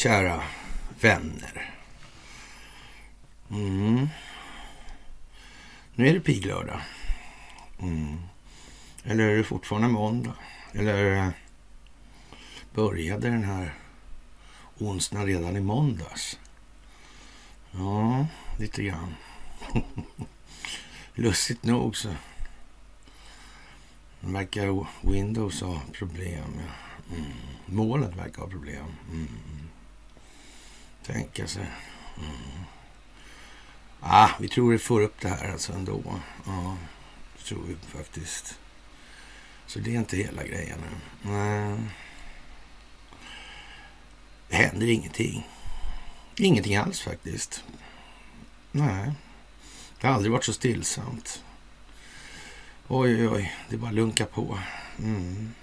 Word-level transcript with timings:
Kära 0.00 0.42
vänner. 1.00 1.74
Mm. 3.50 4.08
Nu 5.94 6.08
är 6.08 6.14
det 6.14 6.20
piglördag. 6.20 6.80
Mm. 7.80 8.18
Eller 9.04 9.28
är 9.28 9.36
det 9.36 9.44
fortfarande 9.44 9.88
måndag? 9.88 10.34
Eller 10.72 11.32
började 12.74 13.30
den 13.30 13.44
här 13.44 13.74
onsdagen 14.78 15.26
redan 15.26 15.56
i 15.56 15.60
måndags? 15.60 16.38
Ja, 17.70 18.26
lite 18.58 18.82
grann. 18.82 19.14
Lustigt 21.14 21.64
nog 21.64 21.96
så 21.96 22.14
verkar 24.20 24.86
Windows 25.02 25.60
ha 25.60 25.80
problem. 25.92 26.60
Mm. 27.10 27.32
Målet 27.66 28.16
verkar 28.16 28.42
ha 28.42 28.48
problem. 28.48 28.86
Mm. 29.10 29.28
Tänka 31.12 31.46
sig. 31.46 31.66
Mm. 32.18 32.64
Ah, 34.00 34.30
vi 34.40 34.48
tror 34.48 34.70
vi 34.70 34.78
får 34.78 35.00
upp 35.00 35.20
det 35.20 35.28
här 35.28 35.52
alltså 35.52 35.72
ändå. 35.72 36.20
Ja, 36.46 36.76
det 37.36 37.44
tror 37.44 37.62
vi 37.66 37.76
faktiskt. 37.98 38.58
Så 39.66 39.78
det 39.78 39.94
är 39.94 39.98
inte 39.98 40.16
hela 40.16 40.46
grejen. 40.46 40.78
Nej. 41.22 41.78
Det 44.48 44.56
händer 44.56 44.86
ingenting. 44.86 45.48
Ingenting 46.36 46.76
alls 46.76 47.00
faktiskt. 47.00 47.64
Nej, 48.72 49.12
det 50.00 50.06
har 50.06 50.14
aldrig 50.14 50.32
varit 50.32 50.44
så 50.44 50.52
stillsamt. 50.52 51.44
Oj, 52.88 53.14
oj, 53.14 53.28
oj, 53.28 53.54
det 53.68 53.76
bara 53.76 53.90
lunkar 53.90 54.26
på. 54.26 54.58
Mm. 54.98 55.54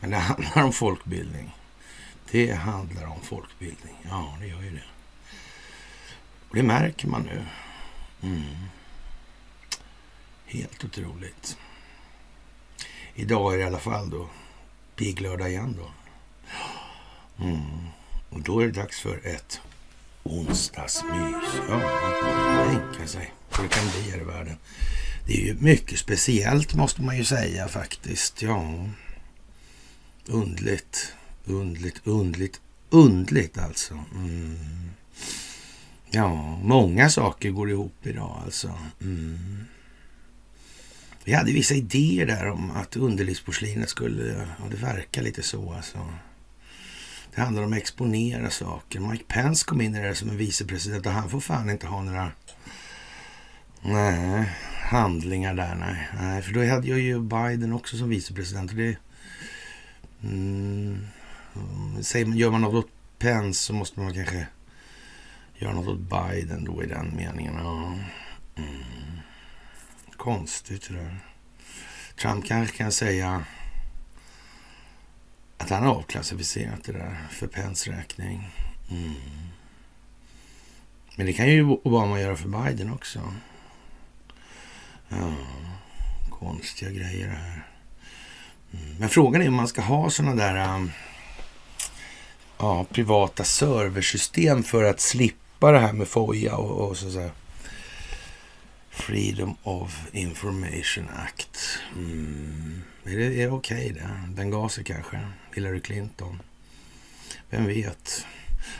Men 0.00 0.10
det 0.10 0.16
handlar 0.16 0.62
om 0.62 0.72
folkbildning. 0.72 1.57
Det 2.30 2.52
handlar 2.52 3.06
om 3.06 3.20
folkbildning. 3.22 3.94
Ja, 4.02 4.36
det 4.40 4.46
gör 4.46 4.62
ju 4.62 4.70
det. 4.70 4.84
Och 6.48 6.56
det 6.56 6.62
märker 6.62 7.08
man 7.08 7.22
nu. 7.22 7.44
Mm. 8.22 8.56
Helt 10.46 10.84
otroligt. 10.84 11.56
Idag 13.14 13.52
är 13.54 13.58
det 13.58 13.62
i 13.62 13.66
alla 13.66 13.78
fall 13.78 14.10
då 14.10 14.28
pigglördag 14.96 15.50
igen 15.50 15.76
då. 15.78 15.90
Mm. 17.44 17.86
Och 18.30 18.42
då 18.42 18.60
är 18.60 18.66
det 18.66 18.72
dags 18.72 19.00
för 19.00 19.26
ett 19.26 19.60
onsdagsmys. 20.22 21.44
Ja, 21.68 21.80
tänka 22.66 23.06
sig 23.08 23.32
hur 23.56 23.62
det 23.62 23.68
kan 23.68 23.90
bli 23.90 24.10
här 24.10 24.20
i 24.20 24.24
världen. 24.24 24.56
Det 25.26 25.32
är 25.32 25.46
ju 25.46 25.54
mycket 25.54 25.98
speciellt 25.98 26.74
måste 26.74 27.02
man 27.02 27.16
ju 27.16 27.24
säga 27.24 27.68
faktiskt. 27.68 28.42
Ja, 28.42 28.86
undligt, 30.26 31.14
undligt, 31.50 32.00
undligt, 32.04 32.60
undligt 32.90 33.58
alltså. 33.58 34.04
Mm. 34.14 34.58
Ja, 36.10 36.58
många 36.62 37.10
saker 37.10 37.50
går 37.50 37.70
ihop 37.70 38.06
idag 38.06 38.40
alltså. 38.44 38.78
Mm. 39.00 39.64
Vi 41.24 41.32
hade 41.34 41.52
vissa 41.52 41.74
idéer 41.74 42.26
där 42.26 42.48
om 42.48 42.70
att 42.70 42.96
underlivsporslinet 42.96 43.88
skulle, 43.88 44.46
ja 44.58 44.64
det 44.70 44.76
verkar 44.76 45.22
lite 45.22 45.42
så 45.42 45.72
alltså. 45.72 45.98
Det 47.34 47.40
handlar 47.40 47.62
om 47.62 47.72
att 47.72 47.78
exponera 47.78 48.50
saker. 48.50 49.00
Mike 49.00 49.24
Pence 49.28 49.64
kom 49.66 49.80
in 49.80 49.94
i 49.94 50.02
det 50.02 50.14
som 50.14 50.30
en 50.30 50.36
vicepresident 50.36 51.06
och 51.06 51.12
han 51.12 51.30
får 51.30 51.40
fan 51.40 51.70
inte 51.70 51.86
ha 51.86 52.02
några 52.02 52.32
nej, 53.82 54.50
handlingar 54.90 55.54
där. 55.54 55.74
Nej. 55.74 56.08
nej, 56.20 56.42
för 56.42 56.52
då 56.52 56.64
hade 56.66 56.88
jag 56.88 56.98
ju 56.98 57.20
Biden 57.20 57.72
också 57.72 57.96
som 57.96 58.08
vicepresident. 58.08 58.70
Och 58.70 58.76
det, 58.76 58.96
mm, 60.22 61.06
säger 62.02 62.26
gör 62.26 62.50
man 62.50 62.60
något 62.60 62.84
åt 62.84 62.90
Pence 63.18 63.62
så 63.62 63.72
måste 63.72 64.00
man 64.00 64.14
kanske 64.14 64.46
göra 65.54 65.72
något 65.72 65.88
åt 65.88 65.98
Biden 65.98 66.64
då 66.64 66.82
i 66.82 66.86
den 66.86 67.16
meningen. 67.16 67.54
Ja. 67.54 67.94
Mm. 68.56 68.84
Konstigt 70.16 70.88
det 70.88 70.94
där. 70.94 71.18
Trump 72.16 72.44
kanske 72.46 72.76
kan 72.76 72.92
säga 72.92 73.44
att 75.58 75.70
han 75.70 75.82
har 75.82 75.94
avklassificerat 75.94 76.84
det 76.84 76.92
där 76.92 77.26
för 77.30 77.46
Pence 77.46 77.90
räkning. 77.90 78.48
Mm. 78.90 79.14
Men 81.16 81.26
det 81.26 81.32
kan 81.32 81.48
ju 81.48 81.62
Obama 81.62 82.20
göra 82.20 82.36
för 82.36 82.48
Biden 82.48 82.92
också. 82.92 83.32
Ja, 85.08 85.34
konstiga 86.30 86.90
grejer 86.90 87.26
det 87.26 87.34
här. 87.34 87.66
Mm. 88.72 88.96
Men 88.98 89.08
frågan 89.08 89.42
är 89.42 89.48
om 89.48 89.54
man 89.54 89.68
ska 89.68 89.82
ha 89.82 90.10
sådana 90.10 90.34
där 90.34 90.74
um, 90.74 90.90
ja, 92.58 92.86
privata 92.92 93.44
serversystem 93.44 94.62
för 94.62 94.84
att 94.84 95.00
slippa 95.00 95.72
det 95.72 95.78
här 95.78 95.92
med 95.92 96.08
FOIA 96.08 96.56
och, 96.56 96.88
och 96.88 96.96
så, 96.96 97.10
så 97.10 97.30
Freedom 98.90 99.56
of 99.62 100.06
Information 100.12 101.08
Act. 101.26 101.78
Mm. 101.96 102.82
Är 103.04 103.16
det, 103.16 103.24
är 103.24 103.46
det 103.46 103.48
okej 103.48 103.90
okay 103.90 103.92
det? 103.92 104.34
Benghazi 104.34 104.84
kanske? 104.84 105.20
Hillary 105.54 105.80
Clinton? 105.80 106.42
Vem 107.50 107.66
vet? 107.66 108.26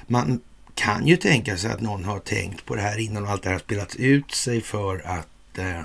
Man 0.06 0.41
kan 0.75 1.06
ju 1.06 1.17
tänka 1.17 1.56
sig 1.56 1.71
att 1.71 1.81
någon 1.81 2.05
har 2.05 2.19
tänkt 2.19 2.65
på 2.65 2.75
det 2.75 2.83
här 2.83 2.99
innan 2.99 3.27
allt 3.27 3.43
det 3.43 3.49
här 3.49 3.55
har 3.55 3.61
spelat 3.61 3.97
ut 3.97 4.31
sig 4.31 4.61
för 4.61 4.99
att 5.06 5.59
eh, 5.59 5.83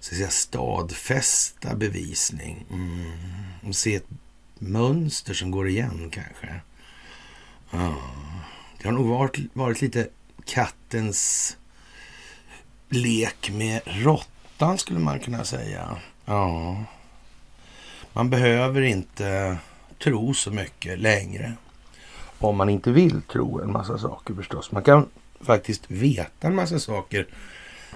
så 0.00 0.12
att 0.12 0.16
säga, 0.16 0.30
stadfästa 0.30 1.74
bevisning. 1.74 2.66
Mm. 2.70 3.72
Se 3.72 3.94
ett 3.94 4.06
mönster 4.60 5.34
som 5.34 5.50
går 5.50 5.68
igen 5.68 6.10
kanske. 6.10 6.60
Ja. 7.70 7.96
Det 8.78 8.88
har 8.88 8.92
nog 8.92 9.06
varit, 9.06 9.38
varit 9.52 9.80
lite 9.80 10.08
kattens 10.44 11.56
lek 12.88 13.50
med 13.50 13.80
råttan 13.84 14.78
skulle 14.78 15.00
man 15.00 15.20
kunna 15.20 15.44
säga. 15.44 15.96
Ja. 16.24 16.84
Man 18.12 18.30
behöver 18.30 18.82
inte 18.82 19.58
tro 19.98 20.34
så 20.34 20.50
mycket 20.50 20.98
längre. 20.98 21.52
Om 22.38 22.56
man 22.56 22.68
inte 22.68 22.90
vill 22.90 23.22
tro 23.22 23.60
en 23.60 23.72
massa 23.72 23.98
saker 23.98 24.34
förstås. 24.34 24.72
Man 24.72 24.82
kan 24.82 25.08
faktiskt 25.40 25.90
veta 25.90 26.46
en 26.46 26.54
massa 26.54 26.78
saker 26.78 27.26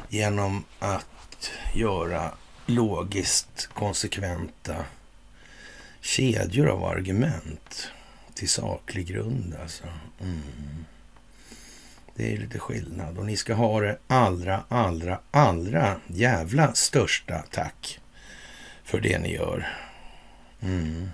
genom 0.09 0.65
att 0.79 1.51
göra 1.75 2.31
logiskt 2.67 3.69
konsekventa 3.75 4.75
kedjor 6.05 6.69
av 6.69 6.85
argument 6.85 7.91
till 8.35 8.49
saklig 8.49 9.07
grund. 9.07 9.57
Alltså. 9.63 9.85
Mm. 10.21 10.85
Det 12.15 12.33
är 12.33 12.37
lite 12.37 12.59
skillnad 12.59 13.19
och 13.19 13.27
ni 13.27 13.37
ska 13.37 13.55
ha 13.55 13.81
det 13.81 13.99
allra, 14.07 14.65
allra, 14.69 15.21
allra 15.31 16.01
jävla 16.07 16.75
största 16.75 17.45
tack 17.51 18.01
för 18.85 19.01
det 19.01 19.19
ni 19.19 19.35
gör. 19.35 19.69
Mm. 20.63 21.09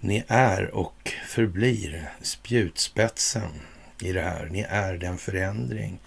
Ni 0.00 0.24
är 0.28 0.74
och 0.74 1.12
förblir 1.26 2.10
spjutspetsen 2.22 3.50
i 4.00 4.12
det 4.12 4.22
här. 4.22 4.48
Ni 4.50 4.66
är 4.68 4.94
den 4.94 5.18
förändring 5.18 5.98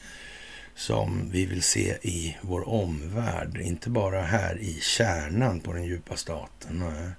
som 0.77 1.29
vi 1.31 1.45
vill 1.45 1.63
se 1.63 1.97
i 2.01 2.38
vår 2.41 2.69
omvärld. 2.69 3.57
Inte 3.57 3.89
bara 3.89 4.21
här 4.21 4.57
i 4.57 4.79
kärnan 4.81 5.59
på 5.59 5.74
den 5.74 5.83
djupa 5.83 6.15
staten. 6.15 6.79
Nej. 6.79 7.12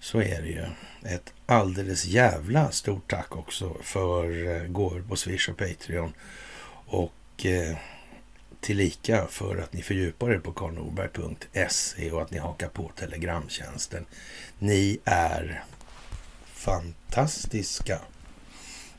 Så 0.00 0.22
är 0.22 0.42
det 0.42 0.48
ju. 0.48 0.64
Ett 1.14 1.32
alldeles 1.46 2.04
jävla 2.04 2.70
stort 2.70 3.10
tack 3.10 3.36
också 3.36 3.76
för 3.82 4.46
eh, 4.46 4.68
gåvor 4.68 5.04
på 5.08 5.16
Swish 5.16 5.48
och 5.48 5.56
Patreon. 5.56 6.12
Och 6.86 7.46
eh, 7.46 7.76
tillika 8.60 9.26
för 9.26 9.56
att 9.56 9.72
ni 9.72 9.82
fördjupar 9.82 10.30
er 10.30 10.38
på 10.38 10.52
karlnorberg.se 10.52 12.10
och 12.10 12.22
att 12.22 12.30
ni 12.30 12.38
hakar 12.38 12.68
på 12.68 12.90
telegramtjänsten. 12.96 14.06
Ni 14.58 14.98
är 15.04 15.64
fantastiska. 16.46 17.98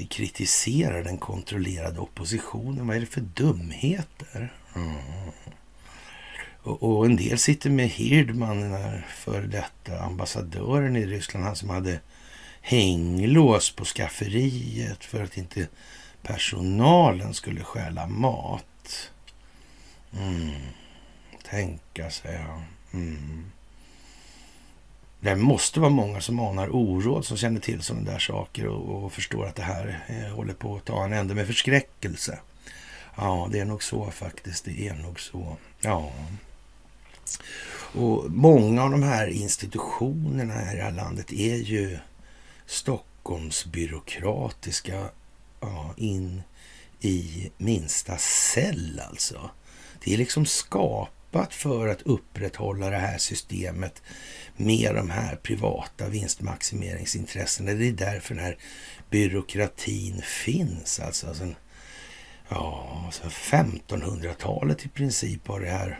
kritisera 0.09 1.03
den 1.03 1.17
kontrollerade 1.17 1.99
oppositionen. 1.99 2.87
Vad 2.87 2.95
är 2.95 2.99
det 2.99 3.05
för 3.05 3.21
dumheter? 3.21 4.53
Mm. 4.75 4.95
Och, 6.61 6.83
och, 6.83 7.05
en 7.05 7.15
del 7.15 7.37
sitter 7.37 7.69
med 7.69 7.89
Hirdman, 7.89 8.61
den 8.61 8.71
här 8.71 9.05
före 9.09 9.47
detta 9.47 9.99
ambassadören 9.99 10.95
i 10.95 11.05
Ryssland, 11.05 11.45
han 11.45 11.55
som 11.55 11.69
hade 11.69 11.99
hänglås 12.61 13.71
på 13.71 13.85
skafferiet 13.85 15.03
för 15.03 15.23
att 15.23 15.37
inte 15.37 15.67
personalen 16.21 17.33
skulle 17.33 17.63
stjäla 17.63 18.07
mat. 18.07 19.11
Mm. 20.13 20.61
Tänka 21.49 22.09
sig, 22.09 22.39
ja. 22.47 22.61
Mm. 22.93 23.51
Det 25.19 25.35
måste 25.35 25.79
vara 25.79 25.89
många 25.89 26.21
som 26.21 26.39
anar 26.39 26.75
oråd 26.75 27.25
som 27.25 27.37
känner 27.37 27.59
till 27.59 27.81
sådana 27.81 28.11
där 28.11 28.19
saker 28.19 28.67
och, 28.67 29.03
och 29.03 29.13
förstår 29.13 29.45
att 29.45 29.55
det 29.55 29.63
här 29.63 30.05
eh, 30.07 30.35
håller 30.35 30.53
på 30.53 30.75
att 30.75 30.85
ta 30.85 31.05
en 31.05 31.13
ände 31.13 31.35
med 31.35 31.47
förskräckelse. 31.47 32.39
Ja, 33.15 33.49
det 33.51 33.59
är 33.59 33.65
nog 33.65 33.83
så 33.83 34.11
faktiskt. 34.11 34.65
Det 34.65 34.87
är 34.87 34.93
nog 34.93 35.19
så. 35.19 35.57
Ja. 35.81 36.11
Och 37.93 38.31
många 38.31 38.83
av 38.83 38.91
de 38.91 39.03
här 39.03 39.27
institutionerna 39.27 40.53
här 40.53 40.73
i 40.73 40.77
det 40.77 40.83
här 40.83 40.91
landet 40.91 41.31
är 41.31 41.55
ju 41.55 41.99
Stockholmsbyråkratiska 42.65 45.09
ja, 45.59 45.93
in 45.97 46.41
i 46.99 47.51
minsta 47.57 48.17
cell 48.17 49.01
alltså. 49.09 49.49
Det 50.03 50.13
är 50.13 50.17
liksom 50.17 50.45
skapat 51.29 51.53
för 51.53 51.87
att 51.87 52.01
upprätthålla 52.01 52.89
det 52.89 52.97
här 52.97 53.17
systemet 53.17 54.01
med 54.57 54.95
de 54.95 55.09
här 55.09 55.35
privata 55.35 56.09
vinstmaximeringsintressena. 56.09 57.73
Det 57.73 57.87
är 57.87 57.91
därför 57.91 58.35
den 58.35 58.43
här 58.43 58.57
byråkratin 59.09 60.21
finns. 60.21 60.99
Alltså 60.99 61.33
sen, 61.33 61.55
ja, 62.49 63.09
sen 63.11 63.29
1500-talet 63.29 64.85
i 64.85 64.89
princip 64.89 65.47
har 65.47 65.59
det 65.59 65.69
här 65.69 65.99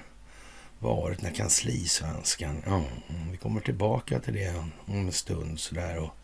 varit 0.80 1.22
när 1.22 1.32
kanslisvenskan. 1.32 2.64
Ja, 2.66 2.84
vi 3.32 3.38
kommer 3.38 3.62
tillbaka 3.62 4.20
till 4.20 4.34
det 4.34 4.56
om 4.56 4.72
en 4.88 5.12
stund 5.12 5.60
sådär. 5.60 5.98
Och 5.98 6.16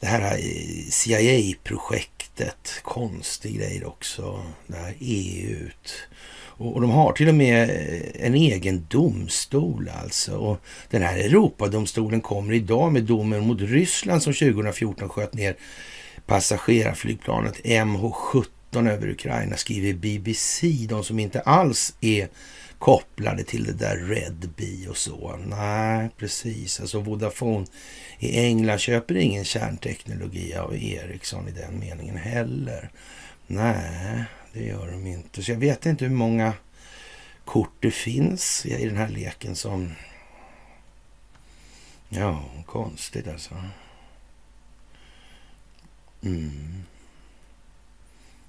det 0.00 0.06
här 0.06 0.32
eh, 0.32 0.90
CIA-projektet, 0.90 2.80
konstig 2.82 3.56
grej 3.58 3.84
också. 3.84 4.46
Det 4.66 4.76
här 4.76 4.94
EU. 5.00 5.68
-t 5.68 5.90
och 6.66 6.80
de 6.80 6.90
har 6.90 7.12
till 7.12 7.28
och 7.28 7.34
med 7.34 7.70
eh, 7.70 8.26
en 8.26 8.34
egen 8.34 8.86
domstol 8.88 9.90
alltså. 10.02 10.36
Och 10.36 10.60
den 10.90 11.02
här 11.02 11.16
Europadomstolen 11.16 12.20
kommer 12.20 12.52
idag 12.52 12.92
med 12.92 13.04
domen 13.04 13.46
mot 13.46 13.60
Ryssland 13.60 14.22
som 14.22 14.32
2014 14.32 15.08
sköt 15.08 15.34
ner 15.34 15.56
passagerarflygplanet 16.26 17.60
MH17 17.64 18.90
över 18.90 19.08
Ukraina, 19.08 19.56
skriver 19.56 19.92
BBC. 19.92 20.86
De 20.88 21.04
som 21.04 21.18
inte 21.18 21.40
alls 21.40 21.94
är 22.00 22.28
kopplade 22.78 23.44
till 23.44 23.64
det 23.64 23.72
där 23.72 23.96
Red 23.96 24.50
Bee 24.56 24.88
och 24.88 24.96
så. 24.96 25.38
Nej, 25.46 26.10
precis. 26.18 26.80
Alltså 26.80 27.00
Vodafone 27.00 27.66
i 28.18 28.38
England 28.38 28.78
köper 28.78 29.16
ingen 29.16 29.44
kärnteknologi 29.44 30.54
av 30.54 30.76
Ericsson 30.76 31.48
i 31.48 31.50
den 31.50 31.78
meningen 31.78 32.16
heller. 32.16 32.90
Nej, 33.46 34.24
det 34.52 34.64
gör 34.64 34.90
de 34.90 35.06
inte. 35.06 35.42
Så 35.42 35.50
jag 35.50 35.58
vet 35.58 35.86
inte 35.86 36.04
hur 36.04 36.12
många 36.12 36.54
kort 37.44 37.76
det 37.80 37.90
finns 37.90 38.66
i 38.66 38.86
den 38.86 38.96
här 38.96 39.08
leken 39.08 39.56
som... 39.56 39.92
Ja, 42.08 42.44
konstigt 42.66 43.28
alltså. 43.28 43.54
Mm. 46.22 46.82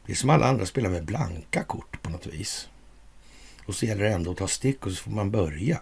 Det 0.06 0.12
är 0.12 0.16
som 0.16 0.30
alla 0.30 0.46
andra 0.46 0.66
spelar 0.66 0.90
med 0.90 1.06
blanka 1.06 1.64
kort 1.64 2.02
på 2.02 2.10
något 2.10 2.28
vis. 2.28 2.70
Och 3.66 3.76
så 3.76 3.86
gäller 3.86 4.04
det 4.04 4.14
ändå 4.14 4.32
att 4.32 4.38
ta 4.38 4.48
stick 4.48 4.86
och 4.86 4.92
så 4.92 5.04
får 5.04 5.12
man 5.12 5.32
börja. 5.32 5.80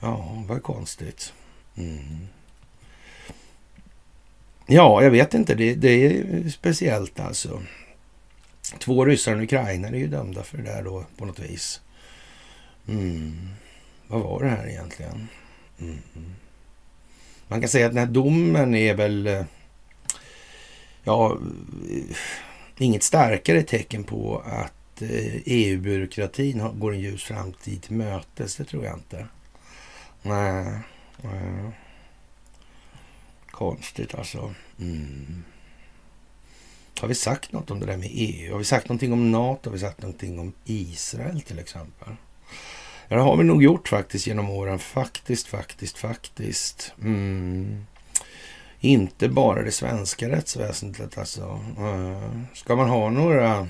Ja, 0.00 0.44
vad 0.46 0.62
konstigt. 0.62 1.32
Mm. 1.74 2.26
Ja, 4.66 5.02
jag 5.02 5.10
vet 5.10 5.34
inte. 5.34 5.54
Det, 5.54 5.74
det, 5.74 5.88
är 5.88 6.48
speciellt 6.50 7.20
alltså. 7.20 7.62
Två 8.78 9.04
ryssar 9.04 9.32
och 9.32 9.38
en 9.38 9.44
ukrainare 9.44 9.96
är 9.96 10.00
ju 10.00 10.08
dömda 10.08 10.42
för 10.42 10.58
det 10.58 10.64
där 10.64 10.82
då 10.82 11.04
på 11.16 11.24
något 11.24 11.38
vis. 11.38 11.80
Mm. 12.88 13.48
Vad 14.06 14.20
var 14.20 14.42
det 14.42 14.48
här 14.48 14.68
egentligen? 14.68 15.28
Mm. 15.80 15.98
Man 17.48 17.60
kan 17.60 17.68
säga 17.68 17.86
att 17.86 17.92
den 17.92 18.06
här 18.06 18.14
domen 18.14 18.74
är 18.74 18.94
väl... 18.94 19.26
Eh, 19.26 19.44
ja, 21.04 21.38
inget 22.78 23.02
starkare 23.02 23.62
tecken 23.62 24.04
på 24.04 24.42
att 24.46 25.02
eh, 25.02 25.36
e 25.36 25.42
EU-byråkratin 25.44 26.70
går 26.78 26.92
en 26.92 27.00
ljus 27.00 27.24
framtid 27.24 27.82
till 27.82 27.96
mötes. 27.96 28.56
Det 28.56 28.64
tror 28.64 28.84
jag 28.84 28.94
inte. 28.94 29.26
Nej. 30.22 30.78
nej. 31.22 31.70
Konstigt 33.50 34.14
alltså. 34.14 34.54
Mm. 34.80 35.44
Har 37.00 37.08
vi 37.08 37.14
sagt 37.14 37.52
något 37.52 37.70
om 37.70 37.80
det 37.80 37.86
där 37.86 37.96
med 37.96 38.08
EU? 38.12 38.52
Har 38.52 38.58
vi 38.58 38.64
sagt 38.64 38.88
någonting 38.88 39.12
om 39.12 39.32
NATO? 39.32 39.70
Har 39.70 39.72
vi 39.72 39.80
sagt 39.80 40.02
någonting 40.02 40.38
om 40.38 40.52
Israel 40.64 41.40
till 41.40 41.58
exempel? 41.58 42.08
Ja, 43.08 43.16
det 43.16 43.22
har 43.22 43.36
vi 43.36 43.44
nog 43.44 43.62
gjort 43.62 43.88
faktiskt 43.88 44.26
genom 44.26 44.50
åren. 44.50 44.78
Faktiskt, 44.78 45.46
faktiskt, 45.46 45.98
faktiskt. 45.98 46.92
Mm. 47.02 47.86
Inte 48.80 49.28
bara 49.28 49.62
det 49.62 49.72
svenska 49.72 50.28
rättsväsendet 50.28 51.18
alltså. 51.18 51.60
Uh, 51.78 52.40
ska 52.54 52.76
man 52.76 52.88
ha 52.88 53.10
några 53.10 53.68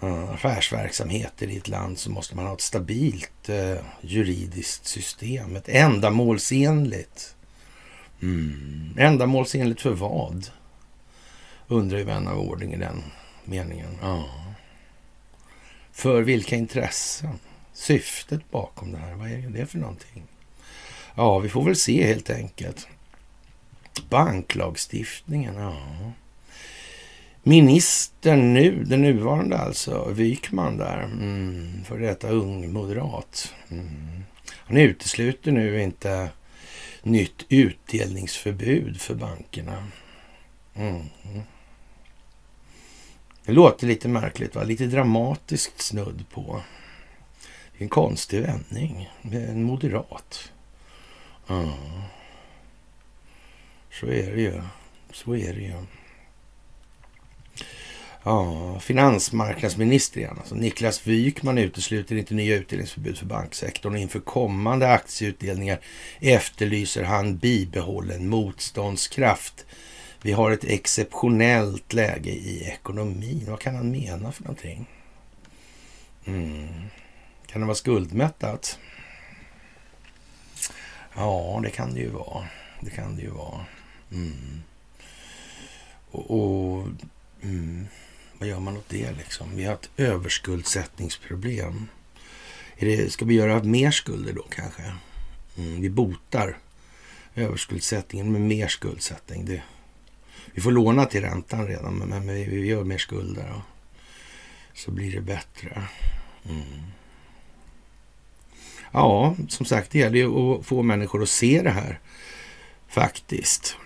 eh, 0.00 0.30
affärsverksamheter 0.30 1.46
i 1.46 1.56
ett 1.56 1.68
land 1.68 1.98
så 1.98 2.10
måste 2.10 2.36
man 2.36 2.46
ha 2.46 2.54
ett 2.54 2.60
stabilt 2.60 3.48
uh, 3.48 3.76
juridiskt 4.00 4.86
system. 4.86 5.56
Ett 5.56 5.68
ändamålsenligt. 5.68 7.34
Mm. 8.22 8.94
Ändamålsenligt 8.98 9.80
för 9.80 9.92
vad? 9.92 10.50
Undrar 11.68 11.98
ju 11.98 12.04
vän 12.04 12.28
av 12.28 12.38
ordning 12.38 12.72
i 12.72 12.76
den 12.76 13.02
meningen. 13.44 13.98
Ja. 14.02 14.24
För 15.92 16.22
vilka 16.22 16.56
intressen? 16.56 17.38
Syftet 17.72 18.50
bakom 18.50 18.92
det 18.92 18.98
här, 18.98 19.14
vad 19.14 19.30
är 19.30 19.38
det 19.38 19.66
för 19.66 19.78
någonting? 19.78 20.22
Ja, 21.14 21.38
vi 21.38 21.48
får 21.48 21.64
väl 21.64 21.76
se 21.76 22.06
helt 22.06 22.30
enkelt. 22.30 22.88
Banklagstiftningen, 24.08 25.54
ja. 25.54 25.76
Ministern 27.42 28.54
nu, 28.54 28.84
den 28.84 29.02
nuvarande 29.02 29.58
alltså, 29.58 30.10
Wykman 30.10 30.76
där, 30.76 31.02
mm, 31.02 31.84
för 31.84 31.98
detta 31.98 32.28
ung 32.28 32.72
moderat. 32.72 33.54
Mm. 33.70 34.24
Han 34.48 34.76
utesluter 34.76 35.52
nu 35.52 35.82
inte 35.82 36.28
nytt 37.02 37.44
utdelningsförbud 37.48 39.00
för 39.00 39.14
bankerna. 39.14 39.86
Mm. 40.74 41.02
Det 43.46 43.52
låter 43.52 43.86
lite 43.86 44.08
märkligt, 44.08 44.54
va? 44.54 44.62
lite 44.62 44.86
dramatiskt 44.86 45.80
snudd 45.80 46.24
på. 46.30 46.62
En 47.78 47.88
konstig 47.88 48.42
vändning. 48.42 49.10
En 49.22 49.62
moderat. 49.62 50.52
Ja. 51.46 51.78
Så 53.92 54.06
är 54.06 54.34
det 54.34 54.40
ju. 54.40 54.62
Så 55.12 55.36
är 55.36 55.54
det 55.54 55.60
ju. 55.60 55.74
Ja, 58.22 58.80
finansmarknadsminister 58.80 60.20
igen. 60.20 60.36
Alltså 60.38 60.54
Niklas 60.54 61.06
Wykman 61.06 61.58
utesluter 61.58 62.16
inte 62.16 62.34
nya 62.34 62.56
utdelningsförbud 62.56 63.18
för 63.18 63.26
banksektorn. 63.26 63.96
Inför 63.96 64.20
kommande 64.20 64.92
aktieutdelningar 64.92 65.80
efterlyser 66.20 67.02
han 67.02 67.36
bibehållen 67.36 68.28
motståndskraft. 68.28 69.65
Vi 70.26 70.32
har 70.32 70.50
ett 70.50 70.64
exceptionellt 70.64 71.92
läge 71.92 72.30
i 72.30 72.64
ekonomin. 72.64 73.44
Vad 73.48 73.60
kan 73.60 73.74
han 73.74 73.90
mena 73.90 74.32
för 74.32 74.42
någonting? 74.42 74.86
Mm. 76.24 76.68
Kan 77.46 77.60
det 77.60 77.66
vara 77.66 77.74
skuldmättat? 77.74 78.78
Ja, 81.14 81.60
det 81.62 81.70
kan 81.70 81.94
det 81.94 82.00
ju 82.00 82.08
vara. 82.08 82.46
Det 82.80 82.90
kan 82.90 83.16
det 83.16 83.22
ju 83.22 83.30
vara. 83.30 83.64
Mm. 84.12 84.62
Och, 86.10 86.30
och 86.30 86.86
mm. 87.42 87.86
vad 88.38 88.48
gör 88.48 88.60
man 88.60 88.76
åt 88.76 88.88
det 88.88 89.12
liksom? 89.12 89.56
Vi 89.56 89.64
har 89.64 89.74
ett 89.74 89.90
överskuldsättningsproblem. 89.96 91.88
Är 92.76 92.86
det, 92.86 93.12
ska 93.12 93.24
vi 93.24 93.34
göra 93.34 93.62
mer 93.62 93.90
skulder 93.90 94.32
då 94.32 94.42
kanske? 94.42 94.82
Mm. 95.56 95.80
Vi 95.80 95.90
botar 95.90 96.58
överskuldsättningen 97.34 98.32
med 98.32 98.40
mer 98.40 98.68
skuldsättning. 98.68 99.44
Det, 99.44 99.62
vi 100.54 100.60
får 100.60 100.72
låna 100.72 101.04
till 101.04 101.20
räntan 101.20 101.66
redan, 101.66 101.94
men, 101.94 102.26
vi, 102.28 102.66
gör 102.66 102.84
mer 102.84 102.98
skulder. 102.98 103.52
Och 103.56 103.62
Så 104.74 104.90
blir 104.90 105.12
det 105.12 105.20
bättre. 105.20 105.82
Mm. 106.48 106.82
Ja, 108.92 109.36
som 109.48 109.66
sagt, 109.66 109.90
det 109.90 109.98
gäller 109.98 110.18
ju 110.18 110.28
att 110.28 110.66
få 110.66 110.82
människor 110.82 111.22
att 111.22 111.28
se 111.28 111.62
det 111.62 111.70
här 111.70 112.00
faktiskt. 112.88 113.76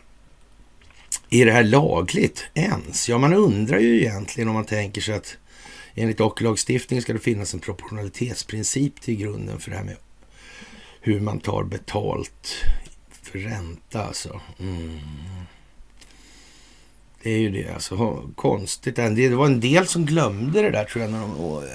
Är 1.31 1.47
det 1.47 1.52
här 1.52 1.64
lagligt 1.64 2.45
ens? 2.55 3.09
Ja, 3.09 3.19
man 3.19 3.35
undrar 3.35 3.79
ju 3.79 4.00
egentligen 4.00 4.49
om 4.49 4.55
man 4.55 4.64
tänker 4.64 5.00
sig 5.00 5.14
att 5.14 5.37
enligt 5.95 6.21
ockerlagstiftningen 6.21 7.02
ska 7.02 7.12
det 7.12 7.19
finnas 7.19 7.55
en 7.55 7.61
proportionalitetsprincip 7.61 9.00
till 9.00 9.17
grunden 9.17 9.61
för 9.61 9.71
det 9.71 9.76
här 9.76 9.85
med 9.85 9.97
hur 11.00 11.21
man 11.21 11.40
tar 11.40 11.64
betalt 11.64 12.64
för 13.23 13.38
ränta 13.38 14.05
alltså. 14.05 14.40
Mm. 14.59 14.99
Det 17.22 17.30
är 17.30 17.38
ju 17.38 17.50
det 17.50 17.74
alltså. 17.74 18.22
Konstigt. 18.34 18.96
Det 18.96 19.28
var 19.28 19.46
en 19.46 19.60
del 19.60 19.86
som 19.86 20.06
glömde 20.06 20.62
det 20.62 20.70
där 20.70 20.84
tror 20.84 21.04
jag. 21.04 21.12
När 21.12 21.20
de, 21.20 21.68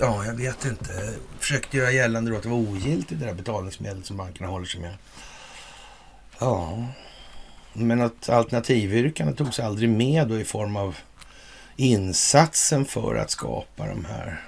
ja, 0.00 0.24
jag 0.24 0.34
vet 0.34 0.64
inte. 0.64 1.14
Försökte 1.38 1.76
göra 1.76 1.90
gällande 1.90 2.30
då 2.30 2.36
att 2.36 2.42
det 2.42 2.48
var 2.48 2.56
ogiltigt 2.56 3.20
det 3.20 3.26
där 3.26 3.34
betalningsmedlet 3.34 4.06
som 4.06 4.16
bankerna 4.16 4.48
håller 4.48 4.66
sig 4.66 4.80
med. 4.80 4.94
Ja, 6.38 6.86
men 7.72 8.00
att 8.00 8.28
alternativyrkandet 8.28 9.36
togs 9.36 9.60
aldrig 9.60 9.88
med 9.88 10.28
då 10.28 10.40
i 10.40 10.44
form 10.44 10.76
av 10.76 10.96
insatsen 11.76 12.84
för 12.84 13.14
att 13.14 13.30
skapa 13.30 13.86
de 13.86 14.04
här 14.04 14.40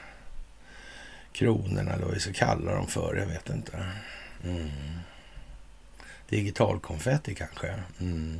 kronorna 1.32 1.92
eller 1.92 2.04
vad 2.04 2.14
vi 2.14 2.20
ska 2.20 2.32
kalla 2.32 2.74
dem 2.74 2.86
för. 2.86 3.16
Jag 3.16 3.26
vet 3.26 3.50
inte. 3.50 3.86
Mm. 4.44 4.70
Digitalkonfetti 6.28 7.34
kanske. 7.34 7.74
Mm. 8.00 8.38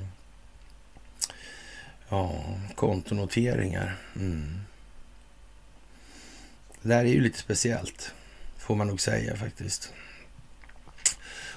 Ja, 2.08 2.44
kontonoteringar. 2.74 3.96
Mm. 4.16 4.60
Det 6.82 6.88
där 6.88 7.04
är 7.04 7.08
ju 7.08 7.20
lite 7.20 7.38
speciellt, 7.38 8.14
får 8.58 8.74
man 8.74 8.86
nog 8.86 9.00
säga 9.00 9.36
faktiskt. 9.36 9.92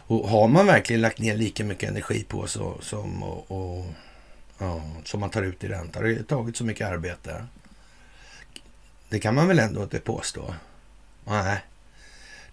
Och 0.09 0.29
har 0.29 0.47
man 0.47 0.65
verkligen 0.65 1.01
lagt 1.01 1.19
ner 1.19 1.35
lika 1.35 1.63
mycket 1.63 1.89
energi 1.89 2.23
på 2.23 2.47
så, 2.47 2.77
som, 2.81 3.23
och, 3.23 3.51
och 3.51 3.85
ja, 4.57 4.81
som 5.03 5.19
man 5.19 5.29
tar 5.29 5.43
ut 5.43 5.63
i 5.63 5.67
ränta, 5.67 6.01
det 6.01 6.15
har 6.15 6.23
tagit 6.23 6.57
så 6.57 6.63
mycket 6.63 6.87
arbete. 6.87 7.45
Det 9.09 9.19
kan 9.19 9.35
man 9.35 9.47
väl 9.47 9.59
ändå 9.59 9.83
inte 9.83 9.99
påstå? 9.99 10.55
Nej, 11.25 11.63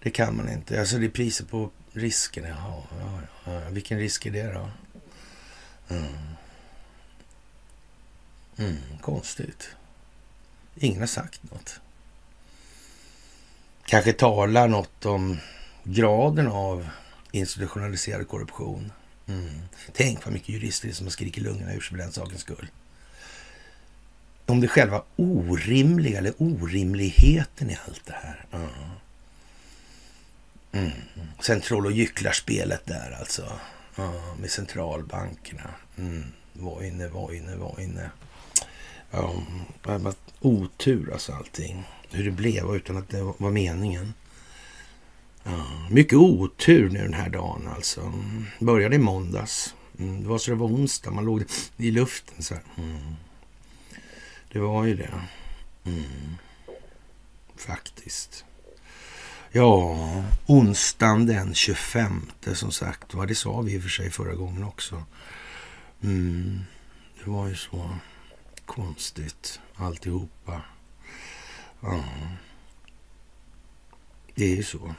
det 0.03 0.09
kan 0.09 0.37
man 0.37 0.49
inte. 0.49 0.79
Alltså 0.79 0.97
det 0.97 1.05
är 1.05 1.09
priset 1.09 1.49
på 1.49 1.69
risken. 1.93 2.45
Ja, 2.47 2.83
ja, 2.99 3.19
ja. 3.45 3.69
Vilken 3.69 3.99
risk 3.99 4.25
är 4.25 4.31
det 4.31 4.53
då? 4.53 4.69
Mm. 5.89 6.35
Mm, 8.57 8.77
konstigt. 9.01 9.69
Ingen 10.75 10.99
har 10.99 11.07
sagt 11.07 11.51
något. 11.51 11.79
Kanske 13.85 14.13
talar 14.13 14.67
något 14.67 15.05
om 15.05 15.37
graden 15.83 16.47
av 16.47 16.89
institutionaliserad 17.31 18.27
korruption. 18.27 18.91
Mm. 19.27 19.61
Tänk 19.93 20.25
vad 20.25 20.33
mycket 20.33 20.49
jurister 20.49 20.91
som 20.91 21.05
har 21.05 21.11
skrikit 21.11 21.43
lungorna 21.43 21.73
ur 21.73 21.81
sig 21.81 21.89
för 21.89 21.97
den 21.97 22.11
sakens 22.11 22.41
skull. 22.41 22.67
Om 24.45 24.61
det 24.61 24.67
själva 24.67 25.03
orimliga 25.15 26.17
eller 26.17 26.33
orimligheten 26.37 27.69
i 27.69 27.77
allt 27.87 28.05
det 28.05 28.13
här. 28.13 28.45
Mm. 28.51 28.69
Mm. 30.71 30.91
Sen 31.41 31.61
troll 31.61 31.85
och 31.85 31.91
gycklar-spelet 31.91 32.85
där 32.85 33.17
alltså. 33.19 33.59
Mm. 33.97 34.37
Med 34.39 34.51
centralbankerna. 34.51 35.69
Mm. 35.97 36.23
Var 36.53 36.83
inne, 36.83 37.07
var 37.07 37.33
inne, 37.33 37.55
var 37.55 37.79
inne. 37.79 38.09
Ja, 39.15 39.33
det 39.83 39.97
var 39.97 40.13
otur 40.39 41.13
alltså 41.13 41.33
allting. 41.33 41.83
Hur 42.11 42.23
det 42.23 42.31
blev 42.31 42.75
utan 42.75 42.97
att 42.97 43.09
det 43.09 43.23
var 43.37 43.51
meningen. 43.51 44.13
Ja, 45.43 45.65
mycket 45.89 46.17
otur 46.17 46.89
nu 46.89 47.01
den 47.01 47.13
här 47.13 47.29
dagen 47.29 47.67
alltså. 47.75 48.13
Började 48.59 48.95
i 48.95 48.99
måndags. 48.99 49.75
Mm, 49.99 50.23
det 50.23 50.27
var 50.27 50.37
så 50.37 50.51
det 50.51 50.57
var 50.57 50.67
onsdag. 50.67 51.11
Man 51.11 51.25
låg 51.25 51.43
i 51.77 51.91
luften 51.91 52.43
så 52.43 52.53
här. 52.53 52.63
Mm. 52.77 53.15
Det 54.51 54.59
var 54.59 54.85
ju 54.85 54.95
det. 54.95 55.21
Mm. 55.85 56.35
Faktiskt. 57.55 58.45
Ja, 59.51 59.97
onsdagen 60.45 61.25
den 61.25 61.53
25 61.53 62.31
som 62.53 62.71
sagt. 62.71 63.13
var. 63.13 63.25
det 63.25 63.35
sa 63.35 63.61
vi 63.61 63.73
i 63.73 63.77
och 63.77 63.81
för 63.81 63.89
sig 63.89 64.11
förra 64.11 64.33
gången 64.33 64.63
också. 64.63 65.03
Mm. 66.03 66.59
Det 67.23 67.29
var 67.29 67.47
ju 67.47 67.55
så 67.55 67.89
konstigt 68.65 69.59
alltihopa. 69.75 70.61
Ja. 71.81 72.03
Det 74.35 74.45
är 74.45 74.55
ju 74.55 74.63
så. 74.63 74.95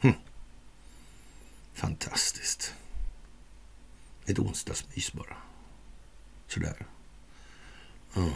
Hm. 0.00 0.12
Fantastiskt. 1.74 2.74
Ett 4.26 4.38
onsdagsmys 4.38 5.12
bara. 5.12 5.36
Sådär. 6.46 6.86
Ja. 8.14 8.30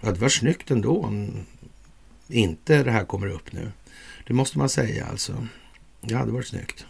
Det 0.00 0.18
var 0.18 0.28
snyggt 0.28 0.70
ändå 0.70 1.02
om 1.02 1.46
inte 2.28 2.82
det 2.82 2.90
här 2.90 3.04
kommer 3.04 3.26
upp 3.26 3.52
nu. 3.52 3.72
Det 4.26 4.34
måste 4.34 4.58
man 4.58 4.68
säga 4.68 5.06
alltså. 5.06 5.46
Det 6.00 6.14
hade 6.14 6.32
varit 6.32 6.46
snyggt. 6.46 6.86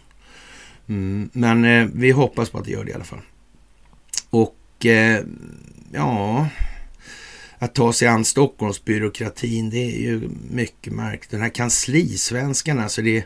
Mm, 0.87 1.29
men 1.33 1.65
eh, 1.65 1.87
vi 1.93 2.11
hoppas 2.11 2.49
på 2.49 2.57
att 2.57 2.65
det 2.65 2.71
gör 2.71 2.83
det 2.83 2.91
i 2.91 2.93
alla 2.93 3.03
fall. 3.03 3.21
Och 4.29 4.55
Eh, 4.85 5.19
ja, 5.91 6.47
att 7.59 7.75
ta 7.75 7.93
sig 7.93 8.07
an 8.07 8.25
Stockholmsbyråkratin, 8.25 9.69
det 9.69 9.77
är 9.77 9.99
ju 9.99 10.29
mycket 10.49 10.93
märkligt. 10.93 11.31
Den 11.31 11.41
här 11.41 11.49
kanslisvenskan, 11.49 12.79
alltså 12.79 13.01
det 13.01 13.17
är 13.17 13.25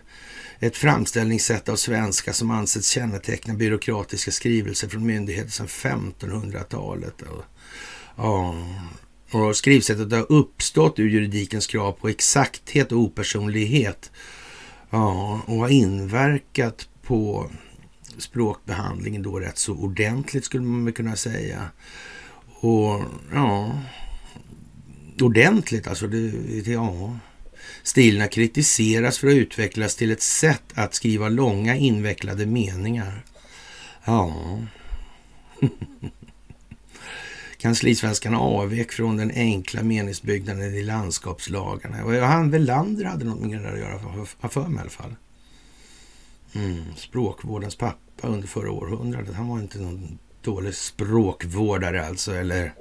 ett 0.59 0.77
framställningssätt 0.77 1.69
av 1.69 1.75
svenska 1.75 2.33
som 2.33 2.51
ansetts 2.51 2.89
känneteckna 2.89 3.53
byråkratiska 3.53 4.31
skrivelser 4.31 4.87
från 4.87 5.05
myndigheter 5.05 5.51
sedan 5.51 5.67
1500-talet. 5.67 7.23
Ja, 8.15 8.55
och 9.31 9.55
skrivsättet 9.55 10.11
har 10.11 10.31
uppstått 10.31 10.99
ur 10.99 11.09
juridikens 11.09 11.67
krav 11.67 11.91
på 11.91 12.09
exakthet 12.09 12.91
och 12.91 12.99
opersonlighet. 12.99 14.11
Ja, 14.89 15.41
och 15.45 15.55
har 15.55 15.69
inverkat 15.69 16.87
på 17.03 17.49
språkbehandlingen 18.17 19.23
då 19.23 19.39
rätt 19.39 19.57
så 19.57 19.73
ordentligt 19.73 20.45
skulle 20.45 20.63
man 20.63 20.93
kunna 20.93 21.15
säga. 21.15 21.69
Och 22.59 23.01
ja, 23.33 23.79
ordentligt 25.21 25.87
alltså. 25.87 26.07
Det, 26.07 26.31
ja. 26.67 27.17
Stilarna 27.83 28.27
kritiseras 28.27 29.19
för 29.19 29.27
att 29.27 29.33
utvecklas 29.33 29.95
till 29.95 30.11
ett 30.11 30.21
sätt 30.21 30.63
att 30.73 30.93
skriva 30.93 31.29
långa 31.29 31.75
invecklade 31.75 32.45
meningar. 32.45 33.25
Ja. 34.05 34.59
Kanslisvenskarna 37.57 38.39
avvek 38.39 38.91
från 38.91 39.17
den 39.17 39.31
enkla 39.31 39.83
meningsbyggnaden 39.83 40.75
i 40.75 40.83
landskapslagarna. 40.83 42.03
Och 42.03 42.13
han 42.13 42.51
Welander 42.51 43.05
hade 43.05 43.25
något 43.25 43.39
med 43.39 43.61
det 43.61 43.71
att 43.71 43.79
göra, 43.79 43.99
för, 43.99 44.47
för 44.47 44.67
mig 44.67 44.77
i 44.77 44.81
alla 44.81 44.89
fall. 44.89 45.15
Mm, 46.53 46.95
språkvårdens 46.95 47.75
pappa 47.75 48.27
under 48.27 48.47
förra 48.47 48.71
århundradet. 48.71 49.35
Han 49.35 49.47
var 49.47 49.59
inte 49.59 49.79
någon 49.79 50.17
dålig 50.41 50.75
språkvårdare 50.75 52.07
alltså, 52.07 52.35
eller 52.35 52.73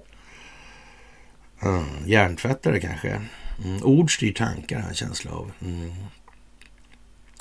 mm, 1.62 1.84
hjärntvättare 2.06 2.80
kanske. 2.80 3.22
Mm, 3.64 3.82
ord 3.82 4.14
styr 4.14 4.32
tankar, 4.32 4.80
har 4.80 4.88
en 4.88 4.94
känsla 4.94 5.30
av. 5.30 5.52
Mm. 5.60 5.92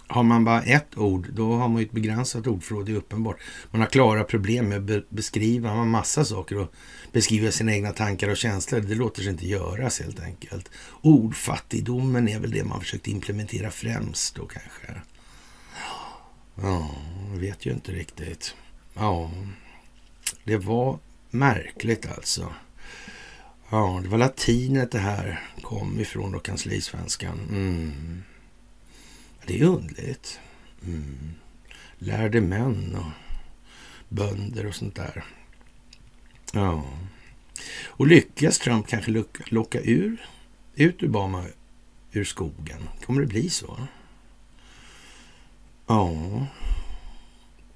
har 0.07 0.24
man 0.24 0.45
bara 0.45 0.62
ett 0.62 0.98
ord, 0.98 1.27
då 1.33 1.53
har 1.53 1.67
man 1.67 1.81
ju 1.81 1.86
ett 1.86 1.91
begränsat 1.91 2.48
ordförråd, 2.48 2.86
det 2.86 2.91
är 2.91 2.95
uppenbart. 2.95 3.38
Man 3.71 3.81
har 3.81 3.88
klara 3.88 4.24
problem 4.24 4.69
med 4.69 4.91
att 4.91 5.09
beskriva 5.09 5.71
en 5.71 5.89
massa 5.89 6.25
saker 6.25 6.57
och 6.57 6.74
beskriva 7.12 7.51
sina 7.51 7.74
egna 7.74 7.91
tankar 7.91 8.29
och 8.29 8.38
känslor. 8.38 8.79
Det 8.79 8.95
låter 8.95 9.21
sig 9.21 9.31
inte 9.31 9.48
göras 9.48 10.00
helt 10.00 10.19
enkelt. 10.19 10.69
Ordfattigdomen 11.01 12.27
är 12.27 12.39
väl 12.39 12.51
det 12.51 12.63
man 12.63 12.81
försökt 12.81 13.07
implementera 13.07 13.71
främst 13.71 14.36
då 14.36 14.45
kanske. 14.45 15.01
Ja, 16.62 16.89
jag 17.32 17.39
vet 17.39 17.66
ju 17.66 17.72
inte 17.72 17.92
riktigt. 17.92 18.56
Ja, 18.94 19.32
det 20.44 20.58
var 20.58 21.00
märkligt 21.30 22.08
alltså. 22.08 22.54
Ja, 23.70 24.00
det 24.04 24.10
var 24.10 24.18
latinet 24.18 24.92
det 24.92 25.00
här 25.00 25.50
kom 25.62 26.00
ifrån 26.00 26.32
då, 26.32 26.39
kanslisvenskan. 26.39 27.39
Mm. 27.50 28.24
Det 29.46 29.60
är 29.60 29.66
underligt. 29.66 30.39
Mm. 30.86 31.34
Lärde 31.98 32.42
män 32.42 32.96
och 32.96 33.12
bönder 34.10 34.66
och 34.66 34.75
sånt 34.75 34.96
där. 34.96 35.24
Ja. 36.54 36.84
Och 37.86 38.08
lyckas 38.08 38.60
Trump 38.60 38.88
kanske 38.88 39.12
locka, 39.12 39.44
locka 39.48 39.82
ur, 39.82 40.25
ut 40.75 41.04
Obama 41.04 41.46
ur 42.12 42.24
skogen? 42.24 42.89
Kommer 43.06 43.22
det 43.22 43.28
bli 43.28 43.50
så? 43.50 43.88
Ja. 45.89 46.46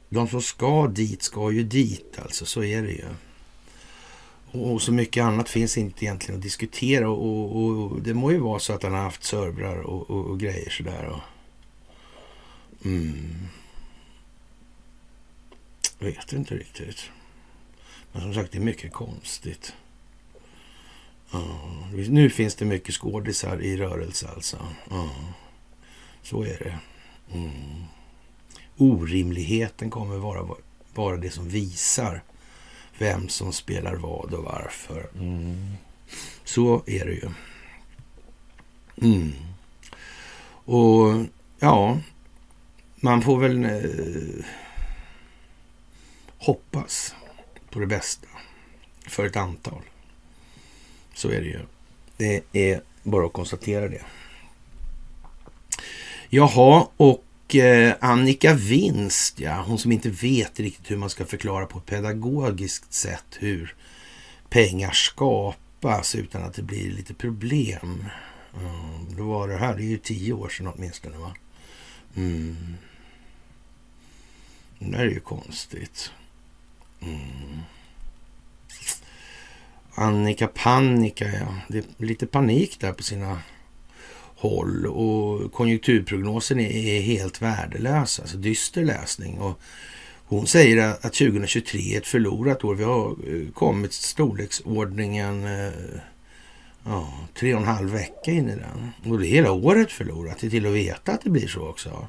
De 0.10 0.27
som 0.27 0.41
ska 0.41 0.88
dit 0.88 1.24
ska 1.24 1.51
ju 1.51 1.63
dit 1.63 2.20
alltså, 2.20 2.46
så 2.46 2.63
är 2.63 2.82
det 2.82 2.91
ju. 2.91 3.05
Och 4.51 4.82
så 4.82 4.91
mycket 4.91 5.24
annat 5.24 5.50
finns 5.50 5.77
inte 5.77 6.05
egentligen 6.05 6.38
att 6.38 6.43
diskutera 6.43 7.10
och, 7.10 7.55
och, 7.55 7.91
och 7.91 8.01
det 8.01 8.13
må 8.13 8.32
ju 8.32 8.38
vara 8.38 8.60
så 8.60 8.74
att 8.74 8.84
han 8.84 8.93
har 8.93 9.01
haft 9.01 9.24
servrar 9.24 9.77
och, 9.77 10.10
och, 10.10 10.25
och 10.25 10.39
grejer 10.39 10.70
sådär. 10.70 11.05
Och, 11.05 11.20
mm. 12.86 13.48
Jag 16.00 16.05
vet 16.05 16.34
inte 16.34 16.55
riktigt. 16.55 17.10
Men 18.12 18.22
som 18.22 18.34
sagt, 18.34 18.51
det 18.51 18.58
är 18.58 18.62
mycket 18.62 18.93
konstigt. 18.93 19.74
Uh, 21.34 21.93
nu 22.10 22.29
finns 22.29 22.55
det 22.55 22.65
mycket 22.65 22.96
skådisar 22.96 23.62
i 23.62 23.77
rörelse 23.77 24.29
alltså. 24.36 24.58
Uh, 24.91 25.30
så 26.21 26.43
är 26.43 26.60
det. 26.60 26.80
Mm. 27.34 27.84
Orimligheten 28.77 29.89
kommer 29.89 30.17
vara, 30.17 30.55
vara 30.93 31.17
det 31.17 31.29
som 31.29 31.49
visar 31.49 32.23
vem 32.97 33.29
som 33.29 33.53
spelar 33.53 33.95
vad 33.95 34.33
och 34.33 34.43
varför. 34.43 35.09
Mm. 35.15 35.73
Så 36.43 36.83
är 36.86 37.05
det 37.05 37.13
ju. 37.13 37.29
Mm. 39.01 39.33
Och 40.65 41.25
ja, 41.59 41.99
man 42.95 43.21
får 43.21 43.39
väl 43.39 43.65
eh, 43.65 44.45
hoppas 46.38 47.15
på 47.69 47.79
det 47.79 47.88
bästa 47.88 48.27
för 49.07 49.25
ett 49.25 49.36
antal. 49.36 49.81
Så 51.13 51.29
är 51.29 51.41
det 51.41 51.47
ju. 51.47 51.59
Det 52.17 52.43
är 52.51 52.81
bara 53.03 53.25
att 53.25 53.33
konstatera 53.33 53.88
det. 53.88 54.01
Jaha, 56.29 56.88
och 56.97 57.23
eh, 57.56 57.96
Annika 58.02 58.54
Winst, 58.54 59.39
ja, 59.39 59.62
hon 59.68 59.80
som 59.80 59.92
inte 59.92 60.10
vet 60.10 60.60
riktigt 60.60 60.92
hur 60.92 60.98
man 60.98 61.10
ska 61.10 61.26
förklara 61.26 61.66
på 61.66 61.78
ett 61.78 61.86
pedagogiskt 61.86 62.94
sätt 62.94 63.26
hur 63.39 63.76
pengar 64.50 64.92
skapas 64.92 66.16
utan 66.16 66.44
att 66.44 66.54
det 66.54 66.62
blir 66.62 66.92
lite 66.92 67.13
problem. 67.13 68.06
Mm, 68.58 69.16
då 69.18 69.24
var 69.24 69.48
det 69.48 69.58
här, 69.58 69.76
det 69.76 69.84
är 69.84 69.88
ju 69.88 69.98
tio 69.98 70.34
år 70.34 70.50
sedan 70.50 70.68
åtminstone 70.68 71.18
va? 71.18 71.36
Mm. 72.16 72.78
Det 74.80 74.98
är 74.98 75.06
ju 75.06 75.20
konstigt. 75.20 76.12
Mm. 77.02 77.60
Annika 79.96 80.48
Panika, 80.48 81.26
ja. 81.26 81.56
Det 81.68 81.78
är 81.78 81.84
lite 81.98 82.28
panik 82.28 82.80
där 82.80 82.94
på 82.94 83.04
sina 83.04 83.42
håll 84.43 84.86
och 84.86 85.53
konjunkturprognosen 85.53 86.60
är 86.60 87.01
helt 87.01 87.41
värdelös, 87.41 88.19
alltså 88.19 88.38
dyster 88.38 88.84
läsning. 88.84 89.38
Och 89.38 89.60
hon 90.25 90.47
säger 90.47 90.77
att 90.77 91.01
2023 91.13 91.93
är 91.93 91.97
ett 91.97 92.08
förlorat 92.08 92.63
år. 92.63 92.75
Vi 92.75 92.84
har 92.84 93.10
eh, 93.10 93.51
kommit 93.53 93.93
storleksordningen 93.93 95.45
eh, 95.45 95.73
ja, 96.86 97.13
tre 97.34 97.53
och 97.53 97.62
en 97.62 97.67
halv 97.67 97.91
vecka 97.91 98.32
in 98.32 98.49
i 98.49 98.56
den. 98.56 99.12
Och 99.12 99.19
det 99.19 99.27
är 99.27 99.29
hela 99.29 99.51
året 99.51 99.91
förlorat. 99.91 100.38
Det 100.39 100.47
är 100.47 100.51
till 100.51 100.65
att 100.65 100.73
veta 100.73 101.12
att 101.12 101.21
det 101.21 101.29
blir 101.29 101.47
så 101.47 101.67
också. 101.67 102.08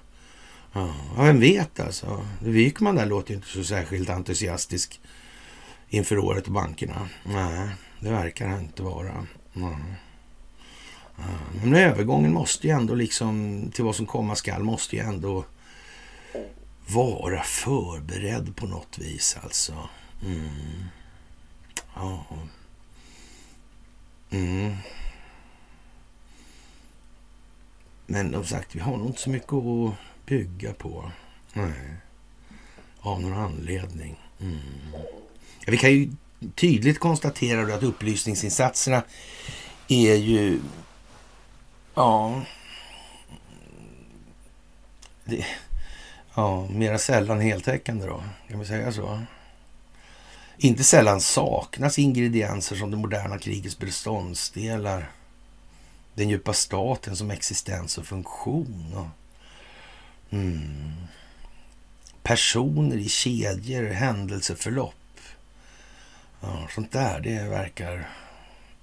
Ja, 0.73 0.95
vem 1.19 1.41
vet 1.41 1.81
alltså. 1.81 2.27
Wykman 2.41 2.95
där 2.95 3.07
låter 3.07 3.35
inte 3.35 3.47
så 3.47 3.65
särskilt 3.65 4.11
entusiastisk 4.11 5.01
inför 5.89 6.19
året 6.19 6.47
och 6.47 6.53
bankerna. 6.53 7.09
Nej, 7.25 7.69
det 8.01 8.11
verkar 8.11 8.49
han 8.49 8.61
inte 8.61 8.83
vara. 8.83 9.27
Nej. 9.53 9.77
Men 11.63 11.75
övergången 11.75 12.33
måste 12.33 12.67
ju 12.67 12.73
ändå 12.73 12.95
liksom 12.95 13.65
till 13.75 13.85
vad 13.85 13.97
som 13.97 14.07
komma 14.07 14.35
skall 14.35 14.63
måste 14.63 14.97
ju 14.97 15.03
ändå 15.03 15.45
vara 16.87 17.43
förberedd 17.43 18.57
på 18.57 18.67
något 18.67 18.99
vis 18.99 19.37
alltså. 19.43 19.89
Mm. 20.25 20.85
Ja. 21.95 22.27
Mm. 24.31 24.77
Men 28.07 28.33
som 28.33 28.45
sagt, 28.45 28.75
vi 28.75 28.81
har 28.81 28.97
nog 28.97 29.07
inte 29.07 29.21
så 29.21 29.31
mycket 29.31 29.53
att 29.53 29.95
bygga 30.27 30.73
på. 30.73 31.11
Nej. 31.53 31.97
Av 33.01 33.21
någon 33.21 33.39
anledning. 33.39 34.17
Mm. 34.41 34.59
Ja, 35.65 35.71
vi 35.71 35.77
kan 35.77 35.93
ju 35.93 36.11
tydligt 36.55 36.99
konstatera 36.99 37.75
att 37.75 37.83
upplysningsinsatserna 37.83 39.03
är 39.89 40.15
ju... 40.15 40.61
Ja... 41.95 42.43
Det, 45.25 45.47
ja, 46.35 46.67
mera 46.71 46.99
sällan 46.99 47.41
heltäckande 47.41 48.07
då. 48.07 48.23
Kan 48.49 48.61
vi 48.61 48.67
säga 48.67 48.93
så? 48.93 49.23
Inte 50.57 50.85
sällan 50.85 51.21
saknas 51.21 51.99
ingredienser 51.99 52.77
som 52.77 52.91
det 52.91 52.97
moderna 52.97 53.39
krigets 53.39 53.79
beståndsdelar. 53.79 55.11
Den 56.15 56.29
djupa 56.29 56.53
staten 56.53 57.17
som 57.17 57.31
existens 57.31 57.99
och 57.99 58.07
funktion. 58.07 58.95
Och, 58.97 59.07
mm, 60.33 60.93
personer 62.23 62.97
i 62.97 63.09
kedjor, 63.09 63.91
händelseförlopp. 63.91 64.95
Ja, 66.41 66.69
sånt 66.75 66.93
där, 66.93 67.21
det 67.21 67.49
verkar 67.49 68.09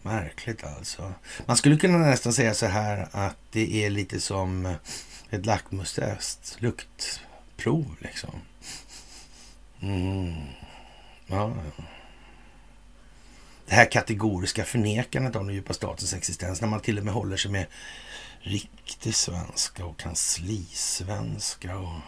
märkligt 0.01 0.63
alltså. 0.63 1.13
Man 1.45 1.57
skulle 1.57 1.77
kunna 1.77 1.97
nästan 1.97 2.33
säga 2.33 2.53
så 2.53 2.65
här 2.65 3.07
att 3.11 3.37
det 3.51 3.85
är 3.85 3.89
lite 3.89 4.21
som 4.21 4.75
ett 5.29 5.45
lackmustest, 5.45 6.57
luktprov 6.59 7.95
liksom. 7.99 8.41
Mm. 9.81 10.33
Ja, 11.27 11.53
ja. 11.77 11.83
Det 13.65 13.75
här 13.75 13.91
kategoriska 13.91 14.63
förnekandet 14.63 15.35
av 15.35 15.45
den 15.45 15.55
djupa 15.55 15.73
statens 15.73 16.13
existens 16.13 16.61
när 16.61 16.67
man 16.67 16.79
till 16.79 16.97
och 16.97 17.05
med 17.05 17.13
håller 17.13 17.37
sig 17.37 17.51
med 17.51 17.65
riktig 18.39 19.15
svenska 19.15 19.85
och 19.85 19.97
kanslisvenska 19.97 21.77
och 21.77 21.99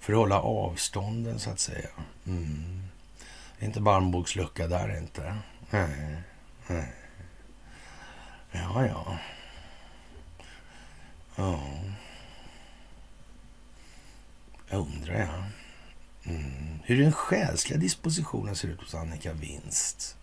för 0.00 0.12
att 0.12 0.18
hålla 0.18 0.40
avstånden 0.40 1.38
så 1.38 1.50
att 1.50 1.60
säga. 1.60 1.88
Mm. 2.26 2.82
Det 3.58 3.64
är 3.64 3.66
inte 3.66 3.80
barnbokslucka 3.80 4.66
där 4.66 4.98
inte. 4.98 5.36
Nej. 5.70 6.22
Ja, 8.52 8.86
ja. 8.86 9.18
Ja. 11.36 11.60
Jag 14.68 14.80
undrar, 14.80 15.20
ja. 15.20 15.44
Mm. 16.30 16.78
Hur 16.84 17.02
den 17.02 17.12
själsliga 17.12 17.78
dispositionen 17.78 18.56
ser 18.56 18.68
ut 18.68 18.80
hos 18.80 18.94
Annika 18.94 19.32
Winst. 19.32 20.16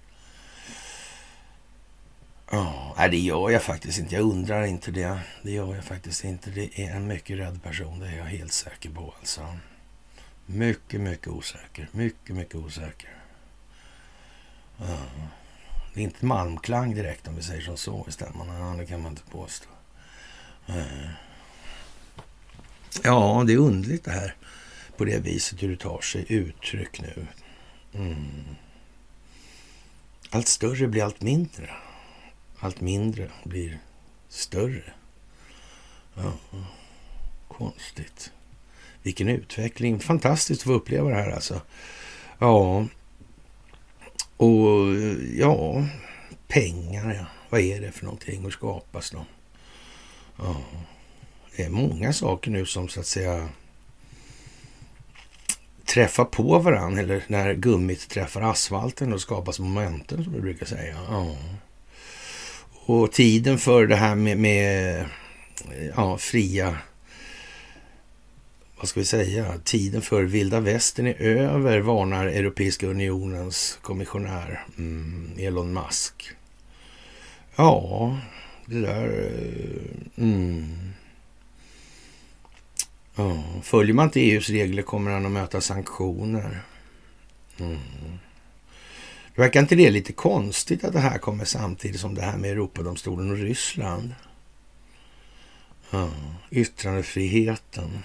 Ja, 2.52 2.94
nej, 2.98 3.10
det 3.10 3.20
gör 3.20 3.50
jag 3.50 3.64
faktiskt 3.64 4.00
inte. 4.00 4.16
Jag 4.16 4.24
undrar 4.24 4.64
inte 4.64 4.92
det. 4.92 5.20
Det 5.42 5.52
gör 5.52 5.76
jag 5.76 5.84
faktiskt 5.84 6.24
inte. 6.24 6.50
Det 6.50 6.80
är 6.80 6.96
en 6.96 7.08
mycket 7.08 7.38
rädd 7.38 7.64
person, 7.64 8.00
det 8.00 8.08
är 8.08 8.18
jag 8.18 8.26
helt 8.26 8.54
säker 8.54 8.90
på. 8.90 9.14
Alltså. 9.20 9.58
Mycket, 10.46 11.02
mycket 11.02 11.28
osäker. 11.28 11.90
Mycket, 11.92 12.36
mycket 12.36 12.56
osäker. 12.56 13.10
Ja. 14.78 14.98
Det 15.94 16.00
är 16.00 16.04
inte 16.04 16.26
malmklang 16.26 16.96
direkt 16.96 17.28
om 17.28 17.36
vi 17.36 17.44
säger 17.44 17.62
som 17.62 17.78
så 17.78 18.06
i 18.08 18.12
stämman. 18.12 18.78
det 18.78 18.86
kan 18.86 19.02
man 19.02 19.12
inte 19.12 19.32
påstå. 19.32 19.70
Eh. 20.68 21.10
Ja, 23.04 23.44
det 23.48 23.54
är 23.54 23.58
underligt 23.58 24.04
det 24.04 24.12
här 24.12 24.36
på 24.98 25.06
det 25.06 25.20
viset 25.20 25.64
hur 25.64 25.70
det 25.70 25.78
tar 25.78 26.02
sig 26.02 26.26
uttryck 26.30 27.02
nu. 27.02 27.28
Mm. 27.94 28.44
Allt 30.30 30.48
större 30.48 30.88
blir 30.88 31.04
allt 31.04 31.22
mindre. 31.22 31.70
Allt 32.60 32.82
mindre 32.82 33.30
blir 33.44 33.80
större. 34.30 34.94
Ja. 36.16 36.34
konstigt. 37.48 38.32
Vilken 39.04 39.30
utveckling. 39.30 40.00
Fantastiskt 40.00 40.62
att 40.62 40.66
få 40.66 40.74
uppleva 40.74 41.10
det 41.10 41.16
här 41.16 41.32
alltså. 41.32 41.62
Ja, 42.40 42.86
och 44.44 44.96
eh, 44.96 45.40
ja, 45.40 45.86
pengar 46.48 47.14
ja. 47.14 47.26
Vad 47.50 47.62
är 47.62 47.82
det 47.82 47.92
för 47.92 48.06
någonting? 48.06 48.44
Hur 48.44 48.52
skapas 48.52 49.12
de? 49.12 49.26
Ja, 50.38 50.56
det 51.56 51.64
är 51.64 51.70
många 51.70 52.14
saker 52.14 52.52
nu 52.52 52.66
som 52.66 52.90
så 52.90 53.00
att 53.00 53.06
säga 53.06 53.50
träffar 55.86 56.26
på 56.26 56.60
varandra 56.60 57.02
eller 57.02 57.24
när 57.28 57.54
gummit 57.54 58.10
träffar 58.10 58.42
asfalten 58.42 59.14
och 59.14 59.22
skapas 59.22 59.60
momentum 59.60 60.24
som 60.24 60.34
vi 60.34 60.42
brukar 60.42 60.66
säga. 60.66 60.98
Ja. 61.10 61.36
Och 62.86 63.12
tiden 63.12 63.58
för 63.58 63.88
det 63.88 63.96
här 63.96 64.16
med, 64.16 64.38
med 64.38 65.06
ja, 65.96 66.18
fria 66.18 66.78
vad 68.84 68.90
ska 68.90 69.00
vi 69.00 69.06
säga, 69.06 69.58
tiden 69.64 70.02
för 70.02 70.24
vilda 70.24 70.60
västern 70.60 71.08
är 71.08 71.16
över, 71.24 71.80
varnar 71.80 72.28
Europeiska 72.28 72.88
unionens 72.88 73.80
kommissionär 73.82 74.66
mm, 74.78 75.32
Elon 75.38 75.74
Musk. 75.74 76.32
Ja, 77.56 78.18
det 78.66 78.80
där... 78.80 79.32
Eh, 80.18 80.24
mm. 80.24 80.94
Ja, 83.16 83.44
följer 83.64 83.94
man 83.94 84.06
inte 84.06 84.20
EUs 84.20 84.50
regler 84.50 84.84
kommer 84.84 85.12
han 85.12 85.26
att 85.26 85.32
möta 85.32 85.62
sanktioner. 85.62 86.62
Mm. 87.60 87.80
Det 89.36 89.42
verkar 89.42 89.60
inte 89.60 89.76
det 89.76 89.92
lite 89.92 90.14
konstigt 90.14 90.84
att 90.84 90.94
det 90.94 91.00
här 91.00 91.18
kommer 91.18 91.46
samtidigt 91.46 92.02
som 92.02 92.16
det 92.16 92.22
här 92.22 92.38
med 92.38 92.52
Europadomstolen 92.52 93.32
och 93.32 93.38
Ryssland? 93.38 94.14
Ja, 95.90 96.10
yttrandefriheten. 96.52 98.04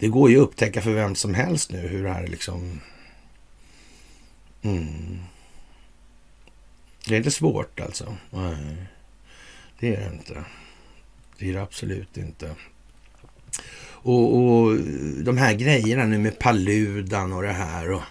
Det 0.00 0.08
går 0.08 0.30
ju 0.30 0.36
att 0.36 0.42
upptäcka 0.42 0.82
för 0.82 0.92
vem 0.92 1.14
som 1.14 1.34
helst 1.34 1.72
nu 1.72 1.78
hur 1.78 2.04
det 2.04 2.12
här 2.12 2.26
liksom... 2.26 2.80
Mm. 4.62 5.18
Det 7.06 7.14
är 7.14 7.18
inte 7.18 7.30
svårt 7.30 7.80
alltså. 7.80 8.16
Nej, 8.30 8.76
det 9.78 9.94
är 9.94 10.00
det 10.00 10.14
inte. 10.14 10.44
Det 11.38 11.48
är 11.48 11.52
det 11.52 11.62
absolut 11.62 12.16
inte. 12.16 12.54
Och, 13.82 14.36
och 14.36 14.76
de 15.24 15.38
här 15.38 15.54
grejerna 15.54 16.04
nu 16.04 16.18
med 16.18 16.38
Paludan 16.38 17.32
och 17.32 17.42
det 17.42 17.52
här. 17.52 17.90
Och, 17.90 18.02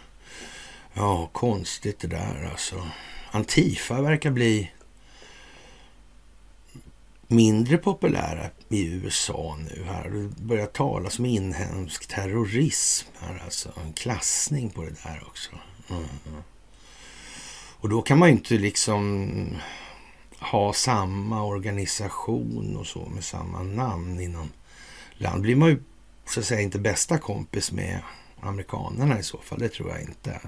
ja, 0.93 1.29
konstigt 1.31 1.99
det 1.99 2.07
där 2.07 2.49
alltså. 2.51 2.87
Antifa 3.31 4.01
verkar 4.01 4.31
bli 4.31 4.71
mindre 7.31 7.77
populära 7.77 8.49
i 8.69 8.85
USA 8.85 9.57
nu 9.69 9.83
här. 9.83 10.09
Det 10.09 10.43
börjar 10.43 10.65
talas 10.65 11.19
om 11.19 11.25
inhemsk 11.25 12.07
terrorism 12.07 13.07
här 13.19 13.41
alltså. 13.45 13.71
En 13.85 13.93
klassning 13.93 14.69
på 14.69 14.81
det 14.81 15.03
där 15.03 15.23
också. 15.27 15.51
Mm. 15.89 16.03
Och 17.79 17.89
då 17.89 18.01
kan 18.01 18.19
man 18.19 18.29
ju 18.29 18.35
inte 18.35 18.53
liksom 18.53 19.29
ha 20.39 20.73
samma 20.73 21.43
organisation 21.43 22.77
och 22.77 22.87
så 22.87 23.05
med 23.05 23.23
samma 23.23 23.63
namn 23.63 24.19
inom 24.19 24.49
land. 25.17 25.41
blir 25.41 25.55
man 25.55 25.69
ju 25.69 25.83
så 26.25 26.39
att 26.39 26.45
säga 26.45 26.61
inte 26.61 26.79
bästa 26.79 27.17
kompis 27.17 27.71
med 27.71 27.99
amerikanerna 28.39 29.19
i 29.19 29.23
så 29.23 29.37
fall. 29.37 29.59
Det 29.59 29.69
tror 29.69 29.89
jag 29.89 30.01
inte. 30.01 30.41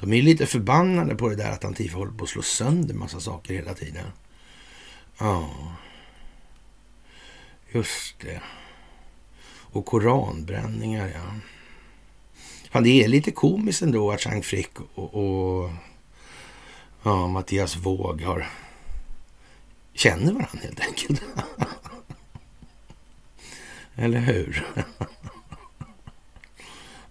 De 0.00 0.12
är 0.12 0.16
ju 0.16 0.22
lite 0.22 0.46
förbannade 0.46 1.14
på 1.14 1.28
det 1.28 1.36
där 1.36 1.50
att 1.50 1.64
Antifa 1.64 1.98
håller 1.98 2.12
på 2.12 2.24
att 2.24 2.30
slå 2.30 2.42
sönder 2.42 2.94
massa 2.94 3.20
saker 3.20 3.54
hela 3.54 3.74
tiden. 3.74 4.04
Ja. 5.18 5.50
Just 7.72 8.20
det. 8.20 8.40
Och 9.70 9.86
koranbränningar, 9.86 11.08
ja. 11.14 11.34
Fan, 12.70 12.82
det 12.82 13.04
är 13.04 13.08
lite 13.08 13.30
komiskt 13.30 13.82
ändå 13.82 14.10
att 14.10 14.20
Chang 14.20 14.42
Frick 14.42 14.80
och, 14.94 15.14
och 15.14 15.70
ja, 17.02 17.26
Mattias 17.26 17.76
Våg 17.76 18.22
har 18.22 18.48
känner 19.94 20.32
varandra 20.32 20.58
helt 20.62 20.80
enkelt. 20.80 21.22
Eller 23.94 24.20
hur? 24.20 24.66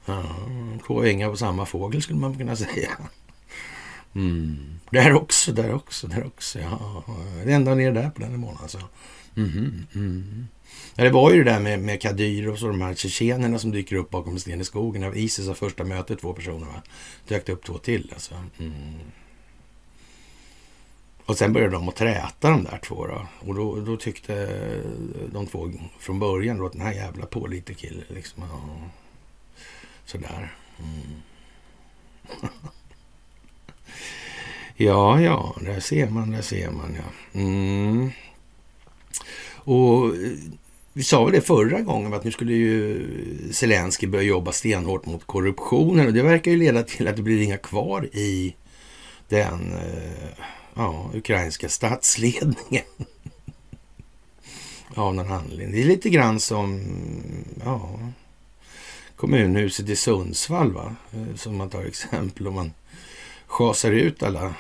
ja, 0.05 0.35
två 0.87 1.03
ängar 1.03 1.29
på 1.29 1.37
samma 1.37 1.65
fågel 1.65 2.01
skulle 2.01 2.19
man 2.19 2.37
kunna 2.37 2.55
säga. 2.55 2.97
Mm. 4.17 4.79
Där 4.89 5.13
också, 5.13 5.51
där 5.51 5.73
också, 5.73 6.07
där 6.07 6.25
också. 6.25 6.59
Ja, 6.59 7.03
det 7.45 7.53
ända 7.53 7.75
ner 7.75 7.91
där 7.91 8.09
på 8.09 8.21
den 8.21 8.39
månaden 8.39 8.61
alltså. 8.61 8.79
Mm, 9.35 9.85
mm. 9.95 10.47
Ja, 10.95 11.03
det 11.03 11.09
var 11.09 11.31
ju 11.31 11.43
det 11.43 11.51
där 11.51 11.59
med, 11.59 11.79
med 11.79 12.01
Kadyrov 12.01 12.53
och 12.53 12.67
de 12.67 12.81
här 12.81 12.93
tjetjenerna 12.93 13.59
som 13.59 13.71
dyker 13.71 13.95
upp 13.95 14.09
bakom 14.09 14.33
en 14.33 14.39
sten 14.39 14.61
i 14.61 14.65
skogen. 14.65 15.03
Av 15.03 15.17
Isis 15.17 15.47
har 15.47 15.53
första 15.53 15.83
mötet, 15.83 16.19
två 16.19 16.33
personer 16.33 16.65
va? 16.65 16.81
Dök 17.27 17.45
det 17.45 17.51
upp 17.51 17.65
två 17.65 17.77
till 17.77 18.11
alltså. 18.13 18.35
Mm. 18.59 18.73
Och 21.25 21.37
sen 21.37 21.53
började 21.53 21.73
de 21.73 21.89
att 21.89 21.95
träta 21.95 22.49
de 22.49 22.63
där 22.63 22.79
två 22.83 23.07
då. 23.07 23.27
Och 23.39 23.55
då, 23.55 23.75
då 23.79 23.97
tyckte 23.97 24.63
de 25.31 25.47
två 25.47 25.71
från 25.99 26.19
början 26.19 26.57
då 26.57 26.65
att 26.65 26.73
den 26.73 26.81
här 26.81 26.93
jävla 26.93 27.25
pålitlig 27.25 28.03
liksom. 28.07 28.43
Ja, 28.43 28.89
sådär. 30.05 30.55
Mm. 30.79 31.21
ja, 34.77 35.21
ja, 35.21 35.55
där 35.61 35.79
ser 35.79 36.09
man, 36.09 36.31
där 36.31 36.41
ser 36.41 36.71
man 36.71 36.97
ja. 36.97 37.39
Mm. 37.39 38.11
Och 39.53 40.05
eh, 40.05 40.31
vi 40.93 41.03
sa 41.03 41.23
väl 41.23 41.33
det 41.33 41.41
förra 41.41 41.81
gången 41.81 42.13
att 42.13 42.23
nu 42.23 42.31
skulle 42.31 42.53
ju 42.53 43.07
Zelensky 43.51 44.07
börja 44.07 44.23
jobba 44.23 44.51
stenhårt 44.51 45.05
mot 45.05 45.25
korruptionen 45.25 46.07
och 46.07 46.13
det 46.13 46.21
verkar 46.21 46.51
ju 46.51 46.57
leda 46.57 46.83
till 46.83 47.07
att 47.07 47.15
det 47.15 47.21
blir 47.21 47.41
inga 47.41 47.57
kvar 47.57 48.05
i 48.05 48.55
den 49.27 49.73
eh, 49.73 50.43
ja, 50.73 51.11
ukrainska 51.13 51.69
statsledningen. 51.69 52.85
Av 54.95 55.15
någon 55.15 55.31
anledning. 55.31 55.71
Det 55.71 55.81
är 55.81 55.85
lite 55.87 56.09
grann 56.09 56.39
som 56.39 56.81
ja, 57.65 57.99
kommunhuset 59.15 59.89
i 59.89 59.95
Sundsvall, 59.95 60.71
va? 60.71 60.95
Eh, 61.13 61.35
som 61.35 61.57
man 61.57 61.69
tar 61.69 61.83
exempel. 61.83 62.47
Om 62.47 62.55
man 62.55 62.71
schasar 63.47 63.91
ut 63.91 64.23
alla 64.23 64.53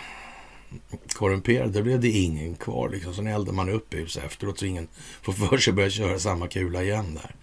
korrumperade, 1.13 1.71
då 1.71 1.83
blev 1.83 1.99
det 1.99 2.09
ingen 2.09 2.55
kvar. 2.55 2.89
Liksom. 2.89 3.13
Sen 3.13 3.27
eldar 3.27 3.53
man 3.53 3.69
upp 3.69 3.93
huset 3.93 4.23
efteråt 4.23 4.59
så 4.59 4.65
ingen 4.65 4.87
får 5.21 5.33
för 5.33 5.57
sig 5.57 5.71
att 5.71 5.75
börja 5.75 5.89
köra 5.89 6.19
samma 6.19 6.47
kula 6.47 6.83
igen 6.83 7.13
där. 7.13 7.35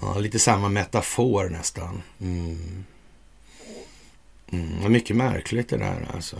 Ja, 0.00 0.18
lite 0.18 0.38
samma 0.38 0.68
metafor 0.68 1.48
nästan. 1.48 2.02
Mm. 2.20 2.84
Mm, 4.52 4.92
mycket 4.92 5.16
märkligt 5.16 5.68
det 5.68 5.76
där 5.76 6.08
alltså. 6.14 6.36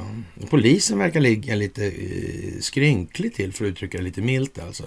Polisen 0.50 0.98
verkar 0.98 1.20
ligga 1.20 1.54
lite 1.54 1.86
eh, 1.86 2.60
skrynkligt 2.60 3.36
till 3.36 3.52
för 3.52 3.64
att 3.64 3.68
uttrycka 3.68 3.98
det 3.98 4.04
lite 4.04 4.20
milt 4.20 4.58
alltså. 4.58 4.84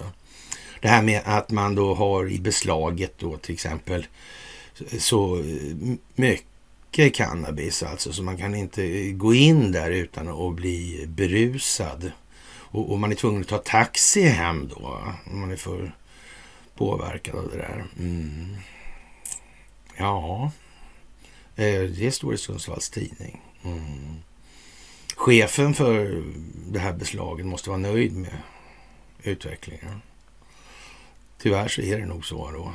Det 0.80 0.88
här 0.88 1.02
med 1.02 1.20
att 1.24 1.50
man 1.50 1.74
då 1.74 1.94
har 1.94 2.32
i 2.32 2.38
beslaget 2.38 3.18
då 3.18 3.36
till 3.36 3.54
exempel 3.54 4.06
så 4.98 5.38
eh, 5.38 5.42
mycket 6.14 6.51
mycket 6.92 7.14
cannabis 7.14 7.82
alltså 7.82 8.12
så 8.12 8.22
man 8.22 8.36
kan 8.36 8.54
inte 8.54 9.12
gå 9.12 9.34
in 9.34 9.72
där 9.72 9.90
utan 9.90 10.28
att 10.28 10.54
bli 10.54 11.04
berusad. 11.08 12.12
Och, 12.54 12.92
och 12.92 12.98
man 12.98 13.12
är 13.12 13.16
tvungen 13.16 13.40
att 13.42 13.48
ta 13.48 13.58
taxi 13.58 14.22
hem 14.22 14.68
då 14.68 15.02
om 15.26 15.40
man 15.40 15.50
är 15.50 15.56
för 15.56 15.96
påverkad 16.74 17.34
av 17.34 17.50
det 17.50 17.56
där. 17.56 17.84
Mm. 17.98 18.56
Ja, 19.96 20.50
eh, 21.56 21.82
det 21.82 22.14
står 22.14 22.34
i 22.34 22.38
Sundsvalls 22.38 22.90
tidning. 22.90 23.40
Mm. 23.64 24.16
Chefen 25.16 25.74
för 25.74 26.22
det 26.70 26.78
här 26.78 26.92
beslaget 26.92 27.46
måste 27.46 27.70
vara 27.70 27.78
nöjd 27.78 28.16
med 28.16 28.36
utvecklingen. 29.22 30.02
Tyvärr 31.38 31.68
så 31.68 31.82
är 31.82 31.98
det 31.98 32.06
nog 32.06 32.24
så 32.24 32.50
då. 32.50 32.72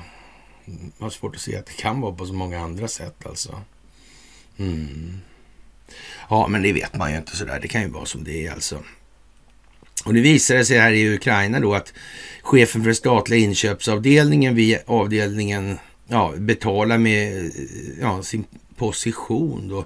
Mm, 0.65 0.91
jag 0.97 1.05
har 1.05 1.09
svårt 1.09 1.35
att 1.35 1.41
se 1.41 1.57
att 1.57 1.65
det 1.65 1.73
kan 1.73 2.01
vara 2.01 2.15
på 2.15 2.25
så 2.25 2.33
många 2.33 2.59
andra 2.59 2.87
sätt 2.87 3.25
alltså. 3.25 3.61
Mm. 4.57 5.19
Ja, 6.29 6.47
men 6.47 6.61
det 6.61 6.73
vet 6.73 6.95
man 6.95 7.11
ju 7.11 7.17
inte 7.17 7.37
sådär. 7.37 7.59
Det 7.61 7.67
kan 7.67 7.81
ju 7.81 7.87
vara 7.87 8.05
som 8.05 8.23
det 8.23 8.45
är 8.45 8.51
alltså. 8.51 8.83
Och 10.05 10.13
nu 10.13 10.21
visar 10.21 10.55
det 10.55 10.65
sig 10.65 10.77
här 10.77 10.91
i 10.91 11.15
Ukraina 11.15 11.59
då 11.59 11.73
att 11.73 11.93
chefen 12.41 12.83
för 12.83 12.93
statliga 12.93 13.39
inköpsavdelningen 13.39 14.55
vid 14.55 14.77
avdelningen 14.85 15.77
ja, 16.07 16.33
betalar 16.37 16.97
med 16.97 17.51
ja, 18.01 18.23
sin 18.23 18.45
position 18.75 19.67
då 19.67 19.85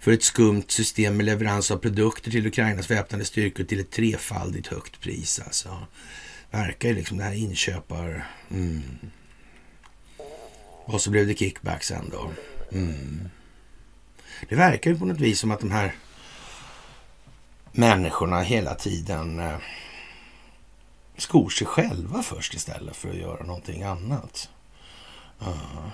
för 0.00 0.12
ett 0.12 0.22
skumt 0.22 0.64
system 0.68 1.16
med 1.16 1.26
leverans 1.26 1.70
av 1.70 1.76
produkter 1.76 2.30
till 2.30 2.46
Ukrainas 2.46 2.90
väpnade 2.90 3.24
styrkor 3.24 3.64
till 3.64 3.80
ett 3.80 3.90
trefaldigt 3.90 4.66
högt 4.66 5.00
pris. 5.00 5.40
Alltså. 5.44 5.86
Verkar 6.50 6.88
ju 6.88 6.94
liksom 6.94 7.18
det 7.18 7.24
här 7.24 7.34
inköpar... 7.34 8.26
Mm. 8.50 8.82
Och 10.84 11.00
så 11.00 11.10
blev 11.10 11.26
det 11.26 11.34
kickback 11.34 11.84
sen 11.84 12.10
då. 12.12 12.30
Mm. 12.72 13.28
Det 14.48 14.54
verkar 14.56 14.90
ju 14.90 14.98
på 14.98 15.04
något 15.04 15.20
vis 15.20 15.40
som 15.40 15.50
att 15.50 15.60
de 15.60 15.70
här 15.70 15.94
människorna 17.72 18.40
hela 18.40 18.74
tiden 18.74 19.38
eh, 19.40 19.56
skor 21.16 21.50
sig 21.50 21.66
själva 21.66 22.22
först 22.22 22.54
istället 22.54 22.96
för 22.96 23.10
att 23.10 23.16
göra 23.16 23.44
någonting 23.44 23.82
annat. 23.82 24.48
Uh. 25.42 25.88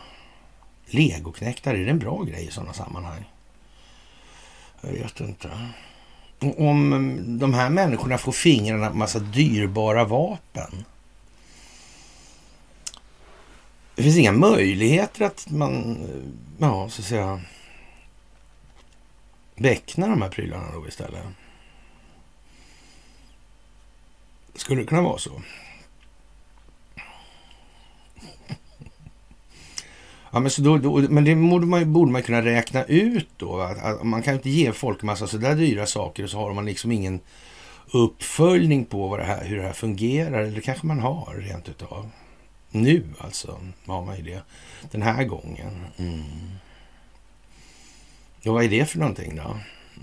Legoknektar, 0.87 1.74
är 1.74 1.85
det 1.85 1.90
en 1.90 1.98
bra 1.98 2.22
grej 2.22 2.46
i 2.46 2.50
sådana 2.50 2.72
sammanhang? 2.72 3.24
Jag 4.81 4.92
vet 4.92 5.20
inte. 5.20 5.50
Om 6.59 7.38
de 7.38 7.55
här 7.55 7.70
människorna 7.70 8.18
får 8.18 8.33
fingrarna 8.33 8.90
på 8.90 8.96
massa 8.96 9.18
dyrbara 9.18 10.05
vapen. 10.05 10.85
Det 13.94 14.02
finns 14.02 14.16
inga 14.16 14.33
möjligheter 14.33 15.24
att 15.24 15.50
man, 15.50 15.96
eh, 15.96 16.31
ja, 16.59 16.88
så 16.88 17.02
att 17.02 17.07
säga, 17.09 17.40
Räkna 19.62 20.09
de 20.09 20.22
här 20.22 20.29
prylarna 20.29 20.72
då 20.72 20.88
istället. 20.88 21.22
Skulle 24.55 24.81
det 24.81 24.87
kunna 24.87 25.03
vara 25.03 25.18
så? 25.18 25.42
Ja, 30.31 30.40
men, 30.40 30.51
så 30.51 30.62
då, 30.62 30.79
då, 30.79 30.96
men 30.98 31.25
det 31.25 31.35
borde 31.35 31.66
man, 31.66 31.92
borde 31.92 32.12
man 32.12 32.22
kunna 32.22 32.42
räkna 32.42 32.85
ut 32.85 33.29
då. 33.37 33.61
Att, 33.61 33.83
att 33.83 34.03
man 34.03 34.22
kan 34.22 34.35
inte 34.35 34.51
ge 34.51 34.72
folk 34.72 35.03
massa 35.03 35.27
sådär 35.27 35.55
dyra 35.55 35.87
saker 35.87 36.25
och 36.25 36.31
så 36.31 36.38
har 36.38 36.53
man 36.53 36.66
liksom 36.66 36.92
ingen 36.92 37.20
uppföljning 37.90 38.85
på 38.85 39.09
vad 39.09 39.18
det 39.18 39.25
här, 39.25 39.44
hur 39.44 39.57
det 39.57 39.62
här 39.62 39.72
fungerar. 39.72 40.42
Eller 40.42 40.61
kanske 40.61 40.87
man 40.87 41.01
har 41.01 41.35
rent 41.35 41.68
utav. 41.68 42.11
Nu 42.70 43.05
alltså 43.18 43.61
har 43.87 44.05
man 44.05 44.16
ju 44.16 44.22
det. 44.22 44.42
Den 44.90 45.03
här 45.03 45.25
gången. 45.25 45.87
Mm. 45.96 46.22
Ja, 48.42 48.52
vad 48.52 48.64
är 48.64 48.68
det 48.68 48.85
för 48.85 48.98
någonting 48.98 49.37
då? 49.37 49.57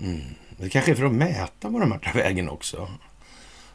Mm. 0.04 0.20
Det 0.56 0.68
kanske 0.68 0.90
är 0.90 0.94
för 0.94 1.04
att 1.04 1.12
mäta 1.12 1.68
vad 1.68 1.82
de 1.82 1.92
här 1.92 1.98
tar 1.98 2.12
vägen 2.12 2.48
också. 2.48 2.90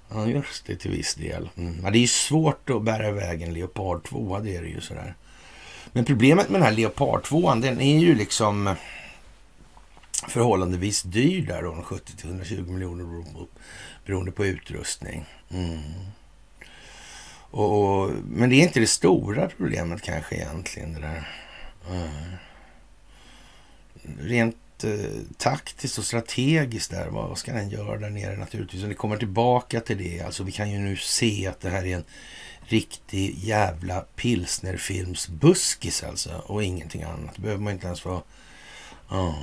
Ja, 0.09 0.27
just 0.27 0.65
det, 0.65 0.75
till 0.75 0.91
viss 0.91 1.15
del. 1.15 1.49
Mm. 1.57 1.79
Ja, 1.83 1.89
det 1.89 1.97
är 1.97 2.01
ju 2.01 2.07
svårt 2.07 2.69
att 2.69 2.83
bära 2.83 3.09
iväg 3.09 3.41
en 3.41 3.53
Leopard 3.53 4.03
2, 4.03 4.39
det 4.39 4.55
är 4.55 4.61
det 4.61 4.67
ju 4.67 4.81
sådär. 4.81 5.15
Men 5.91 6.05
problemet 6.05 6.49
med 6.49 6.61
den 6.61 6.67
här 6.67 6.75
Leopard 6.75 7.23
2, 7.23 7.55
den 7.55 7.81
är 7.81 7.99
ju 7.99 8.15
liksom 8.15 8.75
förhållandevis 10.27 11.01
dyr 11.03 11.41
där 11.47 11.63
då, 11.63 11.71
70-120 11.71 12.71
miljoner 12.71 13.23
beroende 14.05 14.31
på 14.31 14.45
utrustning. 14.45 15.25
Mm. 15.49 15.81
Och, 17.51 18.01
och, 18.01 18.11
men 18.25 18.49
det 18.49 18.55
är 18.55 18.63
inte 18.63 18.79
det 18.79 18.87
stora 18.87 19.49
problemet 19.57 20.01
kanske 20.01 20.35
egentligen 20.35 20.93
det 20.93 20.99
där. 20.99 21.29
Mm. 21.89 22.09
Rent 24.19 24.83
eh, 24.83 25.21
taktiskt 25.37 25.97
och 25.97 26.05
strategiskt 26.05 26.91
där, 26.91 27.07
vad 27.07 27.37
ska 27.37 27.53
den 27.53 27.69
göra 27.69 27.97
där 27.97 28.09
nere 28.09 28.37
naturligtvis? 28.37 28.83
Och 28.83 28.89
det 28.89 28.95
kommer 28.95 29.17
tillbaka 29.17 29.79
till 29.79 29.97
det, 29.97 30.21
alltså 30.21 30.43
vi 30.43 30.51
kan 30.51 30.71
ju 30.71 30.79
nu 30.79 30.97
se 30.97 31.47
att 31.47 31.59
det 31.59 31.69
här 31.69 31.85
är 31.85 31.95
en 31.95 32.05
riktig 32.67 33.37
jävla 33.37 34.01
pilsnerfilmsbuskis 34.01 36.03
alltså 36.03 36.43
och 36.45 36.63
ingenting 36.63 37.03
annat. 37.03 37.35
Det 37.35 37.41
behöver 37.41 37.63
man 37.63 37.73
inte 37.73 37.87
ens 37.87 38.05
vara... 38.05 38.21
Ja. 39.09 39.35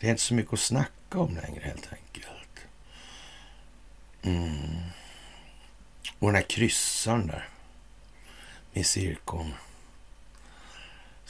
Det 0.00 0.06
är 0.06 0.10
inte 0.10 0.22
så 0.22 0.34
mycket 0.34 0.52
att 0.52 0.60
snacka 0.60 1.18
om 1.18 1.34
längre 1.34 1.64
helt 1.64 1.88
enkelt. 1.92 2.66
Mm. 4.22 4.80
Och 6.18 6.28
den 6.28 6.34
här 6.34 6.42
kryssaren 6.42 7.26
där. 7.26 7.48
Med 8.72 8.86
cirkon. 8.86 9.54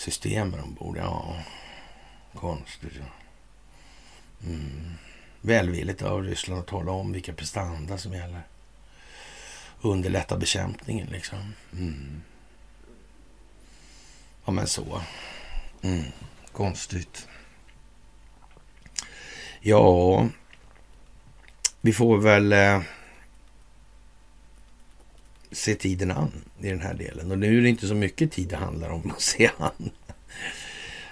Systemen 0.01 0.61
ombord. 0.61 0.97
Ja, 0.97 1.37
konstigt. 2.35 2.93
Ja. 2.99 3.05
Mm. 4.47 4.95
Välvilligt 5.41 6.03
av 6.03 6.23
Ryssland 6.23 6.61
att 6.61 6.67
tala 6.67 6.93
om 6.93 7.13
vilka 7.13 7.33
prestanda 7.33 7.99
som 7.99 8.13
gäller 8.13 8.43
underlätta 9.81 10.37
bekämpningen 10.37 11.07
liksom. 11.07 11.55
Mm. 11.73 12.23
Ja, 14.45 14.53
men 14.53 14.67
så. 14.67 15.03
Mm. 15.83 16.05
Konstigt. 16.53 17.29
Ja, 19.61 20.29
vi 21.81 21.93
får 21.93 22.19
väl 22.19 22.53
eh, 22.53 22.83
se 25.53 25.75
tiden 25.75 26.11
an 26.11 26.33
i 26.61 26.69
den 26.69 26.81
här 26.81 26.95
delen. 26.95 27.31
Och 27.31 27.39
nu 27.39 27.59
är 27.59 27.63
det 27.63 27.69
inte 27.69 27.87
så 27.87 27.95
mycket 27.95 28.33
tid 28.33 28.49
det 28.49 28.57
handlar 28.57 28.91
om 28.91 29.13
att 29.17 29.23
se 29.23 29.51
an. 29.59 29.91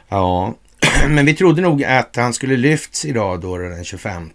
Ja, 0.09 0.55
men 1.09 1.27
vi 1.27 1.35
trodde 1.35 1.62
nog 1.62 1.85
att 1.85 2.16
han 2.16 2.35
skulle 2.35 2.57
lyfts 2.57 3.05
idag 3.05 3.40
då 3.40 3.59
den 3.59 3.85
25. 3.85 4.31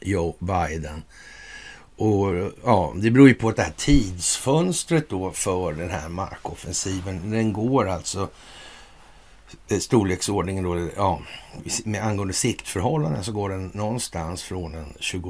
Joe 0.00 0.36
Biden. 0.38 1.02
Och 1.96 2.52
ja, 2.64 2.92
Det 2.96 3.10
beror 3.10 3.28
ju 3.28 3.34
på 3.34 3.48
att 3.48 3.56
det 3.56 3.62
här 3.62 3.72
tidsfönstret 3.76 5.08
då 5.08 5.30
för 5.30 5.72
den 5.72 5.90
här 5.90 6.08
markoffensiven, 6.08 7.30
den 7.30 7.52
går 7.52 7.88
alltså 7.88 8.28
eh, 9.68 9.78
storleksordningen 9.78 10.64
då, 10.64 10.88
ja, 10.96 11.20
med 11.84 12.04
angående 12.04 12.34
siktförhållanden 12.34 13.24
så 13.24 13.32
går 13.32 13.48
den 13.48 13.70
någonstans 13.74 14.42
från 14.42 14.72
den 14.72 14.94
21 15.00 15.24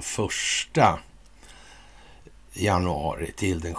januari 2.52 3.32
till 3.32 3.60
den 3.60 3.74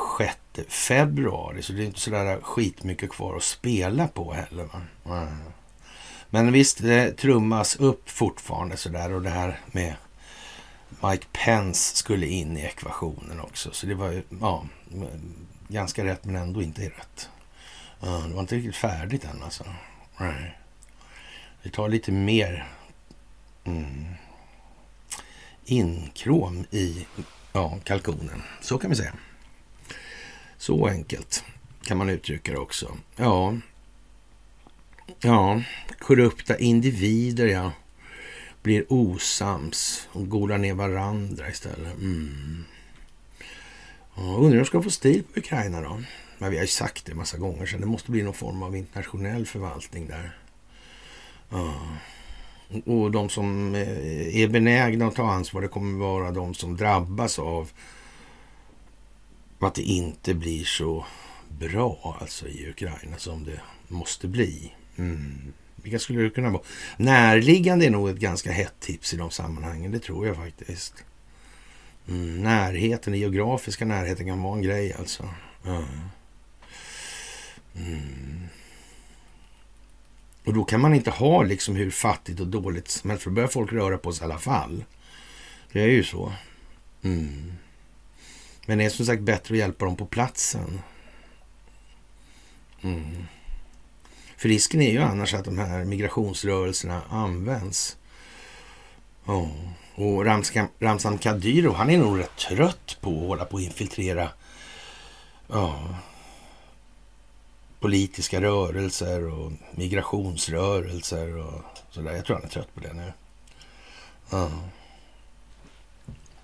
6 0.55 0.69
februari. 0.69 1.62
Så 1.62 1.73
det 1.73 1.84
är 1.84 1.86
inte 1.86 1.99
sådär 1.99 2.41
skitmycket 2.41 3.10
kvar 3.10 3.36
att 3.36 3.43
spela 3.43 4.07
på 4.07 4.34
heller. 4.34 4.67
Va? 5.03 5.27
Men 6.29 6.51
visst, 6.51 6.77
det 6.77 7.12
trummas 7.12 7.75
upp 7.75 8.10
fortfarande 8.10 8.77
sådär 8.77 9.13
och 9.13 9.21
det 9.21 9.29
här 9.29 9.60
med 9.71 9.95
Mike 11.03 11.25
Pence 11.31 11.95
skulle 11.95 12.27
in 12.27 12.57
i 12.57 12.62
ekvationen 12.62 13.39
också. 13.39 13.71
Så 13.71 13.86
det 13.86 13.95
var 13.95 14.23
ja, 14.41 14.65
ganska 15.67 16.05
rätt 16.05 16.25
men 16.25 16.36
ändå 16.36 16.62
inte 16.62 16.81
rätt. 16.81 17.29
Det 17.99 18.34
var 18.34 18.39
inte 18.39 18.55
riktigt 18.55 18.75
färdigt 18.75 19.23
än 19.23 19.43
alltså. 19.43 19.63
Nej. 20.17 20.57
Det 21.63 21.69
tar 21.69 21.89
lite 21.89 22.12
mer 22.12 22.67
mm, 23.63 24.05
inkrom 25.65 26.65
i 26.71 27.05
ja, 27.51 27.79
kalkonen. 27.83 28.41
Så 28.61 28.77
kan 28.77 28.89
vi 28.89 28.95
säga. 28.95 29.13
Så 30.57 30.87
enkelt 30.87 31.43
kan 31.83 31.97
man 31.97 32.09
uttrycka 32.09 32.51
det 32.51 32.57
också. 32.57 32.97
Ja, 33.15 33.57
ja 35.21 35.61
korrupta 35.99 36.57
individer 36.57 37.47
ja 37.47 37.71
blir 38.63 38.85
osams 38.93 40.07
och 40.11 40.29
golar 40.29 40.57
ner 40.57 40.73
varandra 40.73 41.49
istället. 41.49 41.97
Mm. 41.97 42.63
Ja, 44.15 44.21
undrar 44.21 44.51
om 44.51 44.57
de 44.57 44.65
ska 44.65 44.81
få 44.81 44.89
stil 44.89 45.23
på 45.23 45.39
Ukraina 45.39 45.81
då? 45.81 46.01
Men 46.37 46.51
vi 46.51 46.57
har 46.57 46.63
ju 46.63 46.67
sagt 46.67 47.05
det 47.05 47.11
en 47.11 47.17
massa 47.17 47.37
gånger 47.37 47.65
sedan. 47.65 47.81
det 47.81 47.87
måste 47.87 48.11
bli 48.11 48.23
någon 48.23 48.33
form 48.33 48.63
av 48.63 48.75
internationell 48.75 49.45
förvaltning 49.45 50.07
där. 50.07 50.37
Ja. 51.49 51.75
Och 52.86 53.12
de 53.12 53.29
som 53.29 53.75
eh, 53.75 54.36
är 54.41 54.47
benägna 54.47 55.07
att 55.07 55.15
ta 55.15 55.31
ansvar, 55.31 55.62
det 55.62 55.67
kommer 55.67 55.99
vara 55.99 56.31
de 56.31 56.53
som 56.53 56.77
drabbas 56.77 57.39
av 57.39 57.71
att 59.60 59.75
det 59.75 59.81
inte 59.81 60.34
blir 60.34 60.63
så 60.63 61.05
bra 61.47 62.17
alltså 62.21 62.47
i 62.47 62.69
Ukraina 62.69 63.17
som 63.17 63.45
det 63.45 63.62
måste 63.88 64.27
bli. 64.27 64.73
Mm. 64.97 65.53
Vilka 65.75 65.99
skulle 65.99 66.21
det 66.21 66.29
kunna 66.29 66.49
vara? 66.49 66.62
Närliggande 66.97 67.86
är 67.86 67.89
nog 67.89 68.10
ett 68.10 68.17
ganska 68.17 68.51
hett 68.51 68.79
tips 68.79 69.13
i 69.13 69.17
de 69.17 69.31
sammanhangen. 69.31 69.91
Det 69.91 69.99
tror 69.99 70.27
jag 70.27 70.36
faktiskt. 70.36 70.93
Mm, 72.07 72.43
närheten, 72.43 73.13
den 73.13 73.19
geografiska 73.21 73.86
närheten 73.86 74.25
kan 74.25 74.41
vara 74.41 74.55
en 74.55 74.62
grej 74.62 74.93
alltså. 74.93 75.29
Mm. 77.75 78.47
Och 80.45 80.54
då 80.54 80.63
kan 80.63 80.82
man 80.82 80.93
inte 80.93 81.12
ha 81.12 81.43
liksom 81.43 81.75
hur 81.75 81.91
fattigt 81.91 82.39
och 82.39 82.47
dåligt 82.47 82.88
som 82.88 83.10
helst, 83.10 83.23
för 83.23 83.30
då 83.30 83.36
börjar 83.36 83.49
folk 83.49 83.73
röra 83.73 83.97
på 83.97 84.13
sig 84.13 84.27
i 84.27 84.32
alla 84.32 84.39
fall. 84.39 84.84
Det 85.71 85.82
är 85.82 85.88
ju 85.88 86.04
så. 86.04 86.34
Mm. 87.01 87.54
Men 88.65 88.77
det 88.77 88.86
är 88.86 88.89
som 88.89 89.06
sagt 89.06 89.21
bättre 89.21 89.56
att 89.56 89.60
hjälpa 89.60 89.86
dem 89.86 89.95
på 89.95 90.06
platsen. 90.06 90.82
Mm. 92.82 93.25
För 94.38 94.49
risken 94.49 94.82
är 94.82 94.91
ju 94.91 94.99
annars 94.99 95.34
att 95.34 95.45
de 95.45 95.58
här 95.58 95.86
migrationsrörelserna 95.86 97.01
används. 97.10 97.97
Oh. 99.25 99.49
Och 99.95 100.25
Ramzan, 100.25 100.67
Ramzan 100.80 101.17
Kadyrov, 101.17 101.75
han 101.75 101.89
är 101.89 101.97
nog 101.97 102.19
rätt 102.19 102.36
trött 102.36 102.97
på 103.01 103.10
att 103.10 103.27
hålla 103.27 103.45
på 103.45 103.54
och 103.54 103.62
infiltrera 103.62 104.30
oh 105.47 105.95
politiska 107.82 108.41
rörelser 108.41 109.24
och 109.28 109.52
migrationsrörelser 109.72 111.38
och 111.38 111.63
sådär. 111.89 112.12
Jag 112.12 112.26
tror 112.26 112.36
han 112.36 112.46
är 112.46 112.50
trött 112.50 112.76
på 112.76 112.80
det 112.80 112.94
nu. 112.94 113.13
Ja. 114.30 114.52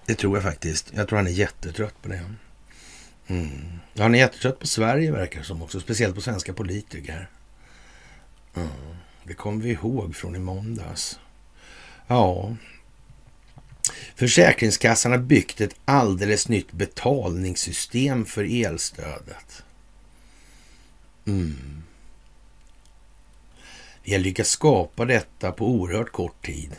Det 0.06 0.16
tror 0.16 0.38
jag 0.38 0.44
faktiskt. 0.44 0.94
Jag 0.94 1.08
tror 1.08 1.18
han 1.18 1.28
är 1.28 1.32
jättetrött 1.32 2.02
på 2.02 2.10
det. 2.10 2.24
Mm. 3.28 3.80
Han 3.98 4.16
är 4.16 4.20
jättetrött 4.20 4.60
på 4.60 4.68
Sverige 4.68 5.12
verkar 5.12 5.40
det 5.40 5.46
som 5.46 5.62
också, 5.62 5.80
speciellt 5.80 6.16
på 6.16 6.22
svenska 6.22 6.54
politiker. 6.54 7.30
Mm. 8.56 8.68
Det 9.24 9.34
kommer 9.34 9.64
vi 9.64 9.72
ihåg 9.72 10.16
från 10.16 10.36
i 10.36 10.40
måndags. 10.40 11.20
Ja, 12.08 12.56
Försäkringskassan 14.16 15.12
har 15.12 15.20
byggt 15.20 15.62
ett 15.62 15.76
alldeles 15.86 16.50
nytt 16.50 16.72
betalningssystem 16.72 18.26
för 18.26 18.66
elstödet. 18.66 19.64
Mm. 21.28 21.84
Vi 24.04 24.12
har 24.14 24.20
lyckats 24.20 24.50
skapa 24.50 25.06
detta 25.06 25.52
på 25.52 25.68
oerhört 25.68 26.12
kort 26.12 26.46
tid. 26.46 26.76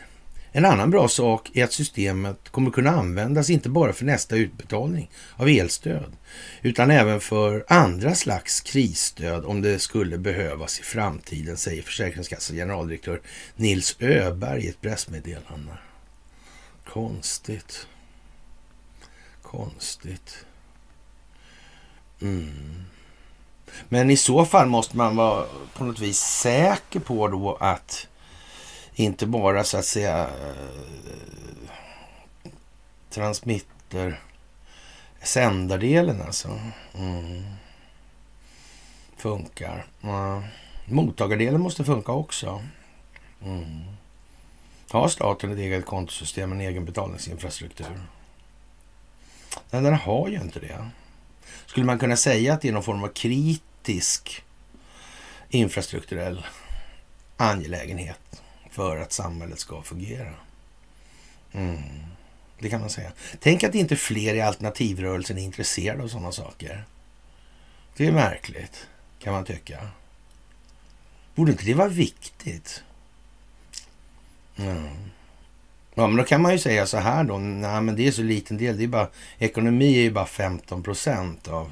En 0.51 0.65
annan 0.65 0.91
bra 0.91 1.07
sak 1.07 1.51
är 1.53 1.63
att 1.63 1.73
systemet 1.73 2.49
kommer 2.49 2.71
kunna 2.71 2.89
användas 2.89 3.49
inte 3.49 3.69
bara 3.69 3.93
för 3.93 4.05
nästa 4.05 4.35
utbetalning 4.35 5.11
av 5.35 5.49
elstöd, 5.49 6.11
utan 6.61 6.91
även 6.91 7.21
för 7.21 7.65
andra 7.67 8.15
slags 8.15 8.61
krisstöd 8.61 9.45
om 9.45 9.61
det 9.61 9.79
skulle 9.79 10.17
behövas 10.17 10.79
i 10.79 10.83
framtiden, 10.83 11.57
säger 11.57 11.81
Försäkringskassans 11.81 12.57
generaldirektör 12.57 13.21
Nils 13.55 13.95
Öberg 13.99 14.65
i 14.65 14.69
ett 14.69 14.81
pressmeddelande. 14.81 15.77
Konstigt. 16.85 17.87
Konstigt. 19.41 20.45
Mm. 22.21 22.83
Men 23.89 24.09
i 24.09 24.17
så 24.17 24.45
fall 24.45 24.67
måste 24.67 24.97
man 24.97 25.15
vara 25.15 25.45
på 25.73 25.83
något 25.83 25.99
vis 25.99 26.19
säker 26.19 26.99
på 26.99 27.27
då 27.27 27.57
att 27.59 28.07
inte 28.93 29.25
bara 29.25 29.63
så 29.63 29.77
att 29.77 29.85
säga 29.85 30.19
eh, 30.19 30.91
transmitter 33.09 34.19
sändardelen 35.23 36.21
alltså. 36.21 36.59
Mm. 36.93 37.43
Funkar. 39.17 39.85
Mm. 40.01 40.43
Mottagardelen 40.85 41.61
måste 41.61 41.83
funka 41.83 42.11
också. 42.11 42.63
Mm. 43.45 43.83
Har 44.89 45.07
staten 45.07 45.51
ett 45.51 45.57
eget 45.57 45.85
kontosystem, 45.85 46.51
en 46.51 46.61
egen 46.61 46.85
betalningsinfrastruktur? 46.85 48.01
Nej, 49.71 49.81
den 49.81 49.93
har 49.93 50.27
ju 50.27 50.35
inte 50.35 50.59
det. 50.59 50.89
Skulle 51.69 51.85
man 51.85 51.99
kunna 51.99 52.15
säga 52.15 52.53
att 52.53 52.61
det 52.61 52.67
är 52.67 52.71
någon 52.71 52.83
form 52.83 53.03
av 53.03 53.07
kritisk 53.07 54.43
infrastrukturell 55.49 56.45
angelägenhet 57.37 58.41
för 58.71 58.97
att 58.97 59.11
samhället 59.11 59.59
ska 59.59 59.81
fungera? 59.81 60.33
Mm, 61.51 61.81
det 62.59 62.69
kan 62.69 62.81
man 62.81 62.89
säga. 62.89 63.11
Tänk 63.39 63.63
att 63.63 63.75
inte 63.75 63.95
fler 63.95 64.35
i 64.35 64.41
alternativrörelsen 64.41 65.37
är 65.37 65.41
intresserade 65.41 66.03
av 66.03 66.07
sådana 66.07 66.31
saker. 66.31 66.85
Det 67.97 68.07
är 68.07 68.11
märkligt, 68.11 68.87
kan 69.19 69.33
man 69.33 69.45
tycka. 69.45 69.87
Borde 71.35 71.51
inte 71.51 71.65
det 71.65 71.73
vara 71.73 71.87
viktigt? 71.87 72.83
Mm. 74.55 75.09
Ja, 75.99 76.07
men 76.07 76.17
då 76.17 76.23
kan 76.23 76.41
man 76.41 76.51
ju 76.51 76.59
säga 76.59 76.85
så 76.85 76.97
här 76.97 77.23
då. 77.23 77.37
Nej, 77.37 77.81
men 77.81 77.95
det 77.95 78.07
är 78.07 78.11
så 78.11 78.21
liten 78.21 78.57
del. 78.57 78.77
Det 78.77 78.83
är 78.83 78.87
bara, 78.87 79.07
ekonomi 79.37 79.97
är 79.97 80.01
ju 80.01 80.11
bara 80.11 80.25
15 80.25 80.83
procent 80.83 81.47
av 81.47 81.71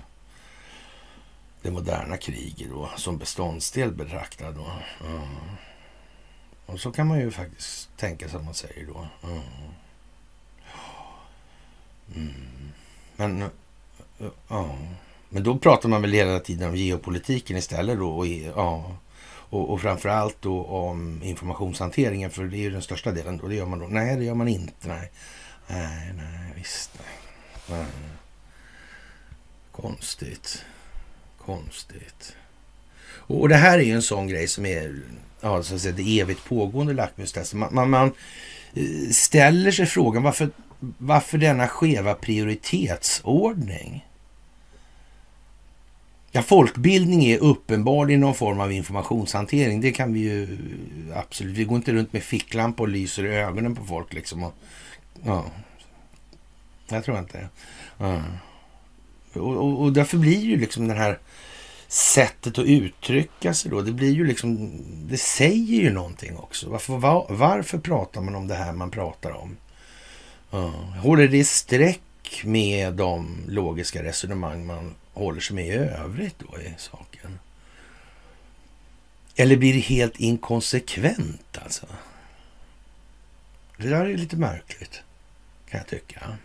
det 1.62 1.72
moderna 1.72 2.18
kriget 2.18 2.70
då, 2.70 2.90
som 2.98 3.18
beståndsdel 3.18 3.92
betraktad. 3.92 4.56
Då. 4.56 4.66
Mm. 5.08 5.28
Och 6.66 6.80
så 6.80 6.92
kan 6.92 7.08
man 7.08 7.20
ju 7.20 7.32
faktiskt 7.32 7.98
tänka 7.98 8.30
som 8.30 8.46
man 8.46 8.54
säger 8.54 8.86
då. 8.86 9.08
Mm. 9.24 9.42
Mm. 12.16 12.72
Men, 13.16 13.50
ja. 14.48 14.76
Men 15.30 15.44
då 15.44 15.58
pratar 15.58 15.90
man 15.90 16.02
väl 16.02 16.14
hela 16.14 16.40
tiden 16.40 16.70
om 16.70 16.76
geopolitiken 16.76 17.58
istället 17.58 18.00
då. 18.00 18.10
Och, 18.10 18.28
ja. 18.28 18.92
Och, 19.50 19.70
och 19.70 19.82
framförallt 19.82 20.42
då 20.42 20.66
om 20.66 21.24
informationshanteringen, 21.24 22.32
för 22.32 22.44
det 22.44 22.58
är 22.58 22.62
ju 22.62 22.70
den 22.70 22.82
största 22.82 23.12
delen. 23.12 23.42
Och 23.42 23.50
det 23.50 23.56
gör 23.56 23.66
man 23.66 23.80
då. 23.80 23.88
Nej, 23.88 24.16
det 24.16 24.24
gör 24.24 24.34
man 24.34 24.48
inte. 24.48 24.88
Nej, 24.88 25.12
nej, 25.68 26.14
nej 26.18 26.54
visst. 26.56 26.92
Nej. 27.00 27.78
nej. 27.78 27.88
Konstigt. 29.72 30.66
Konstigt. 31.38 32.36
Och, 33.10 33.42
och 33.42 33.50
det 33.50 33.56
här 33.56 33.80
är 33.80 33.84
ju 33.84 33.94
en 33.94 34.02
sån 34.02 34.28
grej 34.28 34.48
som 34.48 34.66
är 34.66 35.02
ja, 35.42 35.64
så 35.64 35.76
att 35.76 35.82
säga, 35.82 35.96
det 35.96 36.20
evigt 36.20 36.46
pågående 36.46 36.94
lackmustestet. 36.94 37.60
Man, 37.60 37.76
man, 37.76 37.90
man 37.90 38.12
eh, 38.74 39.10
ställer 39.12 39.72
sig 39.72 39.86
frågan 39.86 40.24
varför, 40.24 40.50
varför 40.80 41.38
denna 41.38 41.68
skeva 41.68 42.14
prioritetsordning? 42.14 44.06
Ja, 46.38 46.44
folkbildning 46.44 47.26
är 47.26 47.38
uppenbarligen 47.38 48.22
någon 48.22 48.36
form 48.36 48.60
av 48.60 48.72
informationshantering. 48.72 49.82
Det 49.82 49.92
kan 49.92 50.14
vi 50.14 50.20
ju 50.20 50.58
absolut. 51.16 51.58
Vi 51.58 51.64
går 51.64 51.76
inte 51.76 51.94
runt 51.94 52.14
med 52.14 52.24
ficklampor 52.24 52.88
och 52.88 52.94
lyser 52.94 53.26
i 53.26 53.36
ögonen 53.36 53.76
på 53.76 53.84
folk 53.84 54.14
liksom. 54.14 54.44
Och, 54.44 54.54
ja, 55.24 55.46
jag 56.90 57.04
tror 57.04 57.20
inte 57.20 57.38
det. 57.38 57.50
Ja. 57.98 58.22
Och, 59.34 59.58
och, 59.58 59.82
och, 59.82 59.94
därför 59.94 60.18
blir 60.18 60.40
ju 60.40 60.58
liksom 60.58 60.88
den 60.88 60.98
här 60.98 61.20
sättet 61.88 62.58
att 62.58 62.66
uttrycka 62.66 63.54
sig 63.54 63.72
då, 63.72 63.82
det 63.82 63.92
blir 63.92 64.14
ju 64.14 64.26
liksom, 64.26 64.82
det 65.10 65.18
säger 65.18 65.82
ju 65.82 65.94
någonting 65.94 66.38
också. 66.38 66.70
Varför, 66.70 66.98
var, 66.98 67.26
varför 67.30 67.78
pratar 67.78 68.22
man 68.22 68.36
om 68.36 68.48
det 68.48 68.56
här 68.56 68.74
man 68.74 68.92
pratar 68.92 69.32
om? 69.32 69.58
Ja. 70.52 70.68
Håller 71.04 71.28
det 71.28 71.44
streck 71.44 72.02
med 72.44 72.94
de 72.94 73.44
logiska 73.48 74.04
resonemang 74.04 74.66
man 74.66 74.96
håller 75.14 75.42
sig 75.42 75.56
med 75.56 75.68
i 75.68 75.78
övrigt 75.78 76.40
då 76.40 76.60
i 76.62 76.74
saken? 76.78 77.40
Eller 79.36 79.58
blir 79.58 79.74
det 79.74 79.80
helt 79.80 80.20
inkonsekvent 80.20 81.58
alltså? 81.64 81.86
Det 83.78 83.88
där 83.90 84.06
är 84.06 84.18
lite 84.18 84.36
märkligt, 84.36 85.02
kan 85.70 85.78
jag 85.78 85.88
tycka. 85.88 86.38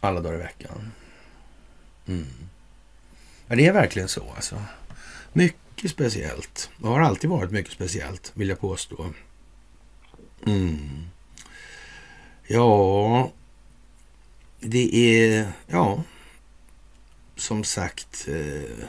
Alla 0.00 0.20
dagar 0.20 0.34
i 0.34 0.42
veckan. 0.42 0.92
Mm. 2.08 2.26
Ja, 3.46 3.56
det 3.56 3.66
är 3.66 3.72
verkligen 3.72 4.08
så 4.08 4.32
alltså. 4.36 4.62
Mycket 5.32 5.90
speciellt. 5.90 6.70
Det 6.78 6.88
har 6.88 7.00
alltid 7.00 7.30
varit 7.30 7.50
mycket 7.50 7.72
speciellt, 7.72 8.32
vill 8.34 8.48
jag 8.48 8.60
påstå. 8.60 9.12
Mm. 10.46 11.08
Ja, 12.46 13.32
det 14.60 14.96
är... 14.96 15.52
Ja, 15.66 16.02
som 17.36 17.64
sagt... 17.64 18.28
Eh, 18.28 18.86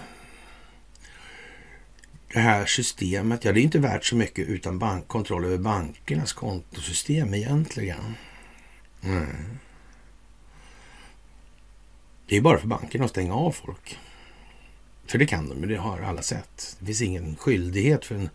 det 2.34 2.40
här 2.40 2.66
systemet, 2.66 3.46
ja 3.46 3.52
det 3.52 3.60
är 3.60 3.64
inte 3.64 3.80
värt 3.80 4.06
så 4.06 4.16
mycket 4.16 4.48
utan 4.48 4.80
bank, 4.80 5.08
kontroll 5.08 5.46
över 5.46 5.58
bankernas 5.58 6.34
kontosystem 6.34 7.34
egentligen. 7.34 8.16
Mm. 9.04 9.58
Det 12.28 12.38
är 12.38 12.42
bara 12.42 12.58
för 12.58 12.68
bankerna 12.68 13.06
att 13.06 13.12
stänga 13.12 13.34
av 13.34 13.52
folk. 13.52 14.00
För 15.06 15.18
det 15.18 15.26
kan 15.26 15.50
de, 15.50 15.68
det 15.68 15.76
har 15.76 16.00
alla 16.00 16.22
sett. 16.22 16.76
Det 16.80 16.86
finns 16.86 17.02
ingen 17.02 17.36
skyldighet 17.36 18.06
för 18.06 18.16
en 18.16 18.30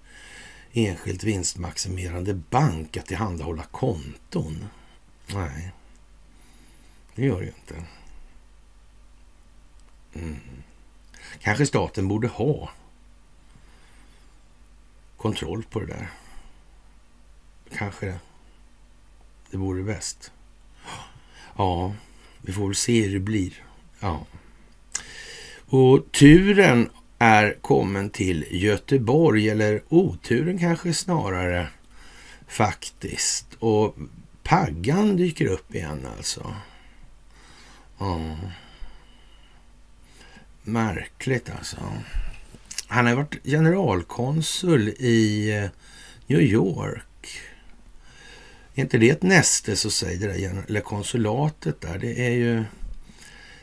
enskilt 0.73 1.25
vinstmaximerande 1.25 2.35
bank 2.35 2.97
att 2.97 3.07
tillhandahålla 3.07 3.63
konton. 3.63 4.67
Nej, 5.27 5.73
det 7.17 7.25
gör 7.25 7.39
det 7.39 7.45
ju 7.45 7.53
inte. 7.61 7.75
Mm. 10.15 10.41
Kanske 11.41 11.67
staten 11.67 12.09
borde 12.09 12.29
ha 12.29 12.71
kontroll 15.17 15.65
på 15.71 15.81
det 15.81 15.87
där. 15.87 16.11
Kanske 17.77 18.07
det. 18.07 18.19
Det 19.51 19.57
vore 19.57 19.83
bäst. 19.83 20.33
Ja, 21.57 21.95
vi 22.43 22.53
får 22.53 22.67
väl 22.67 22.75
se 22.75 23.03
hur 23.03 23.13
det 23.13 23.21
blir. 23.21 23.65
Ja. 24.01 24.27
Och 25.67 26.13
turen 26.13 26.91
är 27.19 27.57
kommen 27.61 28.11
till 28.11 28.47
Göteborg, 28.51 29.51
eller 29.51 29.83
oturen 29.89 30.59
kanske 30.59 30.95
snarare 30.95 31.69
faktiskt. 32.49 33.55
Och 33.59 33.97
Paggan 34.43 35.17
dyker 35.17 35.47
upp 35.47 35.75
igen 35.75 36.07
alltså. 36.17 36.55
Ja. 37.99 38.37
Märkligt 40.63 41.51
alltså. 41.51 41.77
Han 42.89 43.07
har 43.07 43.15
varit 43.15 43.45
generalkonsul 43.45 44.89
i 44.89 45.51
eh, 45.57 45.71
New 46.27 46.41
York. 46.41 47.39
Är 48.75 48.83
inte 48.83 48.99
det 48.99 49.11
ett 49.11 49.23
näste 49.23 49.77
så 49.77 49.91
säger 49.91 50.29
det 50.29 50.49
där, 50.49 50.65
eller 50.69 50.81
konsulatet 50.81 51.81
där. 51.81 51.99
Det 51.99 52.27
är 52.27 52.31
ju 52.31 52.65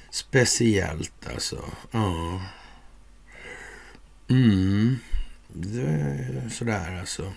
speciellt 0.09 1.27
alltså. 1.33 1.65
Ja. 1.91 2.41
Mm. 4.29 4.97
Det 5.47 5.81
är 5.81 6.49
sådär 6.49 6.99
alltså. 6.99 7.33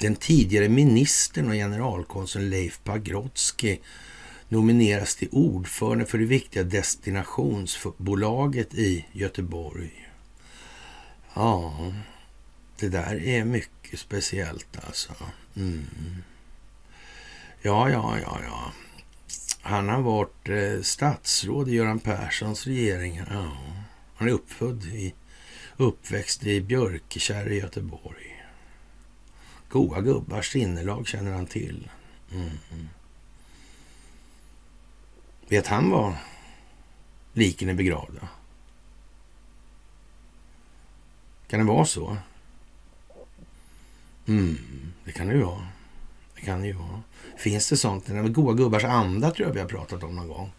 Den 0.00 0.16
tidigare 0.16 0.68
ministern 0.68 1.48
och 1.48 1.54
generalkonsuln 1.54 2.50
Leif 2.50 2.80
Pagrotsky 2.84 3.78
nomineras 4.54 5.16
till 5.16 5.28
ordförande 5.32 6.06
för 6.06 6.18
det 6.18 6.24
viktiga 6.24 6.62
destinationsbolaget 6.62 8.74
i 8.74 9.06
Göteborg. 9.12 10.08
Ja, 11.34 11.92
det 12.78 12.88
där 12.88 13.22
är 13.22 13.44
mycket 13.44 14.00
speciellt 14.00 14.78
alltså. 14.86 15.12
Mm. 15.56 15.86
Ja, 17.62 17.90
ja, 17.90 18.18
ja, 18.22 18.38
ja. 18.48 18.72
Han 19.62 19.88
har 19.88 20.02
varit 20.02 20.48
eh, 20.48 20.80
statsråd 20.82 21.68
i 21.68 21.74
Göran 21.74 21.98
Perssons 21.98 22.66
regering. 22.66 23.22
Ja. 23.30 23.56
Han 24.14 24.28
är 24.28 24.32
uppfödd 24.32 24.84
i, 24.84 25.14
uppväxt 25.76 26.46
i 26.46 26.60
Björkekärr 26.60 27.52
i 27.52 27.58
Göteborg. 27.58 28.46
Goa 29.68 30.00
gubbars 30.00 30.52
sinnelag 30.52 31.08
känner 31.08 31.32
han 31.32 31.46
till. 31.46 31.90
Mm. 32.32 32.50
Vet 35.48 35.66
han 35.66 35.90
var 35.90 36.14
liken 37.32 37.68
är 37.68 37.74
begravda? 37.74 38.28
Kan 41.46 41.60
det 41.60 41.66
vara 41.66 41.84
så? 41.84 42.16
Mm, 44.26 44.58
det 45.04 45.12
kan 45.12 45.26
det 45.26 45.34
ju 45.34 45.42
vara. 45.42 45.68
Det 46.34 46.40
kan 46.40 46.60
det 46.60 46.66
ju 46.66 46.72
vara. 46.72 47.02
Finns 47.36 47.68
det 47.68 47.76
sånt? 47.76 48.06
Den 48.06 48.32
goa 48.32 48.54
gubbars 48.54 48.84
anda 48.84 49.30
tror 49.30 49.48
jag 49.48 49.54
vi 49.54 49.60
har 49.60 49.68
pratat 49.68 50.02
om 50.02 50.16
någon 50.16 50.28
gång. 50.28 50.52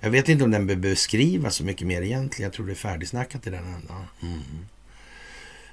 Jag 0.00 0.10
vet 0.10 0.28
inte 0.28 0.44
om 0.44 0.50
den 0.50 0.66
behöver 0.66 0.82
beskrivas 0.82 1.54
så 1.54 1.64
mycket 1.64 1.86
mer 1.86 2.02
egentligen. 2.02 2.46
Jag 2.46 2.52
tror 2.52 2.66
det 2.66 2.72
är 2.72 2.74
färdigsnackat 2.74 3.46
i 3.46 3.50
den 3.50 3.64
ändan. 3.64 4.04
Mm. 4.22 4.42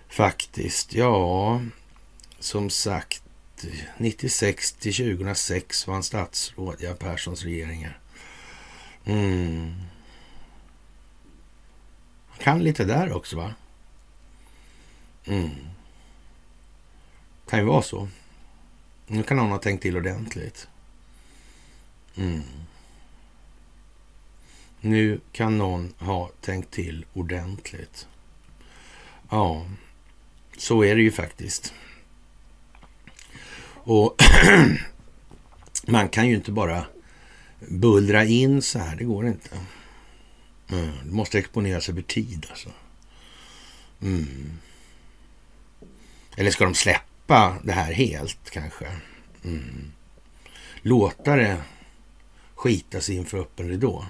Faktiskt, 0.07 0.93
ja. 0.93 1.61
Som 2.39 2.69
sagt, 2.69 3.23
96 3.97 4.73
till 4.73 4.95
2006 4.95 5.87
var 5.87 5.93
han 5.93 6.03
statsråd 6.03 6.81
i 6.81 6.93
Perssons 6.99 7.43
regeringar. 7.43 7.99
Mm. 9.07 9.73
Han 12.27 12.39
kan 12.39 12.63
lite 12.63 12.85
där 12.85 13.13
också, 13.13 13.37
va? 13.37 13.53
Mm. 15.25 15.49
Kan 17.49 17.59
ju 17.59 17.65
vara 17.65 17.81
så. 17.81 18.07
Nu 19.07 19.23
kan 19.23 19.37
någon 19.37 19.51
ha 19.51 19.57
tänkt 19.57 19.81
till 19.81 19.97
ordentligt. 19.97 20.67
Mm. 22.15 22.43
Nu 24.81 25.19
kan 25.31 25.57
någon 25.57 25.93
ha 25.99 26.31
tänkt 26.41 26.71
till 26.71 27.05
ordentligt. 27.13 28.07
Ja, 29.29 29.65
så 30.57 30.83
är 30.83 30.95
det 30.95 31.01
ju 31.01 31.11
faktiskt. 31.11 31.73
Och 33.73 34.15
man 35.87 36.09
kan 36.09 36.27
ju 36.27 36.35
inte 36.35 36.51
bara 36.51 36.85
bullra 37.59 38.25
in 38.25 38.61
så 38.61 38.79
här. 38.79 38.95
Det 38.95 39.03
går 39.03 39.27
inte. 39.27 39.57
Mm. 40.69 40.91
Det 41.03 41.11
måste 41.11 41.39
exponeras 41.39 41.89
över 41.89 42.01
tid 42.01 42.47
alltså. 42.49 42.69
Mm. 44.01 44.51
Eller 46.37 46.51
ska 46.51 46.63
de 46.63 46.75
släppa 46.75 47.57
det 47.63 47.71
här 47.71 47.93
helt 47.93 48.49
kanske? 48.49 48.87
Mm. 49.43 49.91
Låta 50.81 51.35
det 51.35 51.61
skita 52.55 53.01
sig 53.01 53.15
inför 53.15 53.37
öppen 53.37 53.69
ridå? 53.69 54.05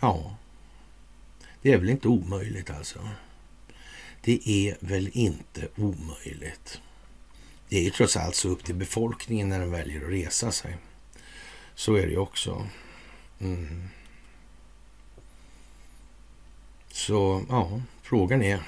Ja, 0.00 0.36
det 1.62 1.72
är 1.72 1.78
väl 1.78 1.90
inte 1.90 2.08
omöjligt 2.08 2.70
alltså. 2.70 3.08
Det 4.20 4.48
är 4.48 4.76
väl 4.80 5.10
inte 5.12 5.68
omöjligt. 5.76 6.80
Det 7.68 7.78
är 7.78 7.82
ju 7.82 7.90
trots 7.90 8.16
allt 8.16 8.34
så 8.34 8.48
upp 8.48 8.64
till 8.64 8.74
befolkningen 8.74 9.48
när 9.48 9.60
den 9.60 9.70
väljer 9.70 10.04
att 10.04 10.10
resa 10.10 10.52
sig. 10.52 10.76
Så 11.76 11.94
är 11.94 12.02
det 12.02 12.12
ju 12.12 12.18
också. 12.18 12.66
Mm. 13.40 13.88
Så 16.88 17.44
ja, 17.48 17.80
frågan 18.02 18.42
är 18.42 18.60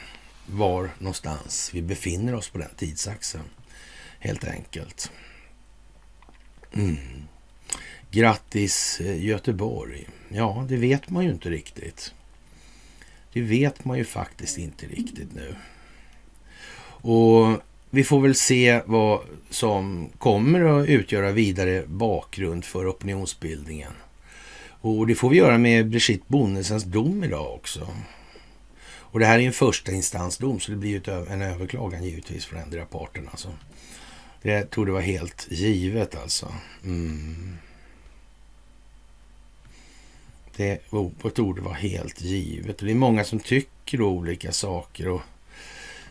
var 0.46 0.90
någonstans 0.98 1.70
vi 1.74 1.82
befinner 1.82 2.34
oss 2.34 2.48
på 2.48 2.58
den 2.58 2.74
tidsaxeln. 2.76 3.44
Helt 4.18 4.44
enkelt. 4.44 5.12
Mm. 6.72 6.96
Grattis 8.10 9.00
eh, 9.00 9.24
Göteborg. 9.24 10.08
Ja, 10.28 10.66
det 10.68 10.76
vet 10.76 11.10
man 11.10 11.24
ju 11.24 11.30
inte 11.30 11.50
riktigt. 11.50 12.14
Det 13.32 13.40
vet 13.40 13.84
man 13.84 13.98
ju 13.98 14.04
faktiskt 14.04 14.58
inte 14.58 14.86
riktigt 14.86 15.34
nu. 15.34 15.56
Och 17.00 17.62
vi 17.90 18.04
får 18.04 18.20
väl 18.20 18.34
se 18.34 18.80
vad 18.86 19.20
som 19.50 20.08
kommer 20.18 20.80
att 20.80 20.88
utgöra 20.88 21.32
vidare 21.32 21.84
bakgrund 21.86 22.64
för 22.64 22.90
opinionsbildningen. 22.90 23.92
Och 24.80 25.06
det 25.06 25.14
får 25.14 25.30
vi 25.30 25.36
göra 25.36 25.58
med 25.58 25.88
Brigitte 25.88 26.24
Bonnesens 26.28 26.84
dom 26.84 27.24
idag 27.24 27.54
också. 27.54 27.88
Och 29.10 29.18
det 29.18 29.26
här 29.26 29.38
är 29.38 29.46
en 29.46 29.52
första 29.52 29.92
instansdom 29.92 30.60
så 30.60 30.70
det 30.70 30.76
blir 30.76 30.90
ju 30.90 31.24
en 31.30 31.42
överklagan 31.42 32.04
givetvis 32.04 32.46
från 32.46 32.60
ändra 32.60 32.84
parten. 32.84 33.28
Alltså. 33.30 33.48
Det 34.42 34.70
tror 34.70 34.86
det 34.86 34.92
vara 34.92 35.02
helt 35.02 35.46
givet 35.50 36.16
alltså. 36.16 36.52
Mm. 36.84 37.56
Det 40.56 40.80
oh, 40.90 41.30
torde 41.34 41.60
vara 41.60 41.74
helt 41.74 42.20
givet. 42.20 42.80
Och 42.80 42.86
det 42.86 42.92
är 42.92 42.96
många 42.96 43.24
som 43.24 43.40
tycker 43.40 44.02
olika 44.02 44.52
saker. 44.52 45.08
och 45.08 45.22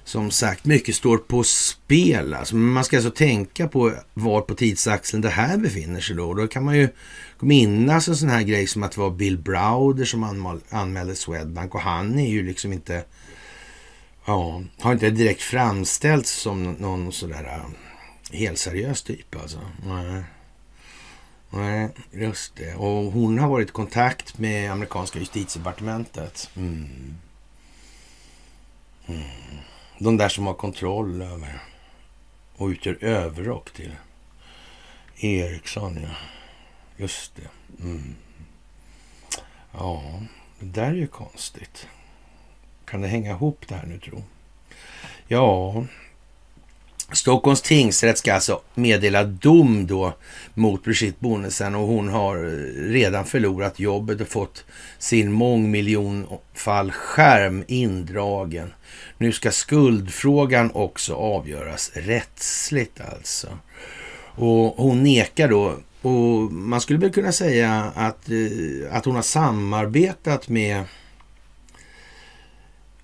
som 0.07 0.31
sagt, 0.31 0.65
mycket 0.65 0.95
står 0.95 1.17
på 1.17 1.43
spel. 1.43 2.33
Alltså, 2.33 2.55
man 2.55 2.83
ska 2.83 2.97
alltså 2.97 3.11
tänka 3.11 3.67
på 3.67 3.93
var 4.13 4.41
på 4.41 4.55
tidsaxeln 4.55 5.21
det 5.21 5.29
här 5.29 5.57
befinner 5.57 6.01
sig 6.01 6.15
då. 6.15 6.33
Då 6.33 6.47
kan 6.47 6.65
man 6.65 6.77
ju 6.77 6.89
minnas 7.39 8.07
en 8.07 8.15
sån 8.15 8.29
här 8.29 8.41
grej 8.41 8.67
som 8.67 8.83
att 8.83 8.91
det 8.91 8.99
var 8.99 9.09
Bill 9.09 9.37
Browder 9.37 10.05
som 10.05 10.59
anmälde 10.69 11.15
Swedbank 11.15 11.75
och 11.75 11.81
han 11.81 12.19
är 12.19 12.29
ju 12.29 12.43
liksom 12.43 12.73
inte, 12.73 13.03
ja, 14.25 14.63
har 14.79 14.93
inte 14.93 15.09
direkt 15.09 15.41
framställts 15.41 16.31
som 16.31 16.63
någon 16.63 17.11
sådär 17.11 17.43
äh, 17.43 17.55
uh, 17.55 18.39
helseriös 18.39 19.01
typ 19.01 19.35
alltså. 19.41 19.59
Nej. 19.85 20.23
Nej, 21.49 21.89
just 22.11 22.55
det. 22.55 22.75
Och 22.75 23.11
hon 23.11 23.39
har 23.39 23.49
varit 23.49 23.69
i 23.69 23.71
kontakt 23.71 24.37
med 24.37 24.71
amerikanska 24.71 25.19
justitiedepartementet. 25.19 26.49
Mm. 26.55 26.87
Mm. 29.07 29.21
De 29.99 30.17
där 30.17 30.29
som 30.29 30.47
har 30.47 30.53
kontroll 30.53 31.21
över 31.21 31.63
och 32.55 32.67
utgör 32.67 32.97
överrock 33.01 33.71
till 33.71 33.95
Ericsson, 35.17 35.99
ja. 36.03 36.09
Just 36.97 37.35
det. 37.35 37.49
Mm. 37.83 38.15
Ja, 39.71 40.21
det 40.59 40.65
där 40.65 40.87
är 40.87 40.93
ju 40.93 41.07
konstigt. 41.07 41.87
Kan 42.85 43.01
det 43.01 43.07
hänga 43.07 43.31
ihop 43.31 43.65
det 43.67 43.75
här 43.75 43.85
nu, 43.85 43.99
tro? 43.99 44.23
Ja, 45.27 45.85
Stockholms 47.11 47.61
tingsrätt 47.61 48.17
ska 48.17 48.33
alltså 48.33 48.61
meddela 48.75 49.23
dom 49.23 49.87
då 49.87 50.13
mot 50.53 50.83
Brigitte 50.83 51.17
Bonnesen 51.19 51.75
och 51.75 51.87
hon 51.87 52.07
har 52.07 52.35
eh, 52.35 52.49
redan 52.91 53.25
förlorat 53.25 53.79
jobbet 53.79 54.21
och 54.21 54.27
fått 54.27 54.65
sin 54.99 55.31
mångmiljonfall 55.31 56.91
skärm 56.91 57.63
indragen. 57.67 58.73
Nu 59.17 59.31
ska 59.31 59.51
skuldfrågan 59.51 60.71
också 60.73 61.15
avgöras 61.15 61.91
rättsligt 61.93 63.01
alltså. 63.01 63.47
Och 64.35 64.75
hon 64.77 65.03
nekar 65.03 65.47
då 65.47 65.77
och 66.01 66.51
man 66.51 66.81
skulle 66.81 66.99
väl 66.99 67.11
kunna 67.11 67.31
säga 67.31 67.91
att, 67.95 68.29
eh, 68.29 68.95
att 68.95 69.05
hon 69.05 69.15
har 69.15 69.21
samarbetat 69.21 70.49
med 70.49 70.83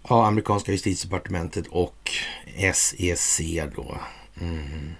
ja, 0.09 0.27
amerikanska 0.27 0.71
justitiedepartementet 0.71 1.67
och 1.67 2.11
SEC 2.73 3.41
då. 3.75 3.97
Mm. 4.41 4.93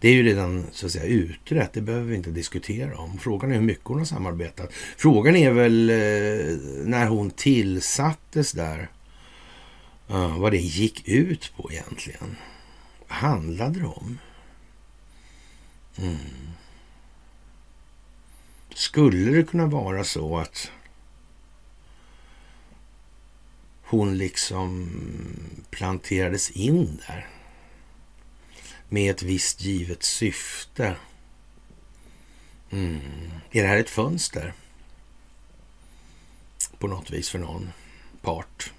Det 0.00 0.08
är 0.08 0.12
ju 0.12 0.22
redan 0.22 0.66
så 0.72 0.86
att 0.86 0.92
säga 0.92 1.04
utrett, 1.04 1.72
det 1.72 1.80
behöver 1.80 2.06
vi 2.06 2.16
inte 2.16 2.30
diskutera 2.30 2.98
om. 2.98 3.18
Frågan 3.18 3.50
är 3.50 3.54
hur 3.54 3.62
mycket 3.62 3.84
hon 3.84 3.98
har 3.98 4.04
samarbetat. 4.04 4.72
Frågan 4.96 5.36
är 5.36 5.50
väl 5.50 5.90
eh, 5.90 6.56
när 6.84 7.06
hon 7.06 7.30
tillsattes 7.30 8.52
där, 8.52 8.90
eh, 10.08 10.38
vad 10.38 10.52
det 10.52 10.58
gick 10.58 11.08
ut 11.08 11.52
på 11.56 11.72
egentligen. 11.72 12.36
Vad 13.08 13.18
handlade 13.18 13.80
det 13.80 13.86
om? 13.86 14.18
Mm. 15.96 16.16
Skulle 18.74 19.36
det 19.36 19.42
kunna 19.42 19.66
vara 19.66 20.04
så 20.04 20.38
att 20.38 20.70
hon 23.90 24.18
liksom 24.18 24.90
planterades 25.70 26.50
in 26.50 27.00
där 27.06 27.28
med 28.88 29.10
ett 29.10 29.22
visst 29.22 29.60
givet 29.60 30.02
syfte. 30.02 30.96
Mm. 32.70 33.00
Är 33.50 33.62
det 33.62 33.68
här 33.68 33.76
ett 33.76 33.90
fönster? 33.90 34.52
På 36.78 36.86
något 36.86 37.10
vis 37.10 37.30
för 37.30 37.38
någon 37.38 37.72
part. 38.22 38.72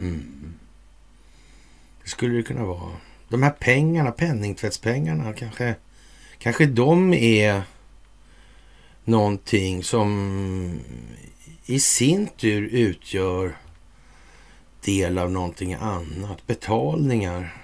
Mm. 0.00 0.54
Det 2.02 2.10
skulle 2.10 2.36
det 2.36 2.42
kunna 2.42 2.64
vara. 2.64 2.92
De 3.28 3.42
här 3.42 3.50
pengarna, 3.50 4.10
penningtvättspengarna, 4.10 5.32
kanske, 5.32 5.74
kanske 6.38 6.66
de 6.66 7.14
är 7.14 7.62
någonting 9.04 9.84
som 9.84 10.80
i 11.66 11.80
sin 11.80 12.28
tur 12.28 12.62
utgör 12.62 13.56
del 14.84 15.18
av 15.18 15.30
någonting 15.30 15.74
annat. 15.74 16.46
Betalningar 16.46 17.60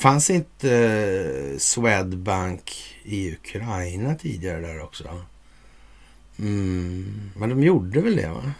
Fanns 0.00 0.30
inte 0.30 0.76
eh, 0.76 1.58
Swedbank 1.58 2.96
i 3.02 3.32
Ukraina 3.32 4.14
tidigare 4.14 4.60
där 4.60 4.82
också? 4.82 5.22
Mm, 6.38 7.30
men 7.36 7.48
de 7.48 7.62
gjorde 7.62 8.00
väl 8.00 8.16
det 8.16 8.28
va? 8.28 8.52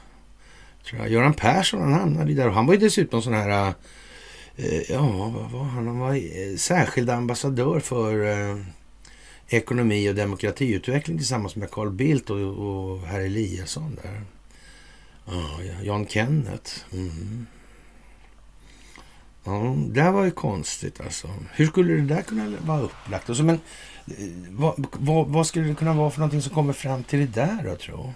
Tror 0.84 1.00
jag. 1.00 1.10
Göran 1.10 1.34
Persson 1.34 1.80
han 1.80 1.92
hamnade 1.92 2.34
där 2.34 2.48
han 2.48 2.66
var 2.66 2.74
ju 2.74 2.80
dessutom 2.80 3.22
sån 3.22 3.34
här, 3.34 3.74
eh, 4.56 4.90
ja 4.90 5.00
vad 5.34 5.50
var 5.50 5.64
han? 5.64 5.86
Han 5.86 5.98
var 5.98 6.14
eh, 6.14 6.56
särskild 6.56 7.10
ambassadör 7.10 7.80
för 7.80 8.24
eh, 8.24 8.56
ekonomi 9.48 10.10
och 10.10 10.14
demokratiutveckling 10.14 11.18
tillsammans 11.18 11.56
med 11.56 11.70
Carl 11.70 11.90
Bildt 11.90 12.30
och, 12.30 12.38
och 12.38 13.00
herr 13.00 13.20
Eliasson 13.20 13.98
där. 14.02 14.22
Ja, 15.30 15.60
Jan 15.82 16.06
Kenneth. 16.06 16.72
Mm. 16.92 17.46
Ja, 19.44 19.76
det 19.88 20.10
var 20.10 20.24
ju 20.24 20.30
konstigt 20.30 21.00
alltså. 21.00 21.28
Hur 21.52 21.66
skulle 21.66 21.92
det 21.92 22.14
där 22.14 22.22
kunna 22.22 22.56
vara 22.66 22.80
upplagt? 22.80 23.28
Alltså, 23.28 23.44
men, 23.44 23.60
eh, 24.06 24.26
vad, 24.48 24.86
vad, 24.92 25.28
vad, 25.28 25.46
skulle 25.46 25.68
det 25.68 25.74
kunna 25.74 25.94
vara 25.94 26.10
för 26.10 26.18
någonting 26.18 26.42
som 26.42 26.54
kommer 26.54 26.72
fram 26.72 27.04
till 27.04 27.18
det 27.18 27.26
där 27.26 27.62
då, 27.64 27.76
tro? 27.76 28.14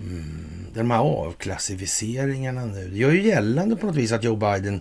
Mm, 0.00 0.66
de 0.74 0.90
här 0.90 0.98
avklassificeringarna 0.98 2.64
nu. 2.64 2.88
Det 2.88 2.96
gör 2.96 3.10
ju 3.10 3.22
gällande 3.22 3.76
på 3.76 3.86
något 3.86 3.96
vis 3.96 4.12
att 4.12 4.24
Joe 4.24 4.36
Biden 4.36 4.80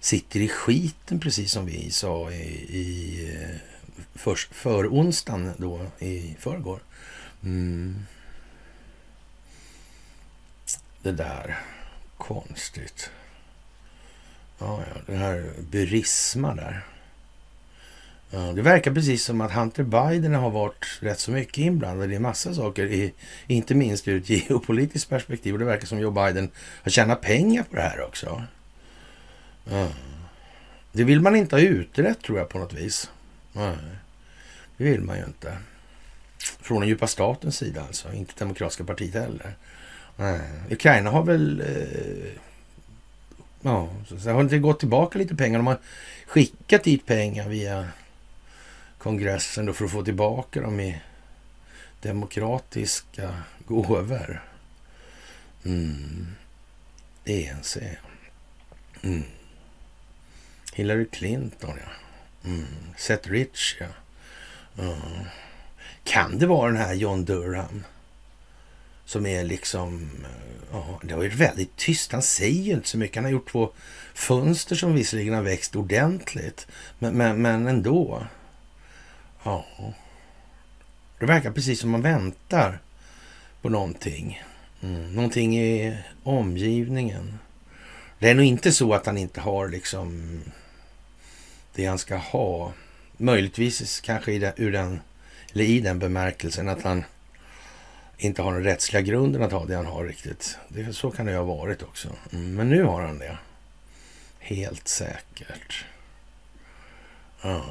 sitter 0.00 0.40
i 0.40 0.48
skiten, 0.48 1.20
precis 1.20 1.52
som 1.52 1.66
vi 1.66 1.90
sa 1.90 2.30
i, 2.30 2.44
i 2.78 3.20
eh, 3.34 3.56
för, 4.14 4.34
för 4.34 4.86
onsdagen 4.86 5.52
då 5.56 5.80
i 5.98 6.36
förrgår. 6.38 6.80
Mm. 7.42 7.96
Det 11.02 11.12
där, 11.12 11.58
konstigt. 12.16 13.10
Ja, 14.58 14.82
ja, 14.94 15.00
den 15.06 15.18
här 15.18 15.50
Burisma 15.70 16.54
där. 16.54 16.84
Ja, 18.30 18.38
det 18.38 18.62
verkar 18.62 18.94
precis 18.94 19.24
som 19.24 19.40
att 19.40 19.52
Hunter 19.52 19.82
Biden 19.82 20.34
har 20.34 20.50
varit 20.50 20.98
rätt 21.00 21.20
så 21.20 21.30
mycket 21.30 21.58
inblandad 21.58 22.12
i 22.12 22.18
massa 22.18 22.54
saker, 22.54 22.86
i, 22.86 23.14
inte 23.46 23.74
minst 23.74 24.08
ur 24.08 24.16
ett 24.16 24.30
geopolitiskt 24.30 25.10
perspektiv. 25.10 25.52
Och 25.52 25.58
det 25.58 25.64
verkar 25.64 25.86
som 25.86 25.98
Joe 25.98 26.10
Biden 26.10 26.50
har 26.56 26.90
tjänat 26.90 27.20
pengar 27.20 27.62
på 27.62 27.76
det 27.76 27.82
här 27.82 28.00
också. 28.00 28.42
Ja. 29.64 29.88
Det 30.92 31.04
vill 31.04 31.20
man 31.20 31.36
inte 31.36 31.56
ha 31.56 31.60
utrett 31.60 32.22
tror 32.22 32.38
jag 32.38 32.48
på 32.48 32.58
något 32.58 32.72
vis. 32.72 33.10
Nej, 33.52 33.76
det 34.76 34.84
vill 34.84 35.00
man 35.00 35.16
ju 35.16 35.24
inte. 35.24 35.58
Från 36.38 36.80
den 36.80 36.88
djupa 36.88 37.06
statens 37.06 37.56
sida 37.56 37.82
alltså, 37.82 38.12
inte 38.12 38.32
Demokratiska 38.38 38.84
partiet 38.84 39.14
heller. 39.14 39.54
Nej. 40.18 40.40
Ukraina 40.70 41.10
har 41.10 41.22
väl 41.22 41.60
eh, 41.60 42.40
Ja, 43.62 43.88
så 44.18 44.30
har 44.30 44.40
inte 44.40 44.58
gått 44.58 44.80
tillbaka 44.80 45.18
lite 45.18 45.36
pengar. 45.36 45.58
De 45.58 45.66
har 45.66 45.78
skickat 46.26 46.84
dit 46.84 47.06
pengar 47.06 47.48
via 47.48 47.88
kongressen 48.98 49.66
då 49.66 49.72
för 49.72 49.84
att 49.84 49.90
få 49.90 50.04
tillbaka 50.04 50.60
dem 50.60 50.80
i 50.80 51.00
demokratiska 52.00 53.34
gåvor. 53.66 54.42
Mm. 55.64 56.26
ENC. 57.24 57.76
Mm. 59.02 59.22
Hillary 60.72 61.06
Clinton, 61.12 61.74
ja. 61.84 61.90
Mm. 62.50 62.66
Seth 62.96 63.28
Rich, 63.28 63.76
ja. 63.80 63.86
Mm. 64.82 64.96
Kan 66.04 66.38
det 66.38 66.46
vara 66.46 66.68
den 66.68 66.80
här 66.80 66.94
John 66.94 67.24
Durham? 67.24 67.84
Som 69.08 69.26
är 69.26 69.44
liksom... 69.44 70.10
Eh, 70.24 70.68
ja, 70.72 71.00
det 71.02 71.12
har 71.12 71.18
varit 71.18 71.34
väldigt 71.34 71.76
tyst. 71.76 72.12
Han 72.12 72.22
säger 72.22 72.62
ju 72.62 72.72
inte 72.72 72.88
så 72.88 72.98
mycket. 72.98 73.16
Han 73.16 73.24
har 73.24 73.30
gjort 73.30 73.50
två 73.50 73.72
fönster 74.14 74.76
som 74.76 74.94
visserligen 74.94 75.34
har 75.34 75.42
växt 75.42 75.76
ordentligt. 75.76 76.66
Men, 76.98 77.14
men, 77.14 77.42
men 77.42 77.66
ändå. 77.66 78.26
Ja. 79.42 79.66
Det 81.18 81.26
verkar 81.26 81.52
precis 81.52 81.80
som 81.80 81.90
man 81.90 82.02
väntar 82.02 82.78
på 83.62 83.68
någonting. 83.68 84.42
Mm, 84.82 85.14
någonting 85.14 85.58
i 85.58 85.98
omgivningen. 86.22 87.38
Det 88.18 88.30
är 88.30 88.34
nog 88.34 88.44
inte 88.44 88.72
så 88.72 88.94
att 88.94 89.06
han 89.06 89.18
inte 89.18 89.40
har 89.40 89.68
liksom 89.68 90.40
det 91.74 91.86
han 91.86 91.98
ska 91.98 92.16
ha. 92.16 92.72
Möjligtvis 93.16 94.00
kanske 94.00 94.32
i 94.32 94.38
den, 94.38 94.52
ur 94.56 94.72
den, 94.72 95.00
eller 95.52 95.64
i 95.64 95.80
den 95.80 95.98
bemärkelsen 95.98 96.68
att 96.68 96.82
han 96.82 97.04
inte 98.18 98.42
har 98.42 98.52
den 98.52 98.64
rättsliga 98.64 99.02
grunden 99.02 99.42
att 99.42 99.52
ha 99.52 99.64
det 99.64 99.76
han 99.76 99.86
har 99.86 100.04
riktigt. 100.04 100.58
Det, 100.68 100.92
så 100.92 101.10
kan 101.10 101.26
det 101.26 101.32
ju 101.32 101.38
ha 101.38 101.44
varit 101.44 101.82
också. 101.82 102.08
Mm, 102.32 102.54
men 102.54 102.68
nu 102.68 102.82
har 102.82 103.02
han 103.02 103.18
det. 103.18 103.38
Helt 104.38 104.88
säkert. 104.88 105.84
Ja. 107.42 107.64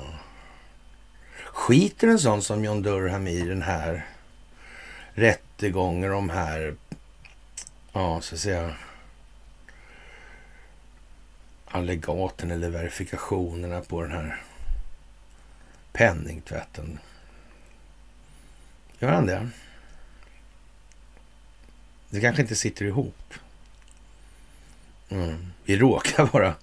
Skiter 1.46 2.08
en 2.08 2.20
sån 2.20 2.42
som 2.42 2.64
John 2.64 2.82
Durham 2.82 3.28
i 3.28 3.42
den 3.42 3.62
här 3.62 4.06
rättegången, 5.14 6.12
de 6.12 6.30
här, 6.30 6.76
ja, 7.94 8.22
så 8.22 8.36
att 8.36 8.42
säga, 8.42 8.76
allegaten 11.66 12.52
eller 12.52 12.70
verifikationerna 12.70 13.82
på 13.82 14.02
den 14.02 14.12
här 14.12 14.42
penningtvätten. 15.94 17.00
Gör 19.00 19.12
han 19.12 19.26
det? 19.26 19.50
Det 22.10 22.22
kanske 22.22 22.42
inte 22.42 22.56
sitter 22.56 22.86
ihop. 22.86 23.34
Mm. 25.10 25.54
Vi 25.66 25.78
råkar 25.78 26.26
vara 26.26 26.56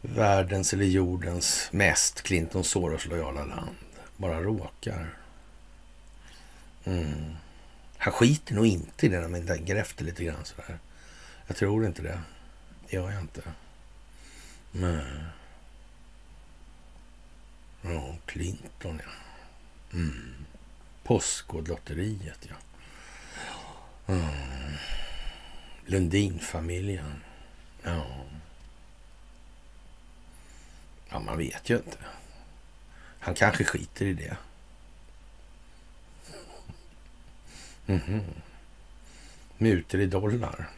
världens 0.00 0.72
eller 0.72 0.84
jordens 0.84 1.68
mest 1.72 2.22
Clinton 2.22 2.64
Soros 2.64 3.06
lojala 3.06 3.44
land. 3.44 3.76
Bara 4.16 4.42
råkar. 4.42 5.16
Mm. 6.84 7.36
Han 7.98 8.12
skiter 8.12 8.54
nog 8.54 8.66
inte 8.66 9.06
i 9.06 9.08
det 9.08 9.20
när 9.20 9.28
man 9.28 9.46
tänker 9.46 9.76
efter 9.76 10.04
lite 10.04 10.24
grann 10.24 10.44
sådär. 10.44 10.78
Jag 11.46 11.56
tror 11.56 11.86
inte 11.86 12.02
det. 12.02 12.20
Det 12.88 12.96
gör 12.96 13.10
jag 13.10 13.20
inte. 13.20 13.42
Ja, 17.82 18.16
Clinton 18.26 19.00
ja. 19.04 19.10
Mm. 19.92 20.34
Postkodlotteriet 21.02 22.46
ja. 22.48 22.54
Mm. 24.08 24.74
Lundinfamiljen. 25.86 27.22
Ja. 27.82 28.06
Ja, 31.08 31.18
man 31.20 31.38
vet 31.38 31.70
ju 31.70 31.76
inte. 31.76 31.98
Han 33.20 33.34
kanske 33.34 33.64
skiter 33.64 34.06
i 34.06 34.12
det. 34.12 34.36
Mm 37.86 38.00
-hmm. 38.00 38.22
Mutor 39.58 40.00
i 40.00 40.06
dollar. 40.06 40.70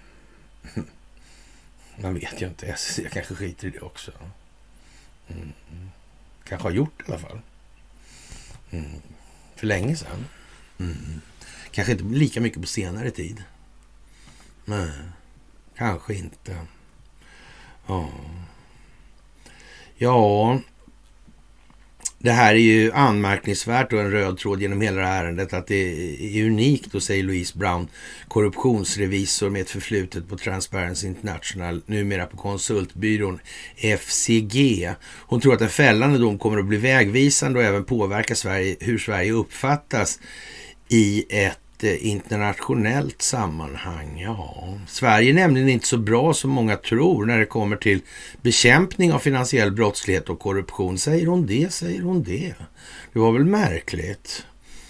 Man 1.97 2.15
vet 2.15 2.43
ju 2.43 2.47
inte. 2.47 2.77
SEC 2.77 3.13
kanske 3.13 3.35
skiter 3.35 3.69
i 3.69 3.71
det 3.71 3.81
också. 3.81 4.13
Mm. 5.29 5.53
Kanske 6.45 6.69
har 6.69 6.73
gjort 6.73 6.99
det 6.99 7.13
i 7.13 7.15
alla 7.15 7.29
fall. 7.29 7.41
Mm. 8.71 9.03
För 9.57 9.67
länge 9.67 9.97
sedan. 9.97 10.27
Mm. 10.79 11.21
Kanske 11.73 11.93
inte 11.93 12.05
lika 12.05 12.41
mycket 12.41 12.61
på 12.61 12.67
senare 12.67 13.11
tid. 13.11 13.43
Nej, 14.65 14.91
kanske 15.77 16.15
inte. 16.15 16.57
Ja. 17.87 18.11
Ja, 19.97 20.61
det 22.23 22.31
här 22.33 22.55
är 22.55 22.59
ju 22.59 22.93
anmärkningsvärt 22.93 23.93
och 23.93 24.01
en 24.01 24.11
röd 24.11 24.39
tråd 24.39 24.63
genom 24.63 24.81
hela 24.81 25.01
det 25.01 25.07
här 25.07 25.25
ärendet 25.25 25.53
att 25.53 25.67
det 25.67 25.77
är 26.37 26.45
unikt, 26.45 26.93
då 26.93 27.01
säger 27.01 27.23
Louise 27.23 27.59
Brown, 27.59 27.89
korruptionsrevisor 28.29 29.51
med 29.51 29.63
ett 29.63 29.71
förflutet 29.71 30.29
på 30.29 30.37
Transparency 30.37 31.07
International, 31.07 31.83
numera 31.87 32.27
på 32.27 32.37
konsultbyrån 32.37 33.41
FCG. 33.77 34.91
Hon 35.03 35.41
tror 35.41 35.55
att 35.55 35.61
en 35.61 35.69
fällande 35.69 36.19
dom 36.19 36.39
kommer 36.39 36.59
att 36.59 36.67
bli 36.67 36.79
vägvisande 36.79 37.59
och 37.59 37.65
även 37.65 37.85
påverka 37.85 38.35
Sverige, 38.35 38.77
hur 38.81 38.99
Sverige 38.99 39.33
uppfattas 39.33 40.21
i 40.93 41.25
ett 41.29 41.85
eh, 41.85 42.07
internationellt 42.07 43.23
sammanhang. 43.23 44.21
Ja, 44.21 44.75
Sverige 44.89 45.31
är 45.31 45.35
nämligen 45.35 45.69
inte 45.69 45.87
så 45.87 45.99
bra 45.99 46.35
som 46.35 46.51
många 46.51 46.77
tror 46.77 47.27
när 47.27 47.39
det 47.39 47.47
kommer 47.47 47.77
till 47.77 48.01
bekämpning 48.43 49.13
av 49.13 49.19
finansiell 49.19 49.73
brottslighet 49.73 50.29
och 50.29 50.39
korruption. 50.39 50.99
Säger 50.99 51.27
hon 51.27 51.47
det, 51.47 51.73
säger 51.73 52.03
hon 52.03 52.23
det. 52.23 52.55
Det 53.13 53.19
var 53.19 53.33
väl 53.33 53.45
märkligt. 53.45 54.47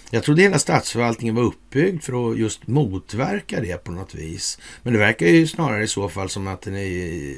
Jag 0.09 0.23
trodde 0.23 0.41
hela 0.41 0.59
statsförvaltningen 0.59 1.35
var 1.35 1.43
uppbyggd 1.43 2.03
för 2.03 2.31
att 2.31 2.37
just 2.37 2.67
motverka 2.67 3.59
det 3.59 3.83
på 3.83 3.91
något 3.91 4.15
vis. 4.15 4.59
Men 4.83 4.93
det 4.93 4.99
verkar 4.99 5.27
ju 5.27 5.47
snarare 5.47 5.83
i 5.83 5.87
så 5.87 6.09
fall 6.09 6.29
som 6.29 6.47
att 6.47 6.61
den 6.61 6.75
är 6.75 7.35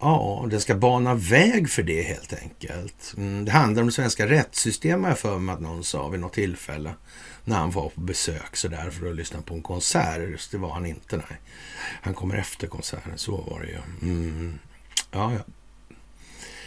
Ja, 0.00 0.46
den 0.50 0.60
ska 0.60 0.74
bana 0.74 1.14
väg 1.14 1.70
för 1.70 1.82
det 1.82 2.02
helt 2.02 2.32
enkelt. 2.42 3.14
Mm, 3.16 3.44
det 3.44 3.52
handlar 3.52 3.82
om 3.82 3.88
det 3.88 3.92
svenska 3.94 4.26
rättssystemet, 4.26 5.02
har 5.02 5.10
jag 5.10 5.18
för 5.18 5.38
mig 5.38 5.52
att 5.52 5.60
någon 5.60 5.84
sa 5.84 6.08
vid 6.08 6.20
något 6.20 6.32
tillfälle 6.32 6.94
när 7.44 7.56
han 7.56 7.70
var 7.70 7.88
på 7.88 8.00
besök 8.00 8.56
så 8.56 8.68
där 8.68 8.90
för 8.90 9.10
att 9.10 9.16
lyssna 9.16 9.42
på 9.42 9.54
en 9.54 9.62
konsert. 9.62 10.30
Just 10.30 10.50
Det 10.50 10.58
var 10.58 10.72
han 10.72 10.86
inte, 10.86 11.16
nej. 11.16 11.40
Han 12.02 12.14
kommer 12.14 12.34
efter 12.34 12.66
konserten, 12.66 13.12
så 13.16 13.36
var 13.36 13.60
det 13.60 13.66
ju. 13.66 14.10
Mm. 14.10 14.58
Ja, 15.10 15.32
ja. 15.32 15.44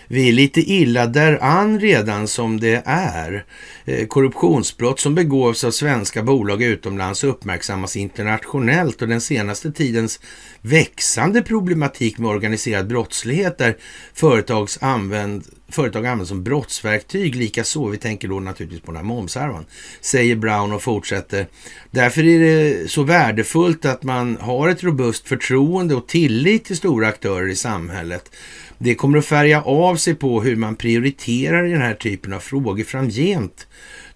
Vi 0.09 0.29
är 0.29 0.33
lite 0.33 0.61
illa 0.61 1.07
däran 1.07 1.79
redan 1.79 2.27
som 2.27 2.59
det 2.59 2.81
är. 2.85 3.45
Eh, 3.85 4.07
korruptionsbrott 4.07 4.99
som 4.99 5.15
begås 5.15 5.63
av 5.63 5.71
svenska 5.71 6.23
bolag 6.23 6.63
utomlands 6.63 7.23
uppmärksammas 7.23 7.95
internationellt 7.95 9.01
och 9.01 9.07
den 9.07 9.21
senaste 9.21 9.71
tidens 9.71 10.19
växande 10.61 11.41
problematik 11.41 12.17
med 12.17 12.29
organiserad 12.29 12.87
brottslighet 12.87 13.57
där 13.57 13.77
företags 14.13 14.77
använd, 14.81 15.43
företag 15.69 16.05
används 16.05 16.29
som 16.29 16.43
brottsverktyg, 16.43 17.35
likaså. 17.35 17.87
Vi 17.87 17.97
tänker 17.97 18.27
då 18.27 18.39
naturligtvis 18.39 18.81
på 18.81 18.91
den 18.91 18.95
här 18.95 19.03
momshärvan, 19.03 19.65
säger 20.01 20.35
Brown 20.35 20.73
och 20.73 20.83
fortsätter. 20.83 21.47
Därför 21.91 22.23
är 22.23 22.39
det 22.39 22.91
så 22.91 23.03
värdefullt 23.03 23.85
att 23.85 24.03
man 24.03 24.37
har 24.41 24.69
ett 24.69 24.83
robust 24.83 25.27
förtroende 25.27 25.95
och 25.95 26.07
tillit 26.07 26.65
till 26.65 26.77
stora 26.77 27.07
aktörer 27.07 27.47
i 27.47 27.55
samhället 27.55 28.31
det 28.77 28.95
kommer 28.95 29.17
att 29.17 29.25
färga 29.25 29.61
av 29.61 29.95
sig 29.95 30.15
på 30.15 30.41
hur 30.41 30.55
man 30.55 30.75
prioriterar 30.75 31.65
i 31.67 31.71
den 31.71 31.81
här 31.81 31.93
typen 31.93 32.33
av 32.33 32.39
frågor 32.39 32.83
framgent, 32.83 33.67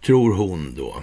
tror 0.06 0.34
hon 0.34 0.76
då. 0.78 0.96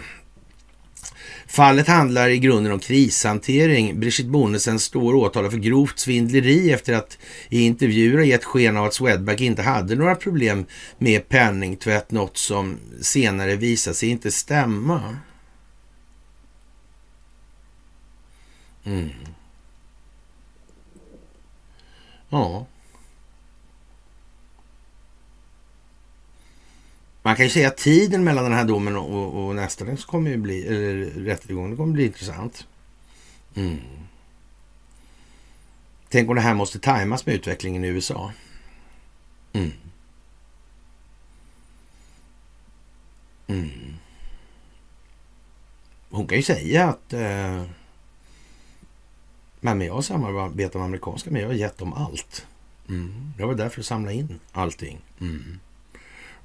Fallet 1.49 1.89
handlar 1.89 2.29
i 2.29 2.39
grunden 2.39 2.73
om 2.73 2.79
krishantering. 2.79 4.01
Brigitte 4.01 4.31
Bonnesen 4.31 4.79
står 4.79 5.15
åtalad 5.15 5.51
för 5.51 5.59
grovt 5.59 5.99
svindleri 5.99 6.73
efter 6.73 6.93
att 6.93 7.19
i 7.49 7.61
intervjuer 7.61 8.23
gett 8.23 8.45
sken 8.45 8.77
av 8.77 8.85
att 8.85 8.95
Swedbank 8.95 9.41
inte 9.41 9.63
hade 9.63 9.95
några 9.95 10.15
problem 10.15 10.67
med 10.99 11.29
penningtvätt, 11.29 12.11
något 12.11 12.37
som 12.37 12.79
senare 13.01 13.57
visade 13.57 13.95
sig 13.95 14.09
inte 14.09 14.31
stämma. 14.31 15.17
Mm. 18.85 19.11
Ja. 22.29 22.67
Man 27.23 27.37
kan 27.37 27.45
ju 27.45 27.51
säga 27.51 27.69
att 27.69 27.77
tiden 27.77 28.25
mellan 28.25 28.45
den 28.45 28.53
här 28.53 28.65
domen 28.65 28.97
och, 28.97 29.47
och 29.47 29.55
nästa 29.55 29.85
den 29.85 29.97
kommer 29.97 30.31
ju 30.31 30.37
bli, 30.37 30.67
eller 30.67 31.11
rättegången 31.25 31.77
kommer 31.77 31.93
bli 31.93 32.07
intressant. 32.07 32.67
Mm. 33.55 33.79
Tänk 36.09 36.29
om 36.29 36.35
det 36.35 36.41
här 36.41 36.55
måste 36.55 36.79
tajmas 36.79 37.27
med 37.27 37.35
utvecklingen 37.35 37.85
i 37.85 37.89
USA. 37.89 38.33
Mm. 39.53 39.73
Mm. 43.47 43.95
Hon 46.11 46.27
kan 46.27 46.37
ju 46.37 46.43
säga 46.43 46.89
att 46.89 47.13
eh, 47.13 47.63
men 49.61 49.81
jag 49.81 50.05
samarbetar 50.05 50.79
med 50.79 50.87
amerikanska 50.87 51.31
men 51.31 51.43
jag 51.43 51.49
har 51.49 51.55
gett 51.55 51.79
dem 51.79 51.93
allt. 51.93 52.47
Mm. 52.89 53.33
Jag 53.39 53.47
var 53.47 53.55
där 53.55 53.69
för 53.69 53.81
att 53.81 53.87
samla 53.87 54.13
in 54.13 54.41
allting. 54.53 55.01
Mm. 55.21 55.61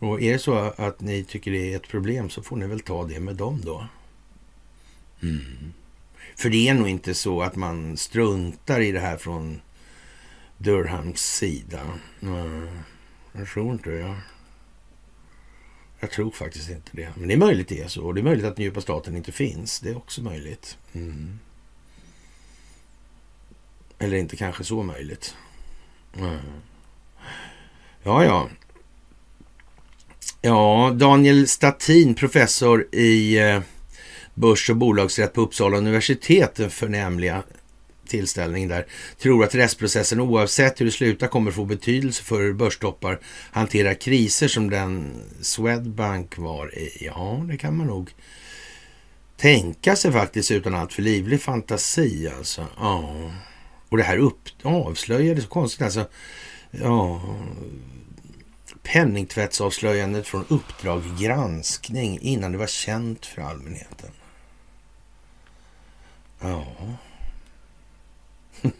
Och 0.03 0.21
är 0.21 0.33
det 0.33 0.39
så 0.39 0.55
att 0.55 1.01
ni 1.01 1.23
tycker 1.23 1.51
det 1.51 1.73
är 1.73 1.75
ett 1.75 1.87
problem 1.87 2.29
så 2.29 2.43
får 2.43 2.55
ni 2.55 2.67
väl 2.67 2.79
ta 2.79 3.05
det 3.05 3.19
med 3.19 3.35
dem 3.35 3.61
då. 3.65 3.87
Mm. 5.21 5.73
För 6.35 6.49
det 6.49 6.69
är 6.69 6.73
nog 6.73 6.89
inte 6.89 7.13
så 7.13 7.41
att 7.41 7.55
man 7.55 7.97
struntar 7.97 8.79
i 8.79 8.91
det 8.91 8.99
här 8.99 9.17
från 9.17 9.61
Durhams 10.57 11.21
sida. 11.21 11.81
Mm. 12.21 12.79
Jag 13.31 13.47
tror 13.47 13.71
inte 13.73 13.89
det. 13.89 14.15
Jag 15.99 16.11
tror 16.11 16.31
faktiskt 16.31 16.69
inte 16.69 16.91
det. 16.93 17.13
Men 17.15 17.27
det 17.27 17.33
är 17.33 17.37
möjligt 17.37 17.67
det 17.67 17.81
är 17.81 17.87
så. 17.87 18.05
Och 18.05 18.13
det 18.13 18.21
är 18.21 18.23
möjligt 18.23 18.45
att 18.45 18.55
den 18.55 18.65
djupa 18.65 18.81
staten 18.81 19.15
inte 19.15 19.31
finns. 19.31 19.79
Det 19.79 19.89
är 19.89 19.97
också 19.97 20.21
möjligt. 20.21 20.77
Mm. 20.93 21.39
Eller 23.99 24.17
inte 24.17 24.35
kanske 24.35 24.63
så 24.63 24.83
möjligt. 24.83 25.35
Mm. 26.17 26.39
Ja, 28.03 28.25
ja. 28.25 28.49
Ja, 30.41 30.91
Daniel 30.95 31.47
Statin, 31.47 32.15
professor 32.15 32.95
i 32.95 33.37
eh, 33.37 33.61
börs 34.33 34.69
och 34.69 34.75
bolagsrätt 34.75 35.33
på 35.33 35.41
Uppsala 35.41 35.77
universitet, 35.77 36.55
den 36.55 36.69
förnämliga 36.69 37.43
tillställning 38.07 38.67
där, 38.67 38.85
tror 39.21 39.43
att 39.43 39.55
rättsprocessen 39.55 40.19
oavsett 40.19 40.81
hur 40.81 40.85
det 40.85 40.91
slutar 40.91 41.27
kommer 41.27 41.51
få 41.51 41.65
betydelse 41.65 42.23
för 42.23 42.39
hur 42.39 42.53
börstoppar 42.53 43.19
hanterar 43.51 43.93
kriser 43.93 44.47
som 44.47 44.69
den 44.69 45.11
Swedbank 45.41 46.37
var 46.37 46.77
i. 46.77 47.05
Ja, 47.05 47.45
det 47.49 47.57
kan 47.57 47.77
man 47.77 47.87
nog 47.87 48.09
tänka 49.37 49.95
sig 49.95 50.11
faktiskt 50.11 50.51
utan 50.51 50.75
allt 50.75 50.93
för 50.93 51.01
livlig 51.01 51.41
fantasi 51.41 52.31
alltså. 52.37 52.65
Ja. 52.77 53.13
Och 53.89 53.97
det 53.97 54.03
här 54.03 54.17
upp, 54.17 54.41
avslöjade 54.63 55.41
så 55.41 55.47
konstigt 55.47 55.81
alltså. 55.81 56.05
Ja, 56.71 57.21
penningtvättsavslöjandet 58.83 60.27
från 60.27 60.45
Uppdrag 60.47 61.03
granskning 61.19 62.19
innan 62.21 62.51
det 62.51 62.57
var 62.57 62.67
känt 62.67 63.25
för 63.25 63.41
allmänheten. 63.41 64.09
Ja. 66.39 66.65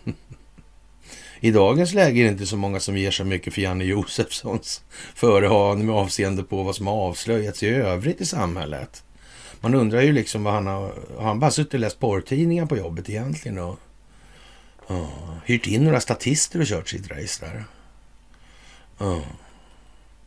I 1.40 1.52
dagens 1.52 1.94
läge 1.94 2.20
är 2.20 2.24
det 2.24 2.30
inte 2.30 2.46
så 2.46 2.58
många 2.58 2.80
som 2.80 2.98
ger 2.98 3.12
så 3.12 3.24
mycket 3.24 3.54
för 3.54 3.62
Janne 3.62 3.84
Josefssons 3.84 4.84
förehavande 5.16 5.86
med 5.86 5.96
avseende 5.96 6.44
på 6.44 6.64
vad 6.64 6.76
som 6.76 6.88
har 6.88 6.94
avslöjats 6.94 7.64
i 7.64 7.68
övrigt 7.68 8.22
i 8.22 8.26
samhället. 8.26 9.04
Man 9.62 9.76
undrar 9.76 10.02
ju 10.02 10.12
liksom 10.12 10.44
vad 10.44 10.54
han 10.54 10.68
har... 10.68 10.94
Har 11.18 11.24
han 11.26 11.40
bara 11.40 11.52
suttit 11.52 11.74
och 11.74 11.80
läst 11.80 12.00
porrtidningar 12.00 12.66
på 12.66 12.78
jobbet 12.78 13.10
egentligen 13.10 13.58
och 13.58 13.80
ja, 14.88 15.10
hyrt 15.46 15.68
in 15.68 15.84
några 15.84 16.02
statister 16.02 16.60
och 16.60 16.66
kört 16.66 16.90
sitt 16.90 17.12
race 17.12 17.46
där? 17.46 17.66
Ja. 18.98 19.22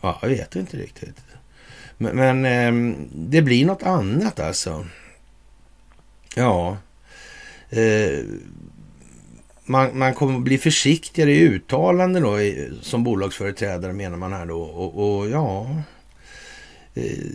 Ja, 0.00 0.18
jag 0.22 0.28
vet 0.28 0.56
inte 0.56 0.76
riktigt. 0.76 1.16
Men, 1.98 2.16
men 2.16 2.44
eh, 2.44 2.98
det 3.14 3.42
blir 3.42 3.66
något 3.66 3.82
annat 3.82 4.40
alltså. 4.40 4.86
Ja. 6.34 6.76
Eh, 7.70 8.24
man, 9.64 9.98
man 9.98 10.14
kommer 10.14 10.36
att 10.36 10.42
bli 10.42 10.58
försiktigare 10.58 11.32
i 11.32 11.40
uttalanden 11.40 12.22
då, 12.22 12.40
i, 12.40 12.72
som 12.82 13.04
bolagsföreträdare 13.04 13.92
menar 13.92 14.16
man 14.16 14.32
här 14.32 14.46
då. 14.46 14.62
Och, 14.62 15.18
och 15.18 15.28
ja, 15.28 15.66
eh, 16.94 17.26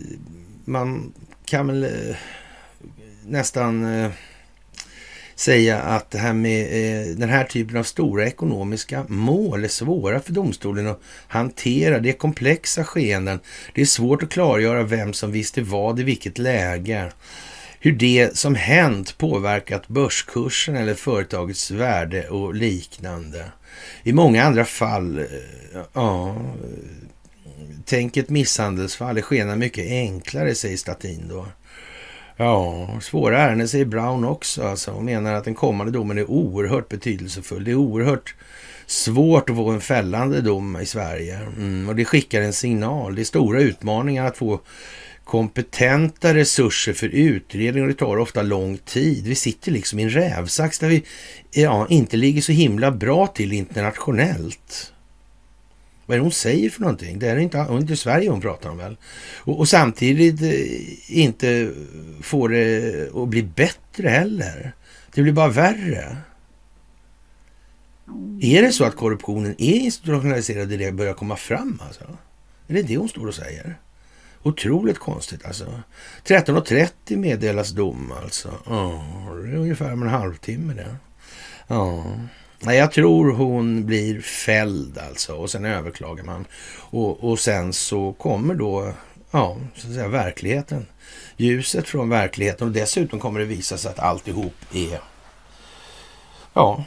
man 0.66 1.14
kan 1.45 1.68
väl 1.68 1.84
eh, 1.84 2.16
nästan 3.26 3.86
eh, 3.86 4.12
säga 5.42 5.82
att 5.82 6.12
det 6.12 6.18
här 6.18 6.34
med 6.34 6.66
eh, 6.66 7.16
den 7.16 7.30
här 7.30 7.44
typen 7.44 7.78
av 7.78 7.84
stora 7.84 8.28
ekonomiska 8.28 9.06
mål 9.08 9.64
är 9.64 9.68
svåra 9.68 10.20
för 10.20 10.34
domstolen 10.34 10.88
att 10.88 11.02
hantera. 11.28 12.00
Det 12.00 12.10
är 12.10 12.14
komplexa 12.14 12.84
skeenden. 12.84 13.39
Det 13.74 13.82
är 13.82 13.86
svårt 13.86 14.24
att 14.24 14.30
klargöra 14.30 14.84
vem 14.84 15.14
som 15.14 15.32
visste 15.32 15.62
vad 15.62 16.00
i 16.00 16.04
vilket 16.04 16.38
läge. 16.38 17.12
Hur 17.80 17.92
det 17.92 18.38
som 18.38 18.56
hänt 18.56 19.18
påverkat 19.18 19.88
börskursen 19.88 20.76
eller 20.76 20.94
företagets 20.94 21.72
värde 21.72 22.28
och 22.30 22.56
liknande. 22.56 23.46
I 24.04 24.14
många 24.14 24.44
andra 24.44 24.66
fall, 24.66 25.20
eh, 25.20 25.26
ja, 25.94 26.36
tänk 27.86 28.18
ett 28.18 28.30
misshandelsfall, 28.30 29.16
det 29.16 29.22
skenar 29.22 29.56
mycket 29.56 29.86
enklare, 29.86 30.56
säger 30.56 30.78
Statin 30.78 31.28
då. 31.30 31.46
Ja, 32.38 32.90
svåra 33.02 33.40
ärenden 33.40 33.68
säger 33.68 33.86
Brown 33.86 34.24
också 34.26 34.64
alltså 34.64 34.92
och 34.92 35.04
menar 35.04 35.34
att 35.34 35.44
den 35.44 35.56
kommande 35.56 35.92
domen 35.92 36.18
är 36.18 36.32
oerhört 36.32 36.90
betydelsefull. 36.90 37.64
Det 37.64 37.72
är 37.72 37.76
oerhört 37.76 38.36
svårt 38.86 39.50
att 39.50 39.56
få 39.56 39.70
en 39.70 39.82
fällande 39.82 40.42
dom 40.42 40.78
i 40.82 40.86
Sverige 40.86 41.40
mm, 41.58 41.90
och 41.90 41.96
det 41.96 42.06
skickar 42.06 42.42
en 42.42 42.54
signal. 42.54 43.16
Det 43.16 43.22
är 43.22 43.24
stora 43.24 43.62
utmaningar 43.62 44.26
att 44.26 44.38
få 44.38 44.60
kompetenta 45.24 46.34
resurser 46.34 46.94
för 46.94 47.08
utredning 47.08 47.84
och 47.84 47.90
det 47.90 47.96
tar 47.96 48.18
ofta 48.18 48.42
lång 48.42 48.78
tid. 48.78 49.28
Vi 49.28 49.36
sitter 49.36 49.72
liksom 49.72 50.00
i 50.00 50.04
en 50.04 50.10
rävsax 50.10 50.80
där 50.80 50.88
vi 50.88 51.04
ja, 51.52 51.88
inte 51.90 52.18
ligger 52.18 52.42
så 52.42 52.52
himla 52.52 52.92
bra 52.92 53.28
till 53.28 53.54
internationellt. 53.54 54.94
Vad 56.12 56.16
är 56.16 56.20
det 56.20 56.26
hon 56.26 56.32
säger 56.32 56.70
för 56.70 56.82
någonting? 56.82 57.20
Det 57.20 57.28
är 57.28 57.38
inte, 57.38 57.57
är 57.57 57.78
inte 57.78 57.95
Sverige 57.95 58.30
hon 58.30 58.41
pratar 58.41 58.70
om 58.70 58.78
väl? 58.78 58.97
Och, 59.38 59.59
och, 59.59 59.70
samtidigt 59.70 60.41
eh, 60.41 61.20
inte 61.20 61.72
får 62.22 62.49
det 62.49 63.09
att 63.16 63.28
bli 63.28 63.43
bättre 63.43 64.09
heller. 64.09 64.76
Det 65.14 65.22
blir 65.22 65.34
bara 65.34 65.47
värre. 65.47 66.18
Är 68.41 68.62
det 68.62 68.72
så 68.72 68.84
att 68.84 68.95
korruptionen 68.95 69.55
är 69.57 69.76
institutionaliserad 69.76 70.72
och 70.72 70.78
det 70.78 70.91
börjar 70.91 71.14
komma 71.14 71.36
fram 71.36 71.82
alltså? 71.88 72.03
Är 72.68 72.74
det 72.74 72.82
det 72.82 72.97
hon 72.97 73.09
står 73.09 73.28
och 73.28 73.36
säger? 73.36 73.78
Otroligt 74.43 74.99
konstigt 74.99 75.45
alltså. 75.45 75.82
13.30 76.26 77.18
meddelas 77.18 77.70
dom 77.70 78.14
alltså. 78.24 78.53
Ja, 78.66 79.05
det 79.43 79.49
är 79.49 79.55
ungefär 79.55 79.93
om 79.93 80.03
en 80.03 80.09
halvtimme 80.09 80.74
det. 80.74 80.95
Ja. 81.68 82.05
Nej, 82.64 82.78
jag 82.78 82.91
tror 82.91 83.32
hon 83.32 83.86
blir 83.86 84.22
fälld 84.22 84.97
alltså 84.97 85.36
och 85.36 85.49
sen 85.49 85.66
överklagar 85.66 86.24
man. 86.24 86.45
Och, 86.76 87.24
och 87.24 87.39
sen 87.39 87.74
så 87.74 88.14
kommer 88.14 88.55
då, 88.55 88.93
ja, 89.32 89.57
så 89.76 89.88
att 89.88 89.93
säga 89.93 90.07
verkligheten. 90.07 90.86
Ljuset 91.38 91.88
från 91.88 92.09
verkligheten 92.09 92.68
och 92.68 92.74
dessutom 92.74 93.20
kommer 93.20 93.39
det 93.39 93.45
visa 93.45 93.78
sig 93.78 93.91
att 93.91 93.99
alltihop 93.99 94.53
är, 94.74 94.99
ja, 96.53 96.86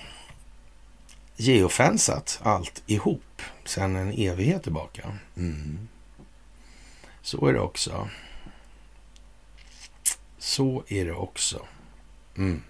geofensat 1.36 2.40
alltihop, 2.42 3.42
sen 3.64 3.96
en 3.96 4.12
evighet 4.12 4.62
tillbaka. 4.62 5.18
Mm. 5.36 5.88
Så 7.22 7.46
är 7.46 7.52
det 7.52 7.60
också. 7.60 8.08
Så 10.38 10.84
är 10.88 11.04
det 11.04 11.12
också. 11.12 11.66
Mm. 12.36 12.62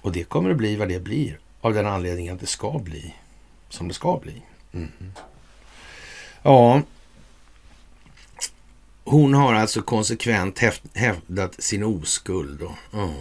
Och 0.00 0.12
det 0.12 0.24
kommer 0.24 0.50
att 0.50 0.56
bli 0.56 0.76
vad 0.76 0.88
det 0.88 1.00
blir 1.00 1.38
av 1.60 1.74
den 1.74 1.86
anledningen 1.86 2.34
att 2.34 2.40
det 2.40 2.46
ska 2.46 2.78
bli 2.78 3.14
som 3.68 3.88
det 3.88 3.94
ska 3.94 4.18
bli. 4.22 4.42
Mm. 4.72 5.12
Ja, 6.42 6.82
hon 9.04 9.34
har 9.34 9.54
alltså 9.54 9.82
konsekvent 9.82 10.62
hävdat 10.94 11.62
sin 11.62 11.84
oskuld. 11.84 12.62
Och, 12.62 12.74
oh. 12.92 13.14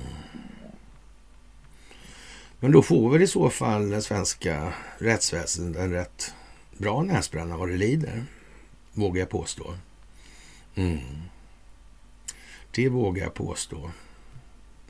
Men 2.59 2.71
då 2.71 2.81
får 2.81 3.09
väl 3.09 3.21
i 3.21 3.27
så 3.27 3.49
fall 3.49 3.89
den 3.89 4.01
svenska 4.01 4.73
rättsväsendet 4.97 5.81
en 5.81 5.91
rätt 5.91 6.33
bra 6.77 7.01
näsbränna 7.01 7.57
vad 7.57 7.69
det 7.69 7.77
lider. 7.77 8.25
Vågar 8.93 9.19
jag 9.19 9.29
påstå. 9.29 9.73
Mm. 10.75 10.99
Det 12.71 12.89
vågar 12.89 13.23
jag 13.23 13.33
påstå. 13.33 13.91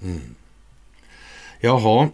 Mm. 0.02 0.36
Jaha. 1.60 2.10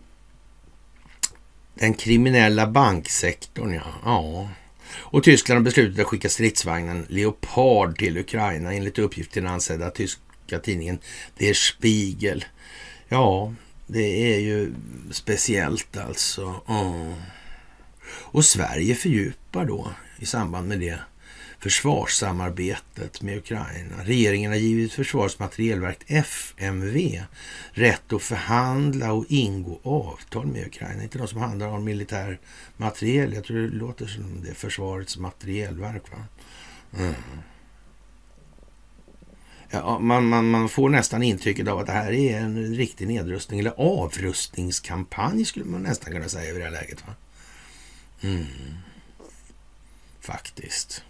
Den 1.74 1.94
kriminella 1.94 2.68
banksektorn, 2.68 3.74
ja. 3.74 3.84
ja. 4.06 4.50
Och 4.96 5.24
Tyskland 5.24 5.58
har 5.58 5.64
beslutat 5.64 6.00
att 6.00 6.08
skicka 6.08 6.30
stridsvagnen 6.30 7.06
Leopard 7.10 7.98
till 7.98 8.18
Ukraina 8.18 8.74
enligt 8.74 9.00
uppgift 9.00 9.32
till 9.32 9.44
den 9.44 9.52
ansedda 9.52 9.89
tyska 9.89 10.60
tidningen 10.64 11.00
Der 11.38 11.54
Spiegel. 11.54 12.46
Ja, 13.08 13.54
det 13.88 14.34
är 14.34 14.39
ju 14.39 14.74
speciellt 15.12 15.98
alltså. 15.98 16.56
Ja. 16.68 17.14
Och 18.06 18.46
Sverige 18.46 18.96
fördjupar 18.96 19.66
då 19.66 19.91
i 20.20 20.26
samband 20.26 20.68
med 20.68 20.80
det 20.80 21.00
försvarssamarbetet 21.64 23.22
med 23.22 23.38
Ukraina. 23.38 24.03
Regeringen 24.03 24.51
har 24.51 24.57
givit 24.57 24.93
Försvarets 24.93 25.39
materielverk, 25.39 26.03
FMV, 26.07 27.22
rätt 27.72 28.14
att 28.14 28.22
förhandla 28.22 29.14
och 29.14 29.26
ingå 29.30 29.80
avtal 29.84 30.47
med 30.47 30.68
Ukraina. 30.68 31.03
Inte 31.03 31.18
de 31.18 31.28
som 31.28 31.39
handlar 31.39 31.68
om 31.68 31.84
militär 31.84 32.39
materiel. 32.78 33.34
Jag 33.34 33.43
tror 33.43 33.57
det 33.57 33.68
låter 33.68 34.05
som 34.05 34.43
det 34.43 34.49
är 34.49 34.53
Försvarets 34.53 35.18
materielverk. 35.18 36.03
Va? 36.11 36.26
Mm. 36.97 37.14
Ja, 39.70 39.99
man, 39.99 40.28
man, 40.28 40.49
man 40.49 40.70
får 40.70 40.89
nästan 40.89 41.24
intrycket 41.24 41.68
av 41.68 41.80
att 41.80 41.86
det 41.86 41.91
här 41.91 42.11
är 42.11 42.39
en 42.39 42.76
riktig 42.76 43.07
nedrustning 43.07 43.59
eller 43.59 43.74
avrustningskampanj 43.78 45.45
skulle 45.45 45.66
man 45.66 45.84
nästan 45.84 46.14
kunna 46.14 46.30
säga 46.30 46.49
i 46.49 46.57
det 46.57 46.64
här 46.64 46.72
läget. 46.72 47.07
Va? 47.07 47.14
Mm. 48.22 48.45
Faktiskt. 50.20 51.03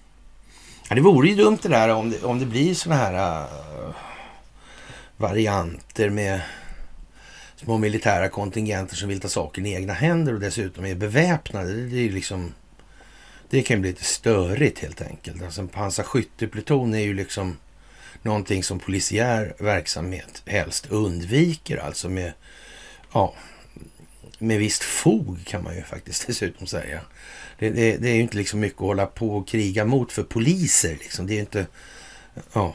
Ja, 0.93 0.95
det 0.95 1.01
vore 1.01 1.27
ju 1.27 1.35
dumt 1.35 1.57
det 1.61 1.69
där 1.69 1.89
om 1.89 2.09
det, 2.09 2.23
om 2.23 2.39
det 2.39 2.45
blir 2.45 2.73
såna 2.73 2.95
här 2.95 3.43
äh, 3.43 3.95
varianter 5.17 6.09
med 6.09 6.41
små 7.55 7.77
militära 7.77 8.29
kontingenter 8.29 8.95
som 8.95 9.09
vill 9.09 9.19
ta 9.19 9.27
saken 9.27 9.65
i 9.65 9.73
egna 9.73 9.93
händer 9.93 10.33
och 10.33 10.39
dessutom 10.39 10.85
är 10.85 10.95
beväpnade. 10.95 11.73
Det, 11.73 11.85
det 11.85 12.07
är 12.07 12.09
liksom... 12.09 12.53
Det 13.49 13.61
kan 13.61 13.81
bli 13.81 13.89
lite 13.89 14.03
störigt 14.03 14.79
helt 14.79 15.01
enkelt. 15.01 15.43
Alltså 15.43 15.61
en 15.61 15.67
pansarskyttepluton 15.67 16.93
är 16.93 17.03
ju 17.03 17.13
liksom 17.13 17.57
någonting 18.21 18.63
som 18.63 18.79
polisiär 18.79 19.55
verksamhet 19.59 20.43
helst 20.45 20.87
undviker. 20.89 21.77
Alltså 21.77 22.09
med, 22.09 22.33
ja, 23.13 23.33
med 24.39 24.59
visst 24.59 24.83
fog 24.83 25.45
kan 25.45 25.63
man 25.63 25.75
ju 25.75 25.83
faktiskt 25.83 26.27
dessutom 26.27 26.67
säga. 26.67 27.01
Det, 27.59 27.69
det, 27.69 27.97
det 27.97 28.09
är 28.09 28.15
ju 28.15 28.21
inte 28.21 28.37
liksom 28.37 28.59
mycket 28.59 28.81
att 28.81 28.87
hålla 28.87 29.05
på 29.05 29.37
och 29.37 29.47
kriga 29.47 29.85
mot 29.85 30.11
för 30.11 30.23
poliser. 30.23 30.91
Liksom. 30.91 31.27
Det 31.27 31.33
är 31.33 31.35
ju 31.35 31.41
inte... 31.41 31.67
Ja, 32.53 32.73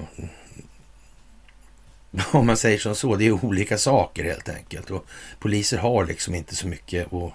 om 2.33 2.47
man 2.47 2.57
säger 2.57 2.79
som 2.79 2.95
så, 2.95 3.17
det 3.17 3.27
är 3.27 3.45
olika 3.45 3.79
saker 3.79 4.25
helt 4.25 4.49
enkelt. 4.49 4.91
Och 4.91 5.07
poliser 5.39 5.79
har 5.79 6.07
liksom 6.07 6.35
inte 6.35 6.57
så 6.57 6.69
mycket 6.69 7.07
och 7.07 7.33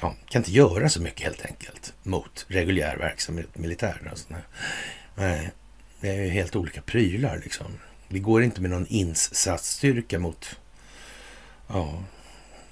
ja, 0.00 0.14
kan 0.28 0.40
inte 0.40 0.52
göra 0.52 0.88
så 0.88 1.02
mycket 1.02 1.22
helt 1.22 1.46
enkelt 1.46 1.94
mot 2.02 2.46
reguljär 2.48 2.96
verksamhet, 2.96 3.58
militär. 3.58 4.08
Alltså. 4.10 4.28
Nej, 5.14 5.50
det 6.00 6.08
är 6.08 6.22
ju 6.22 6.28
helt 6.28 6.56
olika 6.56 6.82
prylar 6.82 7.40
liksom. 7.44 7.66
Vi 8.08 8.18
går 8.18 8.42
inte 8.42 8.60
med 8.60 8.70
någon 8.70 8.86
insatsstyrka 8.86 10.18
mot 10.18 10.56
ja, 11.68 12.04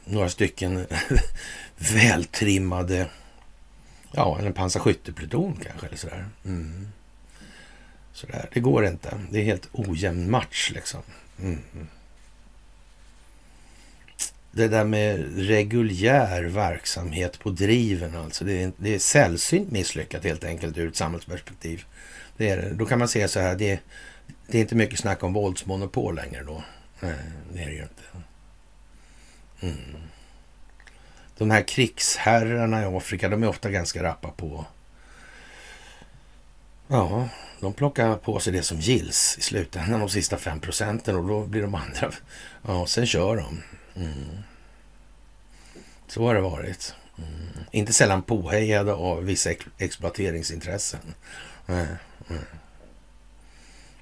några 0.04 0.28
stycken 0.28 0.86
vältrimmade 1.76 3.06
Ja, 4.12 4.38
eller 4.38 4.46
en 4.46 4.52
pansarskyttepluton 4.52 5.56
kanske. 5.62 5.86
Eller 5.86 5.96
sådär. 5.96 6.28
Mm. 6.44 6.88
sådär. 8.12 8.48
Det 8.52 8.60
går 8.60 8.86
inte. 8.86 9.18
Det 9.30 9.40
är 9.40 9.44
helt 9.44 9.68
ojämn 9.72 10.30
match 10.30 10.70
liksom. 10.74 11.02
Mm. 11.40 11.58
Det 14.52 14.68
där 14.68 14.84
med 14.84 15.36
reguljär 15.46 16.42
verksamhet 16.42 17.38
på 17.38 17.50
driven 17.50 18.16
alltså. 18.16 18.44
Det 18.44 18.62
är, 18.62 18.72
det 18.76 18.94
är 18.94 18.98
sällsynt 18.98 19.70
misslyckat 19.70 20.24
helt 20.24 20.44
enkelt 20.44 20.78
ur 20.78 20.88
ett 20.88 20.96
samhällsperspektiv. 20.96 21.84
Det 22.36 22.50
är. 22.50 22.70
Då 22.70 22.86
kan 22.86 22.98
man 22.98 23.08
säga 23.08 23.28
så 23.28 23.40
här. 23.40 23.56
Det, 23.56 23.80
det 24.46 24.58
är 24.58 24.62
inte 24.62 24.74
mycket 24.74 24.98
snack 24.98 25.22
om 25.22 25.32
våldsmonopol 25.32 26.14
längre 26.14 26.44
då. 26.44 26.62
Nej, 27.00 27.14
det 27.52 27.62
är 27.62 27.66
det 27.66 27.74
ju 27.74 27.82
inte. 27.82 28.02
Mm 29.60 30.09
de 31.40 31.50
här 31.50 31.62
krigsherrarna 31.62 32.82
i 32.82 32.84
Afrika, 32.84 33.28
de 33.28 33.42
är 33.42 33.48
ofta 33.48 33.70
ganska 33.70 34.02
rappa 34.02 34.30
på. 34.30 34.64
Ja, 36.88 37.28
de 37.60 37.72
plockar 37.72 38.16
på 38.16 38.40
sig 38.40 38.52
det 38.52 38.62
som 38.62 38.80
gills 38.80 39.38
i 39.38 39.42
slutändan, 39.42 40.00
de 40.00 40.08
sista 40.08 40.36
fem 40.36 40.60
procenten 40.60 41.16
och 41.16 41.28
då 41.28 41.46
blir 41.46 41.62
de 41.62 41.74
andra... 41.74 42.10
Ja, 42.66 42.86
sen 42.86 43.06
kör 43.06 43.36
de. 43.36 43.62
Mm. 43.96 44.38
Så 46.06 46.26
har 46.26 46.34
det 46.34 46.40
varit. 46.40 46.94
Mm. 47.18 47.64
Inte 47.70 47.92
sällan 47.92 48.22
påhejade 48.22 48.92
av 48.92 49.24
vissa 49.24 49.50
ex 49.50 49.64
exploateringsintressen. 49.78 51.14
Mm. 51.66 51.96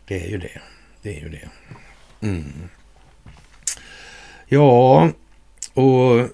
Det 0.05 0.25
är 0.25 0.29
ju 0.29 0.39
det. 0.39 0.61
Det 1.03 1.17
är 1.17 1.21
ju 1.21 1.29
det. 1.29 1.49
Mm. 2.21 2.69
Ja, 4.47 5.11
och 5.75 6.29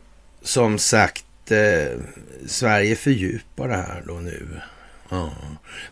som 0.45 0.79
sagt, 0.79 1.51
eh, 1.51 1.99
Sverige 2.47 2.97
fördjupar 2.97 3.69
det 3.69 3.77
här 3.77 4.03
då 4.07 4.15
nu. 4.15 4.61
Ja. 5.09 5.33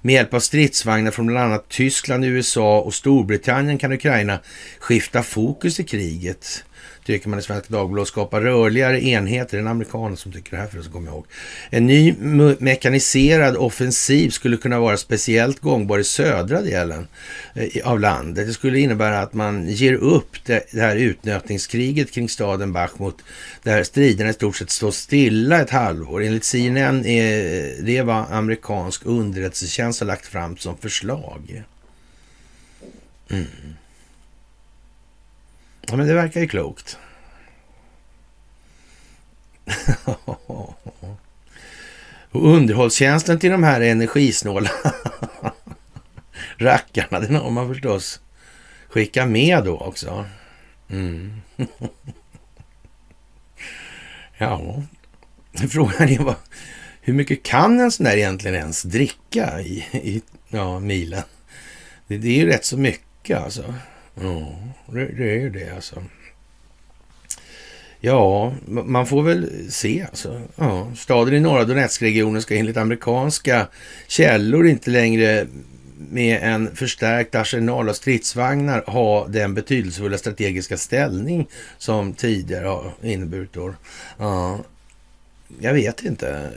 Med 0.00 0.14
hjälp 0.14 0.34
av 0.34 0.40
stridsvagnar 0.40 1.10
från 1.10 1.26
bland 1.26 1.44
annat 1.44 1.68
Tyskland, 1.68 2.24
USA 2.24 2.80
och 2.80 2.94
Storbritannien 2.94 3.78
kan 3.78 3.92
Ukraina 3.92 4.40
skifta 4.78 5.22
fokus 5.22 5.80
i 5.80 5.84
kriget 5.84 6.64
tycker 7.04 7.28
man 7.28 7.38
i 7.38 7.42
Svenska 7.42 7.72
Dagbladet, 7.72 8.08
skapa 8.08 8.40
rörligare 8.40 9.04
enheter. 9.04 9.58
En 9.58 9.66
amerikan 9.66 10.16
som 10.16 10.32
tycker 10.32 10.50
det 10.50 10.56
här 10.56 10.66
för 10.66 10.78
att 10.78 10.92
kommer 10.92 11.06
jag 11.06 11.14
ihåg. 11.14 11.26
En 11.70 11.86
ny 11.86 12.14
mekaniserad 12.58 13.56
offensiv 13.56 14.30
skulle 14.30 14.56
kunna 14.56 14.80
vara 14.80 14.96
speciellt 14.96 15.60
gångbar 15.60 15.98
i 15.98 16.04
södra 16.04 16.60
delen 16.62 17.08
eh, 17.54 17.88
av 17.88 18.00
landet. 18.00 18.46
Det 18.46 18.52
skulle 18.52 18.78
innebära 18.78 19.20
att 19.20 19.34
man 19.34 19.68
ger 19.68 19.94
upp 19.94 20.44
det, 20.44 20.64
det 20.70 20.80
här 20.80 20.96
utnötningskriget 20.96 22.10
kring 22.10 22.28
staden 22.28 22.72
Bachmut 22.72 23.16
där 23.62 23.82
striderna 23.82 24.30
i 24.30 24.32
stort 24.32 24.56
sett 24.56 24.70
står 24.70 24.90
stilla 24.90 25.60
ett 25.60 25.70
halvår. 25.70 26.22
Enligt 26.22 26.44
CNN 26.44 27.06
är 27.06 27.82
det 27.82 28.02
vad 28.02 28.24
amerikansk 28.30 29.02
underrättelsetjänst 29.04 30.00
har 30.00 30.06
lagt 30.06 30.26
fram 30.26 30.56
som 30.56 30.76
förslag. 30.76 31.64
Mm. 33.30 33.46
Ja, 35.86 35.96
men 35.96 36.06
det 36.06 36.14
verkar 36.14 36.40
ju 36.40 36.48
klokt. 36.48 36.98
Och 42.32 42.54
underhållstjänsten 42.54 43.38
till 43.38 43.50
de 43.50 43.62
här 43.62 43.80
energisnåla 43.80 44.70
rackarna, 46.58 47.20
den 47.20 47.34
har 47.34 47.50
man 47.50 47.68
förstås 47.68 48.20
skickat 48.88 49.28
med 49.28 49.64
då 49.64 49.78
också. 49.78 50.26
Mm. 50.90 51.40
ja, 54.38 54.82
frågan 55.70 56.08
är 56.08 56.18
vad, 56.18 56.34
hur 57.00 57.12
mycket 57.12 57.42
kan 57.42 57.80
en 57.80 57.92
sån 57.92 58.04
där 58.04 58.16
egentligen 58.16 58.56
ens 58.56 58.82
dricka 58.82 59.60
i, 59.60 59.86
i 59.92 60.22
ja, 60.48 60.78
milen? 60.78 61.22
Det, 62.06 62.18
det 62.18 62.28
är 62.28 62.36
ju 62.36 62.46
rätt 62.46 62.64
så 62.64 62.76
mycket 62.76 63.38
alltså. 63.38 63.74
Ja, 64.14 64.58
det, 64.86 65.06
det 65.06 65.30
är 65.30 65.40
ju 65.40 65.50
det 65.50 65.70
alltså. 65.74 66.02
Ja, 68.00 68.54
man 68.66 69.06
får 69.06 69.22
väl 69.22 69.70
se 69.70 70.06
alltså. 70.08 70.42
Ja, 70.56 70.92
staden 70.96 71.34
i 71.34 71.40
norra 71.40 71.64
Donetskregionen 71.64 72.42
ska 72.42 72.56
enligt 72.56 72.76
amerikanska 72.76 73.68
källor 74.06 74.66
inte 74.66 74.90
längre 74.90 75.46
med 76.10 76.38
en 76.42 76.76
förstärkt 76.76 77.34
arsenal 77.34 77.88
av 77.88 77.92
stridsvagnar 77.92 78.84
ha 78.86 79.26
den 79.28 79.54
betydelsefulla 79.54 80.18
strategiska 80.18 80.76
ställning 80.76 81.48
som 81.78 82.12
tidigare 82.12 82.66
har 82.66 82.92
inneburit. 83.02 83.52
Då. 83.52 83.74
Ja, 84.18 84.58
jag 85.58 85.74
vet 85.74 86.02
inte. 86.02 86.50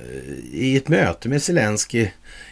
I 0.52 0.78
ett 0.78 0.88
möte 0.88 1.30
med 1.30 1.44
Zelensky 1.44 2.08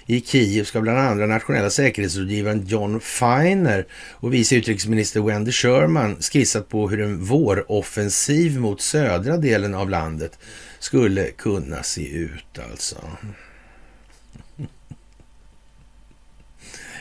i 0.05 0.21
Kiev 0.21 0.63
ska 0.63 0.81
bland 0.81 0.99
andra 0.99 1.25
nationella 1.25 1.69
säkerhetsrådgivaren 1.69 2.65
John 2.65 2.99
Feiner 2.99 3.85
och 4.11 4.33
vice 4.33 4.55
utrikesminister 4.55 5.21
Wendy 5.21 5.51
Sherman 5.51 6.15
skissat 6.21 6.69
på 6.69 6.89
hur 6.89 7.01
en 7.01 7.25
våroffensiv 7.25 8.59
mot 8.59 8.81
södra 8.81 9.37
delen 9.37 9.73
av 9.73 9.89
landet 9.89 10.39
skulle 10.79 11.31
kunna 11.31 11.83
se 11.83 12.09
ut 12.09 12.59
alltså. 12.71 12.97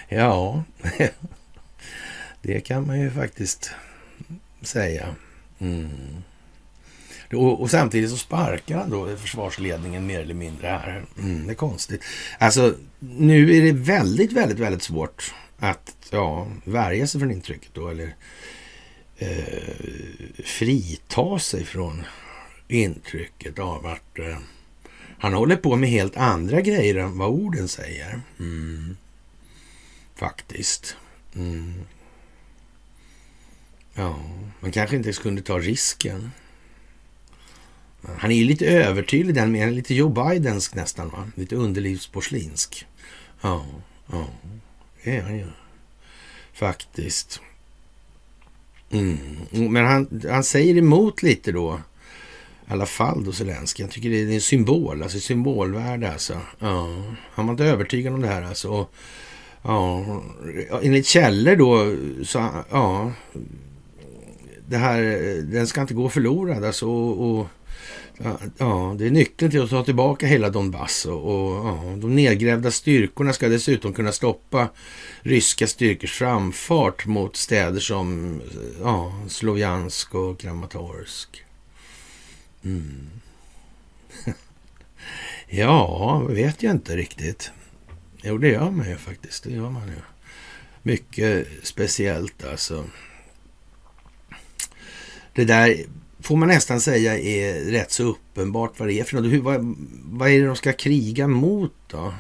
Ja, 0.09 0.65
det 2.43 2.61
kan 2.61 2.87
man 2.87 3.01
ju 3.01 3.11
faktiskt 3.11 3.71
säga. 4.63 5.15
Mm. 5.59 6.23
Och, 7.33 7.61
och, 7.61 7.71
samtidigt 7.71 8.11
så 8.11 8.17
sparkar 8.17 8.79
han 8.79 8.91
då 8.91 9.17
försvarsledningen 9.17 10.07
mer 10.07 10.21
eller 10.21 10.35
mindre 10.35 10.67
här. 10.67 11.05
Mm, 11.19 11.47
det 11.47 11.53
är 11.53 11.55
konstigt. 11.55 12.03
Alltså, 12.39 12.75
nu 12.99 13.57
är 13.57 13.63
det 13.63 13.73
väldigt, 13.73 14.33
väldigt, 14.33 14.59
väldigt 14.59 14.83
svårt 14.83 15.35
att 15.59 15.97
ja, 16.11 16.47
värja 16.65 17.07
sig 17.07 17.21
från 17.21 17.31
intrycket 17.31 17.71
då, 17.75 17.89
eller 17.89 18.15
eh, 19.17 19.75
frita 20.45 21.39
sig 21.39 21.65
från 21.65 22.03
intrycket 22.69 23.59
av 23.59 23.87
att 23.87 24.19
eh, 24.19 24.39
han 25.19 25.35
håller 25.35 25.57
på 25.57 25.77
med 25.77 25.91
helt 25.91 26.17
andra 26.17 26.61
grejer 26.61 26.95
än 26.95 27.19
vad 27.19 27.29
orden 27.29 27.69
säger. 27.69 28.21
Mm. 28.39 28.97
Faktiskt. 30.15 30.97
Mm. 31.35 31.75
Ja, 33.95 34.17
man 34.61 34.73
kanske 34.73 34.97
inte 34.97 35.13
kunde 35.13 35.43
ta 35.43 35.59
risken. 35.59 36.31
Han 38.19 38.31
är 38.31 38.37
ju 38.37 38.45
lite 38.45 38.67
övertydlig 38.67 39.35
den 39.35 39.53
meningen, 39.53 39.75
lite 39.75 39.95
Joe 39.95 40.09
Bidensk 40.09 40.75
nästan 40.75 41.09
va? 41.09 41.31
Lite 41.35 41.57
underlivsporslinsk. 41.57 42.87
Ja, 43.41 43.67
ja, 44.13 44.27
det 45.05 45.17
är 45.17 45.23
han 45.23 45.39
ju. 45.39 45.47
Faktiskt. 46.53 47.41
Mm. 48.91 49.19
Men 49.51 49.87
han, 49.87 50.23
han 50.31 50.45
säger 50.45 50.77
emot 50.77 51.23
lite 51.23 51.53
då. 51.53 51.81
I 52.69 52.73
alla 52.73 52.87
fall 52.87 53.25
då 53.25 53.33
Zelenskyj. 53.33 53.85
Jag 53.85 53.91
tycker 53.91 54.11
det 54.11 54.17
är 54.17 54.35
en 54.35 54.41
symbol, 54.41 55.03
alltså 55.03 55.21
symbolvärde 55.21 56.13
alltså. 56.13 56.41
Ja. 56.59 57.03
Han 57.33 57.47
var 57.47 57.53
inte 57.53 57.65
övertygad 57.65 58.15
om 58.15 58.21
det 58.21 58.29
här 58.29 58.43
alltså. 58.43 58.69
Och, 58.69 58.95
ja, 59.63 60.23
enligt 60.83 61.07
källor 61.07 61.57
då 61.57 61.97
så, 62.25 62.49
ja. 62.71 63.13
Det 64.69 64.77
här, 64.77 65.03
den 65.43 65.67
ska 65.67 65.81
inte 65.81 65.95
gå 65.95 66.09
förlorad 66.09 66.65
alltså. 66.65 66.89
Och, 66.89 67.31
och 67.31 67.47
Ja, 68.59 68.95
det 68.99 69.07
är 69.07 69.11
nyckeln 69.11 69.51
till 69.51 69.63
att 69.63 69.71
ta 69.71 69.85
tillbaka 69.85 70.27
hela 70.27 70.51
Donbass 70.51 71.07
och, 71.07 71.25
och 71.25 71.67
ja, 71.67 71.97
de 71.97 72.15
nedgrävda 72.15 72.71
styrkorna 72.71 73.33
ska 73.33 73.49
dessutom 73.49 73.93
kunna 73.93 74.13
stoppa 74.13 74.69
ryska 75.23 75.67
styrkors 75.67 76.13
framfart 76.13 77.07
mot 77.07 77.37
städer 77.37 77.81
som 77.81 78.41
ja, 78.83 79.13
Slovjansk 79.29 80.15
och 80.15 80.41
Kramatorsk. 80.41 81.45
Mm. 82.65 83.11
ja, 85.49 86.19
vet 86.29 86.63
jag 86.63 86.71
inte 86.71 86.97
riktigt. 86.97 87.51
Jo, 88.23 88.39
det 88.39 88.49
gör 88.49 88.71
man 88.71 88.89
ju 88.89 88.97
faktiskt. 88.97 89.45
Det 89.45 89.51
gör 89.51 89.71
man 89.71 89.89
ju. 89.89 89.97
Mycket 90.83 91.47
speciellt 91.63 92.45
alltså. 92.45 92.85
Det 95.35 95.45
där 95.45 95.85
får 96.23 96.37
man 96.37 96.49
nästan 96.49 96.81
säga 96.81 97.19
är 97.19 97.65
rätt 97.71 97.93
så 97.93 98.03
uppenbart 98.03 98.79
vad 98.79 98.89
det 98.89 99.01
är 99.01 99.05
för 99.05 99.17
något. 99.17 99.33
Hur, 99.33 99.41
vad, 99.41 99.77
vad 100.05 100.31
är 100.31 100.41
det 100.41 100.47
de 100.47 100.57
ska 100.57 100.73
kriga 100.73 101.27
mot 101.27 101.75
då? 101.87 102.15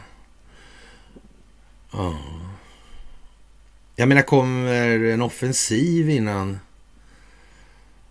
Ja. 1.92 2.18
Jag 3.96 4.08
menar, 4.08 4.22
kommer 4.22 5.04
en 5.04 5.22
offensiv 5.22 6.10
innan? 6.10 6.58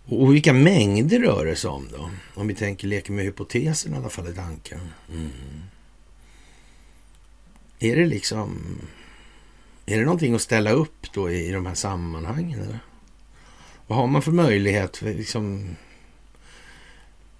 Och 0.04 0.34
vilka 0.34 0.52
mängder 0.52 1.20
rör 1.20 1.46
det 1.46 1.56
sig 1.56 1.70
om 1.70 1.88
då? 1.92 2.10
Om 2.34 2.48
vi 2.48 2.54
tänker 2.54 2.88
leka 2.88 3.12
med 3.12 3.24
hypotesen 3.24 3.94
i 3.94 3.96
alla 3.96 4.08
fall 4.08 4.28
i 4.28 4.34
tanken. 4.34 4.80
Mm. 5.12 5.30
Är 7.78 7.96
det 7.96 8.06
liksom... 8.06 8.78
Är 9.86 9.98
det 9.98 10.04
någonting 10.04 10.34
att 10.34 10.42
ställa 10.42 10.70
upp 10.70 11.12
då 11.14 11.30
i, 11.30 11.48
i 11.48 11.52
de 11.52 11.66
här 11.66 11.74
sammanhangen? 11.74 12.60
Eller? 12.60 12.78
Vad 13.86 13.98
har 13.98 14.06
man 14.06 14.22
för 14.22 14.32
möjlighet? 14.32 15.02
Liksom, 15.02 15.76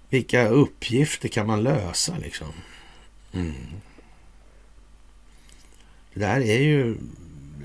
vilka 0.09 0.47
uppgifter 0.47 1.29
kan 1.29 1.47
man 1.47 1.63
lösa 1.63 2.17
liksom? 2.17 2.53
Mm. 3.33 3.53
Det 6.13 6.19
där 6.19 6.41
är 6.41 6.61
ju 6.61 6.97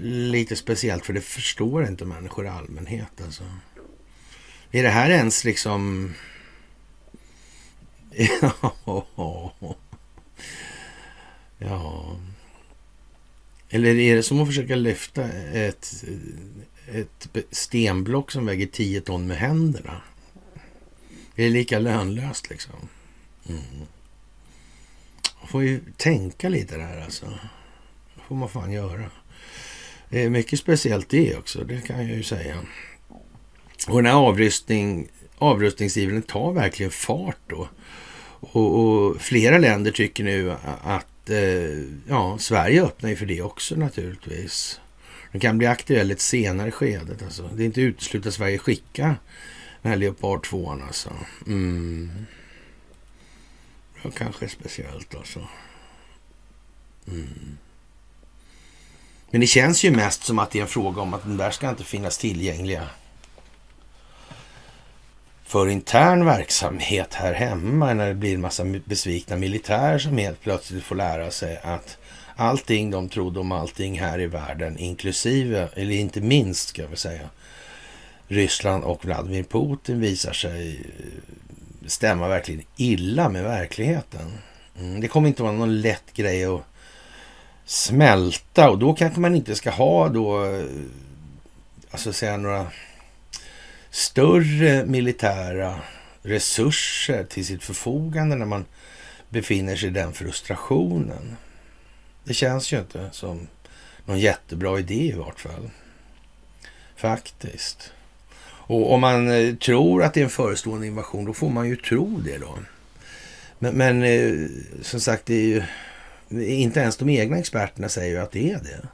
lite 0.03 0.57
speciellt 0.57 1.07
för 1.07 1.13
det 1.13 1.21
förstår 1.21 1.87
inte 1.87 2.05
människor 2.05 2.45
i 2.45 2.49
allmänhet. 2.49 3.21
Alltså. 3.25 3.45
Är 4.71 4.83
det 4.83 4.91
här 4.91 5.11
ens 5.11 5.45
liksom... 5.45 6.15
ja. 11.59 12.17
Eller 13.71 13.95
är 13.99 14.17
det 14.17 14.23
som 14.23 14.41
att 14.41 14.49
försöka 14.49 14.77
lyfta 14.77 15.25
ett 15.53 16.05
ett 16.93 17.29
stenblock 17.51 18.31
som 18.31 18.47
väger 18.47 18.67
10 18.67 19.01
ton 19.01 19.27
med 19.27 19.37
händerna. 19.37 20.03
Det 21.35 21.45
är 21.45 21.51
lika 21.51 21.79
lönlöst 21.79 22.51
liksom. 22.51 22.75
Mm. 23.49 23.63
Man 25.41 25.49
får 25.49 25.63
ju 25.63 25.81
tänka 25.97 26.49
lite 26.49 26.77
där 26.77 27.01
alltså. 27.05 27.27
Det 28.15 28.23
får 28.29 28.35
man 28.35 28.49
fan 28.49 28.73
göra. 28.73 29.11
Det 30.09 30.23
är 30.23 30.31
mycket 30.31 30.59
speciellt 30.59 31.09
det 31.09 31.37
också, 31.37 31.65
det 31.65 31.81
kan 31.81 32.09
jag 32.09 32.17
ju 32.17 32.23
säga. 32.23 32.57
Och 33.89 33.97
den 33.97 34.07
här 34.07 34.19
avrustning, 34.19 35.09
avrustningsivern 35.39 36.23
tar 36.23 36.53
verkligen 36.53 36.93
fart 36.93 37.39
då. 37.47 37.69
Och, 38.41 38.81
och, 38.81 39.21
flera 39.21 39.59
länder 39.59 39.91
tycker 39.91 40.25
nu 40.25 40.53
att 40.83 41.31
eh, 41.31 41.85
ja, 42.09 42.39
Sverige 42.39 42.85
öppnar 42.85 43.11
ju 43.11 43.17
för 43.17 43.27
det 43.27 43.43
också 43.43 43.77
naturligtvis. 43.77 44.81
Den 45.33 45.41
kan 45.41 45.59
bli 45.59 45.67
aktuell 45.67 46.11
i 46.11 46.13
ett 46.13 46.21
senare 46.21 46.71
skede. 46.71 47.17
Alltså. 47.25 47.51
Det 47.55 47.63
är 47.63 47.67
inte 47.67 47.81
uteslutet 47.81 48.29
att 48.29 48.35
Sverige 48.35 48.59
skickar 48.59 49.17
den 49.83 49.93
här 49.93 49.97
Leopard 49.97 50.47
2 50.47 50.71
alltså. 50.71 51.11
Mm. 51.47 52.11
Det 54.03 54.11
kanske 54.11 54.45
är 54.45 54.49
speciellt 54.49 55.15
alltså. 55.15 55.49
Mm. 57.09 57.59
Men 59.31 59.41
det 59.41 59.47
känns 59.47 59.85
ju 59.85 59.91
mest 59.91 60.25
som 60.25 60.39
att 60.39 60.51
det 60.51 60.59
är 60.59 60.63
en 60.63 60.69
fråga 60.69 61.03
om 61.03 61.15
att 61.15 61.23
den 61.23 61.37
där 61.37 61.51
ska 61.51 61.69
inte 61.69 61.85
finnas 61.85 62.19
tillgängliga 62.19 62.89
för 65.45 65.69
intern 65.69 66.25
verksamhet 66.25 67.15
här 67.15 67.33
hemma 67.33 67.95
när 67.95 68.09
det 68.09 68.15
blir 68.15 68.35
en 68.35 68.41
massa 68.41 68.65
besvikna 68.85 69.37
militärer 69.37 69.99
som 69.99 70.19
helt 70.19 70.41
plötsligt 70.41 70.85
får 70.85 70.97
lära 70.97 71.31
sig 71.31 71.61
att 71.63 71.98
allting 72.39 72.91
de 72.91 73.09
trodde 73.09 73.41
om 73.41 73.53
allting 73.53 74.01
här 74.01 74.21
i 74.21 74.27
världen, 74.27 74.79
inklusive, 74.79 75.69
eller 75.75 75.95
inte 75.95 76.21
minst 76.21 76.69
ska 76.69 76.83
jag 76.83 76.99
säga, 76.99 77.29
Ryssland 78.29 78.85
och 78.85 79.05
Vladimir 79.05 79.43
Putin 79.43 80.01
visar 80.01 80.33
sig 80.33 80.77
eh, 80.77 81.29
stämma 81.87 82.29
verkligen 82.29 82.63
illa 82.77 83.29
med 83.29 83.45
verkligheten. 83.45 84.33
Mm, 84.81 85.01
det 85.01 85.09
kommer 85.09 85.29
inte 85.29 85.43
vara 85.43 85.53
någon 85.53 85.81
lätt 85.81 86.13
grej 86.15 86.45
att 86.45 86.63
smälta 87.65 88.71
och 88.71 88.79
då 88.79 88.95
kanske 88.95 89.21
man 89.21 89.35
inte 89.35 89.55
ska 89.55 89.71
ha 89.71 90.09
då, 90.09 90.45
eh, 90.45 90.65
alltså 91.91 92.13
säga 92.13 92.37
några 92.37 92.67
större 93.91 94.87
militära 94.87 95.81
resurser 96.23 97.25
till 97.25 97.47
sitt 97.47 97.63
förfogande 97.63 98.37
när 98.37 98.47
man 98.47 98.65
befinner 99.29 99.77
sig 99.77 99.89
i 99.89 99.93
den 99.93 100.13
frustrationen. 100.13 101.37
Det 102.29 102.35
känns 102.35 102.73
ju 102.73 102.79
inte 102.79 103.09
som 103.13 103.49
någon 104.05 104.19
jättebra 104.19 104.79
idé 104.79 104.95
i 104.95 105.13
vart 105.13 105.41
fall. 105.41 105.71
Faktiskt. 106.97 107.93
Och 108.45 108.93
om 108.93 109.01
man 109.01 109.31
eh, 109.31 109.55
tror 109.55 110.03
att 110.03 110.15
det 110.15 110.21
är 110.21 110.25
en 110.25 110.31
förestående 110.31 110.87
invasion, 110.87 111.25
då 111.25 111.33
får 111.33 111.51
man 111.51 111.69
ju 111.69 111.77
tro 111.77 112.21
det 112.25 112.39
då. 112.39 112.59
Men, 113.59 113.75
men 113.75 114.03
eh, 114.03 114.49
som 114.83 115.01
sagt, 115.01 115.27
det 115.27 115.35
är 115.35 115.47
ju, 115.47 115.63
inte 116.47 116.81
ens 116.81 116.97
de 116.97 117.09
egna 117.09 117.39
experterna 117.39 117.89
säger 117.89 118.11
ju 118.11 118.19
att 118.19 118.33
det 118.33 118.51
är 118.51 118.59
det. 118.59 118.89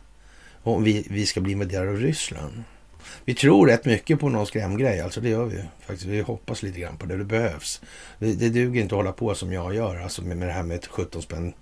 Om 0.63 0.85
vi, 0.85 1.07
vi 1.11 1.27
ska 1.27 1.41
bli 1.41 1.53
invaderade 1.53 1.91
av 1.91 1.97
Ryssland. 1.97 2.65
Vi 3.25 3.35
tror 3.35 3.67
rätt 3.67 3.85
mycket 3.85 4.21
på 4.21 4.29
någon 4.29 4.47
skrämgrej, 4.47 5.01
alltså 5.01 5.21
det 5.21 5.29
gör 5.29 5.45
vi 5.45 5.63
faktiskt. 5.81 6.07
Vi 6.07 6.21
hoppas 6.21 6.63
lite 6.63 6.81
grann 6.81 6.97
på 6.97 7.07
det, 7.07 7.17
det 7.17 7.25
behövs. 7.25 7.81
Det, 8.19 8.33
det 8.33 8.49
duger 8.49 8.81
inte 8.81 8.95
att 8.95 8.99
hålla 8.99 9.13
på 9.13 9.35
som 9.35 9.53
jag 9.53 9.75
gör, 9.75 9.97
alltså 9.97 10.23
med, 10.23 10.37
med 10.37 10.49
det 10.49 10.53
här 10.53 10.63
med 10.63 10.77
ett 10.77 10.87
17 10.87 11.23
spänn 11.23 11.53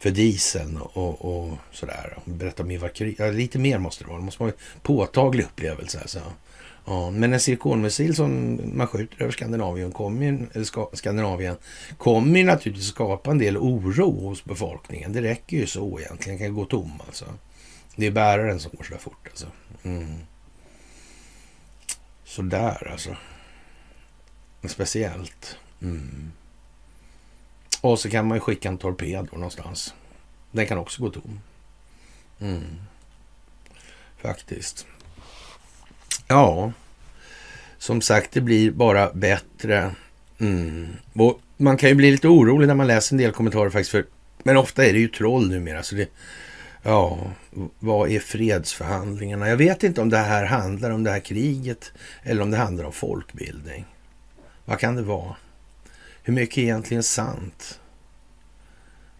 för 0.00 0.10
dieseln 0.10 0.76
och, 0.76 1.24
och, 1.24 1.58
sådär. 1.72 2.18
Berätta 2.24 2.62
om 2.62 2.70
Ivar 2.70 2.92
Ja, 3.18 3.30
lite 3.30 3.58
mer 3.58 3.78
måste 3.78 4.04
det 4.04 4.08
vara. 4.08 4.18
Det 4.18 4.24
måste 4.24 4.42
vara 4.42 4.52
en 4.52 4.58
påtaglig 4.82 5.44
upplevelse. 5.44 6.00
Alltså. 6.00 6.20
Ja, 6.86 7.10
men 7.10 7.32
en 7.32 7.40
cirkonmissil 7.40 8.16
som 8.16 8.60
man 8.74 8.86
skjuter 8.86 9.22
över 9.22 9.32
Skandinavien 9.32 9.92
kommer 9.92 10.26
ju, 10.26 10.46
eller 10.52 10.96
Skandinavien 10.96 11.56
kommer 11.98 12.38
ju 12.38 12.44
naturligtvis 12.44 12.88
skapa 12.88 13.30
en 13.30 13.38
del 13.38 13.56
oro 13.56 14.20
hos 14.20 14.44
befolkningen. 14.44 15.12
Det 15.12 15.22
räcker 15.22 15.56
ju 15.56 15.66
så 15.66 16.00
egentligen. 16.00 16.38
Den 16.38 16.46
kan 16.46 16.54
gå 16.54 16.64
tom 16.64 17.02
alltså. 17.06 17.24
Det 17.96 18.06
är 18.06 18.10
bäraren 18.10 18.60
som 18.60 18.70
går 18.76 18.84
så 18.84 18.92
där 18.92 19.00
fort 19.00 19.26
alltså. 19.30 19.46
Mm. 19.82 20.18
Sådär 22.24 22.88
alltså. 22.92 23.16
Speciellt. 24.64 25.56
Mm. 25.82 26.32
Och 27.80 27.98
så 27.98 28.10
kan 28.10 28.28
man 28.28 28.36
ju 28.36 28.40
skicka 28.40 28.68
en 28.68 28.78
torped 28.78 29.28
någonstans. 29.32 29.94
Den 30.50 30.66
kan 30.66 30.78
också 30.78 31.02
gå 31.02 31.10
tom. 31.10 31.40
Mm. 32.40 32.80
Faktiskt. 34.22 34.86
Ja, 36.28 36.72
som 37.78 38.00
sagt, 38.00 38.32
det 38.32 38.40
blir 38.40 38.70
bara 38.70 39.12
bättre. 39.12 39.94
Mm. 40.38 40.88
Och 41.12 41.40
man 41.56 41.76
kan 41.76 41.88
ju 41.88 41.94
bli 41.94 42.10
lite 42.10 42.28
orolig 42.28 42.66
när 42.66 42.74
man 42.74 42.86
läser 42.86 43.14
en 43.14 43.18
del 43.18 43.32
kommentarer 43.32 43.70
faktiskt. 43.70 43.90
För, 43.90 44.06
men 44.42 44.56
ofta 44.56 44.84
är 44.84 44.92
det 44.92 44.98
ju 44.98 45.08
troll 45.08 45.48
numera. 45.48 45.82
Så 45.82 45.94
det, 45.94 46.08
ja, 46.82 47.18
vad 47.78 48.10
är 48.10 48.20
fredsförhandlingarna? 48.20 49.48
Jag 49.48 49.56
vet 49.56 49.82
inte 49.82 50.00
om 50.00 50.10
det 50.10 50.18
här 50.18 50.44
handlar 50.44 50.90
om 50.90 51.04
det 51.04 51.10
här 51.10 51.20
kriget 51.20 51.92
eller 52.22 52.42
om 52.42 52.50
det 52.50 52.56
handlar 52.56 52.84
om 52.84 52.92
folkbildning. 52.92 53.84
Vad 54.64 54.78
kan 54.78 54.96
det 54.96 55.02
vara? 55.02 55.36
Hur 56.30 56.34
mycket 56.34 56.58
är 56.58 56.62
egentligen 56.62 57.02
sant 57.02 57.80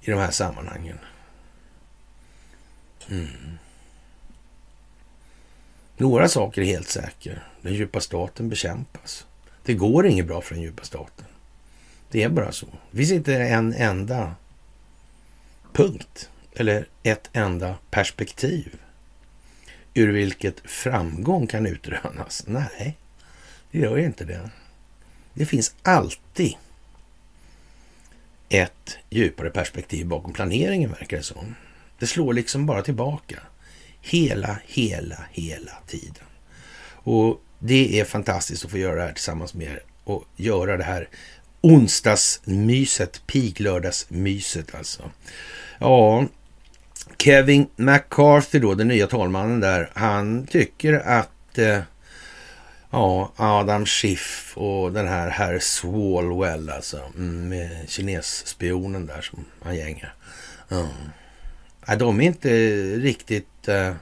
i 0.01 0.11
de 0.11 0.17
här 0.17 0.31
sammanhangen? 0.31 0.99
Mm. 3.09 3.59
Några 5.97 6.29
saker 6.29 6.63
är 6.63 6.67
helt 6.67 6.89
säkra. 6.89 7.33
Den 7.63 7.75
djupa 7.75 8.01
staten 8.01 8.49
bekämpas. 8.49 9.27
Det 9.65 9.75
går 9.75 10.07
inget 10.07 10.27
bra 10.27 10.41
för 10.41 10.55
den 10.55 10.63
djupa 10.63 10.85
staten. 10.85 11.25
Det 12.11 12.23
är 12.23 12.29
bara 12.29 12.53
så. 12.53 12.67
Det 12.91 12.97
finns 12.97 13.13
inte 13.13 13.35
en 13.35 13.75
enda 13.75 14.35
punkt 15.73 16.31
eller 16.53 16.89
ett 17.03 17.31
enda 17.33 17.79
perspektiv 17.91 18.81
ur 19.95 20.13
vilket 20.13 20.61
framgång 20.71 21.47
kan 21.47 21.67
utrönas. 21.67 22.45
Nej, 22.47 22.97
det 23.71 23.79
gör 23.79 23.99
inte 23.99 24.25
det. 24.25 24.51
Det 25.35 25.47
finns 25.47 25.75
alltid 25.83 26.57
ett 28.51 28.99
djupare 29.11 29.51
perspektiv 29.51 30.07
bakom 30.07 30.33
planeringen, 30.33 30.91
verkar 30.91 31.17
det 31.17 31.23
som. 31.23 31.55
Det 31.99 32.07
slår 32.07 32.33
liksom 32.33 32.67
bara 32.67 32.83
tillbaka. 32.83 33.39
Hela, 34.01 34.59
hela, 34.67 35.25
hela 35.33 35.73
tiden. 35.87 36.25
Och 37.03 37.43
det 37.59 38.01
är 38.01 38.05
fantastiskt 38.05 38.65
att 38.65 38.71
få 38.71 38.79
göra 38.79 38.95
det 38.95 39.03
här 39.03 39.13
tillsammans 39.13 39.55
med 39.55 39.67
er 39.67 39.83
och 40.05 40.25
göra 40.37 40.77
det 40.77 40.85
här 40.85 41.09
onsdagsmyset, 41.61 43.27
piglördagsmyset 43.27 44.75
alltså. 44.75 45.11
Ja, 45.79 46.27
Kevin 47.19 47.69
McCarthy 47.77 48.59
då, 48.59 48.75
den 48.75 48.89
nya 48.89 49.07
talmannen 49.07 49.61
där, 49.61 49.91
han 49.95 50.47
tycker 50.47 50.95
att 50.95 51.59
eh, 51.59 51.79
ja, 52.91 53.33
Adam 53.37 53.87
Schiff 53.87 54.53
och 54.57 54.93
den 54.93 55.09
här 55.09 55.31
herr 55.31 55.59
Swalwell 55.59 56.71
alltså, 56.71 57.03
mm, 57.17 57.49
med 57.49 57.91
kinesspionen 57.91 59.07
där 59.07 59.21
som 59.21 59.45
han 59.63 59.77
gängar. 59.77 60.15
Ja. 60.69 61.97
de 61.97 62.21
är 62.21 62.25
inte 62.25 62.51
riktigt 62.97 63.69
eh, 63.69 63.95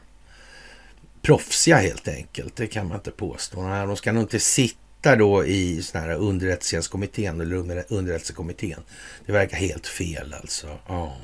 proffsiga 1.22 1.76
helt 1.76 2.08
enkelt. 2.08 2.56
Det 2.56 2.66
kan 2.66 2.88
man 2.88 2.96
inte 2.96 3.10
påstå. 3.10 3.62
De 3.62 3.96
ska 3.96 4.12
nog 4.12 4.22
inte 4.22 4.40
sitta 4.40 5.16
då 5.16 5.44
i 5.44 5.82
sån 5.82 6.00
här 6.00 6.10
underrättelsekommittén 6.14 7.40
eller 7.40 7.84
underrättelsekommittén. 7.88 8.80
Det 9.26 9.32
verkar 9.32 9.56
helt 9.56 9.86
fel 9.86 10.34
alltså. 10.34 10.78
Ja. 10.88 11.16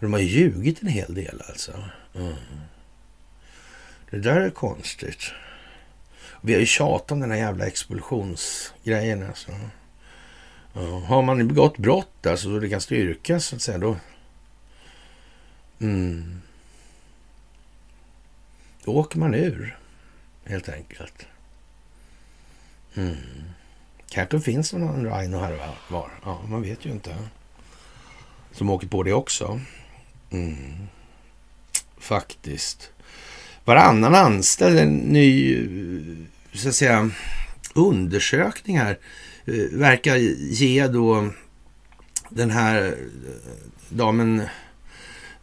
de 0.00 0.12
har 0.12 0.20
ljugit 0.20 0.82
en 0.82 0.88
hel 0.88 1.14
del 1.14 1.42
alltså. 1.48 1.72
Mm. 2.14 2.34
Det 4.10 4.18
där 4.18 4.40
är 4.40 4.50
konstigt. 4.50 5.32
Vi 6.44 6.52
har 6.52 6.60
ju 6.60 6.66
tjatat 6.66 7.12
om 7.12 7.20
den 7.20 7.30
här 7.30 7.38
jävla 7.38 7.66
expulsionsgrejen 7.66 9.26
alltså. 9.26 9.52
Ja. 10.72 10.98
Har 10.98 11.22
man 11.22 11.48
begått 11.48 11.78
brott 11.78 12.26
alltså, 12.26 12.46
så 12.46 12.58
det 12.58 12.68
kan 12.68 12.80
styrkas 12.80 13.44
så 13.46 13.56
att 13.56 13.62
säga, 13.62 13.78
då... 13.78 13.96
Mm. 15.80 16.42
Då 18.84 18.92
åker 18.92 19.18
man 19.18 19.34
ur, 19.34 19.78
helt 20.44 20.68
enkelt. 20.68 21.26
Mm. 22.94 23.16
Kanske 24.08 24.40
finns 24.40 24.72
någon 24.72 25.12
Rhino 25.12 25.38
här 25.38 25.76
var. 25.88 26.10
Ja, 26.24 26.42
man 26.48 26.62
vet 26.62 26.86
ju 26.86 26.90
inte. 26.90 27.16
Som 28.52 28.70
åker 28.70 28.86
på 28.86 29.02
det 29.02 29.12
också. 29.12 29.60
Mm. 30.30 30.88
Faktiskt. 31.98 32.90
Varannan 33.64 34.14
anställd, 34.14 34.78
en 34.78 34.96
ny 34.96 35.66
så 36.54 36.68
att 36.68 36.74
säga, 36.74 37.10
undersökningar 37.74 38.98
eh, 39.44 39.78
verkar 39.78 40.16
ge 40.16 40.86
då 40.86 41.30
den 42.28 42.50
här 42.50 42.86
eh, 42.86 42.94
damen 43.88 44.42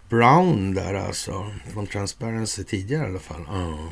Brown 0.09 0.73
där 0.73 0.93
alltså, 0.93 1.51
från 1.73 1.87
Transparency 1.87 2.63
tidigare 2.63 3.03
i 3.03 3.09
alla 3.09 3.19
fall. 3.19 3.41
Uh. 3.41 3.89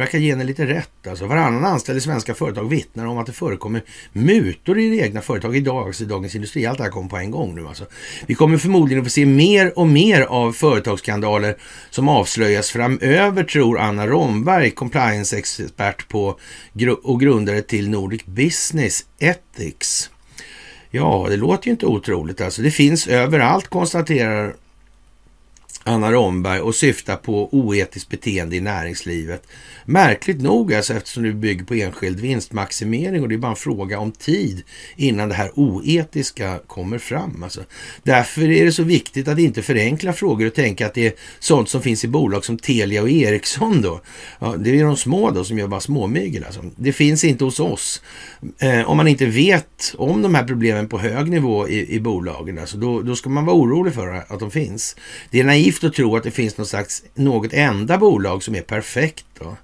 Verkar 0.00 0.18
ge 0.18 0.30
henne 0.30 0.44
lite 0.44 0.66
rätt. 0.66 1.06
Alltså. 1.06 1.26
Varannan 1.26 1.64
anställd 1.64 1.98
i 1.98 2.00
svenska 2.00 2.34
företag 2.34 2.68
vittnar 2.68 3.06
om 3.06 3.18
att 3.18 3.26
det 3.26 3.32
förekommer 3.32 3.82
mutor 4.12 4.78
i 4.78 4.90
det 4.90 4.96
egna 4.96 5.20
företag 5.20 5.56
idag, 5.56 5.86
alltså 5.86 6.02
i 6.02 6.06
Dagens 6.06 6.34
Industri. 6.34 6.66
Allt 6.66 6.78
det 6.78 6.84
här 6.84 6.90
kommer 6.90 7.08
på 7.08 7.16
en 7.16 7.30
gång 7.30 7.54
nu. 7.54 7.66
Alltså. 7.66 7.86
Vi 8.26 8.34
kommer 8.34 8.58
förmodligen 8.58 9.00
att 9.00 9.06
få 9.06 9.10
se 9.10 9.26
mer 9.26 9.78
och 9.78 9.86
mer 9.86 10.20
av 10.20 10.52
företagsskandaler 10.52 11.56
som 11.90 12.08
avslöjas 12.08 12.70
framöver, 12.70 13.44
tror 13.44 13.78
Anna 13.78 14.06
Romberg, 14.06 14.70
compliance-expert 14.70 16.08
på 16.08 16.38
och 17.02 17.20
grundare 17.20 17.62
till 17.62 17.90
Nordic 17.90 18.24
Business 18.26 19.04
Ethics. 19.18 20.10
Ja, 20.90 21.26
det 21.30 21.36
låter 21.36 21.66
ju 21.66 21.70
inte 21.70 21.86
otroligt. 21.86 22.40
Alltså. 22.40 22.62
Det 22.62 22.70
finns 22.70 23.06
överallt, 23.06 23.68
konstaterar 23.68 24.54
Anna 25.84 26.12
Romberg 26.12 26.60
och 26.60 26.74
syftar 26.74 27.16
på 27.16 27.54
oetiskt 27.54 28.10
beteende 28.10 28.56
i 28.56 28.60
näringslivet. 28.60 29.46
Märkligt 29.84 30.40
nog 30.40 30.74
alltså 30.74 30.94
eftersom 30.94 31.22
det 31.22 31.32
bygger 31.32 31.64
på 31.64 31.74
enskild 31.74 32.20
vinstmaximering 32.20 33.22
och 33.22 33.28
det 33.28 33.34
är 33.34 33.38
bara 33.38 33.50
en 33.50 33.56
fråga 33.56 33.98
om 33.98 34.12
tid 34.12 34.62
innan 34.96 35.28
det 35.28 35.34
här 35.34 35.50
oetiska 35.54 36.58
kommer 36.66 36.98
fram. 36.98 37.42
Alltså. 37.42 37.60
Därför 38.02 38.50
är 38.50 38.64
det 38.64 38.72
så 38.72 38.82
viktigt 38.82 39.28
att 39.28 39.38
inte 39.38 39.62
förenkla 39.62 40.12
frågor 40.12 40.46
och 40.46 40.54
tänka 40.54 40.86
att 40.86 40.94
det 40.94 41.06
är 41.06 41.12
sånt 41.38 41.68
som 41.68 41.82
finns 41.82 42.04
i 42.04 42.08
bolag 42.08 42.44
som 42.44 42.58
Telia 42.58 43.02
och 43.02 43.10
Ericsson 43.10 43.82
då. 43.82 44.00
Ja, 44.38 44.54
det 44.58 44.80
är 44.80 44.84
de 44.84 44.96
små 44.96 45.30
då 45.30 45.44
som 45.44 45.58
gör 45.58 45.68
bara 45.68 45.80
småmygel. 45.80 46.44
Alltså. 46.44 46.64
Det 46.76 46.92
finns 46.92 47.24
inte 47.24 47.44
hos 47.44 47.60
oss. 47.60 48.02
Eh, 48.58 48.90
om 48.90 48.96
man 48.96 49.08
inte 49.08 49.26
vet 49.26 49.94
om 49.98 50.22
de 50.22 50.34
här 50.34 50.44
problemen 50.44 50.88
på 50.88 50.98
hög 50.98 51.30
nivå 51.30 51.68
i, 51.68 51.94
i 51.94 52.00
bolagen, 52.00 52.58
alltså, 52.58 52.76
då, 52.76 53.02
då 53.02 53.16
ska 53.16 53.30
man 53.30 53.44
vara 53.44 53.56
orolig 53.56 53.94
för 53.94 54.24
att 54.28 54.40
de 54.40 54.50
finns. 54.50 54.96
Det 55.30 55.40
är 55.40 55.44
naivt 55.44 55.69
att 55.84 55.94
tro 55.94 56.16
att 56.16 56.22
det 56.22 56.30
finns 56.30 56.58
något 56.58 56.68
slags, 56.68 57.02
något 57.14 57.52
enda 57.52 57.98
bolag 57.98 58.42
som 58.42 58.54
är 58.54 58.62
perfekt. 58.62 59.24
Då. 59.38 59.56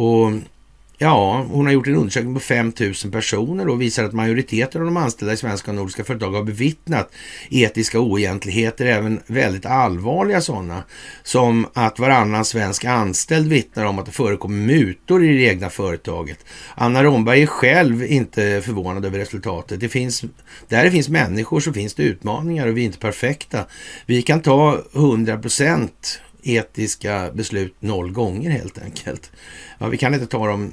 Och 0.00 0.32
Ja, 0.98 1.46
hon 1.50 1.66
har 1.66 1.72
gjort 1.72 1.86
en 1.86 1.96
undersökning 1.96 2.34
på 2.34 2.40
5 2.40 2.72
000 2.80 3.12
personer 3.12 3.68
och 3.68 3.80
visar 3.80 4.04
att 4.04 4.12
majoriteten 4.12 4.80
av 4.80 4.84
de 4.84 4.96
anställda 4.96 5.32
i 5.32 5.36
svenska 5.36 5.70
och 5.70 5.74
nordiska 5.74 6.04
företag 6.04 6.30
har 6.30 6.42
bevittnat 6.42 7.12
etiska 7.50 8.00
oegentligheter, 8.00 8.86
även 8.86 9.20
väldigt 9.26 9.66
allvarliga 9.66 10.40
sådana, 10.40 10.82
som 11.22 11.66
att 11.72 11.98
varannan 11.98 12.44
svensk 12.44 12.84
anställd 12.84 13.48
vittnar 13.48 13.84
om 13.84 13.98
att 13.98 14.06
det 14.06 14.12
förekommer 14.12 14.66
mutor 14.66 15.24
i 15.24 15.36
det 15.36 15.44
egna 15.44 15.70
företaget. 15.70 16.38
Anna 16.74 17.04
Romberg 17.04 17.42
är 17.42 17.46
själv 17.46 18.04
inte 18.04 18.62
förvånad 18.64 19.04
över 19.04 19.18
resultatet. 19.18 19.80
Det 19.80 19.88
finns, 19.88 20.24
där 20.68 20.84
det 20.84 20.90
finns 20.90 21.08
människor 21.08 21.60
så 21.60 21.72
finns 21.72 21.94
det 21.94 22.02
utmaningar 22.02 22.66
och 22.66 22.76
vi 22.76 22.80
är 22.80 22.86
inte 22.86 22.98
perfekta. 22.98 23.64
Vi 24.06 24.22
kan 24.22 24.40
ta 24.40 24.82
100 24.94 25.38
procent 25.38 26.20
etiska 26.44 27.30
beslut 27.34 27.74
noll 27.80 28.12
gånger 28.12 28.50
helt 28.50 28.78
enkelt. 28.78 29.32
Ja, 29.78 29.88
vi 29.88 29.98
kan 29.98 30.14
inte 30.14 30.26
ta 30.26 30.46
dem 30.46 30.72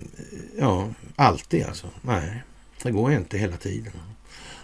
ja, 0.60 0.90
alltid 1.16 1.66
alltså. 1.66 1.88
Nej, 2.02 2.44
det 2.84 2.92
går 2.92 3.12
inte 3.12 3.38
hela 3.38 3.58
tiden. 3.58 3.94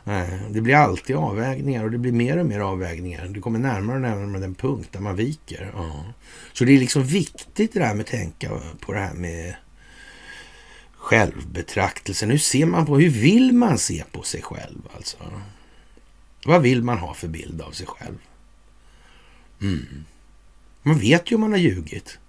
Nej, 0.03 0.39
det 0.49 0.62
blir 0.62 0.76
alltid 0.76 1.16
avvägningar 1.16 1.84
och 1.84 1.91
det 1.91 1.97
blir 1.97 2.12
mer 2.12 2.38
och 2.38 2.45
mer 2.45 2.60
avvägningar. 2.60 3.28
Du 3.28 3.41
kommer 3.41 3.60
närmare 3.60 3.95
och 3.95 4.01
närmare 4.01 4.41
den 4.41 4.55
punkt 4.55 4.89
där 4.91 4.99
man 4.99 5.16
viker. 5.16 5.72
Ja. 5.76 6.05
Så 6.53 6.66
det 6.66 6.72
är 6.72 6.80
liksom 6.80 7.03
viktigt 7.03 7.74
det 7.74 7.80
där 7.80 7.93
med 7.93 8.03
att 8.03 8.08
tänka 8.08 8.62
på 8.80 8.93
det 8.93 8.99
här 8.99 9.14
med 9.14 9.55
självbetraktelsen. 10.93 12.30
Hur 12.30 12.38
ser 12.38 12.66
man 12.66 12.86
på, 12.86 12.97
hur 12.97 13.10
vill 13.10 13.53
man 13.53 13.78
se 13.78 14.03
på 14.12 14.24
sig 14.24 14.41
själv 14.41 14.82
alltså? 14.95 15.18
Vad 16.45 16.62
vill 16.62 16.84
man 16.84 16.97
ha 16.97 17.14
för 17.14 17.28
bild 17.28 17.62
av 17.62 17.72
sig 17.72 17.88
själv? 17.88 18.18
Mm. 19.62 20.05
Man 20.88 20.99
vet 20.99 21.31
ju 21.31 21.35
om 21.35 21.41
man 21.41 21.51
har 21.51 21.59
ljugit. 21.59 22.19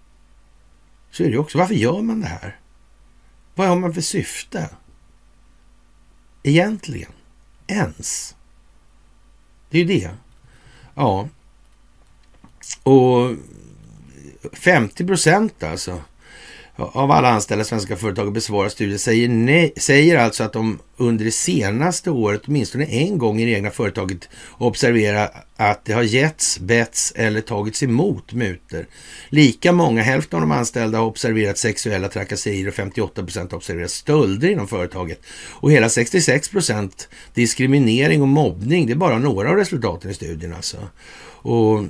Så 1.11 1.23
är 1.25 1.31
det 1.31 1.39
också. 1.39 1.59
Varför 1.59 1.75
gör 1.75 2.03
man 2.03 2.21
det 2.21 2.27
här? 2.27 2.61
Vad 3.55 3.69
har 3.69 3.77
man 3.77 3.95
för 3.95 4.01
syfte? 4.01 4.71
Egentligen. 6.43 7.13
Ens. 7.67 8.37
Det 9.71 9.79
är 9.79 9.85
ju 9.85 10.01
det. 10.01 10.11
Ja. 10.95 11.29
Och 12.83 13.37
50 14.53 15.07
procent 15.07 15.63
alltså 15.63 16.03
av 16.79 17.11
alla 17.11 17.29
anställda 17.29 17.63
i 17.63 17.65
svenska 17.65 17.97
företag 17.97 18.33
besvarar 18.33 18.69
studier 18.69 18.99
säger, 18.99 19.29
nej, 19.29 19.73
säger 19.77 20.19
alltså 20.19 20.45
att 20.45 20.53
de 20.53 20.79
under 20.97 21.25
det 21.25 21.31
senaste 21.31 22.11
året 22.11 22.43
åtminstone 22.47 22.85
en 22.85 23.19
gång 23.19 23.41
i 23.41 23.45
det 23.45 23.51
egna 23.51 23.71
företaget 23.71 24.29
observerar 24.59 25.31
att 25.57 25.85
det 25.85 25.93
har 25.93 26.03
getts, 26.03 26.59
betts 26.59 27.13
eller 27.17 27.41
tagits 27.41 27.83
emot 27.83 28.33
muter. 28.33 28.87
Lika 29.29 29.73
många, 29.73 30.03
hälften 30.03 30.37
av 30.37 30.41
de 30.41 30.53
anställda 30.53 30.99
har 30.99 31.07
observerat 31.07 31.59
sexuella 31.59 32.09
trakasserier 32.09 32.69
och 32.69 32.75
58 32.75 33.23
procent 33.23 33.51
har 33.51 33.57
observerat 33.57 33.91
stölder 33.91 34.49
inom 34.49 34.69
företaget. 34.69 35.21
Och 35.51 35.73
hela 35.73 35.89
66 35.89 36.49
procent 36.49 37.09
diskriminering 37.35 38.23
och 38.23 38.29
mobbning. 38.29 38.87
Det 38.87 38.93
är 38.93 38.97
bara 38.97 39.19
några 39.19 39.51
av 39.51 39.57
resultaten 39.57 40.11
i 40.11 40.15
studien 40.15 40.55
alltså. 40.55 40.77
Och 41.41 41.85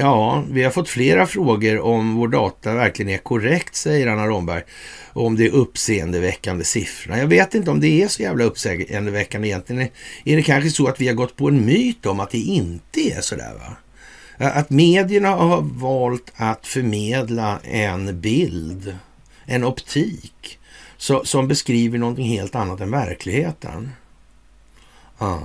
Ja, 0.00 0.44
vi 0.50 0.62
har 0.62 0.70
fått 0.70 0.88
flera 0.88 1.26
frågor 1.26 1.80
om 1.80 2.14
vår 2.14 2.28
data 2.28 2.74
verkligen 2.74 3.08
är 3.08 3.18
korrekt, 3.18 3.74
säger 3.74 4.06
Anna 4.06 4.26
Romberg. 4.26 4.62
Och 5.12 5.26
om 5.26 5.36
det 5.36 5.46
är 5.46 5.50
uppseendeväckande 5.50 6.64
siffrorna. 6.64 7.18
Jag 7.18 7.26
vet 7.26 7.54
inte 7.54 7.70
om 7.70 7.80
det 7.80 8.02
är 8.02 8.08
så 8.08 8.22
jävla 8.22 8.44
uppseendeväckande 8.44 9.48
egentligen. 9.48 9.88
Är 10.24 10.36
det 10.36 10.42
kanske 10.42 10.70
så 10.70 10.86
att 10.86 11.00
vi 11.00 11.08
har 11.08 11.14
gått 11.14 11.36
på 11.36 11.48
en 11.48 11.64
myt 11.64 12.06
om 12.06 12.20
att 12.20 12.30
det 12.30 12.38
inte 12.38 13.00
är 13.00 13.20
sådär? 13.20 13.52
Va? 13.54 13.76
Att 14.50 14.70
medierna 14.70 15.28
har 15.28 15.62
valt 15.62 16.32
att 16.36 16.66
förmedla 16.66 17.60
en 17.64 18.20
bild, 18.20 18.96
en 19.44 19.64
optik, 19.64 20.58
så, 20.96 21.24
som 21.24 21.48
beskriver 21.48 21.98
någonting 21.98 22.28
helt 22.28 22.54
annat 22.54 22.80
än 22.80 22.90
verkligheten. 22.90 23.90
Ah. 25.18 25.38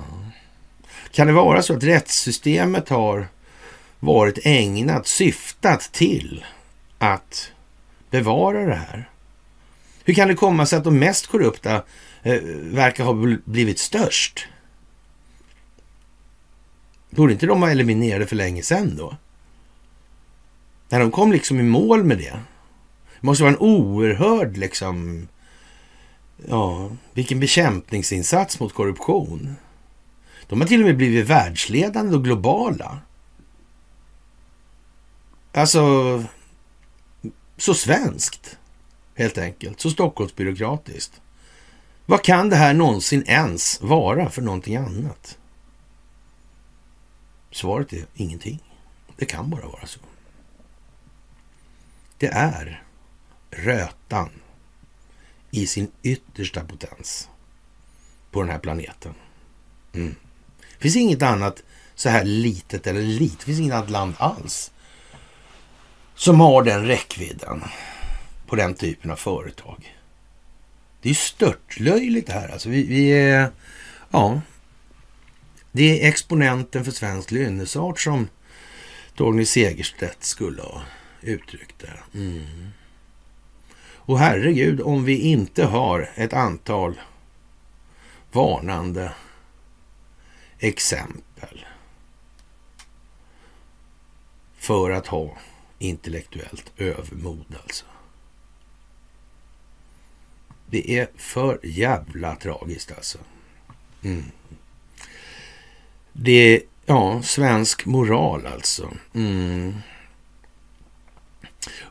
Kan 1.11 1.27
det 1.27 1.33
vara 1.33 1.61
så 1.61 1.73
att 1.73 1.83
rättssystemet 1.83 2.89
har 2.89 3.27
varit 3.99 4.39
ägnat, 4.43 5.07
syftat 5.07 5.91
till 5.91 6.45
att 6.97 7.51
bevara 8.09 8.65
det 8.65 8.75
här? 8.75 9.09
Hur 10.03 10.13
kan 10.13 10.27
det 10.27 10.35
komma 10.35 10.65
sig 10.65 10.77
att 10.77 10.83
de 10.83 10.99
mest 10.99 11.27
korrupta 11.27 11.83
eh, 12.23 12.39
verkar 12.61 13.03
ha 13.03 13.37
blivit 13.45 13.79
störst? 13.79 14.47
Borde 17.09 17.33
inte 17.33 17.45
de 17.45 17.61
ha 17.61 17.71
eliminerade 17.71 18.27
för 18.27 18.35
länge 18.35 18.63
sedan 18.63 18.95
då? 18.97 19.17
När 20.89 20.99
de 20.99 21.11
kom 21.11 21.31
liksom 21.31 21.59
i 21.59 21.63
mål 21.63 22.03
med 22.03 22.17
det. 22.17 22.39
Det 23.19 23.27
måste 23.27 23.43
vara 23.43 23.53
en 23.53 23.59
oerhörd 23.59 24.57
liksom... 24.57 25.27
Ja, 26.47 26.91
vilken 27.13 27.39
bekämpningsinsats 27.39 28.59
mot 28.59 28.73
korruption. 28.73 29.55
De 30.47 30.61
har 30.61 30.67
till 30.67 30.81
och 30.81 30.87
med 30.87 30.97
blivit 30.97 31.29
världsledande 31.29 32.15
och 32.15 32.23
globala. 32.23 32.99
Alltså, 35.55 36.23
så 37.57 37.73
svenskt 37.73 38.57
helt 39.15 39.37
enkelt. 39.37 39.79
Så 39.79 39.89
Stockholmsbyråkratiskt. 39.89 41.21
Vad 42.05 42.23
kan 42.23 42.49
det 42.49 42.55
här 42.55 42.73
någonsin 42.73 43.23
ens 43.27 43.81
vara 43.81 44.29
för 44.29 44.41
någonting 44.41 44.75
annat? 44.75 45.37
Svaret 47.51 47.93
är 47.93 48.05
ingenting. 48.13 48.63
Det 49.17 49.25
kan 49.25 49.49
bara 49.49 49.67
vara 49.67 49.85
så. 49.85 49.99
Det 52.17 52.27
är 52.27 52.83
rötan 53.51 54.29
i 55.51 55.67
sin 55.67 55.91
yttersta 56.03 56.63
potens 56.63 57.29
på 58.31 58.41
den 58.41 58.49
här 58.51 58.59
planeten. 58.59 59.13
Mm. 59.93 60.15
Det 60.59 60.81
finns 60.81 60.95
inget 60.95 61.21
annat 61.21 61.63
så 61.95 62.09
här 62.09 62.23
litet 62.23 62.87
eller 62.87 63.01
litet. 63.01 63.39
Det 63.39 63.45
finns 63.45 63.59
inget 63.59 63.73
annat 63.73 63.89
land 63.89 64.15
alls 64.17 64.71
som 66.15 66.39
har 66.39 66.63
den 66.63 66.85
räckvidden 66.85 67.63
på 68.47 68.55
den 68.55 68.73
typen 68.73 69.11
av 69.11 69.15
företag. 69.15 69.97
Det 71.01 71.07
är 71.07 71.11
ju 71.11 71.15
störtlöjligt 71.15 72.27
det 72.27 72.33
här. 72.33 72.49
Alltså 72.49 72.69
vi, 72.69 72.83
vi 72.83 73.09
är, 73.09 73.51
ja, 74.11 74.41
det 75.71 76.03
är 76.03 76.09
exponenten 76.09 76.85
för 76.85 76.91
svensk 76.91 77.31
lynnesart 77.31 77.99
som 77.99 78.27
Torgny 79.15 79.45
Segerstedt 79.45 80.23
skulle 80.23 80.61
ha 80.61 80.81
uttryckt 81.21 81.79
det. 81.79 82.19
Mm. 82.19 82.69
Och 83.95 84.19
herregud, 84.19 84.81
om 84.81 85.05
vi 85.05 85.17
inte 85.17 85.65
har 85.65 86.09
ett 86.15 86.33
antal 86.33 87.01
varnande 88.31 89.11
exempel 90.59 91.65
för 94.57 94.91
att 94.91 95.07
ha 95.07 95.37
intellektuellt 95.85 96.71
övermod 96.77 97.55
alltså. 97.63 97.85
Det 100.69 100.97
är 100.97 101.07
för 101.15 101.59
jävla 101.63 102.35
tragiskt 102.35 102.91
alltså. 102.91 103.17
Mm. 104.03 104.23
Det 106.13 106.55
är, 106.55 106.61
ja, 106.85 107.21
svensk 107.23 107.85
moral 107.85 108.45
alltså. 108.45 108.93
Mm. 109.13 109.73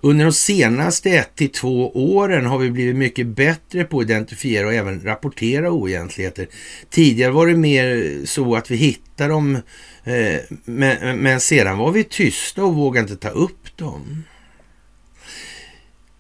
Under 0.01 0.25
de 0.25 0.33
senaste 0.33 1.11
ett 1.11 1.35
till 1.35 1.51
två 1.51 1.91
åren 2.15 2.47
har 2.47 2.59
vi 2.59 2.71
blivit 2.71 2.97
mycket 2.97 3.27
bättre 3.27 3.85
på 3.85 3.99
att 3.99 4.05
identifiera 4.05 4.67
och 4.67 4.75
även 4.75 5.01
rapportera 5.01 5.71
oegentligheter. 5.71 6.49
Tidigare 6.91 7.33
var 7.33 7.47
det 7.47 7.57
mer 7.57 8.21
så 8.27 8.57
att 8.57 8.71
vi 8.71 8.77
hittade 8.77 9.33
dem, 9.33 9.57
eh, 10.05 10.41
men, 10.65 11.19
men 11.19 11.41
sedan 11.41 11.79
var 11.79 11.93
vi 11.93 12.05
tysta 12.05 12.65
och 12.65 12.75
vågade 12.75 13.13
inte 13.13 13.29
ta 13.29 13.29
upp 13.29 13.64
tvärtom. 13.77 14.25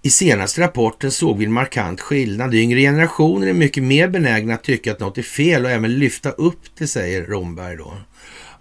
I 0.03 0.11
senaste 0.11 0.61
rapporten 0.61 1.11
såg 1.11 1.39
vi 1.39 1.45
en 1.45 1.53
markant 1.53 2.01
skillnad. 2.01 2.55
Yngre 2.55 2.81
generationer 2.81 3.47
är 3.47 3.53
mycket 3.53 3.83
mer 3.83 4.09
benägna 4.09 4.55
att 4.55 4.65
tycka 4.65 4.93
att 4.93 5.01
något 5.01 5.19
är 5.19 5.23
fel 5.23 5.65
och 5.65 5.71
även 5.71 5.99
lyfta 5.99 6.31
upp 6.31 6.61
det, 6.79 6.87
säger 6.87 7.25
Romberg 7.27 7.77
då. 7.77 7.95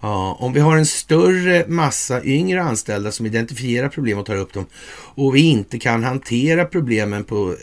Ja, 0.00 0.36
om 0.40 0.52
vi 0.52 0.60
har 0.60 0.76
en 0.76 0.86
större 0.86 1.66
massa 1.68 2.24
yngre 2.24 2.62
anställda 2.62 3.12
som 3.12 3.26
identifierar 3.26 3.88
problem 3.88 4.18
och 4.18 4.26
tar 4.26 4.36
upp 4.36 4.52
dem 4.52 4.66
och 5.14 5.34
vi 5.34 5.40
inte 5.40 5.78
kan 5.78 6.04
hantera 6.04 6.64
problemen 6.64 7.24
på 7.24 7.50
eh, 7.50 7.56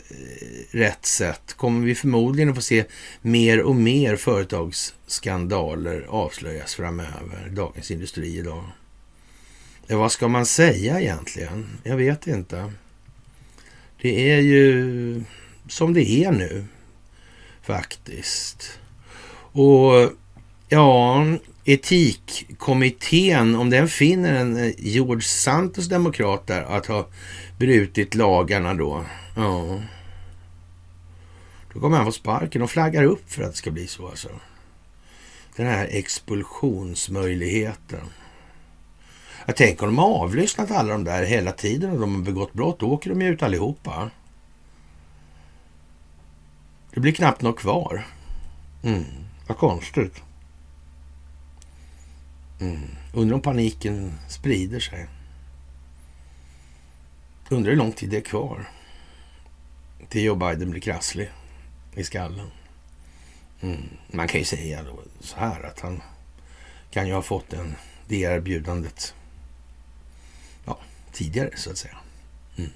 rätt 0.70 1.06
sätt 1.06 1.54
kommer 1.56 1.86
vi 1.86 1.94
förmodligen 1.94 2.48
att 2.48 2.56
få 2.56 2.62
se 2.62 2.84
mer 3.22 3.62
och 3.62 3.76
mer 3.76 4.16
företagsskandaler 4.16 6.06
avslöjas 6.08 6.74
framöver. 6.74 7.48
Dagens 7.50 7.90
Industri 7.90 8.38
idag. 8.38 8.64
Ja, 9.92 9.98
vad 9.98 10.12
ska 10.12 10.28
man 10.28 10.46
säga 10.46 11.00
egentligen? 11.00 11.66
Jag 11.82 11.96
vet 11.96 12.26
inte. 12.26 12.72
Det 14.00 14.30
är 14.30 14.40
ju 14.40 15.24
som 15.68 15.94
det 15.94 16.10
är 16.10 16.32
nu 16.32 16.64
faktiskt. 17.62 18.78
Och 19.52 20.12
ja, 20.68 21.24
etikkommittén, 21.64 23.54
om 23.54 23.70
den 23.70 23.88
finner 23.88 24.34
en 24.34 24.56
eh, 24.56 24.72
George 24.78 25.22
Santos 25.22 25.88
demokrat 25.88 26.46
där 26.46 26.62
att 26.62 26.86
ha 26.86 27.08
brutit 27.58 28.14
lagarna 28.14 28.74
då, 28.74 29.04
ja. 29.36 29.82
Då 31.74 31.80
kommer 31.80 31.96
han 31.96 32.06
få 32.06 32.12
sparken 32.12 32.62
och 32.62 32.70
flaggar 32.70 33.04
upp 33.04 33.32
för 33.32 33.42
att 33.42 33.50
det 33.50 33.56
ska 33.56 33.70
bli 33.70 33.86
så 33.86 34.08
alltså. 34.08 34.28
Den 35.56 35.66
här 35.66 35.88
expulsionsmöjligheten. 35.90 38.00
Jag 39.46 39.56
tänker 39.56 39.82
om 39.82 39.96
de 39.96 39.98
har 39.98 40.22
avlyssnat 40.22 40.70
alla 40.70 40.92
de 40.92 41.04
där 41.04 41.24
hela 41.24 41.52
tiden 41.52 41.90
och 41.90 42.00
de 42.00 42.14
har 42.14 42.22
begått 42.22 42.52
brott, 42.52 42.80
då 42.80 42.90
åker 42.90 43.10
de 43.10 43.22
ut 43.22 43.42
allihopa. 43.42 44.10
Det 46.94 47.00
blir 47.00 47.12
knappt 47.12 47.42
något 47.42 47.58
kvar. 47.58 48.06
Mm, 48.82 49.04
vad 49.46 49.56
konstigt. 49.56 50.22
Mm. 52.60 52.80
Undrar 53.14 53.34
om 53.34 53.42
paniken 53.42 54.18
sprider 54.28 54.80
sig. 54.80 55.06
Undrar 57.48 57.70
hur 57.70 57.78
lång 57.78 57.92
tid 57.92 58.10
det 58.10 58.16
är 58.16 58.20
kvar 58.20 58.68
till 60.08 60.24
Joe 60.24 60.34
Biden 60.34 60.70
blir 60.70 60.80
krasslig 60.80 61.30
i 61.94 62.04
skallen. 62.04 62.50
Mm. 63.60 63.82
Man 64.06 64.28
kan 64.28 64.40
ju 64.40 64.44
säga 64.44 64.84
så 65.20 65.36
här 65.36 65.62
att 65.62 65.80
han 65.80 66.02
kan 66.90 67.06
ju 67.06 67.14
ha 67.14 67.22
fått 67.22 67.52
en, 67.52 67.74
det 68.08 68.16
erbjudandet 68.16 69.14
tidigare 71.12 71.50
så 71.56 71.70
att 71.70 71.78
säga. 71.78 71.96
Mm. 72.56 72.70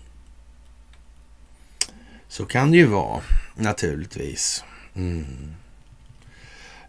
Så 2.29 2.47
kan 2.47 2.71
det 2.71 2.77
ju 2.77 2.87
vara 2.87 3.23
naturligtvis. 3.55 4.65
Mm. 4.95 5.55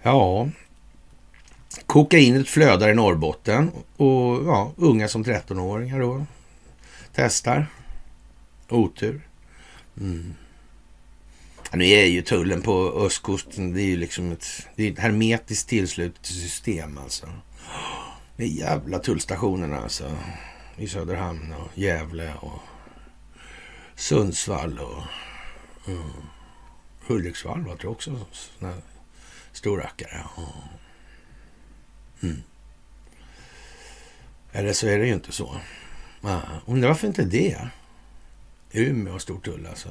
Ja, 0.02 0.50
Kokainet 1.86 2.50
flödar 2.50 2.90
i 2.90 2.96
Norrbotten 2.96 3.72
och 3.98 4.46
ja, 4.46 4.74
unga 4.78 5.08
som 5.08 5.24
13-åringar 5.24 6.00
då 6.00 6.26
testar. 7.16 7.68
Otur. 8.70 9.22
Mm. 10.00 10.34
Ja, 11.72 11.78
nu 11.78 11.86
är 11.86 12.06
ju 12.06 12.22
tullen 12.22 12.62
på 12.62 12.92
östkusten, 13.06 13.74
det 13.74 13.82
är 13.82 13.86
ju 13.86 13.98
liksom 13.98 14.32
ett, 14.32 14.46
det 14.76 14.88
är 14.88 14.92
ett 14.92 15.00
hermetiskt 15.00 15.70
tillslutet 15.70 16.26
system 16.26 16.98
alltså. 16.98 17.28
Det 18.36 18.44
är 18.44 18.48
jävla 18.48 19.00
tullstationerna 19.00 19.80
alltså. 19.80 20.18
I 20.78 20.88
Söderhamn 20.88 21.54
och 21.54 21.78
Gävle 21.78 22.34
och 22.34 22.62
Sundsvall 23.96 24.80
och 24.80 25.04
mm. 25.88 26.12
Hudiksvall 27.08 27.62
var 27.62 27.78
det 27.78 27.88
också 27.88 28.26
såna 28.32 28.74
storrackare. 29.52 30.24
Mm. 32.24 32.44
Eller 34.52 34.74
så 34.74 34.88
är 34.88 35.00
det 35.00 35.08
ju 35.08 35.14
inte 35.14 35.32
så. 35.32 35.58
Ja. 36.22 36.42
Undrar 36.66 36.88
varför 36.88 37.08
inte 37.08 37.26
det? 37.26 37.70
Umeå 38.72 39.12
har 39.12 39.20
stor 39.20 39.40
tull 39.40 39.66
alltså. 39.66 39.90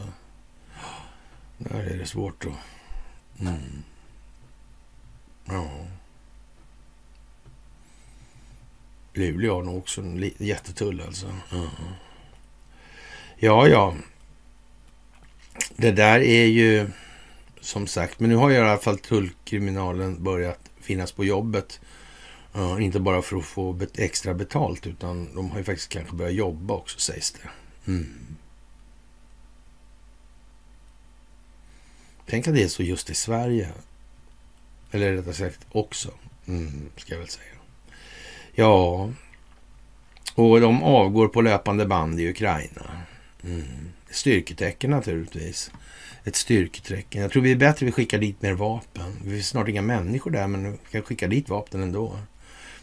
Där 1.58 1.80
är 1.80 1.98
det 1.98 2.06
svårt 2.06 2.44
att... 2.44 3.40
Mm. 3.40 3.82
Ja. 5.44 5.86
Luleå 9.16 9.54
har 9.54 9.62
nog 9.62 9.78
också 9.78 10.00
en 10.00 10.32
jättetull 10.38 11.00
alltså. 11.00 11.26
Ja. 11.50 11.70
ja, 13.36 13.68
ja. 13.68 13.94
Det 15.76 15.90
där 15.90 16.20
är 16.20 16.44
ju 16.44 16.90
som 17.60 17.86
sagt, 17.86 18.20
men 18.20 18.30
nu 18.30 18.36
har 18.36 18.50
i 18.50 18.58
alla 18.58 18.78
fall 18.78 18.98
tullkriminalen 18.98 20.22
börjat 20.22 20.60
finnas 20.80 21.12
på 21.12 21.24
jobbet. 21.24 21.80
Uh, 22.56 22.84
inte 22.84 23.00
bara 23.00 23.22
för 23.22 23.36
att 23.36 23.44
få 23.44 23.72
bet 23.72 23.98
extra 23.98 24.34
betalt, 24.34 24.86
utan 24.86 25.34
de 25.34 25.50
har 25.50 25.58
ju 25.58 25.64
faktiskt 25.64 25.88
kanske 25.88 26.16
börjat 26.16 26.34
jobba 26.34 26.74
också 26.74 26.98
sägs 26.98 27.32
det. 27.32 27.48
Mm. 27.92 28.36
Tänk 32.26 32.48
att 32.48 32.54
det 32.54 32.62
är 32.62 32.68
så 32.68 32.82
just 32.82 33.10
i 33.10 33.14
Sverige. 33.14 33.68
Eller 34.90 35.12
rättare 35.12 35.34
sagt 35.34 35.66
också, 35.72 36.10
mm, 36.46 36.90
ska 36.96 37.12
jag 37.12 37.18
väl 37.18 37.28
säga. 37.28 37.55
Ja, 38.58 39.10
och 40.34 40.60
de 40.60 40.82
avgår 40.82 41.28
på 41.28 41.40
löpande 41.40 41.86
band 41.86 42.20
i 42.20 42.30
Ukraina. 42.30 43.02
Mm. 43.44 43.64
Styrketecken 44.10 44.90
naturligtvis. 44.90 45.70
Ett 46.24 46.36
styrketecken. 46.36 47.22
Jag 47.22 47.30
tror 47.30 47.42
vi 47.42 47.52
är 47.52 47.56
bättre 47.56 47.86
vi 47.86 47.92
skickar 47.92 48.18
dit 48.18 48.42
mer 48.42 48.52
vapen. 48.52 49.16
Vi 49.24 49.30
finns 49.30 49.48
snart 49.48 49.68
inga 49.68 49.82
människor 49.82 50.30
där, 50.30 50.46
men 50.46 50.72
vi 50.72 50.78
kan 50.90 51.02
skicka 51.02 51.28
dit 51.28 51.48
vapen 51.48 51.82
ändå. 51.82 52.18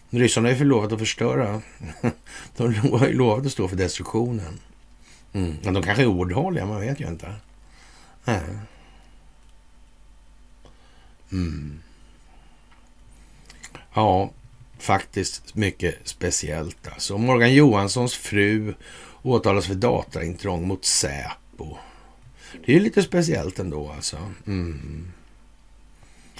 Ryssarna 0.09 0.49
har 0.49 0.55
ju 0.55 0.65
lovat 0.65 0.91
att 0.91 0.99
förstöra. 0.99 1.61
De 2.57 2.75
har 2.75 3.07
ju 3.07 3.13
lovat 3.13 3.45
att 3.45 3.51
stå 3.51 3.67
för 3.67 3.75
destruktionen. 3.75 4.59
Mm. 5.33 5.55
Men 5.63 5.73
de 5.73 5.83
kanske 5.83 6.03
är 6.03 6.07
ordhålliga, 6.07 6.65
man 6.65 6.81
vet 6.81 6.99
ju 6.99 7.07
inte. 7.07 7.35
Äh. 8.25 8.39
Mm. 11.31 11.79
Ja, 13.93 14.31
faktiskt 14.83 15.55
mycket 15.55 15.95
speciellt. 16.03 16.87
Alltså. 16.87 17.17
Morgan 17.17 17.53
Johanssons 17.53 18.15
fru 18.15 18.73
åtalas 19.21 19.65
för 19.65 19.73
dataintrång 19.73 20.67
mot 20.67 20.85
Säpo. 20.85 21.77
Det 22.65 22.71
är 22.71 22.75
ju 22.75 22.79
lite 22.79 23.03
speciellt 23.03 23.59
ändå 23.59 23.91
alltså. 23.91 24.31
Mm. 24.47 25.11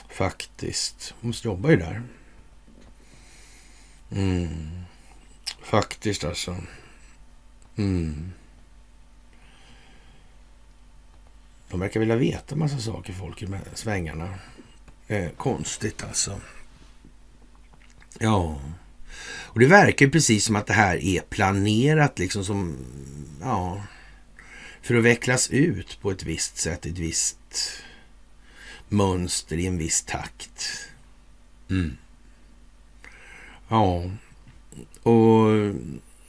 Faktiskt. 0.10 1.14
Hon 1.22 1.28
måste 1.30 1.48
jobba 1.48 1.70
ju 1.70 1.78
där. 1.78 2.04
Mm. 4.12 4.70
Faktiskt 5.62 6.24
alltså. 6.24 6.58
Mm. 7.76 8.32
De 11.70 11.80
verkar 11.80 12.00
vilja 12.00 12.16
veta 12.16 12.56
massa 12.56 12.80
saker, 12.80 13.14
folk 13.14 13.42
i 13.42 13.48
svängarna. 13.74 14.36
Eh, 15.08 15.30
konstigt 15.30 16.04
alltså. 16.04 16.40
Ja. 18.24 18.60
Och 19.26 19.60
det 19.60 19.66
verkar 19.66 20.08
precis 20.08 20.46
som 20.46 20.56
att 20.56 20.68
det 20.68 20.74
här 20.74 20.98
är 20.98 21.22
planerat 21.22 22.20
liksom 22.20 22.46
som, 22.46 22.78
ja, 23.42 23.84
för 24.82 24.96
att 24.96 25.04
vecklas 25.04 25.50
ut 25.50 26.02
på 26.02 26.12
ett 26.12 26.24
visst 26.24 26.58
sätt, 26.58 26.86
ett 26.86 26.98
visst 26.98 27.38
mönster 28.90 29.58
i 29.58 29.66
en 29.66 29.78
viss 29.78 30.02
takt. 30.02 30.90
Mm. 31.70 31.98
Ja, 33.68 34.04
och 35.04 35.48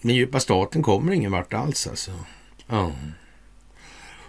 den 0.01 0.15
djupa 0.15 0.41
staten 0.41 0.83
kommer 0.83 1.13
ingen 1.13 1.33
vart 1.33 1.55
alls 1.55 1.87
alltså. 1.87 2.25
Ja. 2.67 2.93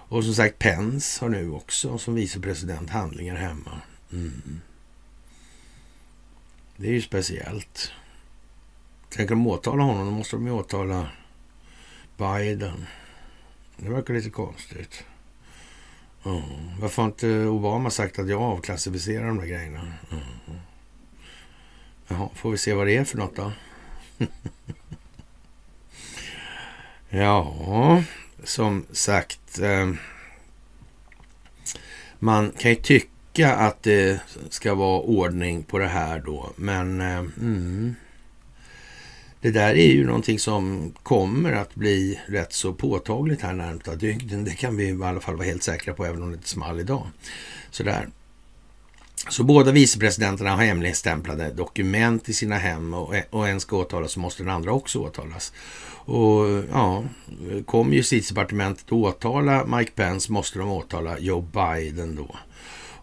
Och 0.08 0.24
som 0.24 0.34
sagt, 0.34 0.60
Pence 0.60 1.26
har 1.26 1.30
nu 1.30 1.52
också 1.52 1.98
som 1.98 2.16
vicepresident 2.16 2.90
handlingar 2.90 3.36
hemma. 3.36 3.82
Mm. 4.12 4.62
Det 6.77 6.88
är 6.88 6.91
ju 6.91 7.02
speciellt. 7.02 7.91
Tänk 9.10 9.31
om 9.31 9.43
de 9.43 9.47
åtala 9.47 9.84
honom, 9.84 10.06
då 10.06 10.11
måste 10.11 10.35
de 10.35 10.45
ju 10.45 10.52
åtala 10.52 11.10
Biden. 12.18 12.85
Det 13.77 13.89
verkar 13.89 14.14
lite 14.14 14.30
konstigt. 14.30 15.03
Mm. 16.26 16.41
Varför 16.80 17.02
har 17.02 17.10
inte 17.10 17.45
Obama 17.45 17.89
sagt 17.89 18.19
att 18.19 18.30
jag 18.30 18.41
avklassificerar 18.41 19.27
de 19.27 19.38
där 19.38 19.45
grejerna? 19.45 19.93
Mm. 20.11 20.23
Jaha, 22.07 22.30
får 22.35 22.52
vi 22.52 22.57
se 22.57 22.73
vad 22.73 22.88
det 22.88 22.97
är 22.97 23.03
för 23.03 23.18
något 23.18 23.35
då? 23.35 23.52
ja, 27.10 28.03
som 28.43 28.85
sagt. 28.91 29.60
Eh, 29.60 29.91
man 32.19 32.52
kan 32.52 32.72
ju 32.72 32.76
tycka 32.76 33.15
att 33.44 33.84
det 33.84 34.20
ska 34.49 34.76
vara 34.76 34.99
ordning 34.99 35.64
på 35.64 35.78
det 35.78 35.88
här 35.88 36.20
då, 36.26 36.49
men 36.56 37.02
eh, 37.02 37.18
mm, 37.18 37.95
det 39.41 39.52
där 39.52 39.76
är 39.76 39.91
ju 39.91 40.06
någonting 40.06 40.40
som 40.40 40.94
kommer 41.03 41.53
att 41.53 41.76
bli 41.76 42.20
rätt 42.28 42.53
så 42.53 42.74
påtagligt 42.74 43.41
här 43.41 43.53
närmsta 43.53 43.95
dygden. 43.95 44.45
Det 44.45 44.52
kan 44.52 44.78
vi 44.78 44.90
i 44.90 45.03
alla 45.03 45.20
fall 45.20 45.36
vara 45.36 45.48
helt 45.48 45.64
säkra 45.64 45.94
på, 45.94 46.06
även 46.06 46.24
om 46.24 46.30
det 46.30 46.36
inte 46.36 46.49
small 46.49 46.80
idag. 46.80 47.07
Sådär. 47.72 48.07
Så 49.30 49.44
båda 49.44 49.72
vicepresidenterna 49.72 50.49
har 50.56 50.64
hemligstämplade 50.64 51.52
dokument 51.52 52.30
i 52.30 52.34
sina 52.34 52.56
hem 52.56 52.94
och, 52.94 53.16
och 53.30 53.48
en 53.48 53.60
ska 53.60 53.78
åtalas 53.78 54.12
så 54.12 54.20
måste 54.20 54.44
den 54.44 54.52
andra 54.52 54.72
också 54.72 54.99
åtalas. 54.99 55.53
Och 56.06 56.64
ja, 56.72 57.03
kommer 57.66 57.95
justitiedepartementet 57.95 58.91
åtala 58.91 59.66
Mike 59.66 59.91
Pence 59.91 60.32
måste 60.32 60.60
de 60.60 60.72
åtala 60.72 61.20
Joe 61.20 61.41
Biden 61.41 62.16
då. 62.16 62.36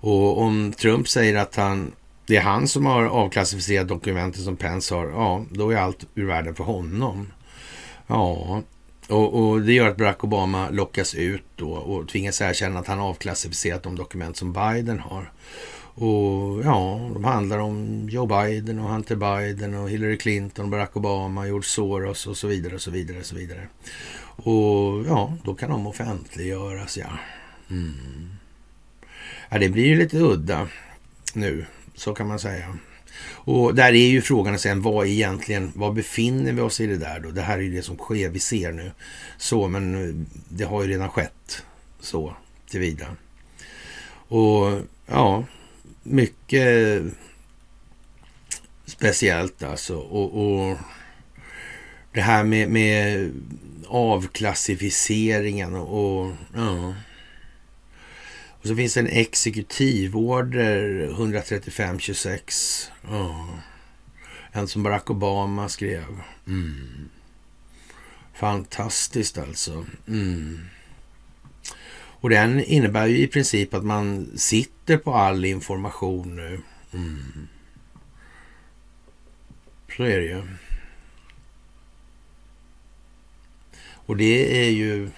Och 0.02 0.40
om 0.40 0.72
Trump 0.72 1.08
säger 1.08 1.36
att 1.36 1.56
han 1.56 1.92
det 2.26 2.36
är 2.36 2.40
han 2.40 2.68
som 2.68 2.86
har 2.86 3.04
avklassificerat 3.04 3.88
dokumenten 3.88 4.42
som 4.42 4.56
Pence 4.56 4.94
har, 4.94 5.06
ja, 5.06 5.44
då 5.50 5.70
är 5.70 5.76
allt 5.76 6.06
ur 6.14 6.26
världen 6.26 6.54
för 6.54 6.64
honom. 6.64 7.32
Ja, 8.06 8.62
och, 9.08 9.34
och, 9.34 9.60
det 9.60 9.72
gör 9.72 9.88
att 9.88 9.96
Barack 9.96 10.24
Obama 10.24 10.70
lockas 10.70 11.14
ut 11.14 11.44
då 11.56 11.70
och 11.70 12.08
tvingas 12.08 12.40
erkänna 12.40 12.78
att 12.78 12.86
han 12.86 13.00
avklassificerat 13.00 13.82
de 13.82 13.96
dokument 13.96 14.36
som 14.36 14.52
Biden 14.52 14.98
har. 14.98 15.32
Och 15.94 16.64
ja, 16.64 17.10
de 17.14 17.24
handlar 17.24 17.58
om 17.58 18.08
Joe 18.08 18.26
Biden 18.26 18.78
och 18.78 18.88
Hunter 18.88 19.16
Biden 19.16 19.74
och 19.74 19.90
Hillary 19.90 20.18
Clinton, 20.18 20.70
Barack 20.70 20.96
Obama, 20.96 21.46
George 21.46 21.68
Soros 21.68 22.26
och 22.26 22.36
så 22.36 22.46
vidare 22.46 22.74
och 22.74 22.82
så 22.82 22.90
vidare 22.90 23.18
och 23.18 23.26
så 23.26 23.34
vidare. 23.34 23.68
Och 24.36 25.06
ja, 25.06 25.36
då 25.44 25.54
kan 25.54 25.70
de 25.70 25.86
offentliggöras, 25.86 26.98
ja. 26.98 27.10
Mm. 27.70 28.41
Ja, 29.52 29.58
det 29.58 29.68
blir 29.68 29.86
ju 29.86 29.96
lite 29.96 30.18
udda 30.18 30.68
nu 31.34 31.66
så 31.94 32.14
kan 32.14 32.26
man 32.26 32.38
säga. 32.38 32.78
Och 33.24 33.74
där 33.74 33.92
är 33.92 34.08
ju 34.08 34.22
frågan 34.22 34.58
sen, 34.58 34.82
vad 34.82 35.06
egentligen, 35.06 35.72
var 35.74 35.92
befinner 35.92 36.52
vi 36.52 36.60
oss 36.60 36.80
i 36.80 36.86
det 36.86 36.96
där 36.96 37.20
då? 37.20 37.30
Det 37.30 37.40
här 37.40 37.58
är 37.58 37.62
ju 37.62 37.72
det 37.72 37.82
som 37.82 37.96
sker, 37.96 38.28
vi 38.28 38.38
ser 38.38 38.72
nu. 38.72 38.92
Så, 39.36 39.68
men 39.68 39.94
eh, 39.94 40.14
det 40.48 40.64
har 40.64 40.82
ju 40.82 40.88
redan 40.88 41.08
skett 41.08 41.64
så 42.00 42.36
tillvida. 42.70 43.06
Och 44.28 44.80
ja, 45.06 45.44
mycket 46.02 47.02
speciellt 48.86 49.62
alltså. 49.62 49.96
Och, 49.96 50.68
och 50.68 50.78
det 52.12 52.20
här 52.20 52.44
med, 52.44 52.68
med 52.68 53.30
avklassificeringen 53.88 55.74
och, 55.74 56.20
och 56.22 56.32
ja. 56.54 56.94
Och 58.62 58.68
så 58.68 58.76
finns 58.76 58.94
det 58.94 59.00
en 59.00 59.06
exekutivorder 59.06 61.06
13526. 61.14 62.90
Oh. 63.04 63.58
En 64.52 64.68
som 64.68 64.82
Barack 64.82 65.10
Obama 65.10 65.68
skrev. 65.68 66.20
Mm. 66.46 67.08
Fantastiskt 68.34 69.38
alltså. 69.38 69.86
Mm. 70.08 70.60
Och 71.94 72.30
den 72.30 72.64
innebär 72.64 73.06
ju 73.06 73.18
i 73.18 73.26
princip 73.26 73.74
att 73.74 73.84
man 73.84 74.30
sitter 74.36 74.96
på 74.96 75.14
all 75.14 75.44
information 75.44 76.36
nu. 76.36 76.60
Mm. 76.92 77.48
Så 79.96 80.02
är 80.02 80.18
det 80.18 80.26
ju. 80.26 80.42
Och 83.94 84.16
det 84.16 84.66
är 84.66 84.70
ju 84.70 85.10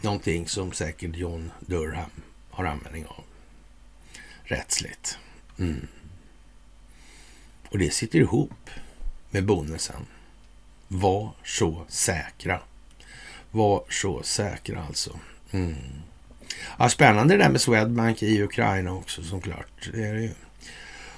någonting 0.00 0.48
som 0.48 0.72
säkert 0.72 1.16
John 1.16 1.50
Durham 1.60 2.10
har 2.64 2.72
användning 2.72 3.06
av 3.06 3.24
rättsligt. 4.42 5.18
Mm. 5.58 5.86
Och 7.68 7.78
det 7.78 7.90
sitter 7.90 8.18
ihop 8.18 8.70
med 9.30 9.44
bonusen. 9.44 10.06
Var 10.88 11.32
så 11.44 11.84
säkra. 11.88 12.60
Var 13.50 13.84
så 13.88 14.22
säkra 14.22 14.84
alltså. 14.88 15.18
Mm. 15.50 15.76
Ja, 16.78 16.88
spännande 16.88 17.36
det 17.36 17.42
där 17.42 17.50
med 17.50 17.60
Swedbank 17.60 18.22
i 18.22 18.42
Ukraina 18.42 18.92
också 18.92 19.22
såklart. 19.22 19.90
Det 19.92 20.04
är 20.04 20.14
det 20.14 20.22
ju. 20.22 20.34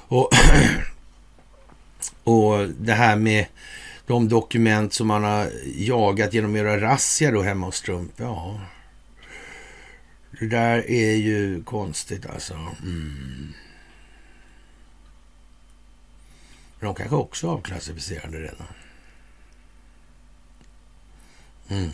Och, 0.08 0.30
och 2.24 2.68
det 2.68 2.92
här 2.92 3.16
med 3.16 3.46
de 4.06 4.28
dokument 4.28 4.92
som 4.92 5.06
man 5.06 5.24
har 5.24 5.50
jagat 5.76 6.34
genom 6.34 6.52
att 6.52 6.58
göra 6.58 6.80
razzia 6.80 7.30
då 7.30 7.42
hemma 7.42 7.66
hos 7.66 7.82
Trump. 7.82 8.12
Ja, 8.16 8.60
det 10.40 10.46
där 10.46 10.90
är 10.90 11.14
ju 11.14 11.64
konstigt 11.64 12.26
alltså. 12.26 12.54
Mm. 12.82 13.52
De 16.80 16.94
kanske 16.94 17.16
också 17.16 17.50
avklassificerade 17.50 18.38
redan. 18.38 18.66
Mm. 21.68 21.90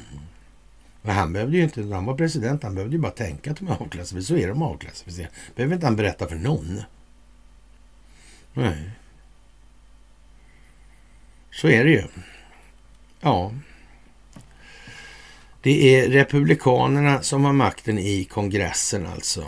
Men 1.02 1.16
han 1.16 1.32
behövde 1.32 1.56
ju 1.56 1.62
inte, 1.62 1.82
han 1.82 2.04
var 2.04 2.14
president, 2.16 2.62
han 2.62 2.74
behövde 2.74 2.96
ju 2.96 3.02
bara 3.02 3.12
tänka 3.12 3.50
att 3.50 3.56
de 3.56 3.68
är 3.68 3.82
avklassificerade. 3.82 4.24
Så 4.24 4.36
är 4.36 4.48
de 4.48 4.62
avklassificerade. 4.62 5.32
Behöver 5.54 5.74
inte 5.74 5.86
han 5.86 5.96
berätta 5.96 6.28
för 6.28 6.36
någon. 6.36 6.82
Nej. 8.54 8.90
Så 11.50 11.68
är 11.68 11.84
det 11.84 11.90
ju. 11.90 12.04
Ja. 13.20 13.52
Det 15.62 15.96
är 15.96 16.08
Republikanerna 16.08 17.22
som 17.22 17.44
har 17.44 17.52
makten 17.52 17.98
i 17.98 18.24
kongressen 18.24 19.06
alltså. 19.06 19.46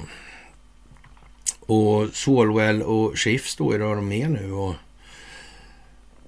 Och 1.61 2.09
Swalwell 2.13 2.83
och 2.83 3.19
Schiff 3.19 3.49
står 3.49 3.73
ju 3.73 3.79
de 3.79 4.09
med 4.09 4.31
nu. 4.31 4.53
och 4.53 4.75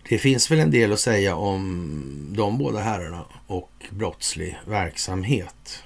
Det 0.08 0.18
finns 0.18 0.50
väl 0.50 0.60
en 0.60 0.70
del 0.70 0.92
att 0.92 1.00
säga 1.00 1.36
om 1.36 2.32
de 2.36 2.58
båda 2.58 2.80
herrarna 2.80 3.24
och 3.46 3.70
brottslig 3.90 4.58
verksamhet. 4.66 5.82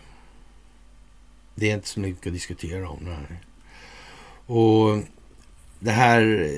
Det 1.54 1.70
är 1.70 1.74
inte 1.74 1.88
så 1.88 2.00
mycket 2.00 2.26
att 2.26 2.32
diskutera 2.32 2.88
om. 2.88 2.98
Nej. 3.00 3.40
Och 4.46 4.98
det 5.80 5.90
här 5.90 6.50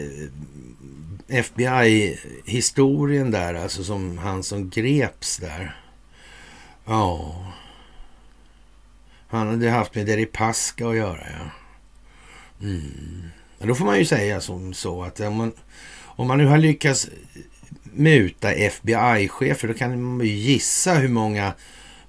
eh, 1.29 1.39
FBI-historien 1.39 3.31
där, 3.31 3.55
alltså 3.55 3.85
som 3.85 4.19
han 4.19 4.43
som 4.43 4.71
greps 4.71 5.37
där. 5.37 5.77
Ja. 6.89 7.35
Han 9.29 9.49
hade 9.49 9.71
haft 9.71 9.95
med 9.95 10.07
Deripaska 10.07 10.89
att 10.89 10.97
göra, 10.97 11.27
ja. 11.31 11.51
Mm. 12.61 13.31
Då 13.59 13.75
får 13.75 13.85
man 13.85 13.99
ju 13.99 14.05
säga 14.05 14.41
som 14.41 14.75
så 14.75 15.03
att 15.03 15.21
om 15.21 15.37
man, 15.37 15.53
om 16.05 16.27
man 16.27 16.39
nu 16.39 16.47
har 16.47 16.59
lyckats 16.59 17.09
muta 17.83 18.53
FBI-chefer, 18.53 19.69
då 19.69 19.75
kan 19.75 20.03
man 20.03 20.27
ju 20.27 20.33
gissa 20.33 20.95
hur 20.95 21.09
många 21.09 21.53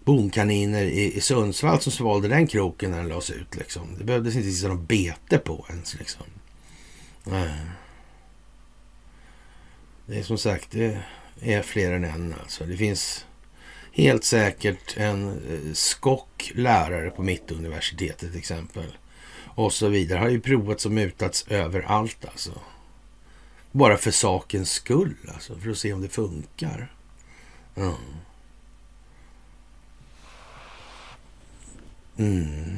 bonkaniner 0.03 0.81
i, 0.83 1.13
i 1.13 1.21
Sundsvall 1.21 1.81
som 1.81 1.91
svalde 1.91 2.27
den 2.27 2.47
kroken 2.47 2.91
när 2.91 2.97
den 2.97 3.07
lades 3.07 3.31
ut. 3.31 3.55
Liksom. 3.55 3.95
Det 3.97 4.03
behövdes 4.03 4.35
inte 4.35 4.51
sitta 4.51 4.67
någon 4.67 4.85
bete 4.85 5.37
på 5.37 5.65
ens. 5.69 5.95
Liksom. 5.99 6.25
Nej. 7.23 7.53
Det 10.05 10.19
är 10.19 10.23
som 10.23 10.37
sagt, 10.37 10.71
det 10.71 10.97
är 11.41 11.61
fler 11.61 11.91
än 11.91 12.03
en 12.03 12.35
alltså. 12.41 12.65
Det 12.65 12.77
finns 12.77 13.25
helt 13.91 14.23
säkert 14.23 14.97
en 14.97 15.27
eh, 15.27 15.73
skock 15.73 16.51
lärare 16.55 17.09
på 17.09 17.23
Mittuniversitetet 17.23 18.31
till 18.31 18.39
exempel. 18.39 18.97
Och 19.59 19.73
så 19.73 19.87
vidare. 19.87 20.19
Har 20.19 20.29
ju 20.29 20.41
provats 20.41 20.85
och 20.85 20.91
mutats 20.91 21.45
överallt 21.47 22.25
alltså. 22.25 22.61
Bara 23.71 23.97
för 23.97 24.11
sakens 24.11 24.71
skull 24.71 25.15
alltså. 25.33 25.55
För 25.55 25.69
att 25.69 25.77
se 25.77 25.93
om 25.93 26.01
det 26.01 26.09
funkar. 26.09 26.93
Mm. 27.75 27.93
Mm. 32.17 32.77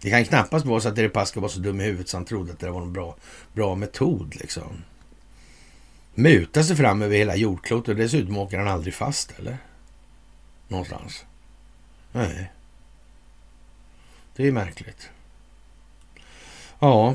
Det 0.00 0.10
kan 0.10 0.24
knappast 0.24 0.66
vara 0.66 0.80
så 0.80 0.88
att 0.88 0.96
Deripaska 0.96 1.40
var 1.40 1.48
så 1.48 1.60
dum 1.60 1.80
i 1.80 1.84
huvudet 1.84 2.08
så 2.08 2.16
han 2.16 2.24
trodde 2.24 2.52
att 2.52 2.58
det 2.58 2.70
var 2.70 2.82
en 2.82 2.92
bra, 2.92 3.16
bra 3.52 3.74
metod 3.74 4.36
liksom. 4.36 4.84
Muta 6.14 6.62
sig 6.62 6.76
fram 6.76 7.02
över 7.02 7.16
hela 7.16 7.36
jordklotet 7.36 7.88
och 7.88 7.96
dessutom 7.96 8.38
åker 8.38 8.58
han 8.58 8.68
aldrig 8.68 8.94
fast 8.94 9.34
eller? 9.38 9.58
Någonstans. 10.70 11.24
Nej. 12.12 12.52
Det 14.36 14.48
är 14.48 14.52
märkligt. 14.52 15.10
Ja. 16.78 17.14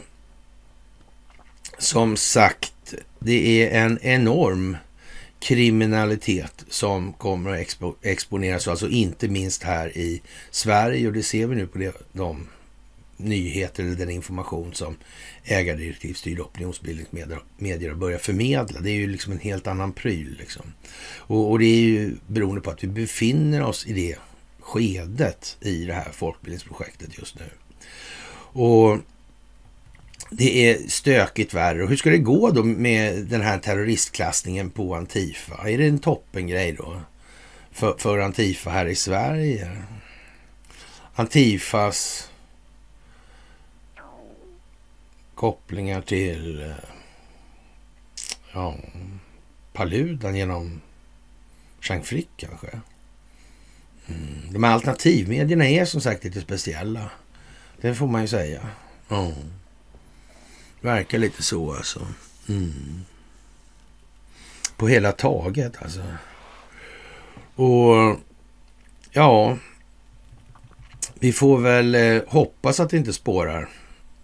Som 1.78 2.18
sagt, 2.18 2.94
det 3.20 3.64
är 3.64 3.86
en 3.86 4.00
enorm 4.02 4.78
kriminalitet 5.40 6.66
som 6.70 7.14
kommer 7.14 7.52
att 7.52 7.60
expo 7.60 7.96
exponeras, 8.02 8.68
alltså 8.68 8.90
inte 8.90 9.28
minst 9.28 9.64
här 9.64 9.98
i 9.98 10.22
Sverige 10.52 11.08
och 11.08 11.14
det 11.14 11.24
ser 11.24 11.48
vi 11.48 11.56
nu 11.56 11.68
på 11.68 11.78
det, 11.78 11.96
de 12.12 12.48
nyheter 13.18 13.84
eller 13.84 13.96
den 13.96 14.10
information 14.10 14.74
som 14.74 14.98
ägardirektivstyrda 15.44 16.44
opinionsbildningsmedier 16.44 17.90
har 17.90 17.96
börjat 17.96 18.22
förmedla. 18.22 18.80
Det 18.80 18.90
är 18.90 18.96
ju 18.96 19.08
liksom 19.08 19.32
en 19.32 19.40
helt 19.40 19.68
annan 19.68 19.94
pryl. 19.94 20.36
Liksom. 20.40 20.74
Och, 21.18 21.52
och, 21.52 21.60
det 21.60 21.66
är 21.66 21.80
ju 21.80 22.16
beroende 22.28 22.62
på 22.62 22.70
att 22.70 22.84
vi 22.84 22.88
befinner 22.88 23.64
oss 23.64 23.88
i 23.88 23.94
det 23.94 24.16
skedet 24.60 25.58
i 25.62 25.86
det 25.86 25.94
här 25.94 26.12
folkbildningsprojektet 26.12 27.18
just 27.18 27.40
nu. 27.40 27.50
Och 28.62 28.98
det 30.30 30.70
är 30.70 30.88
stökigt 30.88 31.54
värre. 31.54 31.84
Och 31.84 31.90
hur 31.90 31.96
ska 31.96 32.10
det 32.10 32.18
gå 32.18 32.52
då 32.52 32.64
med 32.64 33.26
den 33.26 33.42
här 33.42 33.60
terroristklassningen 33.60 34.70
på 34.70 34.96
Antifa? 34.96 35.70
Är 35.70 35.78
det 35.78 35.88
en 35.88 36.00
toppengrej 36.00 36.72
då 36.72 37.02
för, 37.72 37.96
för 37.98 38.20
Antifa 38.20 38.70
här 38.70 38.86
i 38.86 38.96
Sverige? 38.96 39.72
Antifas 41.16 42.30
kopplingar 45.36 46.02
till 46.02 46.62
eh, 46.62 46.76
ja, 48.54 48.76
Paludan 49.74 50.36
genom 50.36 50.82
Chang 51.80 52.04
Frick 52.04 52.30
kanske. 52.38 52.68
Mm. 54.08 54.54
De 54.54 54.64
här 54.64 54.74
alternativmedierna 54.74 55.68
är 55.68 55.86
som 55.86 56.02
sagt 56.02 56.24
lite 56.24 56.42
speciella. 56.42 57.12
Det 57.82 57.96
får 57.96 58.08
man 58.08 58.22
ju 58.22 58.28
säga. 58.28 58.70
Mm. 59.10 59.34
Verkar 60.82 61.18
lite 61.18 61.44
så 61.44 61.74
alltså. 61.76 62.08
Mm. 62.50 63.06
På 64.78 64.88
hela 64.88 65.12
taget 65.12 65.82
alltså. 65.82 66.04
Och 67.56 68.20
ja, 69.12 69.58
vi 71.14 71.34
får 71.34 71.58
väl 71.58 71.96
eh, 71.96 72.22
hoppas 72.28 72.80
att 72.80 72.90
det 72.90 72.98
inte 72.98 73.14
spårar 73.14 73.70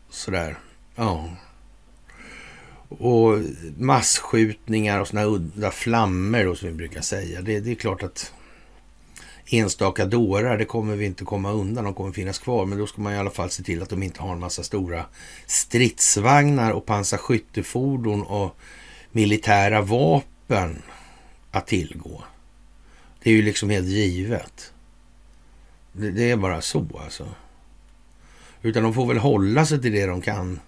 sådär 0.09 0.57
Ja. 0.95 1.29
Och 2.89 3.39
massskjutningar 3.77 4.99
och 4.99 5.07
såna 5.07 5.23
udda 5.23 5.71
flammor 5.71 6.43
då, 6.43 6.55
som 6.55 6.67
vi 6.67 6.73
brukar 6.73 7.01
säga. 7.01 7.41
Det, 7.41 7.59
det 7.59 7.71
är 7.71 7.75
klart 7.75 8.03
att 8.03 8.33
enstaka 9.45 10.05
dårar, 10.05 10.57
det 10.57 10.65
kommer 10.65 10.95
vi 10.95 11.05
inte 11.05 11.23
komma 11.23 11.51
undan. 11.51 11.83
De 11.83 11.93
kommer 11.93 12.11
finnas 12.11 12.39
kvar. 12.39 12.65
Men 12.65 12.77
då 12.77 12.87
ska 12.87 13.01
man 13.01 13.13
i 13.13 13.17
alla 13.17 13.29
fall 13.29 13.49
se 13.49 13.63
till 13.63 13.81
att 13.81 13.89
de 13.89 14.03
inte 14.03 14.21
har 14.21 14.33
en 14.33 14.39
massa 14.39 14.63
stora 14.63 15.05
stridsvagnar 15.45 16.71
och 16.71 16.85
pansarskyttefordon 16.85 18.21
och 18.21 18.55
militära 19.11 19.81
vapen 19.81 20.81
att 21.51 21.67
tillgå. 21.67 22.23
Det 23.23 23.29
är 23.29 23.33
ju 23.33 23.41
liksom 23.41 23.69
helt 23.69 23.87
givet. 23.87 24.73
Det, 25.93 26.11
det 26.11 26.31
är 26.31 26.35
bara 26.35 26.61
så 26.61 26.87
alltså. 27.03 27.27
Utan 28.61 28.83
de 28.83 28.93
får 28.93 29.07
väl 29.07 29.17
hålla 29.17 29.65
sig 29.65 29.81
till 29.81 29.91
det 29.91 30.05
de 30.05 30.21
kan 30.21 30.59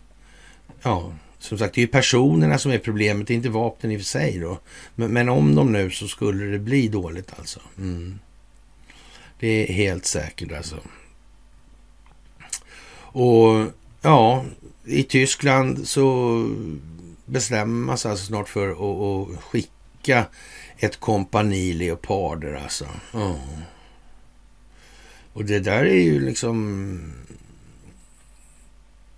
ja, 0.81 1.13
som 1.39 1.57
sagt, 1.57 1.75
det 1.75 1.79
är 1.79 1.85
ju 1.85 1.91
personerna 1.91 2.57
som 2.57 2.71
är 2.71 2.79
problemet, 2.79 3.27
det 3.27 3.33
är 3.33 3.35
inte 3.35 3.49
vapnen 3.49 3.91
i 3.91 3.95
och 3.95 3.99
för 3.99 4.05
sig 4.05 4.39
då. 4.39 4.59
Men, 4.95 5.13
men 5.13 5.29
om 5.29 5.55
de 5.55 5.71
nu 5.71 5.91
så 5.91 6.07
skulle 6.07 6.45
det 6.45 6.59
bli 6.59 6.87
dåligt 6.87 7.31
alltså. 7.37 7.59
Mm. 7.77 8.19
Det 9.39 9.47
är 9.47 9.73
helt 9.73 10.05
säkert 10.05 10.51
alltså. 10.51 10.79
Och 12.95 13.71
ja, 14.01 14.45
i 14.85 15.03
Tyskland 15.03 15.87
så 15.87 16.37
bestämmer 17.25 17.85
man 17.85 17.97
sig 17.97 18.11
alltså 18.11 18.25
snart 18.25 18.49
för 18.49 18.69
att, 18.69 19.31
att 19.31 19.43
skicka 19.43 20.25
ett 20.77 20.99
kompani 20.99 21.73
leoparder 21.73 22.53
alltså. 22.53 22.85
Oh. 23.13 23.59
Och 25.33 25.45
det 25.45 25.59
där 25.59 25.85
är 25.85 26.01
ju 26.03 26.19
liksom... 26.19 27.13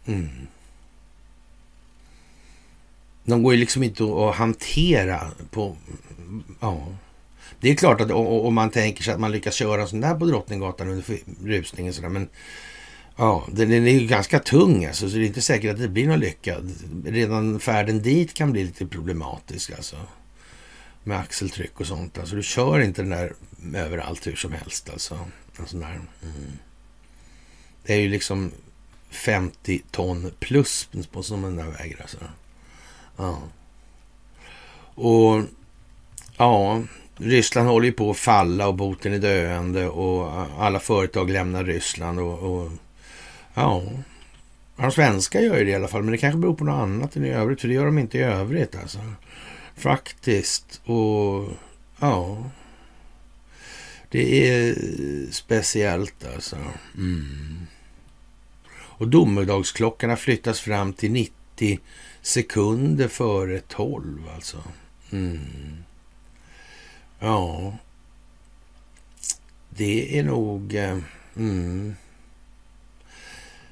Mm 0.06 0.48
de 3.26 3.44
går 3.44 3.54
ju 3.54 3.60
liksom 3.60 3.84
inte 3.84 4.04
att 4.04 4.36
hantera 4.36 5.32
på... 5.52 5.78
Ja. 6.60 6.88
Det 7.60 7.70
är 7.70 7.76
klart 7.76 8.02
att 8.02 8.12
om 8.12 8.54
man 8.54 8.70
tänker 8.70 9.04
sig 9.04 9.14
att 9.14 9.20
man 9.20 9.32
lyckas 9.32 9.56
köra 9.56 9.82
en 9.82 9.88
sån 9.88 10.02
där 10.02 10.16
på 10.16 10.26
Drottninggatan 10.26 10.90
under 10.90 11.20
rusningen 11.44 11.94
sådär, 11.94 12.10
men 12.10 12.30
ja, 13.16 13.48
den, 13.52 13.72
är 13.72 13.78
ju 13.78 14.08
ganska 14.08 14.40
tung 14.40 14.86
alltså, 14.86 15.10
så 15.10 15.16
det 15.16 15.24
är 15.24 15.28
inte 15.28 15.42
säkert 15.42 15.74
att 15.74 15.80
det 15.80 15.88
blir 15.88 16.08
någon 16.08 16.20
lyckad. 16.20 16.72
Redan 17.06 17.60
färden 17.60 18.02
dit 18.02 18.34
kan 18.34 18.52
bli 18.52 18.64
lite 18.64 18.86
problematisk 18.86 19.72
alltså. 19.72 19.96
Med 21.04 21.20
axeltryck 21.20 21.80
och 21.80 21.88
sånt. 21.88 22.18
Alltså 22.18 22.36
du 22.36 22.44
kör 22.44 22.80
inte 22.80 23.02
den 23.02 23.10
där 23.10 23.34
överallt 23.76 24.28
hur 24.28 24.36
som 24.36 24.52
helst 24.52 24.90
alltså. 24.90 25.20
En 25.60 25.68
sån 25.68 25.80
där. 25.80 25.90
Mm. 25.90 26.52
Det 27.84 27.94
är 27.94 28.00
ju 28.00 28.10
liksom 28.10 28.52
50 29.10 29.82
ton 29.92 30.32
plus 30.40 30.90
på 31.12 31.22
den 31.30 31.56
där 31.56 31.66
väger. 31.66 32.02
alltså. 32.02 32.18
Ja. 33.16 33.42
Och 34.96 35.44
ja, 36.38 36.82
Ryssland 37.18 37.68
håller 37.68 37.86
ju 37.86 37.92
på 37.92 38.12
att 38.12 38.18
falla 38.18 38.68
och 38.68 38.76
boten 38.76 39.14
är 39.14 39.20
döende 39.20 39.88
och 39.88 40.32
alla 40.60 40.80
företag 40.80 41.30
lämnar 41.30 41.64
Ryssland 41.64 42.20
och, 42.20 42.40
och 42.40 42.72
ja, 43.54 43.84
de 44.76 44.92
svenska 44.92 45.42
gör 45.42 45.58
ju 45.58 45.66
det 45.66 45.72
i 45.72 45.76
alla 45.76 45.88
fall, 45.88 46.04
men 46.04 46.12
det 46.12 46.18
kanske 46.18 46.38
beror 46.38 46.56
på 46.56 46.64
något 46.64 46.82
annat 46.82 47.16
än 47.16 47.26
i 47.26 47.30
övrigt, 47.30 47.62
för 47.62 47.68
det 47.68 47.74
gör 47.74 47.86
de 47.86 47.98
inte 47.98 48.18
i 48.18 48.22
övrigt 48.22 48.76
alltså. 48.76 49.00
Faktiskt. 49.76 50.82
Och 50.86 51.50
ja, 52.00 52.50
det 54.10 54.50
är 54.50 54.76
speciellt 55.32 56.26
alltså. 56.36 56.58
Mm. 56.98 57.68
Och 58.98 59.08
domedagsklockorna 59.08 60.18
flyttas 60.18 60.60
fram 60.60 60.94
till 60.94 61.12
90 61.12 61.80
sekunder 62.26 63.08
före 63.08 63.60
12 63.60 64.30
alltså. 64.36 64.64
Mm. 65.12 65.84
Ja, 67.20 67.78
det 69.70 70.20
är 70.20 70.24
nog... 70.24 70.76
Eh, 70.76 70.98
mm, 71.36 71.96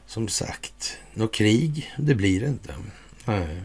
som 0.05 0.27
sagt, 0.27 0.97
något 1.13 1.33
krig, 1.33 1.93
det 1.97 2.15
blir 2.15 2.41
det 2.41 2.47
inte. 2.47 2.75
Nej. 3.25 3.61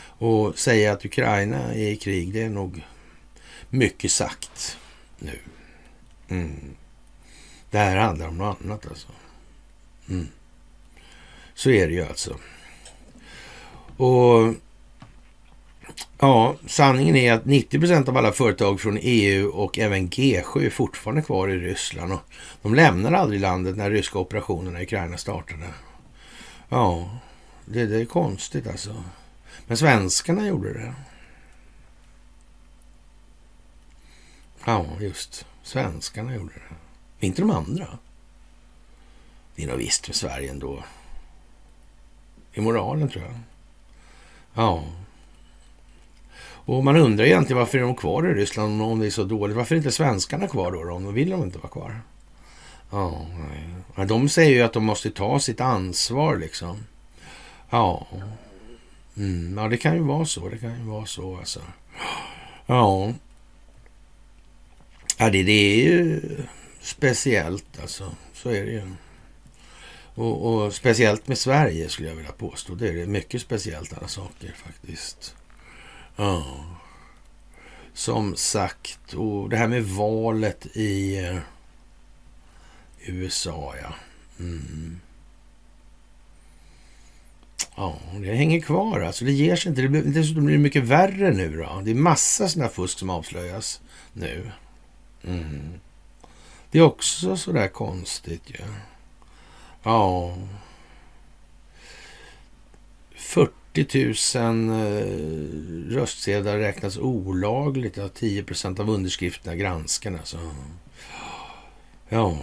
Och 0.00 0.58
säga 0.58 0.92
att 0.92 1.04
Ukraina 1.04 1.74
är 1.74 1.88
i 1.88 1.96
krig, 1.96 2.32
det 2.32 2.42
är 2.42 2.48
nog 2.48 2.86
mycket 3.70 4.12
sagt 4.12 4.78
nu. 5.18 5.38
Mm. 6.28 6.76
Det 7.70 7.78
här 7.78 7.96
handlar 7.96 8.28
om 8.28 8.38
något 8.38 8.58
annat 8.64 8.86
alltså. 8.86 9.08
Mm. 10.08 10.28
Så 11.54 11.70
är 11.70 11.88
det 11.88 11.94
ju 11.94 12.04
alltså. 12.04 12.38
Och 13.98 14.54
ja, 16.18 16.56
sanningen 16.66 17.16
är 17.16 17.32
att 17.32 17.44
90 17.44 17.80
procent 17.80 18.08
av 18.08 18.16
alla 18.16 18.32
företag 18.32 18.80
från 18.80 18.98
EU 19.00 19.48
och 19.48 19.78
även 19.78 20.10
G7 20.10 20.66
är 20.66 20.70
fortfarande 20.70 21.22
kvar 21.22 21.48
i 21.48 21.58
Ryssland. 21.58 22.12
Och 22.12 22.20
de 22.62 22.74
lämnar 22.74 23.12
aldrig 23.12 23.40
landet 23.40 23.76
när 23.76 23.90
ryska 23.90 24.18
operationerna 24.18 24.80
i 24.80 24.84
Ukraina 24.84 25.16
startade. 25.16 25.66
Ja, 26.68 27.18
det, 27.64 27.86
det 27.86 28.00
är 28.00 28.04
konstigt 28.04 28.66
alltså. 28.66 29.04
Men 29.66 29.76
svenskarna 29.76 30.46
gjorde 30.46 30.72
det. 30.72 30.94
Ja, 34.64 34.86
just. 35.00 35.46
Svenskarna 35.62 36.34
gjorde 36.34 36.54
det. 36.54 36.76
Inte 37.26 37.42
de 37.42 37.50
andra. 37.50 37.98
Det 39.54 39.62
är 39.62 39.66
nog 39.66 39.78
visst 39.78 40.08
med 40.08 40.16
Sverige 40.16 40.50
ändå. 40.50 40.84
I 42.52 42.60
moralen 42.60 43.08
tror 43.08 43.24
jag. 43.24 43.34
Ja. 44.58 44.84
Och 46.42 46.84
man 46.84 46.96
undrar 46.96 47.24
egentligen 47.24 47.58
varför 47.58 47.78
är 47.78 47.82
de 47.82 47.94
kvar 47.96 48.26
i 48.30 48.34
Ryssland 48.34 48.82
om 48.82 48.98
det 48.98 49.06
är 49.06 49.10
så 49.10 49.24
dåligt. 49.24 49.56
Varför 49.56 49.74
är 49.74 49.76
inte 49.76 49.92
svenskarna 49.92 50.48
kvar 50.48 50.72
då? 50.72 50.92
Om 50.92 51.04
de 51.04 51.14
vill 51.14 51.30
de 51.30 51.42
inte 51.42 51.58
vara 51.58 51.68
kvar. 51.68 52.00
Ja, 52.90 53.26
nej. 53.96 54.06
De 54.06 54.28
säger 54.28 54.50
ju 54.50 54.62
att 54.62 54.72
de 54.72 54.84
måste 54.84 55.10
ta 55.10 55.40
sitt 55.40 55.60
ansvar 55.60 56.36
liksom. 56.36 56.84
Ja. 57.70 58.06
Mm, 59.16 59.58
ja, 59.58 59.68
det 59.68 59.76
kan 59.76 59.94
ju 59.94 60.02
vara 60.02 60.24
så. 60.24 60.48
Det 60.48 60.58
kan 60.58 60.78
ju 60.78 60.84
vara 60.84 61.06
så 61.06 61.36
alltså. 61.36 61.60
Ja. 62.66 63.12
Ja, 65.18 65.30
det, 65.30 65.42
det 65.42 65.52
är 65.52 65.76
ju 65.76 66.20
speciellt 66.80 67.80
alltså. 67.80 68.14
Så 68.32 68.50
är 68.50 68.64
det 68.64 68.72
ju. 68.72 68.82
Och, 70.18 70.64
och, 70.64 70.74
speciellt 70.74 71.28
med 71.28 71.38
Sverige 71.38 71.88
skulle 71.88 72.08
jag 72.08 72.16
vilja 72.16 72.32
påstå. 72.32 72.74
Det 72.74 72.88
är 72.88 73.06
mycket 73.06 73.42
speciellt 73.42 73.92
alla 73.98 74.08
saker 74.08 74.54
faktiskt. 74.56 75.34
Ja. 76.16 76.64
Som 77.92 78.36
sagt, 78.36 79.14
och 79.14 79.48
det 79.48 79.56
här 79.56 79.68
med 79.68 79.84
valet 79.84 80.66
i 80.76 81.18
eh, 81.24 81.38
USA, 83.06 83.74
ja. 83.82 83.94
Mm. 84.38 85.00
Ja, 87.76 87.98
det 88.20 88.34
hänger 88.34 88.60
kvar 88.60 89.00
alltså. 89.00 89.24
Det 89.24 89.32
ger 89.32 89.56
sig 89.56 89.70
inte. 89.70 89.82
Det 89.82 89.88
blir, 89.88 90.02
dessutom 90.02 90.44
blir 90.44 90.56
det 90.56 90.62
mycket 90.62 90.84
värre 90.84 91.30
nu 91.30 91.56
då. 91.56 91.80
Det 91.84 91.90
är 91.90 91.94
massa 91.94 92.48
sådana 92.48 92.70
fusk 92.70 92.98
som 92.98 93.10
avslöjas 93.10 93.80
nu. 94.12 94.50
Mm. 95.24 95.72
Det 96.70 96.78
är 96.78 96.82
också 96.82 97.36
sådär 97.36 97.68
konstigt 97.68 98.50
ju. 98.50 98.56
Ja. 98.58 98.87
Ja. 99.82 100.34
40 103.14 103.54
000 104.38 104.70
eh, 104.70 105.94
röstsedlar 105.94 106.58
räknas 106.58 106.98
olagligt 106.98 108.14
10 108.14 108.42
procent 108.42 108.80
av 108.80 108.90
underskrifterna 108.90 109.56
granskarna. 109.56 110.18
Alltså. 110.18 110.54
Ja. 112.08 112.38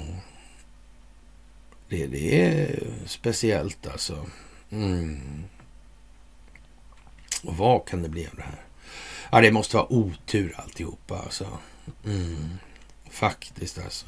Det, 1.89 2.07
det 2.07 2.41
är 2.41 2.83
speciellt 3.05 3.87
alltså. 3.87 4.25
Mm. 4.69 5.43
Och 7.43 7.57
vad 7.57 7.87
kan 7.87 8.01
det 8.03 8.09
bli 8.09 8.27
av 8.27 8.35
det 8.35 8.43
här? 8.43 8.65
Ja, 9.31 9.41
det 9.41 9.51
måste 9.51 9.77
vara 9.77 9.93
otur 9.93 10.55
alltihopa 10.57 11.19
alltså. 11.19 11.57
Mm. 12.05 12.57
Faktiskt 13.09 13.77
alltså. 13.77 14.07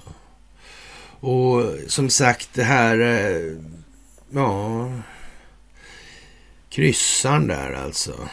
Och 1.20 1.64
som 1.88 2.10
sagt 2.10 2.50
det 2.54 2.64
här, 2.64 3.00
eh, 3.00 3.58
ja, 4.30 4.92
kryssaren 6.70 7.48
där 7.48 7.74
alltså. 7.74 8.30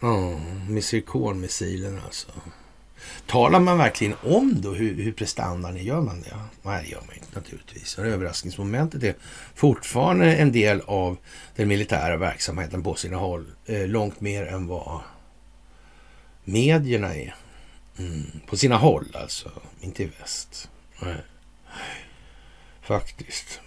Ja, 0.00 0.40
med 0.68 0.84
Zirkonmissilen 0.84 2.00
alltså. 2.04 2.28
Talar 3.26 3.60
man 3.60 3.78
verkligen 3.78 4.14
om 4.22 4.60
då 4.60 4.74
hur, 4.74 5.02
hur 5.02 5.12
prestandan 5.12 5.76
är? 5.76 5.80
Gör 5.80 6.00
man 6.00 6.22
det? 6.22 6.36
Nej, 6.62 6.84
det 6.84 6.90
gör 6.90 7.00
man 7.06 7.14
inte 7.14 7.34
naturligtvis. 7.34 7.98
Och 7.98 8.06
överraskningsmomentet 8.06 9.02
är 9.02 9.14
fortfarande 9.54 10.36
en 10.36 10.52
del 10.52 10.80
av 10.80 11.16
den 11.56 11.68
militära 11.68 12.16
verksamheten 12.16 12.82
på 12.82 12.94
sina 12.94 13.16
håll. 13.16 13.46
Eh, 13.66 13.86
långt 13.86 14.20
mer 14.20 14.46
än 14.46 14.66
vad 14.66 15.00
medierna 16.44 17.14
är. 17.14 17.34
Mm. 17.98 18.22
På 18.46 18.56
sina 18.56 18.76
håll 18.76 19.16
alltså, 19.20 19.50
inte 19.80 20.02
i 20.02 20.10
väst. 20.20 20.70
Nej. 21.02 21.16
Faktiskt. 22.88 23.60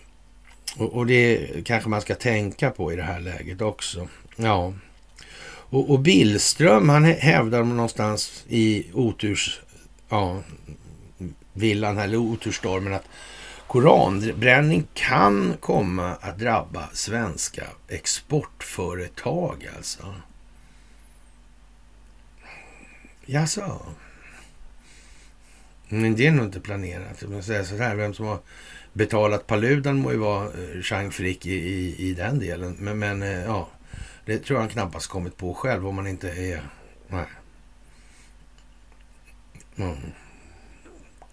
Och, 0.77 0.93
och, 0.93 1.06
det 1.06 1.48
kanske 1.65 1.89
man 1.89 2.02
ska 2.02 2.15
tänka 2.15 2.72
på 2.72 2.93
i 2.93 2.95
det 2.95 3.03
här 3.03 3.19
läget 3.19 3.61
också. 3.61 4.07
Ja. 4.35 4.73
Och, 5.45 5.89
och 5.89 5.99
Billström, 5.99 6.89
han 6.89 7.03
hävdar 7.03 7.64
någonstans 7.64 8.45
i 8.48 8.91
oturs... 8.93 9.61
Ja, 10.10 10.41
villan 11.53 11.98
eller 11.98 12.18
oturstormen 12.18 12.93
att 12.93 13.07
koranbränning 13.68 14.88
kan 14.93 15.57
komma 15.60 16.15
att 16.22 16.39
drabba 16.39 16.89
svenska 16.93 17.64
exportföretag 17.88 19.68
alltså. 19.77 20.15
Jaså? 23.26 23.81
Men 25.88 26.15
det 26.15 26.27
är 26.27 26.31
nog 26.31 26.45
inte 26.45 26.60
planerat. 26.60 27.23
Jag 27.31 27.43
säger 27.43 27.64
så 27.64 27.76
här, 27.76 27.95
vem 27.95 28.14
som 28.14 28.26
har 28.26 28.39
betalat 28.94 29.48
Paludan 29.48 29.98
må 29.98 30.12
ju 30.12 30.18
vara 30.18 30.46
eh, 30.46 30.82
Chang 30.82 31.12
Frick 31.12 31.46
i, 31.46 31.54
i, 31.54 31.96
i, 32.10 32.14
den 32.14 32.40
delen. 32.40 32.76
Men, 32.80 33.00
men 33.00 33.22
eh, 33.22 33.44
ja, 33.44 33.70
det 34.26 34.38
tror 34.40 34.58
jag 34.58 34.62
han 34.62 34.70
knappast 34.70 35.08
kommit 35.08 35.38
på 35.38 35.54
själv 35.54 35.88
om 35.88 35.96
man 35.96 36.08
inte 36.08 36.30
är... 36.30 36.70
Nej. 37.08 37.26
Mm. 39.76 39.98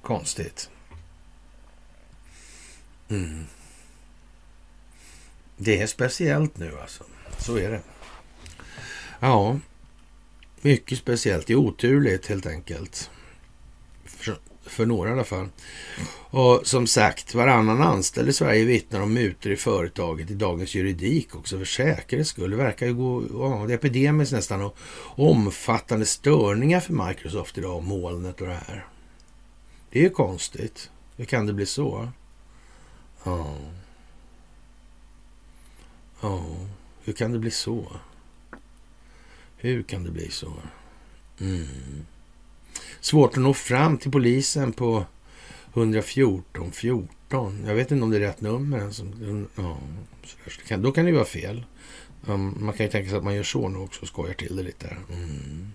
Konstigt. 0.02 0.70
Mm. 3.08 3.46
Det 5.56 5.80
är 5.80 5.86
speciellt 5.86 6.58
nu 6.58 6.78
alltså. 6.80 7.04
Så 7.38 7.56
är 7.56 7.70
det. 7.70 7.80
Ja, 9.20 9.58
mycket 10.60 10.98
speciellt. 10.98 11.46
Det 11.46 11.52
är 11.52 11.56
oturligt 11.56 12.26
helt 12.26 12.46
enkelt. 12.46 13.10
För, 14.04 14.38
för 14.62 14.86
några 14.86 15.10
i 15.10 15.12
alla 15.12 15.24
fall. 15.24 15.48
Och 16.30 16.66
som 16.66 16.86
sagt, 16.86 17.34
varannan 17.34 17.82
anställd 17.82 18.28
i 18.28 18.32
Sverige 18.32 18.64
vittnar 18.64 19.00
om 19.00 19.14
mutor 19.14 19.52
i 19.52 19.56
företaget 19.56 20.30
i 20.30 20.34
dagens 20.34 20.74
juridik 20.74 21.34
också 21.34 21.58
för 21.58 21.64
säkerhets 21.64 22.30
skull. 22.30 22.50
Det 22.50 22.56
verkar 22.56 22.86
ju 22.86 22.94
gå 22.94 23.24
ja, 23.32 23.64
det 23.66 23.72
är 23.72 23.76
epidemiskt 23.76 24.32
nästan 24.32 24.62
och 24.62 24.76
omfattande 25.16 26.06
störningar 26.06 26.80
för 26.80 26.92
Microsoft 26.92 27.58
idag, 27.58 27.82
molnet 27.82 28.40
och 28.40 28.46
det 28.46 28.60
här. 28.66 28.86
Det 29.90 29.98
är 29.98 30.02
ju 30.02 30.10
konstigt. 30.10 30.90
Hur 31.16 31.24
kan 31.24 31.46
det 31.46 31.52
bli 31.52 31.66
så? 31.66 32.08
Ja. 33.24 33.56
Ja, 36.20 36.44
hur 37.04 37.12
kan 37.12 37.32
det 37.32 37.38
bli 37.38 37.50
så? 37.50 37.86
Hur 39.56 39.82
kan 39.82 40.04
det 40.04 40.10
bli 40.10 40.30
så? 40.30 40.52
Mm. 41.40 41.66
Svårt 43.00 43.30
att 43.30 43.42
nå 43.42 43.54
fram 43.54 43.98
till 43.98 44.12
polisen 44.12 44.72
på 44.72 45.04
114 45.74 46.72
14. 46.72 47.64
Jag 47.66 47.74
vet 47.74 47.90
inte 47.90 48.04
om 48.04 48.10
det 48.10 48.16
är 48.16 48.20
rätt 48.20 48.40
nummer. 48.40 48.80
Alltså, 48.80 49.02
ja, 50.68 50.76
då 50.76 50.92
kan 50.92 51.04
det 51.04 51.10
ju 51.10 51.16
vara 51.16 51.26
fel. 51.26 51.64
Um, 52.26 52.56
man 52.60 52.74
kan 52.74 52.86
ju 52.86 52.92
tänka 52.92 53.10
sig 53.10 53.18
att 53.18 53.24
man 53.24 53.34
gör 53.34 53.42
så 53.42 53.68
nu 53.68 53.78
också 53.78 54.02
och 54.02 54.08
skojar 54.08 54.34
till 54.34 54.56
det 54.56 54.62
lite. 54.62 54.96
Mm. 55.12 55.72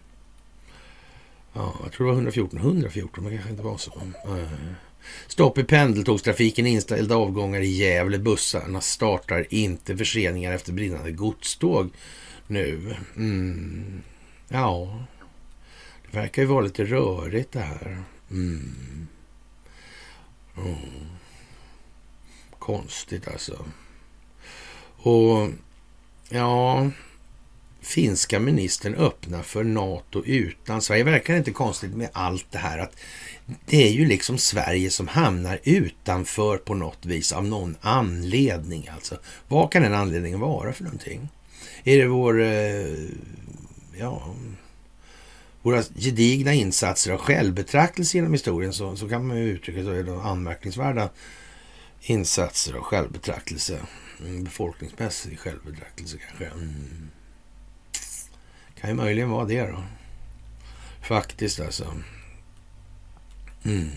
Ja, 1.54 1.74
jag 1.84 1.92
tror 1.92 2.08
det 2.08 2.12
var 2.12 2.18
114. 2.18 2.60
114, 2.60 3.24
men 3.24 3.34
kanske 3.34 3.52
inte 3.52 3.64
var 3.64 3.78
så. 3.78 4.02
Mm. 4.26 4.46
Stopp 5.28 5.58
i 5.58 5.64
pendeltågstrafiken, 5.64 6.68
inställda 6.68 7.16
avgångar 7.16 7.62
i 7.62 7.68
Gävle. 7.68 8.20
Bussarna 8.20 8.82
startar 8.82 9.54
inte 9.54 9.98
förseningar 9.98 10.54
efter 10.54 10.74
brinnande 10.74 11.12
godståg 11.12 11.90
nu. 12.48 12.96
Mm. 13.16 14.02
Ja, 14.48 15.04
det 16.12 16.18
verkar 16.18 16.42
ju 16.42 16.48
vara 16.48 16.62
lite 16.62 16.84
rörigt 16.84 17.52
det 17.52 17.60
här. 17.60 18.04
Mm. 18.32 19.08
Mm. 20.58 20.76
Konstigt 22.60 23.28
alltså. 23.28 23.66
Och 24.98 25.50
ja, 26.30 26.90
finska 27.82 28.40
ministern 28.40 28.96
öppnar 28.96 29.42
för 29.42 29.64
NATO 29.64 30.24
utan 30.26 30.82
Sverige. 30.82 31.04
Verkar 31.04 31.36
inte 31.36 31.52
konstigt 31.52 31.96
med 31.96 32.10
allt 32.14 32.46
det 32.52 32.58
här 32.58 32.80
att 32.80 32.96
det 33.66 33.88
är 33.88 33.92
ju 33.92 34.06
liksom 34.06 34.38
Sverige 34.38 34.90
som 34.90 35.08
hamnar 35.08 35.60
utanför 35.64 36.58
på 36.58 36.74
något 36.74 37.06
vis 37.06 37.32
av 37.32 37.46
någon 37.46 37.76
anledning. 37.82 38.90
Alltså, 38.94 39.18
vad 39.48 39.72
kan 39.72 39.82
den 39.82 39.94
anledningen 39.94 40.40
vara 40.40 40.74
för 40.74 40.84
någonting? 40.84 41.30
Är 41.84 41.98
det 41.98 42.08
vår, 42.08 42.42
eh, 42.42 43.10
ja, 43.98 44.36
våra 45.64 45.84
gedigna 45.96 46.54
insatser 46.54 47.12
av 47.12 47.18
självbetraktelse 47.20 48.18
genom 48.18 48.32
historien 48.32 48.74
så, 48.74 48.96
så 48.96 49.10
kan 49.10 49.28
man 49.28 49.38
ju 49.38 49.44
uttrycka 49.44 49.82
det 49.82 50.06
som 50.06 50.20
anmärkningsvärda 50.20 51.10
insatser 52.02 52.74
av 52.74 52.82
självbetraktelse. 52.82 53.80
Mm, 54.20 54.44
befolkningsmässig 54.44 55.40
självbetraktelse 55.40 56.18
kanske. 56.18 56.46
Mm. 56.46 57.10
Kan 58.82 58.90
ju 58.90 58.96
möjligen 58.96 59.30
vara 59.30 59.46
det 59.46 59.62
då. 59.62 59.84
Faktiskt 61.02 61.60
alltså. 61.60 61.94
Mm. 63.66 63.90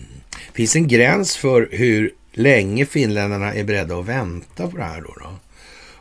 Finns 0.53 0.75
en 0.75 0.87
gräns 0.87 1.37
för 1.37 1.69
hur 1.71 2.13
länge 2.31 2.85
finländarna 2.85 3.53
är 3.53 3.63
beredda 3.63 3.99
att 3.99 4.05
vänta 4.05 4.67
på 4.67 4.77
det 4.77 4.83
här 4.83 5.01
då? 5.01 5.13
då? 5.19 5.39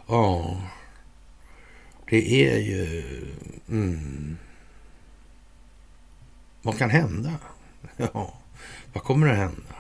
Ja, 0.09 0.61
det 2.11 2.47
är 2.47 2.59
ju... 2.59 3.03
Mm. 3.69 4.37
Vad 6.67 6.79
kan 6.79 6.91
hända? 6.91 7.33
Ja, 7.97 8.35
vad 8.93 9.03
kommer 9.03 9.27
att 9.27 9.37
hända? 9.37 9.75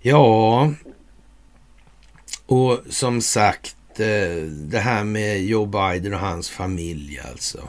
Ja, 0.00 0.72
och 2.46 2.80
som 2.88 3.20
sagt, 3.20 3.76
eh, 4.00 4.42
det 4.46 4.78
här 4.78 5.04
med 5.04 5.44
Joe 5.44 5.66
Biden 5.66 6.14
och 6.14 6.20
hans 6.20 6.50
familj 6.50 7.20
alltså. 7.30 7.68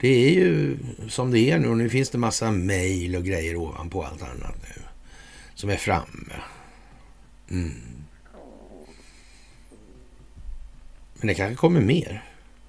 Det 0.00 0.08
är 0.08 0.30
ju 0.30 0.78
som 1.08 1.30
det 1.30 1.50
är 1.50 1.58
nu 1.58 1.68
och 1.68 1.76
nu 1.76 1.88
finns 1.88 2.10
det 2.10 2.18
massa 2.18 2.50
mejl 2.50 3.16
och 3.16 3.24
grejer 3.24 3.56
ovanpå 3.56 4.02
allt 4.02 4.22
annat 4.22 4.56
nu 4.62 4.82
som 5.54 5.70
är 5.70 5.76
framme. 5.76 6.34
Mm. 7.50 7.82
Men 11.14 11.26
det 11.26 11.34
kanske 11.34 11.56
kommer 11.56 11.80
mer. 11.80 12.24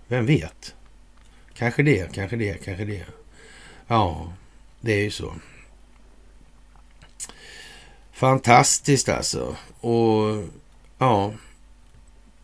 Vem 0.07 0.25
vet? 0.25 0.75
Kanske 1.53 1.83
det, 1.83 2.13
kanske 2.13 2.35
det, 2.35 2.63
kanske 2.63 2.85
det. 2.85 3.05
Ja, 3.87 4.33
det 4.81 4.93
är 4.93 5.03
ju 5.03 5.11
så. 5.11 5.33
Fantastiskt 8.11 9.09
alltså. 9.09 9.55
Och 9.79 10.43
ja, 10.97 11.33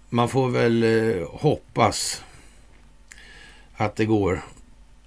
man 0.10 0.30
får 0.30 0.50
väl 0.50 0.84
eh, 0.84 1.28
hoppas 1.30 2.24
att 3.76 3.96
det 3.96 4.06
går 4.06 4.42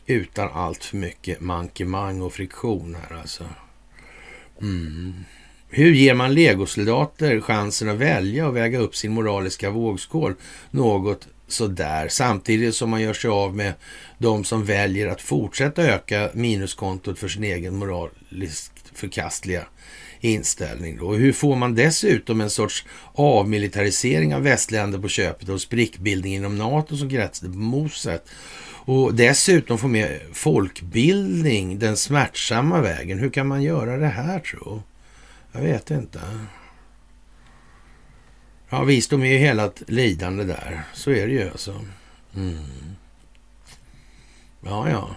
utan 0.07 0.49
allt 0.53 0.85
för 0.85 0.97
mycket 0.97 1.41
mankemang 1.41 2.23
och 2.23 2.33
friktion 2.33 2.97
här 3.03 3.17
alltså. 3.17 3.45
Mm. 4.61 5.15
Hur 5.69 5.93
ger 5.93 6.15
man 6.15 6.35
legosoldater 6.35 7.41
chansen 7.41 7.89
att 7.89 7.97
välja 7.97 8.49
och 8.49 8.57
väga 8.57 8.79
upp 8.79 8.97
sin 8.97 9.13
moraliska 9.13 9.71
vågskål 9.71 10.35
något 10.71 11.29
sådär 11.49 12.09
samtidigt 12.09 12.75
som 12.75 12.91
man 12.91 13.03
gör 13.03 13.13
sig 13.13 13.31
av 13.31 13.57
med 13.57 13.73
de 14.19 14.45
som 14.45 14.65
väljer 14.65 15.07
att 15.07 15.21
fortsätta 15.21 15.83
öka 15.83 16.31
minuskontot 16.35 17.19
för 17.19 17.29
sin 17.29 17.45
egen 17.45 17.77
moraliskt 17.77 18.73
förkastliga 18.95 19.67
inställning. 20.21 20.97
Då. 20.97 21.15
Hur 21.15 21.33
får 21.33 21.57
man 21.57 21.75
dessutom 21.75 22.41
en 22.41 22.51
sorts 22.51 22.85
avmilitarisering 23.13 24.35
av 24.35 24.43
västländer 24.43 24.99
på 24.99 25.09
köpet 25.09 25.49
och 25.49 25.61
sprickbildning 25.61 26.35
inom 26.35 26.59
NATO 26.59 26.97
som 26.97 27.09
gränsade 27.09 27.53
på 27.53 27.59
moset? 27.59 28.29
Och 28.89 29.15
dessutom 29.15 29.79
få 29.79 29.89
med 29.89 30.21
folkbildning 30.33 31.79
den 31.79 31.97
smärtsamma 31.97 32.81
vägen. 32.81 33.19
Hur 33.19 33.31
kan 33.31 33.47
man 33.47 33.63
göra 33.63 33.97
det 33.97 34.07
här 34.07 34.39
tro? 34.39 34.83
Jag 35.53 35.61
vet 35.61 35.91
inte. 35.91 36.21
Ja, 38.69 38.85
visst, 38.85 39.11
de 39.11 39.23
är 39.23 39.27
ju 39.27 39.39
hela 39.39 39.65
ett 39.65 39.83
lidande 39.87 40.45
där. 40.45 40.83
Så 40.95 41.11
är 41.11 41.27
det 41.27 41.33
ju 41.33 41.51
alltså. 41.51 41.85
Mm. 42.37 42.65
Ja, 44.61 44.91
ja. 44.91 45.17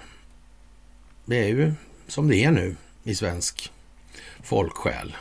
Det 1.25 1.43
är 1.43 1.47
ju 1.47 1.73
som 2.07 2.27
det 2.27 2.43
är 2.43 2.51
nu 2.51 2.75
i 3.03 3.15
svensk 3.15 3.71
folksjäl. 4.43 5.15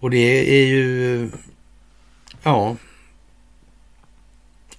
Och 0.00 0.10
det 0.10 0.58
är 0.60 0.66
ju, 0.66 1.30
ja, 2.42 2.76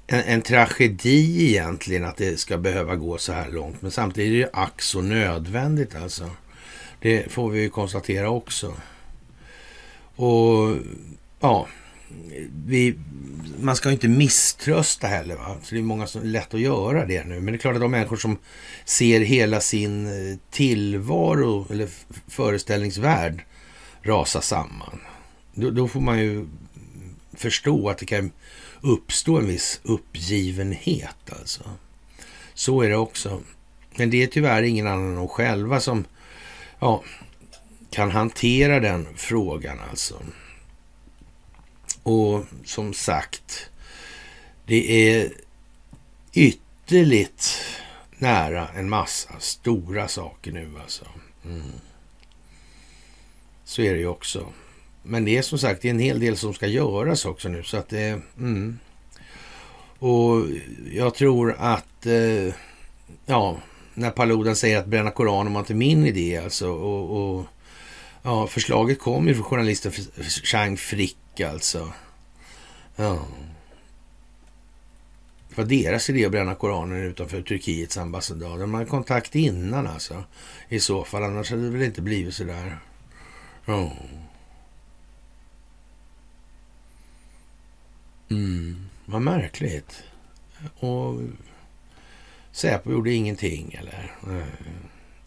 en, 0.08 0.24
en, 0.24 0.42
tragedi 0.42 1.48
egentligen 1.50 2.06
att 2.06 2.18
det 2.18 2.40
ska 2.40 2.58
behöva 2.58 2.96
gå 2.96 3.18
så 3.18 3.34
här 3.34 3.52
långt. 3.52 3.82
Men 3.82 3.92
samtidigt 3.92 4.34
är 4.34 4.52
det 4.52 4.60
ack 4.60 4.82
så 4.82 5.02
nödvändigt 5.02 5.96
alltså. 5.96 6.30
Det 7.00 7.32
får 7.32 7.50
vi 7.50 7.70
konstatera 7.70 8.30
också. 8.30 8.74
Och 10.16 10.76
ja, 11.40 11.68
vi, 12.66 12.96
man 13.60 13.76
ska 13.76 13.92
inte 13.92 14.08
misströsta 14.08 15.08
heller. 15.08 15.36
Va? 15.36 15.58
Så 15.64 15.76
det 15.76 15.82
är 15.82 15.84
många 15.84 16.08
som 16.08 16.22
är 16.22 16.26
lätt 16.26 16.54
att 16.54 16.60
göra 16.60 17.06
det 17.06 17.24
nu. 17.24 17.36
Men 17.36 17.46
det 17.46 17.56
är 17.56 17.58
klart 17.58 17.76
att 17.76 17.82
de 17.82 17.92
människor 17.92 18.18
som 18.18 18.38
ser 18.86 19.20
hela 19.20 19.62
sin 19.62 20.08
eh, 20.08 20.38
tillvaro 20.52 21.68
eller 21.70 21.90
föreställningsvärld 22.28 23.44
rasa 24.02 24.42
samman. 24.42 25.00
Då, 25.54 25.70
då 25.70 25.88
får 25.88 26.02
man 26.02 26.20
ju 26.20 26.48
förstå 27.34 27.90
att 27.90 27.98
det 27.98 28.06
kan 28.06 28.32
uppstå 28.82 29.38
en 29.38 29.48
viss 29.48 29.80
uppgivenhet. 29.84 31.32
Alltså. 31.40 31.64
Så 32.54 32.82
är 32.82 32.90
det 32.90 32.98
också. 32.98 33.42
Men 33.96 34.10
det 34.10 34.24
är 34.24 34.28
tyvärr 34.28 34.64
ingen 34.64 34.88
annan 34.88 35.10
än 35.10 35.16
de 35.16 35.28
själva 35.28 35.80
som 35.80 36.06
ja, 36.80 37.04
kan 37.90 38.12
hantera 38.12 38.80
den 38.80 39.08
frågan 39.16 39.78
alltså. 39.90 40.22
Och 42.08 42.46
som 42.66 42.94
sagt, 42.94 43.70
det 44.66 45.12
är 45.12 45.32
ytterligt 46.34 47.62
nära 48.18 48.68
en 48.76 48.90
massa 48.90 49.40
stora 49.40 50.08
saker 50.08 50.52
nu 50.52 50.72
alltså. 50.82 51.06
Mm. 51.46 51.62
Så 53.66 53.82
är 53.82 53.94
det 53.94 54.00
ju 54.00 54.08
också. 54.08 54.48
Men 55.04 55.26
det 55.26 55.38
är 55.38 55.42
som 55.42 55.60
sagt 55.60 55.82
det 55.82 55.88
är 55.88 55.90
en 55.90 56.00
hel 56.00 56.20
del 56.20 56.38
som 56.38 56.54
ska 56.54 56.68
göras 56.68 57.26
också 57.26 57.50
nu 57.50 57.64
så 57.64 57.78
att 57.78 57.90
det... 57.90 58.22
Mm. 58.38 58.80
Och 60.00 60.46
jag 60.92 61.16
tror 61.16 61.56
att... 61.60 62.06
Eh, 62.06 62.54
ja, 63.26 63.58
när 63.94 64.12
Paludan 64.12 64.56
säger 64.56 64.78
att 64.78 64.88
bränna 64.88 65.12
Koranen 65.12 65.54
var 65.54 65.60
inte 65.60 65.74
min 65.74 66.06
idé 66.06 66.38
alltså. 66.38 66.70
Och, 66.70 67.38
och 67.38 67.46
ja, 68.24 68.48
förslaget 68.48 69.00
kom 69.00 69.28
ju 69.28 69.34
från 69.34 69.44
journalisten 69.44 69.92
Chang 70.44 70.78
Frick 70.78 71.18
alltså. 71.42 71.94
Ja. 72.96 73.28
Det 75.50 75.58
var 75.58 75.66
deras 75.66 76.10
idé 76.10 76.26
att 76.26 76.32
bränna 76.32 76.56
Koranen 76.56 77.04
utanför 77.04 77.42
Turkiets 77.42 77.98
ambassad. 77.98 78.40
De 78.40 78.74
hade 78.74 78.86
kontakt 78.86 79.36
innan 79.36 79.88
alltså. 79.88 80.24
I 80.70 80.80
så 80.80 81.04
fall, 81.04 81.24
annars 81.24 81.52
hade 81.52 81.64
det 81.64 81.70
väl 81.70 81.82
inte 81.82 82.02
blivit 82.02 82.36
så 82.36 82.44
där. 82.44 82.80
Ja. 83.66 83.92
Mm, 88.30 88.90
vad 89.06 89.22
märkligt. 89.22 90.04
Och 90.80 91.22
Säpo 92.52 92.92
gjorde 92.92 93.14
ingenting 93.14 93.74
eller? 93.80 94.12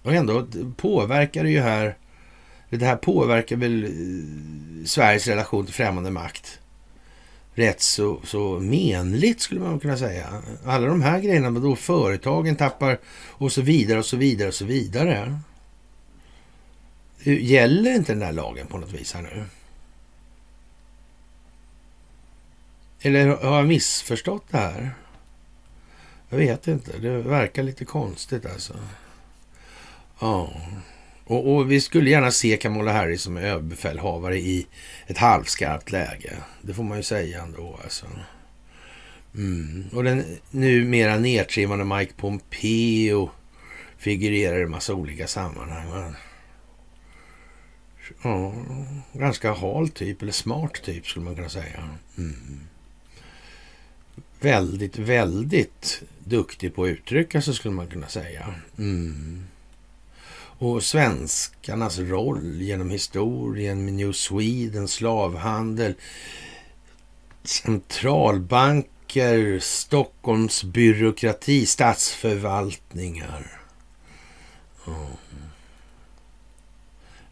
Och 0.03 0.15
ändå 0.15 0.47
påverkar 0.77 1.45
det 1.45 1.51
ju 1.51 1.61
här. 1.61 1.97
Det 2.71 2.87
här 2.87 2.97
påverkar 2.97 3.57
väl 3.57 3.85
eh, 3.85 4.87
Sveriges 4.87 5.27
relation 5.27 5.65
till 5.65 5.75
främmande 5.75 6.11
makt 6.11 6.61
rätt 7.55 7.81
så, 7.81 8.21
så 8.25 8.61
menligt 8.61 9.41
skulle 9.41 9.61
man 9.61 9.81
kunna 9.81 9.97
säga. 9.97 10.43
Alla 10.65 10.87
de 10.87 11.03
här 11.03 11.21
grejerna, 11.21 11.51
då 11.51 11.77
företagen 11.77 12.57
tappar 12.57 12.99
och 13.29 13.53
så 13.53 13.63
vidare 13.63 13.99
och 13.99 14.07
så 14.07 14.17
vidare 14.17 14.49
och 14.49 14.55
så 14.55 14.65
vidare. 14.65 15.39
Eh, 17.23 17.45
gäller 17.45 17.95
inte 17.95 18.13
den 18.13 18.23
här 18.23 18.33
lagen 18.33 18.67
på 18.67 18.79
något 18.79 18.93
vis 18.93 19.13
här 19.13 19.23
nu? 19.23 19.45
Eller 23.03 23.27
har 23.29 23.57
jag 23.57 23.67
missförstått 23.67 24.45
det 24.51 24.59
här? 24.59 24.95
Jag 26.29 26.39
vet 26.39 26.69
inte. 26.69 26.99
Det 26.99 27.11
verkar 27.11 27.63
lite 27.63 27.85
konstigt 27.85 28.47
alltså. 28.47 28.75
Ja. 30.19 30.53
Och, 31.31 31.55
och, 31.55 31.71
vi 31.71 31.81
skulle 31.81 32.11
gärna 32.11 32.31
se 32.31 32.57
Kamala 32.57 32.93
Harris 32.93 33.23
som 33.23 33.37
överbefälhavare 33.37 34.39
i 34.39 34.67
ett 35.07 35.19
halvskarpt 35.19 35.93
läge. 35.93 36.37
Det 36.63 36.75
får 36.75 36.83
man 36.83 36.97
ju 36.97 37.03
säga 37.03 37.43
ändå 37.43 37.79
alltså. 37.85 38.07
Mm. 39.35 39.85
Och 39.93 40.05
den 40.05 40.25
numera 40.51 41.19
nedtrimmade 41.19 41.85
Mike 41.85 42.13
Pompeo 42.17 43.31
figurerar 43.99 44.59
i 44.59 44.63
en 44.63 44.71
massa 44.71 44.95
olika 44.95 45.27
sammanhang. 45.27 46.15
Ja, 48.23 48.55
ganska 49.13 49.53
hal 49.53 49.89
typ, 49.89 50.23
eller 50.23 50.33
smart 50.33 50.83
typ 50.83 51.07
skulle 51.07 51.25
man 51.25 51.37
kunna 51.37 51.49
säga. 51.49 51.89
Mm. 52.19 52.61
Väldigt, 54.41 54.99
väldigt 54.99 56.03
duktig 56.25 56.75
på 56.75 56.85
att 56.85 56.89
uttrycka 56.89 57.43
sig 57.43 57.55
skulle 57.55 57.75
man 57.75 57.87
kunna 57.87 58.09
säga. 58.09 58.55
Mm. 58.79 59.45
Och 60.61 60.83
svenskarnas 60.83 61.99
roll 61.99 62.63
genom 62.63 62.91
historien 62.91 63.85
med 63.85 63.95
New 63.95 64.13
Sweden, 64.13 64.89
slavhandel, 64.89 65.95
centralbanker, 67.43 69.59
Stockholms 69.59 70.65
byråkrati, 70.65 71.67
statsförvaltningar. 71.67 73.61
Oh. 74.87 75.11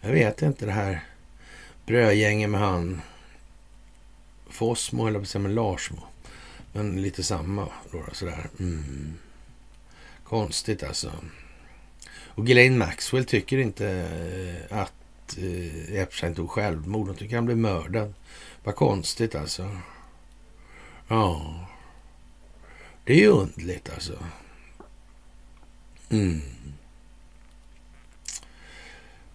Jag 0.01 0.11
vet 0.11 0.43
inte 0.43 0.67
det 0.67 0.73
här 0.73 1.05
brödgänget 1.87 2.51
med 2.51 2.61
han 2.61 3.01
Fossmo, 4.51 5.07
eller 5.07 5.19
på 5.19 5.23
att 5.23 5.29
säga, 5.29 5.43
med 5.43 5.55
Larsmo. 5.55 6.03
Men 6.73 7.03
lite 7.03 7.23
samma 7.23 7.69
då, 7.93 8.05
sådär. 8.13 8.51
Mm. 8.59 9.15
Konstigt 10.25 10.83
alltså. 10.83 11.13
Och 12.39 12.47
Ghislaine 12.47 12.79
Maxwell 12.79 13.25
tycker 13.25 13.59
inte 13.59 13.89
eh, 14.71 14.79
att 14.79 15.39
eh, 15.39 15.95
Epstein 15.95 16.35
tog 16.35 16.51
självmord. 16.51 17.07
Hon 17.07 17.17
tycker 17.17 17.37
han 17.37 17.45
blev 17.45 17.59
mördad. 17.59 18.15
Vad 18.65 18.75
konstigt 18.77 19.35
alltså. 19.35 19.77
Ja. 21.09 21.55
Det 23.05 23.13
är 23.13 23.17
ju 23.17 23.29
undligt 23.29 23.91
alltså. 23.91 24.19
Mm. 26.11 26.41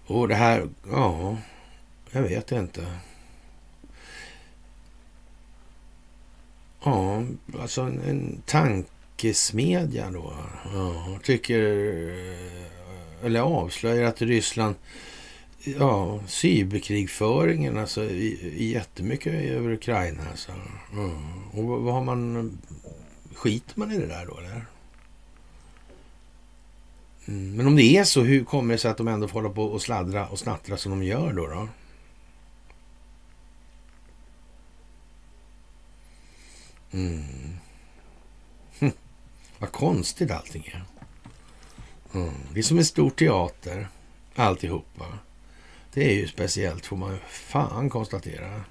Och 0.06 0.28
det 0.28 0.36
här, 0.36 0.70
ja, 0.90 1.38
jag 2.12 2.22
vet 2.22 2.52
inte. 2.52 3.00
Ja, 6.84 7.24
alltså 7.60 7.82
en, 7.82 8.02
en 8.02 8.42
tankesmedja 8.46 10.12
då. 10.12 10.34
Ja, 10.74 11.20
tycker 11.24 11.60
eh, 12.10 12.73
eller 13.24 13.40
avslöjar 13.40 14.04
att 14.04 14.22
Ryssland, 14.22 14.76
ja, 15.64 16.20
cyberkrigföringen 16.28 17.78
alltså 17.78 18.04
i, 18.04 18.72
jättemycket 18.72 19.34
över 19.34 19.72
Ukraina. 19.72 20.22
Alltså. 20.32 20.52
Mm. 20.94 21.48
Och 21.52 21.64
vad 21.64 21.94
har 21.94 22.04
man, 22.04 22.58
skiter 23.34 23.80
man 23.80 23.92
i 23.92 23.98
det 23.98 24.08
där 24.08 24.26
då 24.26 24.38
eller? 24.38 24.66
Mm. 27.26 27.56
Men 27.56 27.68
om 27.68 27.76
det 27.76 27.98
är 27.98 28.04
så, 28.04 28.22
hur 28.22 28.44
kommer 28.44 28.74
det 28.74 28.78
sig 28.78 28.92
att 28.92 28.98
de 28.98 29.08
ändå 29.08 29.28
får 29.28 29.42
hålla 29.42 29.54
på 29.54 29.64
och 29.64 29.82
sladdra 29.82 30.28
och 30.28 30.40
snattra 30.40 30.78
som 30.78 30.92
de 30.92 31.04
gör 31.04 31.34
då? 31.34 31.48
då? 31.48 31.68
Mm. 36.92 37.58
Vad 39.60 39.72
konstigt 39.72 40.32
allting 40.32 40.66
är. 40.66 40.93
Mm. 42.14 42.34
Det 42.54 42.60
är 42.60 42.64
som 42.64 42.78
en 42.78 42.86
stor 42.86 43.10
teater, 43.10 43.88
alltihopa. 44.36 45.06
Det 45.94 46.10
är 46.10 46.14
ju 46.14 46.28
speciellt, 46.28 46.86
får 46.86 46.98
man 46.98 47.12
ju 47.12 47.20
fan 47.30 47.90
konstatera. 47.90 48.62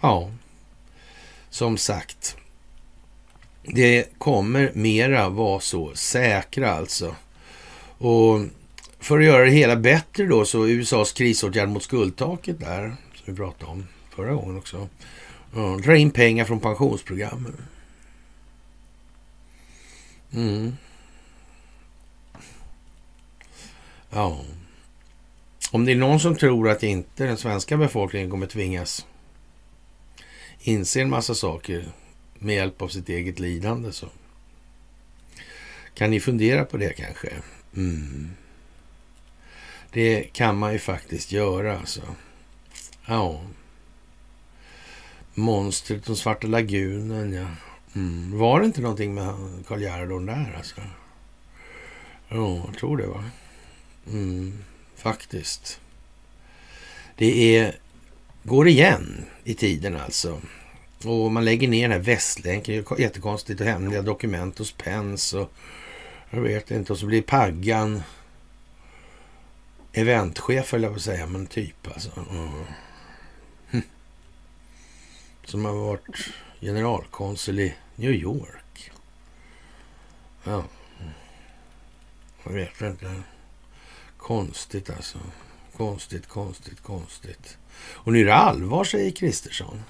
Ja, 0.00 0.30
som 1.50 1.78
sagt. 1.78 2.36
Det 3.62 4.18
kommer 4.18 4.72
mera 4.74 5.28
vara 5.28 5.60
så 5.60 5.94
säkra 5.94 6.70
alltså. 6.70 7.16
Och 7.98 8.40
för 8.98 9.18
att 9.18 9.24
göra 9.24 9.44
det 9.44 9.50
hela 9.50 9.76
bättre 9.76 10.26
då 10.26 10.44
så 10.44 10.66
USAs 10.66 11.12
krisåtgärd 11.12 11.68
mot 11.68 11.82
skuldtaket 11.82 12.60
där, 12.60 12.96
som 13.14 13.24
vi 13.24 13.34
pratade 13.34 13.70
om 13.70 13.86
förra 14.10 14.34
gången 14.34 14.58
också. 14.58 14.88
Ja, 15.54 15.78
dra 15.84 15.96
in 15.96 16.10
pengar 16.10 16.44
från 16.44 16.60
pensionsprogrammen. 16.60 17.62
Mm. 20.32 20.76
Ja. 24.10 24.44
Om 25.70 25.84
det 25.84 25.92
är 25.92 25.96
någon 25.96 26.20
som 26.20 26.36
tror 26.36 26.68
att 26.68 26.82
inte 26.82 27.24
den 27.24 27.36
svenska 27.36 27.76
befolkningen 27.76 28.30
kommer 28.30 28.46
tvingas 28.46 29.06
inse 30.60 31.00
en 31.00 31.10
massa 31.10 31.34
saker 31.34 31.88
med 32.34 32.54
hjälp 32.54 32.82
av 32.82 32.88
sitt 32.88 33.08
eget 33.08 33.38
lidande 33.38 33.92
så 33.92 34.06
kan 35.94 36.10
ni 36.10 36.20
fundera 36.20 36.64
på 36.64 36.76
det 36.76 36.92
kanske. 36.92 37.32
Mm. 37.76 38.30
Det 39.92 40.22
kan 40.32 40.58
man 40.58 40.72
ju 40.72 40.78
faktiskt 40.78 41.32
göra 41.32 41.78
alltså. 41.78 42.02
Ja. 43.06 43.40
Monstret, 45.34 46.04
den 46.04 46.16
svarta 46.16 46.46
lagunen, 46.46 47.32
ja. 47.32 47.46
Mm. 47.94 48.38
Var 48.38 48.60
det 48.60 48.66
inte 48.66 48.80
någonting 48.80 49.14
med 49.14 49.34
Karl 49.66 49.82
Gerhard 49.82 50.26
där 50.26 50.54
alltså? 50.56 50.80
Ja, 52.28 52.64
jag 52.66 52.78
tror 52.78 52.96
det 52.96 53.06
va. 53.06 53.24
Mm, 54.12 54.64
faktiskt. 54.96 55.80
Det 57.16 57.56
är, 57.56 57.76
går 58.42 58.68
igen 58.68 59.24
i 59.44 59.54
tiden 59.54 59.96
alltså. 59.96 60.40
Och 61.04 61.32
man 61.32 61.44
lägger 61.44 61.68
ner 61.68 61.82
den 61.82 61.92
här 61.92 61.98
västlänken. 61.98 62.84
Jättekonstigt 62.98 63.60
och 63.60 63.66
hemliga 63.66 64.02
dokument 64.02 64.58
hos 64.58 64.72
Pence 64.72 65.38
och 65.38 65.52
jag 66.30 66.40
vet 66.40 66.70
inte. 66.70 66.92
Och 66.92 66.98
så 66.98 67.06
blir 67.06 67.22
Paggan 67.22 68.02
eventchef, 69.92 70.74
eller 70.74 70.88
jag 70.88 70.94
på 70.94 71.00
säga, 71.00 71.26
men 71.26 71.46
typ 71.46 71.88
alltså. 71.92 72.10
Mm. 72.30 72.48
Hm. 73.70 73.82
Som 75.44 75.64
har 75.64 75.72
varit 75.72 76.30
generalkonsul 76.60 77.60
i 77.60 77.74
New 77.96 78.12
York. 78.12 78.90
Ja. 80.44 80.64
Jag 82.44 82.52
vet 82.52 82.80
inte. 82.80 83.22
Konstigt 84.28 84.90
alltså. 84.90 85.18
Konstigt, 85.76 86.26
konstigt, 86.26 86.80
konstigt. 86.82 87.58
Och 87.80 88.12
nu 88.12 88.20
är 88.20 88.24
det 88.24 88.34
allvar, 88.34 88.84
säger 88.84 89.10
Kristersson. 89.10 89.82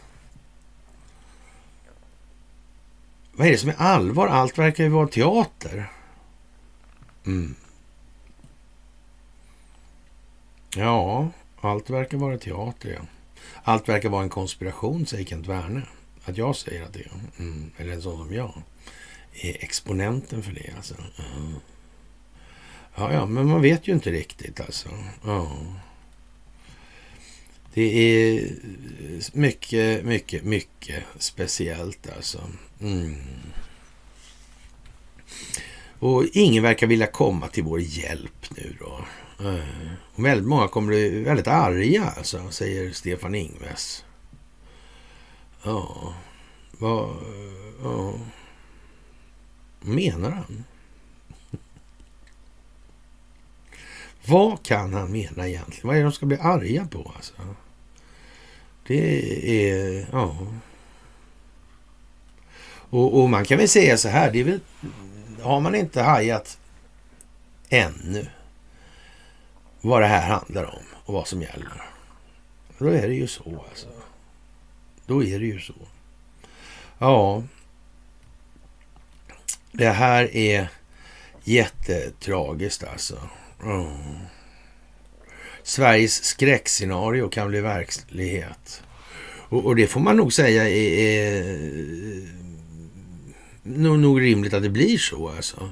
Vad 3.32 3.46
är 3.46 3.50
det 3.50 3.58
som 3.58 3.68
är 3.68 3.74
allvar? 3.78 4.28
Allt 4.28 4.58
verkar 4.58 4.84
ju 4.84 4.90
vara 4.90 5.08
teater. 5.08 5.90
Mm. 7.26 7.54
Ja, 10.76 11.28
allt 11.60 11.90
verkar 11.90 12.18
vara 12.18 12.38
teater, 12.38 12.90
ja. 12.90 13.00
Allt 13.62 13.88
verkar 13.88 14.08
vara 14.08 14.22
en 14.22 14.28
konspiration, 14.28 15.06
säger 15.06 15.24
Kent 15.24 15.46
Werne. 15.46 15.82
Att 16.24 16.36
jag 16.36 16.56
säger 16.56 16.82
att 16.82 16.92
det 16.92 17.00
är. 17.00 17.10
Mm. 17.38 17.70
Eller 17.76 17.92
en 17.92 18.02
sån 18.02 18.18
som 18.18 18.34
jag. 18.34 18.62
Är 19.32 19.64
exponenten 19.64 20.42
för 20.42 20.52
det, 20.52 20.72
alltså. 20.76 20.94
Mm. 21.36 21.54
Ja, 22.98 23.12
ja, 23.12 23.26
men 23.26 23.46
man 23.46 23.62
vet 23.62 23.88
ju 23.88 23.92
inte 23.92 24.10
riktigt 24.10 24.60
alltså. 24.60 24.88
Ja. 25.24 25.52
Det 27.74 27.82
är 27.82 28.50
mycket, 29.32 30.04
mycket, 30.04 30.44
mycket 30.44 31.04
speciellt 31.18 32.08
alltså. 32.16 32.40
Mm. 32.80 33.16
Och 35.98 36.24
ingen 36.32 36.62
verkar 36.62 36.86
vilja 36.86 37.06
komma 37.06 37.48
till 37.48 37.64
vår 37.64 37.80
hjälp 37.80 38.50
nu 38.56 38.76
då. 38.80 39.04
Och 40.14 40.24
väldigt 40.24 40.48
många 40.48 40.68
kommer 40.68 40.88
bli 40.88 41.22
väldigt 41.22 41.46
arga 41.46 42.04
alltså, 42.16 42.50
säger 42.50 42.92
Stefan 42.92 43.34
Ingves. 43.34 44.04
Ja, 45.62 46.14
vad 46.70 47.16
ja. 47.82 48.14
menar 49.80 50.30
han? 50.30 50.64
Vad 54.28 54.62
kan 54.62 54.94
han 54.94 55.12
mena 55.12 55.48
egentligen? 55.48 55.88
Vad 55.88 55.96
är 55.96 56.00
det 56.00 56.04
de 56.04 56.12
ska 56.12 56.26
bli 56.26 56.38
arga 56.38 56.86
på 56.86 57.12
alltså? 57.16 57.32
Det 58.86 59.70
är, 59.70 60.06
ja. 60.12 60.36
Och, 62.90 63.20
och, 63.20 63.30
man 63.30 63.44
kan 63.44 63.58
väl 63.58 63.68
säga 63.68 63.96
så 63.96 64.08
här, 64.08 64.32
det 64.32 64.40
är 64.40 64.44
väl, 64.44 64.60
har 65.42 65.60
man 65.60 65.74
inte 65.74 66.02
hajat 66.02 66.58
ännu 67.68 68.26
vad 69.80 70.02
det 70.02 70.06
här 70.06 70.30
handlar 70.30 70.64
om 70.64 70.82
och 71.04 71.14
vad 71.14 71.26
som 71.26 71.42
gäller. 71.42 71.82
Då 72.78 72.86
är 72.88 73.08
det 73.08 73.14
ju 73.14 73.26
så 73.26 73.64
alltså. 73.70 73.88
Då 75.06 75.24
är 75.24 75.38
det 75.38 75.46
ju 75.46 75.60
så. 75.60 75.74
Ja. 76.98 77.42
Det 79.72 79.90
här 79.90 80.36
är 80.36 80.68
jättetragiskt 81.44 82.84
alltså. 82.84 83.18
Oh. 83.62 84.18
Sveriges 85.62 86.24
skräckscenario 86.24 87.28
kan 87.28 87.48
bli 87.48 87.60
verklighet. 87.60 88.82
Och, 89.48 89.66
och, 89.66 89.76
det 89.76 89.86
får 89.86 90.00
man 90.00 90.16
nog 90.16 90.32
säga 90.32 90.68
är, 90.68 90.98
är 90.98 92.28
nog, 93.62 93.98
nog 93.98 94.20
rimligt 94.20 94.54
att 94.54 94.62
det 94.62 94.68
blir 94.68 94.98
så. 94.98 95.28
Alltså. 95.28 95.70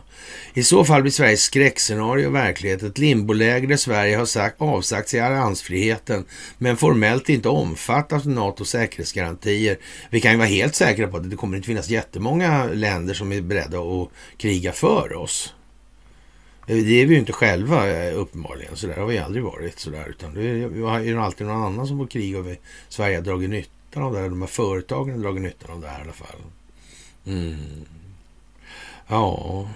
I 0.54 0.62
så 0.62 0.84
fall 0.84 1.02
blir 1.02 1.12
Sveriges 1.12 1.42
skräckscenario 1.42 2.30
verklighet. 2.30 2.82
Ett 2.82 2.98
limboläge 2.98 3.66
där 3.66 3.76
Sverige 3.76 4.16
har 4.16 4.26
sagt, 4.26 4.60
avsagt 4.60 5.08
sig 5.08 5.20
alliansfriheten 5.20 6.24
men 6.58 6.76
formellt 6.76 7.28
inte 7.28 7.48
omfattas 7.48 8.26
av 8.26 8.32
NATOs 8.32 8.70
säkerhetsgarantier. 8.70 9.78
Vi 10.10 10.20
kan 10.20 10.32
ju 10.32 10.38
vara 10.38 10.48
helt 10.48 10.74
säkra 10.74 11.08
på 11.08 11.16
att 11.16 11.30
det 11.30 11.36
kommer 11.36 11.56
inte 11.56 11.66
finnas 11.66 11.88
jättemånga 11.88 12.64
länder 12.64 13.14
som 13.14 13.32
är 13.32 13.40
beredda 13.40 13.78
att 13.78 14.08
kriga 14.38 14.72
för 14.72 15.16
oss. 15.16 15.52
Det 16.66 16.74
är 16.74 17.06
vi 17.06 17.14
ju 17.14 17.18
inte 17.18 17.32
själva 17.32 17.88
eh, 17.90 18.18
uppenbarligen. 18.18 18.76
Så 18.76 18.86
där 18.86 18.94
har 18.94 19.06
vi 19.06 19.18
aldrig 19.18 19.44
varit. 19.44 19.78
Så 19.78 19.90
där, 19.90 20.08
utan 20.08 20.34
det 20.34 20.40
är 20.40 21.00
ju 21.00 21.18
alltid 21.20 21.46
någon 21.46 21.62
annan 21.62 21.86
som 21.86 21.98
får 21.98 22.06
krig 22.06 22.36
och 22.36 22.46
vi, 22.46 22.58
Sverige 22.88 23.16
har 23.16 23.22
dragit 23.22 23.50
nytta 23.50 24.00
av 24.00 24.12
det. 24.12 24.20
Här. 24.20 24.28
De 24.28 24.40
här 24.40 24.48
företagen 24.48 25.10
har 25.10 25.18
dragit 25.18 25.42
nytta 25.42 25.72
av 25.72 25.80
det 25.80 25.88
här 25.88 25.98
i 25.98 26.02
alla 26.02 26.12
fall. 26.12 26.36
Mm. 27.26 27.56
Ja. 29.08 29.68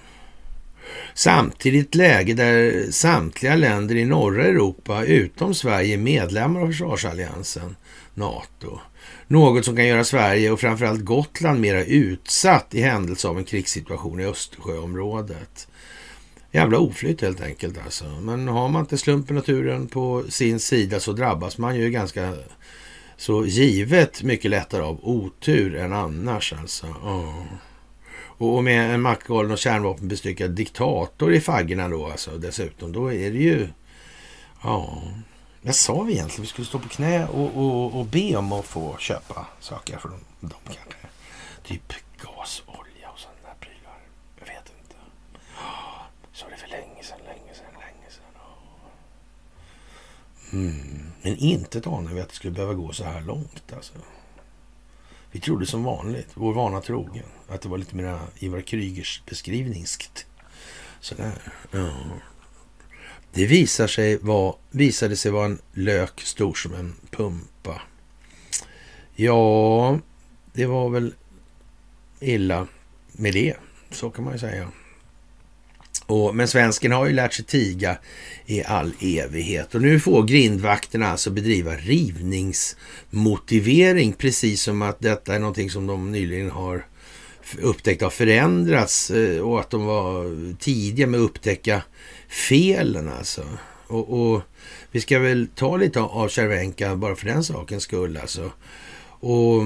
Samtidigt 1.14 1.94
läge 1.94 2.34
där 2.34 2.90
samtliga 2.90 3.56
länder 3.56 3.96
i 3.96 4.04
norra 4.04 4.44
Europa 4.44 5.04
utom 5.04 5.54
Sverige 5.54 5.94
är 5.94 5.98
medlemmar 5.98 6.60
av 6.60 6.66
försvarsalliansen 6.66 7.76
NATO. 8.14 8.78
Något 9.26 9.64
som 9.64 9.76
kan 9.76 9.86
göra 9.86 10.04
Sverige 10.04 10.50
och 10.50 10.60
framförallt 10.60 11.04
Gotland 11.04 11.60
mera 11.60 11.84
utsatt 11.84 12.74
i 12.74 12.80
händelse 12.80 13.28
av 13.28 13.38
en 13.38 13.44
krigssituation 13.44 14.20
i 14.20 14.24
Östersjöområdet. 14.24 15.68
Jävla 16.52 16.78
oflytt 16.78 17.20
helt 17.20 17.40
enkelt 17.40 17.78
alltså. 17.84 18.04
Men 18.04 18.48
har 18.48 18.68
man 18.68 18.80
inte 18.80 18.98
slumpen 18.98 19.38
och 19.38 19.44
turen 19.44 19.88
på 19.88 20.24
sin 20.28 20.60
sida 20.60 21.00
så 21.00 21.12
drabbas 21.12 21.58
man 21.58 21.76
ju 21.76 21.90
ganska 21.90 22.34
så 23.16 23.46
givet 23.46 24.22
mycket 24.22 24.50
lättare 24.50 24.82
av 24.82 24.98
otur 25.02 25.76
än 25.76 25.92
annars 25.92 26.52
alltså. 26.52 26.86
Oh. 26.86 27.44
Och 28.20 28.64
med 28.64 28.94
en 28.94 29.00
maktgalen 29.00 29.50
och 29.50 29.58
kärnvapenbestyckad 29.58 30.50
diktator 30.50 31.34
i 31.34 31.40
faggorna 31.40 31.88
då 31.88 32.06
alltså 32.06 32.38
dessutom. 32.38 32.92
Då 32.92 33.12
är 33.12 33.30
det 33.30 33.38
ju... 33.38 33.68
Ja... 34.62 35.02
Vad 35.62 35.74
sa 35.74 36.02
vi 36.02 36.12
egentligen? 36.12 36.42
Vi 36.42 36.48
skulle 36.48 36.66
stå 36.66 36.78
på 36.78 36.88
knä 36.88 37.26
och, 37.26 37.56
och, 37.56 38.00
och 38.00 38.06
be 38.06 38.36
om 38.36 38.52
att 38.52 38.66
få 38.66 38.96
köpa 38.98 39.46
saker 39.60 39.98
från 39.98 40.24
dem 40.40 40.60
kanske. 40.64 41.08
Typ 41.64 41.92
gas 42.22 42.62
och 42.66 42.74
sådana 43.16 43.38
där 43.42 43.54
prylar. 43.60 43.98
Jag 44.38 44.46
vet 44.46 44.72
inte. 44.78 44.96
Så 46.32 46.46
det 46.50 46.56
för 46.56 46.68
länge 46.68 47.02
sedan, 47.02 47.18
länge 47.26 47.54
sedan, 47.54 47.74
länge 47.80 48.10
sedan. 48.10 48.24
Mm. 50.52 51.02
Men 51.22 51.36
inte 51.36 51.82
anade 51.84 52.14
vi 52.14 52.20
att 52.20 52.28
det 52.28 52.34
skulle 52.34 52.54
behöva 52.54 52.74
gå 52.74 52.92
så 52.92 53.04
här 53.04 53.20
långt 53.20 53.72
alltså. 53.76 53.92
Vi 55.32 55.40
trodde 55.40 55.66
som 55.66 55.84
vanligt, 55.84 56.28
vår 56.34 56.54
vana 56.54 56.80
trogen, 56.80 57.24
att 57.48 57.60
det 57.60 57.68
var 57.68 57.78
lite 57.78 57.96
mer 57.96 58.18
Ivar 58.38 58.60
Krygers 58.60 59.22
beskrivningskt. 59.26 60.26
Sådär. 61.00 61.32
Ja. 61.70 61.90
Det 63.32 63.46
visar 63.46 63.86
sig 63.86 64.16
var, 64.16 64.56
visade 64.70 65.16
sig 65.16 65.32
vara 65.32 65.44
en 65.44 65.58
lök 65.72 66.20
stor 66.20 66.54
som 66.54 66.74
en 66.74 66.94
pumpa. 67.10 67.82
Ja, 69.14 69.98
det 70.52 70.66
var 70.66 70.88
väl 70.88 71.14
illa 72.20 72.66
med 73.12 73.32
det. 73.32 73.56
Så 73.90 74.10
kan 74.10 74.24
man 74.24 74.32
ju 74.32 74.38
säga. 74.38 74.70
Och, 76.10 76.36
men 76.36 76.48
svensken 76.48 76.92
har 76.92 77.06
ju 77.06 77.12
lärt 77.12 77.32
sig 77.32 77.44
tiga 77.44 77.98
i 78.46 78.64
all 78.64 78.92
evighet. 79.00 79.74
Och 79.74 79.82
nu 79.82 80.00
får 80.00 80.22
grindvakterna 80.22 81.08
alltså 81.08 81.30
bedriva 81.30 81.74
rivningsmotivering, 81.74 84.12
precis 84.12 84.62
som 84.62 84.82
att 84.82 85.00
detta 85.00 85.34
är 85.34 85.38
någonting 85.38 85.70
som 85.70 85.86
de 85.86 86.12
nyligen 86.12 86.50
har 86.50 86.86
upptäckt 87.60 88.02
har 88.02 88.10
förändrats 88.10 89.10
eh, 89.10 89.40
och 89.40 89.60
att 89.60 89.70
de 89.70 89.86
var 89.86 90.56
tidiga 90.56 91.06
med 91.06 91.20
att 91.20 91.24
upptäcka 91.24 91.82
felen 92.28 93.08
alltså. 93.08 93.44
Och, 93.86 94.32
och 94.32 94.42
vi 94.90 95.00
ska 95.00 95.18
väl 95.18 95.48
ta 95.54 95.76
lite 95.76 96.00
av 96.00 96.28
Cervenka 96.28 96.96
bara 96.96 97.16
för 97.16 97.26
den 97.26 97.44
sakens 97.44 97.82
skull 97.82 98.16
alltså. 98.16 98.50
Och 99.20 99.62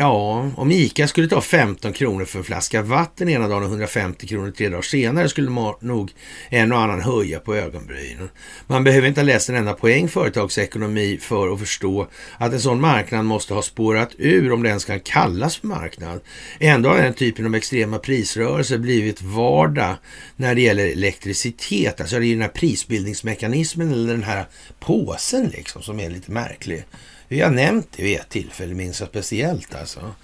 Ja, 0.00 0.50
om 0.56 0.70
ICA 0.70 1.08
skulle 1.08 1.28
ta 1.28 1.40
15 1.40 1.92
kronor 1.92 2.24
för 2.24 2.38
en 2.38 2.44
flaska 2.44 2.82
vatten 2.82 3.28
ena 3.28 3.48
dagen 3.48 3.62
och 3.62 3.68
150 3.68 4.26
kronor 4.26 4.50
tre 4.50 4.68
dagar 4.68 4.82
senare 4.82 5.28
skulle 5.28 5.50
man 5.50 5.74
nog 5.80 6.10
en 6.48 6.72
och 6.72 6.78
annan 6.78 7.00
höja 7.00 7.40
på 7.40 7.54
ögonbrynen. 7.54 8.28
Man 8.66 8.84
behöver 8.84 9.08
inte 9.08 9.20
ha 9.20 9.26
läst 9.26 9.48
en 9.48 9.54
enda 9.54 9.74
poäng 9.74 10.08
företagsekonomi 10.08 11.18
för 11.22 11.52
att 11.52 11.60
förstå 11.60 12.06
att 12.38 12.52
en 12.52 12.60
sån 12.60 12.80
marknad 12.80 13.24
måste 13.24 13.54
ha 13.54 13.62
spårat 13.62 14.10
ur 14.18 14.52
om 14.52 14.62
det 14.62 14.68
ens 14.68 14.84
kan 14.84 15.00
kallas 15.00 15.56
för 15.56 15.66
marknad. 15.66 16.20
Ändå 16.58 16.88
har 16.88 16.98
den 16.98 17.14
typen 17.14 17.46
av 17.46 17.54
extrema 17.54 17.98
prisrörelser 17.98 18.78
blivit 18.78 19.22
vardag 19.22 19.94
när 20.36 20.54
det 20.54 20.60
gäller 20.60 20.86
elektricitet. 20.86 22.00
Alltså 22.00 22.18
det 22.18 22.26
är 22.26 22.30
den 22.30 22.42
här 22.42 22.48
prisbildningsmekanismen 22.48 23.92
eller 23.92 24.12
den 24.12 24.24
här 24.24 24.44
påsen 24.80 25.48
liksom 25.48 25.82
som 25.82 26.00
är 26.00 26.10
lite 26.10 26.30
märklig. 26.30 26.84
Vi 27.28 27.40
har 27.40 27.50
nämnt 27.50 27.88
det 27.96 28.02
vid 28.02 28.18
ett 28.18 28.28
tillfälle, 28.28 28.74
minns 28.74 29.00
jag 29.00 29.08
speciellt 29.08 29.74
alltså. 29.74 30.14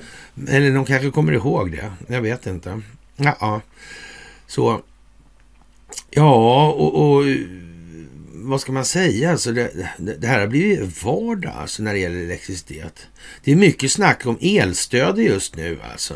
Eller 0.49 0.75
de 0.75 0.85
kanske 0.85 1.11
kommer 1.11 1.33
ihåg 1.33 1.73
det. 1.73 1.93
Jag 2.09 2.23
vet 2.23 2.47
inte. 2.47 2.81
Ja, 3.17 3.61
så. 4.47 4.83
Ja, 6.11 6.69
och, 6.71 7.17
och 7.17 7.25
vad 8.33 8.61
ska 8.61 8.73
man 8.73 8.85
säga? 8.85 9.31
Alltså 9.31 9.53
det, 9.53 9.89
det 9.99 10.27
här 10.27 10.41
har 10.41 10.47
blivit 10.47 11.05
vardag 11.05 11.53
alltså 11.57 11.83
när 11.83 11.93
det 11.93 11.99
gäller 11.99 12.25
elektricitet. 12.25 13.07
Det 13.45 13.53
är 13.53 13.57
mycket 13.57 13.93
snack 13.93 14.27
om 14.27 14.39
elstöd 14.41 15.19
just 15.19 15.57
nu 15.57 15.79
alltså. 15.93 16.15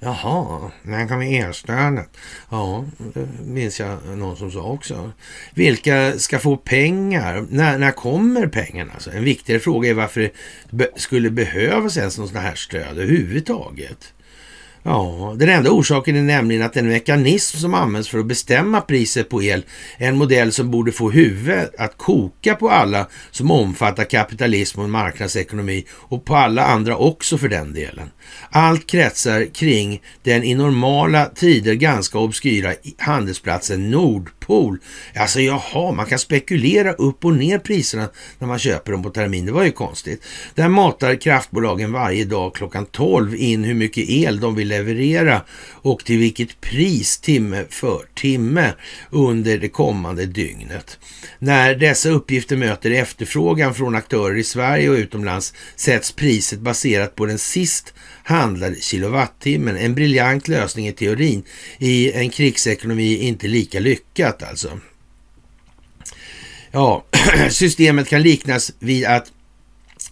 Jaha, 0.00 0.70
när 0.82 1.08
kommer 1.08 1.40
elstödet? 1.44 2.16
Ja, 2.50 2.84
det 3.14 3.28
minns 3.44 3.80
jag 3.80 3.98
någon 4.18 4.36
som 4.36 4.50
sa 4.50 4.62
också. 4.62 5.12
Vilka 5.54 6.18
ska 6.18 6.38
få 6.38 6.56
pengar? 6.56 7.46
När, 7.50 7.78
när 7.78 7.90
kommer 7.90 8.46
pengarna? 8.46 8.92
Alltså, 8.94 9.10
en 9.10 9.24
viktigare 9.24 9.60
fråga 9.60 9.90
är 9.90 9.94
varför 9.94 10.30
det 10.70 10.88
skulle 10.96 11.30
behövas 11.30 11.96
ens 11.96 12.18
något 12.18 12.28
sådant 12.28 12.46
här 12.46 12.54
stöd 12.54 12.98
överhuvudtaget. 12.98 14.12
Ja, 14.82 15.34
den 15.36 15.48
enda 15.48 15.70
orsaken 15.70 16.16
är 16.16 16.22
nämligen 16.22 16.62
att 16.62 16.72
den 16.72 16.88
mekanism 16.88 17.58
som 17.58 17.74
används 17.74 18.08
för 18.08 18.18
att 18.18 18.26
bestämma 18.26 18.80
priset 18.80 19.28
på 19.28 19.42
el 19.42 19.64
är 19.98 20.08
en 20.08 20.16
modell 20.16 20.52
som 20.52 20.70
borde 20.70 20.92
få 20.92 21.10
huvudet 21.10 21.74
att 21.78 21.98
koka 21.98 22.54
på 22.54 22.70
alla 22.70 23.06
som 23.30 23.50
omfattar 23.50 24.04
kapitalism 24.04 24.80
och 24.80 24.90
marknadsekonomi 24.90 25.86
och 25.90 26.24
på 26.24 26.36
alla 26.36 26.64
andra 26.64 26.96
också 26.96 27.38
för 27.38 27.48
den 27.48 27.74
delen. 27.74 28.10
Allt 28.50 28.86
kretsar 28.86 29.54
kring 29.54 30.02
den 30.22 30.44
i 30.44 30.54
normala 30.54 31.26
tider 31.26 31.74
ganska 31.74 32.18
obskyra 32.18 32.74
handelsplatsen 32.98 33.90
Nordpol. 33.90 34.78
Alltså 35.16 35.40
jaha, 35.40 35.92
man 35.92 36.06
kan 36.06 36.18
spekulera 36.18 36.92
upp 36.92 37.24
och 37.24 37.34
ner 37.34 37.58
priserna 37.58 38.08
när 38.38 38.48
man 38.48 38.58
köper 38.58 38.92
dem 38.92 39.02
på 39.02 39.10
termin. 39.10 39.46
Det 39.46 39.52
var 39.52 39.64
ju 39.64 39.72
konstigt. 39.72 40.24
Där 40.54 40.68
matar 40.68 41.14
kraftbolagen 41.14 41.92
varje 41.92 42.24
dag 42.24 42.54
klockan 42.54 42.86
12 42.86 43.34
in 43.34 43.64
hur 43.64 43.74
mycket 43.74 44.08
el 44.08 44.40
de 44.40 44.54
vill 44.54 44.68
leverera 44.68 45.42
och 45.70 46.04
till 46.04 46.18
vilket 46.18 46.60
pris 46.60 47.18
timme 47.18 47.64
för 47.70 48.04
timme 48.14 48.72
under 49.10 49.58
det 49.58 49.68
kommande 49.68 50.26
dygnet. 50.26 50.98
När 51.38 51.74
dessa 51.74 52.08
uppgifter 52.08 52.56
möter 52.56 52.90
efterfrågan 52.90 53.74
från 53.74 53.94
aktörer 53.94 54.36
i 54.36 54.44
Sverige 54.44 54.90
och 54.90 54.94
utomlands 54.96 55.54
sätts 55.76 56.12
priset 56.12 56.60
baserat 56.60 57.14
på 57.14 57.26
den 57.26 57.38
sist 57.38 57.94
handlade 58.28 58.76
kilowattimmen. 58.80 59.76
En 59.76 59.94
briljant 59.94 60.48
lösning 60.48 60.88
i 60.88 60.92
teorin. 60.92 61.42
I 61.78 62.12
en 62.12 62.30
krigsekonomi 62.30 63.16
inte 63.16 63.48
lika 63.48 63.80
lyckat 63.80 64.42
alltså. 64.42 64.80
ja, 66.70 67.04
systemet 67.50 68.08
kan 68.08 68.22
liknas 68.22 68.72
vid 68.78 69.06
att 69.06 69.32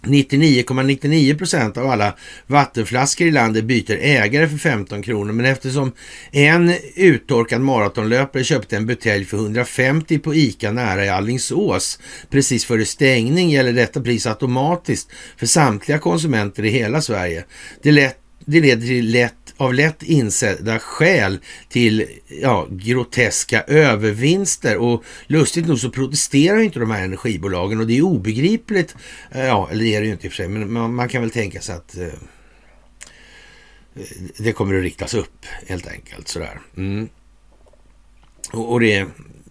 99,99 0.01 1.37
procent 1.37 1.77
av 1.77 1.89
alla 1.89 2.13
vattenflaskor 2.47 3.27
i 3.27 3.31
landet 3.31 3.63
byter 3.63 3.97
ägare 4.01 4.47
för 4.47 4.57
15 4.57 5.01
kronor. 5.01 5.33
Men 5.33 5.45
eftersom 5.45 5.91
en 6.31 6.73
uttorkad 6.95 7.61
maratonlöpare 7.61 8.43
köpte 8.43 8.77
en 8.77 8.85
butelj 8.85 9.25
för 9.25 9.37
150 9.37 10.19
på 10.19 10.35
ICA 10.35 10.71
nära 10.71 11.05
i 11.05 11.09
Allingsås 11.09 11.99
precis 12.29 12.65
före 12.65 12.85
stängning 12.85 13.49
gäller 13.49 13.73
detta 13.73 14.01
pris 14.01 14.27
automatiskt 14.27 15.09
för 15.37 15.45
samtliga 15.45 15.99
konsumenter 15.99 16.65
i 16.65 16.69
hela 16.69 17.01
Sverige. 17.01 17.45
Det, 17.81 17.91
lätt, 17.91 18.17
det 18.45 18.59
leder 18.59 18.87
till 18.87 19.11
lätt 19.11 19.46
av 19.57 19.73
lätt 19.73 20.03
insedda 20.03 20.79
skäl 20.79 21.39
till 21.69 22.05
ja, 22.41 22.67
groteska 22.69 23.61
övervinster. 23.61 24.77
Och 24.77 25.03
lustigt 25.27 25.67
nog 25.67 25.79
så 25.79 25.89
protesterar 25.89 26.59
inte 26.59 26.79
de 26.79 26.91
här 26.91 27.03
energibolagen 27.03 27.79
och 27.79 27.87
det 27.87 27.97
är 27.97 28.01
obegripligt. 28.01 28.95
Eh, 29.31 29.45
ja, 29.45 29.69
eller 29.71 29.83
det 29.83 29.95
är 29.95 30.01
det 30.01 30.05
ju 30.05 30.11
inte 30.11 30.27
i 30.27 30.29
och 30.29 30.33
för 30.33 30.37
sig, 30.37 30.47
men 30.47 30.73
man, 30.73 30.95
man 30.95 31.09
kan 31.09 31.21
väl 31.21 31.31
tänka 31.31 31.61
sig 31.61 31.75
att 31.75 31.97
eh, 31.97 32.07
det 34.37 34.51
kommer 34.51 34.77
att 34.77 34.83
riktas 34.83 35.13
upp 35.13 35.45
helt 35.67 35.87
enkelt 35.87 36.27
sådär. 36.27 36.61
Mm. 36.77 37.09
Och, 38.51 38.71
och 38.71 38.79
det 38.79 39.07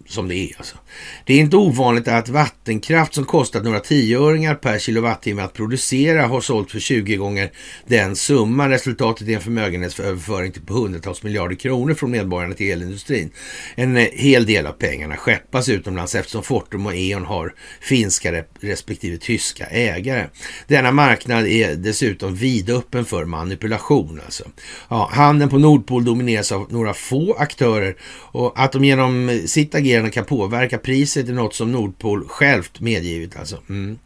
som 0.08 0.28
det 0.28 0.34
är. 0.34 0.54
Alltså. 0.58 0.76
Det 1.24 1.34
är 1.34 1.38
inte 1.38 1.56
ovanligt 1.56 2.08
att 2.08 2.28
vattenkraft 2.28 3.14
som 3.14 3.24
kostat 3.24 3.64
några 3.64 3.80
tioöringar 3.80 4.54
per 4.54 4.78
kilowattimme 4.78 5.42
att 5.42 5.52
producera 5.52 6.26
har 6.26 6.40
sålt 6.40 6.70
för 6.70 6.78
20 6.78 7.16
gånger 7.16 7.50
den 7.86 8.16
summan. 8.16 8.70
Resultatet 8.70 9.28
är 9.28 9.32
en 9.32 9.40
förmögenhetsöverföring 9.40 10.52
på 10.66 10.74
hundratals 10.74 11.22
miljarder 11.22 11.56
kronor 11.56 11.94
från 11.94 12.10
medborgarna 12.10 12.54
till 12.54 12.72
elindustrin. 12.72 13.30
En 13.74 13.96
eh, 13.96 14.08
hel 14.12 14.46
del 14.46 14.66
av 14.66 14.72
pengarna 14.72 15.16
skeppas 15.16 15.68
utomlands 15.68 16.14
eftersom 16.14 16.42
Fortum 16.42 16.86
och 16.86 16.94
E.ON 16.94 17.24
har 17.24 17.54
finska 17.80 18.44
respektive 18.60 19.18
tyska 19.18 19.66
ägare. 19.66 20.26
Denna 20.66 20.92
marknad 20.92 21.46
är 21.46 21.74
dessutom 21.74 22.34
vidöppen 22.34 23.04
för 23.04 23.24
manipulation. 23.24 24.20
Alltså. 24.24 24.44
Ja, 24.88 25.10
handeln 25.12 25.50
på 25.50 25.58
Nordpol 25.58 26.04
domineras 26.04 26.52
av 26.52 26.66
några 26.72 26.94
få 26.94 27.34
aktörer 27.38 27.96
och 28.32 28.52
att 28.56 28.72
de 28.72 28.84
genom 28.84 29.40
sitt 29.46 29.74
agerande 29.74 29.95
kan 30.10 30.24
påverka 30.24 30.78
priset 30.78 31.28
är 31.28 31.32
något 31.32 31.54
som 31.54 31.72
Nordpol 31.72 32.28
självt 32.28 32.80
medgivit. 32.80 33.36
Alltså. 33.36 33.62
Mm. 33.68 33.98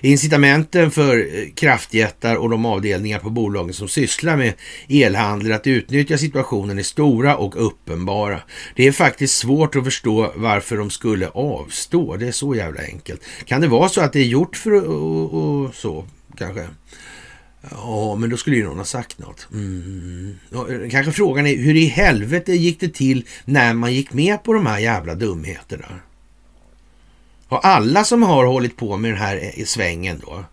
Incitamenten 0.00 0.90
för 0.90 1.18
eh, 1.18 1.48
kraftjättar 1.54 2.36
och 2.36 2.50
de 2.50 2.66
avdelningar 2.66 3.18
på 3.18 3.30
bolagen 3.30 3.74
som 3.74 3.88
sysslar 3.88 4.36
med 4.36 4.54
elhandel 4.88 5.52
att 5.52 5.66
utnyttja 5.66 6.18
situationen 6.18 6.78
är 6.78 6.82
stora 6.82 7.36
och 7.36 7.66
uppenbara. 7.66 8.40
Det 8.76 8.86
är 8.86 8.92
faktiskt 8.92 9.38
svårt 9.38 9.76
att 9.76 9.84
förstå 9.84 10.32
varför 10.36 10.76
de 10.76 10.90
skulle 10.90 11.28
avstå. 11.28 12.16
Det 12.16 12.28
är 12.28 12.32
så 12.32 12.54
jävla 12.54 12.82
enkelt. 12.82 13.20
Kan 13.44 13.60
det 13.60 13.68
vara 13.68 13.88
så 13.88 14.00
att 14.00 14.12
det 14.12 14.20
är 14.20 14.24
gjort 14.24 14.56
för 14.56 14.76
att 14.76 15.74
så 15.74 16.04
kanske? 16.38 16.66
Ja, 17.70 18.14
men 18.14 18.30
då 18.30 18.36
skulle 18.36 18.56
ju 18.56 18.64
någon 18.64 18.78
ha 18.78 18.84
sagt 18.84 19.18
något. 19.18 19.48
Mm. 19.52 20.38
Kanske 20.90 21.12
frågan 21.12 21.46
är 21.46 21.56
hur 21.56 21.76
i 21.76 21.84
helvete 21.84 22.52
gick 22.52 22.80
det 22.80 22.94
till 22.94 23.26
när 23.44 23.74
man 23.74 23.94
gick 23.94 24.12
med 24.12 24.42
på 24.42 24.52
de 24.52 24.66
här 24.66 24.78
jävla 24.78 25.14
dumheterna? 25.14 26.00
Och 27.48 27.66
alla 27.66 28.04
som 28.04 28.22
har 28.22 28.44
hållit 28.44 28.76
på 28.76 28.96
med 28.96 29.10
den 29.10 29.18
här 29.18 29.52
eh, 29.56 29.64
svängen 29.64 30.20
då 30.26 30.44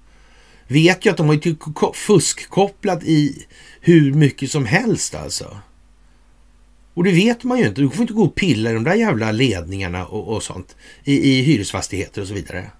vet 0.67 1.05
ju 1.05 1.09
att 1.09 1.17
de 1.17 1.27
har 1.27 1.39
ju 1.43 1.55
fuskkopplat 1.93 3.03
i 3.03 3.45
hur 3.81 4.13
mycket 4.13 4.51
som 4.51 4.65
helst 4.65 5.15
alltså. 5.15 5.57
Och 6.93 7.03
det 7.03 7.11
vet 7.11 7.43
man 7.43 7.59
ju 7.59 7.67
inte. 7.67 7.81
Du 7.81 7.89
får 7.89 8.01
inte 8.01 8.13
gå 8.13 8.23
och 8.23 8.35
pilla 8.35 8.69
i 8.69 8.73
de 8.73 8.83
där 8.83 8.95
jävla 8.95 9.31
ledningarna 9.31 10.05
och, 10.05 10.27
och 10.27 10.43
sånt 10.43 10.75
i, 11.03 11.31
i 11.31 11.41
hyresfastigheter 11.41 12.21
och 12.21 12.27
så 12.27 12.33
vidare. 12.33 12.71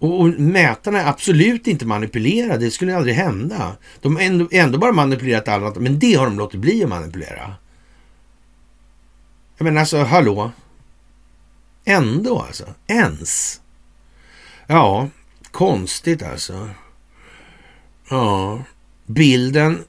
Och, 0.00 0.28
mätarna 0.28 1.02
är 1.02 1.08
absolut 1.08 1.66
inte 1.66 1.86
manipulerade. 1.86 2.64
Det 2.64 2.70
skulle 2.70 2.96
aldrig 2.96 3.14
hända. 3.14 3.76
De 4.00 4.16
har 4.16 4.22
ändå, 4.22 4.48
ändå 4.50 4.78
bara 4.78 4.92
manipulerat 4.92 5.48
annat, 5.48 5.76
men 5.76 5.98
det 5.98 6.14
har 6.14 6.24
de 6.24 6.38
låtit 6.38 6.60
bli 6.60 6.82
att 6.82 6.88
manipulera. 6.88 7.54
Jag 9.56 9.64
menar 9.64 9.80
alltså, 9.80 10.02
hallå? 10.02 10.52
Ändå 11.84 12.42
alltså. 12.42 12.74
Ens. 12.86 13.60
Ja, 14.66 15.08
konstigt 15.50 16.22
alltså. 16.22 16.70
Ja, 18.10 18.62
bilden 19.06 19.84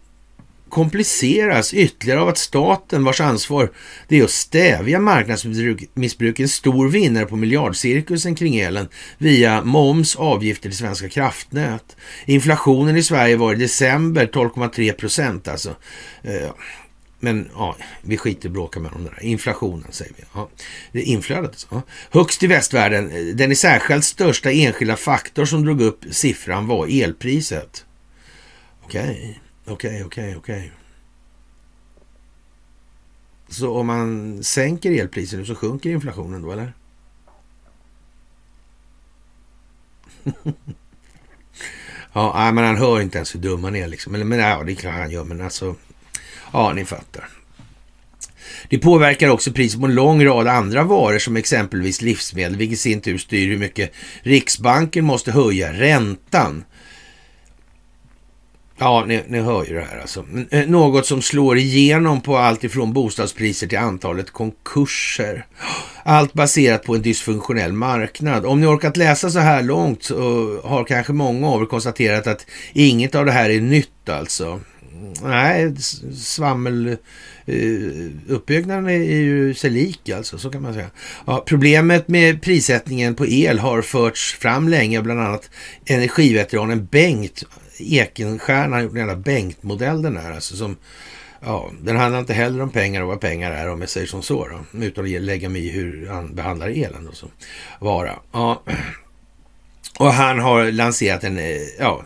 kompliceras 0.72 1.74
ytterligare 1.74 2.22
av 2.22 2.28
att 2.28 2.38
staten, 2.38 3.04
vars 3.04 3.22
ansvar 3.22 3.72
det 4.08 4.20
är 4.20 4.24
att 4.24 4.32
stävja 4.32 5.00
marknadsmissbruk, 5.00 6.40
är 6.40 6.44
en 6.44 6.50
stor 6.50 6.90
vinnare 6.90 7.26
på 7.26 7.36
miljardcirkusen 7.36 8.36
kring 8.36 8.60
elen 8.60 8.88
via 9.18 9.64
moms, 9.64 10.16
avgifter 10.16 10.70
till 10.70 10.78
Svenska 10.78 11.10
kraftnät. 11.10 11.96
Inflationen 12.26 12.98
i 12.98 13.04
Sverige 13.04 13.36
var 13.36 13.54
i 13.54 13.56
december 13.56 14.28
12,3 14.28 14.94
procent 14.94 15.48
alltså. 15.48 15.76
Eh, 16.24 16.52
men 17.20 17.50
ja, 17.54 17.76
vi 18.02 18.18
skiter 18.18 18.46
i 18.46 18.48
att 18.48 18.54
bråka 18.54 18.80
med 18.80 18.92
dem 18.92 19.04
där. 19.04 19.24
Inflationen 19.24 19.92
säger 19.92 20.14
vi. 20.18 20.24
Ja. 20.34 20.50
Det 20.92 21.02
inflödet. 21.02 21.68
Ja. 21.72 21.82
Högst 22.12 22.44
i 22.44 22.48
västvärlden, 22.48 23.38
den 23.38 23.52
i 23.52 23.56
särskilt 23.56 24.06
största 24.06 24.52
enskilda 24.52 24.96
faktor 24.96 25.46
som 25.46 25.66
drog 25.66 25.82
upp 25.82 26.00
siffran 26.12 26.68
var 26.68 27.04
elpriset. 27.04 27.86
Okej. 28.84 29.41
Okay. 29.66 30.04
Okej, 30.04 30.06
okej, 30.06 30.36
okej. 30.36 30.72
Så 33.50 33.78
om 33.78 33.88
man 33.88 34.44
sänker 34.44 34.92
elpriserna 34.92 35.46
så 35.46 35.56
sjunker 35.56 35.90
inflationen 35.90 36.42
då, 36.42 36.52
eller? 36.52 36.74
ja, 42.14 42.52
men 42.54 42.64
han 42.66 42.78
hör 42.78 43.02
inte 43.02 43.18
ens 43.18 43.36
hur 43.36 43.40
dum 43.40 43.64
han 43.64 43.76
är 43.76 43.88
liksom. 43.88 44.12
Men, 44.12 44.28
men 44.28 44.40
ja, 44.40 44.64
det 44.64 44.72
är 44.72 44.76
klart 44.76 44.94
han 44.94 45.12
gör, 45.12 45.24
men 45.24 45.42
alltså. 45.42 45.76
Ja, 46.54 46.74
ni 46.74 46.86
fattar. 46.86 47.30
Det 48.70 48.78
påverkar 48.78 49.30
också 49.30 49.52
priset 49.52 49.80
på 49.80 49.86
en 49.86 49.96
lång 49.96 50.26
rad 50.26 50.48
andra 50.48 50.84
varor 50.84 51.20
som 51.20 51.38
exempelvis 51.38 52.02
livsmedel, 52.02 52.56
vilket 52.56 52.74
i 52.74 52.82
sin 52.82 53.02
tur 53.02 53.18
styr 53.18 53.48
hur 53.48 53.58
mycket 53.58 53.94
Riksbanken 54.22 55.06
måste 55.06 55.32
höja 55.32 55.74
räntan. 55.74 56.64
Ja, 58.82 59.06
ni, 59.08 59.24
ni 59.28 59.40
hör 59.40 59.66
ju 59.66 59.76
det 59.76 59.86
här 59.92 60.00
alltså. 60.02 60.26
Eh, 60.50 60.68
något 60.68 61.06
som 61.06 61.22
slår 61.22 61.58
igenom 61.58 62.22
på 62.22 62.38
allt 62.38 62.64
ifrån 62.64 62.94
bostadspriser 62.94 63.68
till 63.68 63.78
antalet 63.78 64.32
konkurser. 64.32 65.46
Allt 66.04 66.34
baserat 66.34 66.84
på 66.84 66.96
en 66.96 67.02
dysfunktionell 67.02 67.74
marknad. 67.74 68.46
Om 68.46 68.62
ni 68.62 68.68
orkat 68.68 68.98
läsa 68.98 69.30
så 69.30 69.40
här 69.40 69.62
långt 69.62 70.04
så 70.04 70.16
har 70.64 70.84
kanske 70.84 71.14
många 71.14 71.48
av 71.48 71.62
er 71.62 71.66
konstaterat 71.66 72.28
att 72.28 72.46
inget 72.74 73.16
av 73.16 73.26
det 73.26 73.32
här 73.32 73.50
är 73.50 73.62
nytt 73.62 74.10
alltså. 74.10 74.60
Nej, 75.24 75.76
svammel... 76.16 76.98
Eh, 77.46 77.56
uppbyggnaden 78.28 78.86
är 78.86 79.04
ju 79.04 79.54
sig 79.54 79.70
lik 79.70 80.10
alltså, 80.10 80.38
så 80.38 80.50
kan 80.50 80.62
man 80.62 80.74
säga. 80.74 80.90
Ja, 81.26 81.44
problemet 81.48 82.08
med 82.08 82.42
prissättningen 82.42 83.16
på 83.16 83.28
el 83.28 83.60
har 83.60 83.82
förts 83.82 84.34
fram 84.34 84.70
länge, 84.70 85.02
bland 85.02 85.20
annat 85.20 85.50
energiveteranen 85.86 86.86
Bengt 86.86 87.44
Ekenstierna 87.80 88.76
har 88.76 88.84
gjort 88.84 88.92
en 88.92 88.98
jävla 88.98 89.16
Bengt-modell 89.16 90.02
den 90.02 90.18
här. 90.18 90.32
Alltså 90.32 90.56
som, 90.56 90.78
ja, 91.40 91.72
den 91.82 91.98
handlar 91.98 92.20
inte 92.20 92.34
heller 92.34 92.62
om 92.62 92.70
pengar 92.70 93.02
och 93.02 93.08
vad 93.08 93.22
pengar 93.22 93.52
är 93.52 93.70
om 93.70 93.82
jag 93.82 93.90
säger 93.90 94.08
som 94.08 94.22
så. 94.22 94.48
Då, 94.48 94.80
utan 94.86 95.16
att 95.16 95.22
lägga 95.22 95.50
mig 95.50 95.68
i 95.68 95.72
hur 95.72 96.08
han 96.08 96.36
behandlar 96.36 96.70
elen 96.70 97.08
och 97.08 97.16
så. 97.16 97.28
Vara. 97.80 98.20
Ja. 98.32 98.64
Och 100.00 100.14
han 100.14 100.40
har 100.40 100.72
lanserat 100.72 101.24
en 101.24 101.38
eh, 101.38 101.62
ja, 101.80 102.04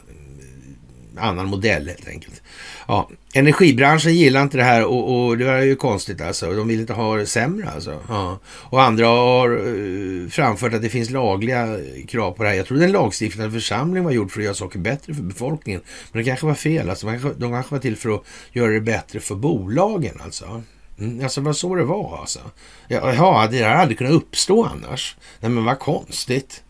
annan 1.18 1.46
modell 1.46 1.88
helt 1.88 2.08
enkelt. 2.08 2.42
Ja, 2.88 3.10
energibranschen 3.36 4.16
gillar 4.16 4.42
inte 4.42 4.58
det 4.58 4.64
här 4.64 4.86
och, 4.86 5.26
och 5.26 5.38
det 5.38 5.46
är 5.46 5.62
ju 5.62 5.76
konstigt 5.76 6.22
alltså. 6.22 6.52
De 6.52 6.68
vill 6.68 6.80
inte 6.80 6.94
ha 6.94 7.16
det 7.16 7.26
sämre 7.26 7.70
alltså. 7.70 8.00
Ja. 8.10 8.40
Och 8.46 8.82
andra 8.82 9.08
har 9.08 9.50
uh, 9.50 10.30
framfört 10.30 10.74
att 10.74 10.82
det 10.82 10.90
finns 10.90 11.10
lagliga 11.10 11.78
krav 12.08 12.32
på 12.32 12.44
det 12.44 12.50
här. 12.50 12.56
Jag 12.56 12.66
tror 12.66 12.78
den 12.78 12.92
lagstiftande 12.92 13.52
församlingen 13.52 14.04
var 14.04 14.12
gjord 14.12 14.32
för 14.32 14.40
att 14.40 14.44
göra 14.44 14.54
saker 14.54 14.80
bättre 14.80 15.14
för 15.14 15.22
befolkningen. 15.22 15.82
Men 16.12 16.24
det 16.24 16.30
kanske 16.30 16.46
var 16.46 16.54
fel 16.54 16.90
alltså. 16.90 17.08
De 17.38 17.52
kanske 17.52 17.76
var 17.76 17.80
till 17.80 17.98
för 17.98 18.10
att 18.10 18.24
göra 18.52 18.72
det 18.72 18.82
bättre 18.82 19.20
för 19.20 19.36
bolagen 19.36 20.22
alltså. 20.24 20.62
Mm, 21.00 21.24
alltså 21.24 21.42
vad 21.42 21.56
så 21.56 21.76
det 21.76 21.84
var 21.84 22.18
alltså. 22.18 22.40
Jaha, 22.88 23.48
det 23.48 23.64
hade 23.64 23.76
aldrig 23.76 23.98
kunnat 23.98 24.14
uppstå 24.14 24.64
annars. 24.64 25.16
Nej 25.40 25.52
men 25.52 25.66
vad 25.66 25.80
konstigt. 25.80 26.64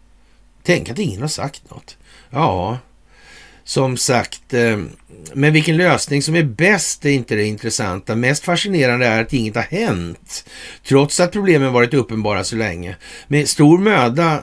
Tänk 0.64 0.90
att 0.90 1.00
ingen 1.00 1.22
har 1.22 1.28
sagt 1.28 1.72
något. 1.72 1.98
Ja, 2.30 2.78
som 3.66 3.98
sagt, 3.98 4.54
eh, 4.54 4.80
men 5.34 5.54
vilken 5.54 5.78
lösning 5.78 6.22
som 6.22 6.36
är 6.36 6.44
bäst 6.44 7.06
är 7.06 7.10
inte 7.10 7.36
det 7.36 7.44
intressanta. 7.44 8.16
Mest 8.16 8.44
fascinerande 8.44 9.06
är 9.06 9.22
att 9.22 9.34
inget 9.34 9.56
har 9.56 9.64
hänt, 9.64 10.50
trots 10.88 11.20
att 11.20 11.32
problemen 11.32 11.74
varit 11.74 11.94
uppenbara 11.94 12.44
så 12.44 12.56
länge. 12.56 12.96
Med 13.28 13.50
stor 13.50 13.78
möda, 13.78 14.42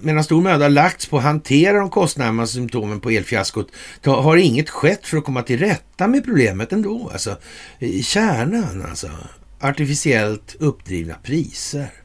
medan 0.00 0.24
stor 0.24 0.42
möda 0.42 0.68
lagts 0.68 1.06
på 1.06 1.18
att 1.18 1.24
hantera 1.24 1.78
de 1.78 1.90
kostsamma 1.90 2.46
symptomen 2.46 3.00
på 3.00 3.10
elfiaskot 3.10 3.68
har 4.04 4.36
inget 4.36 4.70
skett 4.70 5.06
för 5.06 5.18
att 5.18 5.24
komma 5.24 5.42
till 5.42 5.58
rätta 5.58 6.06
med 6.06 6.24
problemet 6.24 6.72
ändå. 6.72 7.10
Alltså, 7.12 7.36
kärnan 8.02 8.86
alltså. 8.88 9.10
Artificiellt 9.60 10.56
uppdrivna 10.58 11.14
priser. 11.22 12.03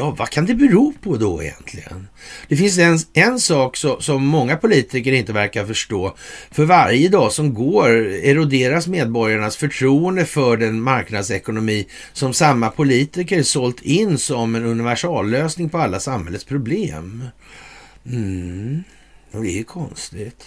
Ja, 0.00 0.10
vad 0.10 0.30
kan 0.30 0.46
det 0.46 0.54
bero 0.54 0.92
på 1.02 1.16
då 1.16 1.42
egentligen? 1.42 2.08
Det 2.48 2.56
finns 2.56 2.78
en, 2.78 2.98
en 3.12 3.40
sak 3.40 3.76
så, 3.76 4.00
som 4.00 4.26
många 4.26 4.56
politiker 4.56 5.12
inte 5.12 5.32
verkar 5.32 5.66
förstå. 5.66 6.16
För 6.50 6.64
varje 6.64 7.08
dag 7.08 7.32
som 7.32 7.54
går 7.54 7.88
eroderas 8.06 8.86
medborgarnas 8.86 9.56
förtroende 9.56 10.24
för 10.24 10.56
den 10.56 10.82
marknadsekonomi 10.82 11.86
som 12.12 12.32
samma 12.34 12.70
politiker 12.70 13.42
sålt 13.42 13.80
in 13.80 14.18
som 14.18 14.54
en 14.54 14.64
universallösning 14.64 15.68
på 15.68 15.78
alla 15.78 16.00
samhällets 16.00 16.44
problem. 16.44 17.24
Mm, 18.06 18.82
och 19.32 19.42
det 19.42 19.58
är 19.58 19.62
konstigt. 19.62 20.46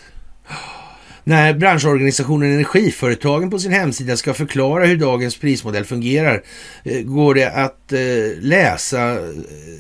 När 1.26 1.54
branschorganisationen 1.54 2.54
Energiföretagen 2.54 3.50
på 3.50 3.60
sin 3.60 3.72
hemsida 3.72 4.18
ska 4.18 4.34
förklara 4.34 4.86
hur 4.86 4.98
dagens 4.98 5.38
prismodell 5.38 5.86
fungerar 5.86 6.44
eh, 6.84 7.02
går 7.02 7.36
det 7.36 7.52
att 7.52 7.94
eh, 7.94 8.00
läsa 8.40 9.12
eh, 9.12 9.18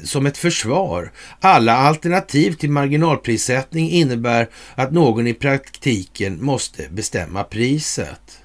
som 0.03 0.25
ett 0.25 0.37
försvar. 0.37 1.11
Alla 1.39 1.77
alternativ 1.77 2.53
till 2.53 2.71
marginalprissättning 2.71 3.89
innebär 3.89 4.49
att 4.75 4.91
någon 4.91 5.27
i 5.27 5.33
praktiken 5.33 6.43
måste 6.43 6.89
bestämma 6.89 7.43
priset. 7.43 8.42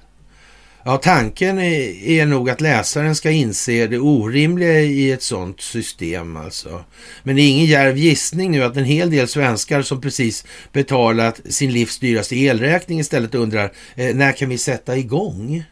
Ja, 0.83 0.97
tanken 0.97 1.59
är, 1.59 2.03
är 2.03 2.25
nog 2.25 2.49
att 2.49 2.61
läsaren 2.61 3.15
ska 3.15 3.31
inse 3.31 3.87
det 3.87 3.99
orimliga 3.99 4.79
i 4.79 5.11
ett 5.11 5.21
sådant 5.21 5.61
system 5.61 6.37
alltså. 6.37 6.83
Men 7.23 7.35
det 7.35 7.41
är 7.41 7.49
ingen 7.49 7.65
djärv 7.65 7.97
gissning 7.97 8.51
nu 8.51 8.63
att 8.63 8.77
en 8.77 8.85
hel 8.85 9.09
del 9.09 9.27
svenskar 9.27 9.81
som 9.81 10.01
precis 10.01 10.45
betalat 10.71 11.41
sin 11.49 11.71
livs 11.71 11.99
dyraste 11.99 12.35
elräkning 12.35 12.99
istället 12.99 13.35
undrar 13.35 13.73
eh, 13.95 14.15
när 14.15 14.31
kan 14.31 14.49
vi 14.49 14.57
sätta 14.57 14.97
igång? 14.97 15.63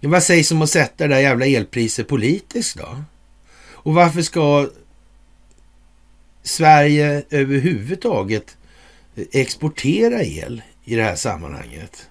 Ja, 0.00 0.08
vad 0.08 0.22
sägs 0.22 0.50
om 0.50 0.62
att 0.62 0.70
sätta 0.70 1.06
det 1.08 1.14
där 1.14 1.20
jävla 1.20 1.46
elpriset 1.46 2.08
politiskt 2.08 2.76
då? 2.76 3.02
Och 3.70 3.94
varför 3.94 4.22
ska 4.22 4.68
Sverige 6.42 7.22
överhuvudtaget 7.30 8.56
eh, 9.16 9.24
exportera 9.32 10.22
el 10.22 10.62
i 10.84 10.94
det 10.94 11.02
här 11.02 11.16
sammanhanget? 11.16 12.08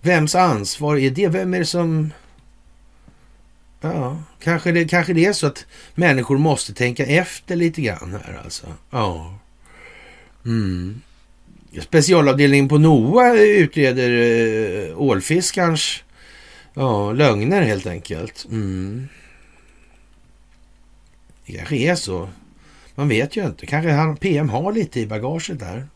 Vems 0.00 0.34
ansvar 0.34 0.96
är 0.96 1.10
det? 1.10 1.28
Vem 1.28 1.54
är 1.54 1.58
det 1.58 1.66
som... 1.66 2.12
Ja, 3.80 4.22
kanske 4.42 4.72
det, 4.72 4.84
kanske 4.84 5.12
det 5.12 5.26
är 5.26 5.32
så 5.32 5.46
att 5.46 5.66
människor 5.94 6.38
måste 6.38 6.74
tänka 6.74 7.06
efter 7.06 7.56
lite 7.56 7.82
grann 7.82 8.18
här 8.24 8.40
alltså. 8.44 8.66
Ja. 8.90 9.38
Mm. 10.44 11.00
Specialavdelningen 11.80 12.68
på 12.68 12.78
NOA 12.78 13.34
utreder 13.34 14.10
eh, 14.10 15.00
ålfiskarens 15.00 16.02
ja, 16.74 17.12
lögner 17.12 17.62
helt 17.62 17.86
enkelt. 17.86 18.46
Mm. 18.50 19.08
Det 21.46 21.52
kanske 21.52 21.76
är 21.76 21.94
så. 21.94 22.28
Man 22.94 23.08
vet 23.08 23.36
ju 23.36 23.46
inte. 23.46 23.66
Kanske 23.66 23.90
han, 23.90 24.16
PM 24.16 24.48
har 24.48 24.72
lite 24.72 25.00
i 25.00 25.06
bagaget 25.06 25.58
där. 25.58 25.86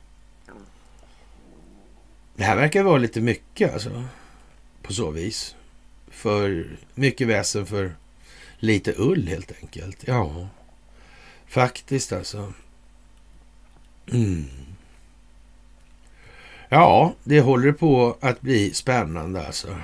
Det 2.36 2.44
här 2.44 2.56
verkar 2.56 2.82
vara 2.82 2.98
lite 2.98 3.20
mycket 3.20 3.72
alltså. 3.72 4.04
På 4.82 4.92
så 4.92 5.10
vis. 5.10 5.54
För 6.08 6.66
mycket 6.94 7.28
väsen 7.28 7.66
för 7.66 7.94
lite 8.58 8.94
ull 8.96 9.28
helt 9.28 9.52
enkelt. 9.62 9.98
Ja, 10.06 10.48
faktiskt 11.46 12.12
alltså. 12.12 12.52
Mm. 14.12 14.44
Ja, 16.68 17.14
det 17.24 17.40
håller 17.40 17.72
på 17.72 18.16
att 18.20 18.40
bli 18.40 18.74
spännande 18.74 19.46
alltså. 19.46 19.76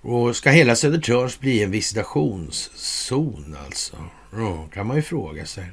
Och 0.00 0.36
ska 0.36 0.50
hela 0.50 0.76
Södertörns 0.76 1.40
bli 1.40 1.62
en 1.62 1.70
visitationszon 1.70 3.56
alltså? 3.66 3.96
Ja, 4.32 4.66
kan 4.72 4.86
man 4.86 4.96
ju 4.96 5.02
fråga 5.02 5.46
sig. 5.46 5.66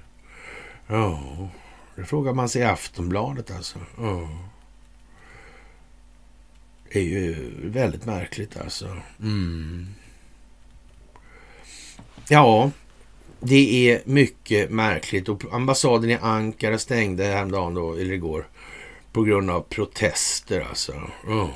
Ja, 0.88 1.50
det 1.96 2.06
frågar 2.06 2.34
man 2.34 2.50
sig 2.50 2.62
i 2.62 2.66
Aftonbladet 2.66 3.52
alltså. 3.52 3.80
Ja 3.98 4.30
är 6.96 7.04
ju 7.04 7.36
väldigt 7.64 8.06
märkligt 8.06 8.58
alltså. 8.58 8.98
Mm. 9.20 9.88
Ja, 12.30 12.72
det 13.40 13.92
är 13.92 14.02
mycket 14.06 14.72
märkligt 14.72 15.30
och 15.30 15.44
ambassaden 15.52 16.10
i 16.10 16.18
Ankara 16.22 16.78
stängde 16.78 17.24
häromdagen 17.24 17.74
då, 17.74 17.94
eller 17.94 18.14
igår, 18.14 18.48
på 19.12 19.24
grund 19.24 19.50
av 19.50 19.62
protester 19.62 20.62
alltså. 20.70 20.94
Oh. 21.28 21.50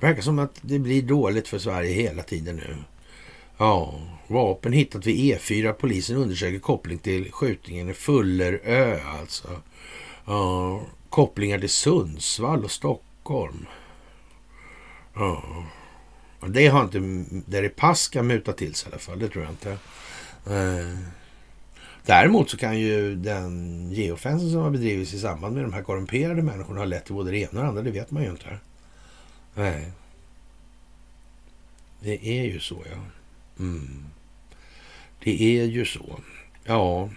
Verkar 0.00 0.22
som 0.22 0.38
att 0.38 0.58
det 0.60 0.78
blir 0.78 1.02
dåligt 1.02 1.48
för 1.48 1.58
Sverige 1.58 1.92
hela 1.92 2.22
tiden 2.22 2.56
nu. 2.56 2.76
Ja, 3.58 4.00
vapen 4.26 4.72
hittat 4.72 5.06
vid 5.06 5.34
E4. 5.36 5.72
Polisen 5.72 6.16
undersöker 6.16 6.58
koppling 6.58 6.98
till 6.98 7.32
skjutningen 7.32 7.90
i 7.90 7.94
Fullerö 7.94 9.00
alltså. 9.20 9.48
Ja, 10.24 10.80
kopplingar 11.08 11.58
till 11.58 11.68
Sundsvall 11.68 12.64
och 12.64 12.70
Stockholm. 12.70 13.66
Ja. 15.14 15.64
Det 16.48 16.66
har 16.66 16.84
inte 16.84 16.98
Deripaska 17.46 18.22
mutat 18.22 18.56
till 18.56 18.74
sig 18.74 18.88
i 18.88 18.92
alla 18.92 19.00
fall. 19.00 19.18
Det 19.18 19.28
tror 19.28 19.44
jag 19.44 19.52
inte. 19.52 19.70
Eh. 20.46 20.98
Däremot 22.06 22.50
så 22.50 22.56
kan 22.56 22.80
ju 22.80 23.14
den 23.14 23.90
geofensen 23.92 24.50
som 24.50 24.60
har 24.60 24.70
bedrivits 24.70 25.14
i 25.14 25.18
samband 25.18 25.54
med 25.54 25.64
de 25.64 25.72
här 25.72 25.82
korrumperade 25.82 26.42
människorna 26.42 26.80
ha 26.80 26.84
lett 26.84 27.04
till 27.04 27.14
både 27.14 27.30
det 27.30 27.38
ena 27.38 27.48
och 27.50 27.56
det 27.56 27.68
andra. 27.68 27.82
Det 27.82 27.90
vet 27.90 28.10
man 28.10 28.22
ju 28.22 28.30
inte. 28.30 28.58
Nej. 29.54 29.92
Det 32.00 32.26
är 32.26 32.44
ju 32.44 32.60
så, 32.60 32.84
ja. 32.90 32.98
Mm. 33.58 34.04
Det 35.24 35.42
är 35.42 35.64
ju 35.64 35.84
så. 35.84 36.20
Ja. 36.64 37.10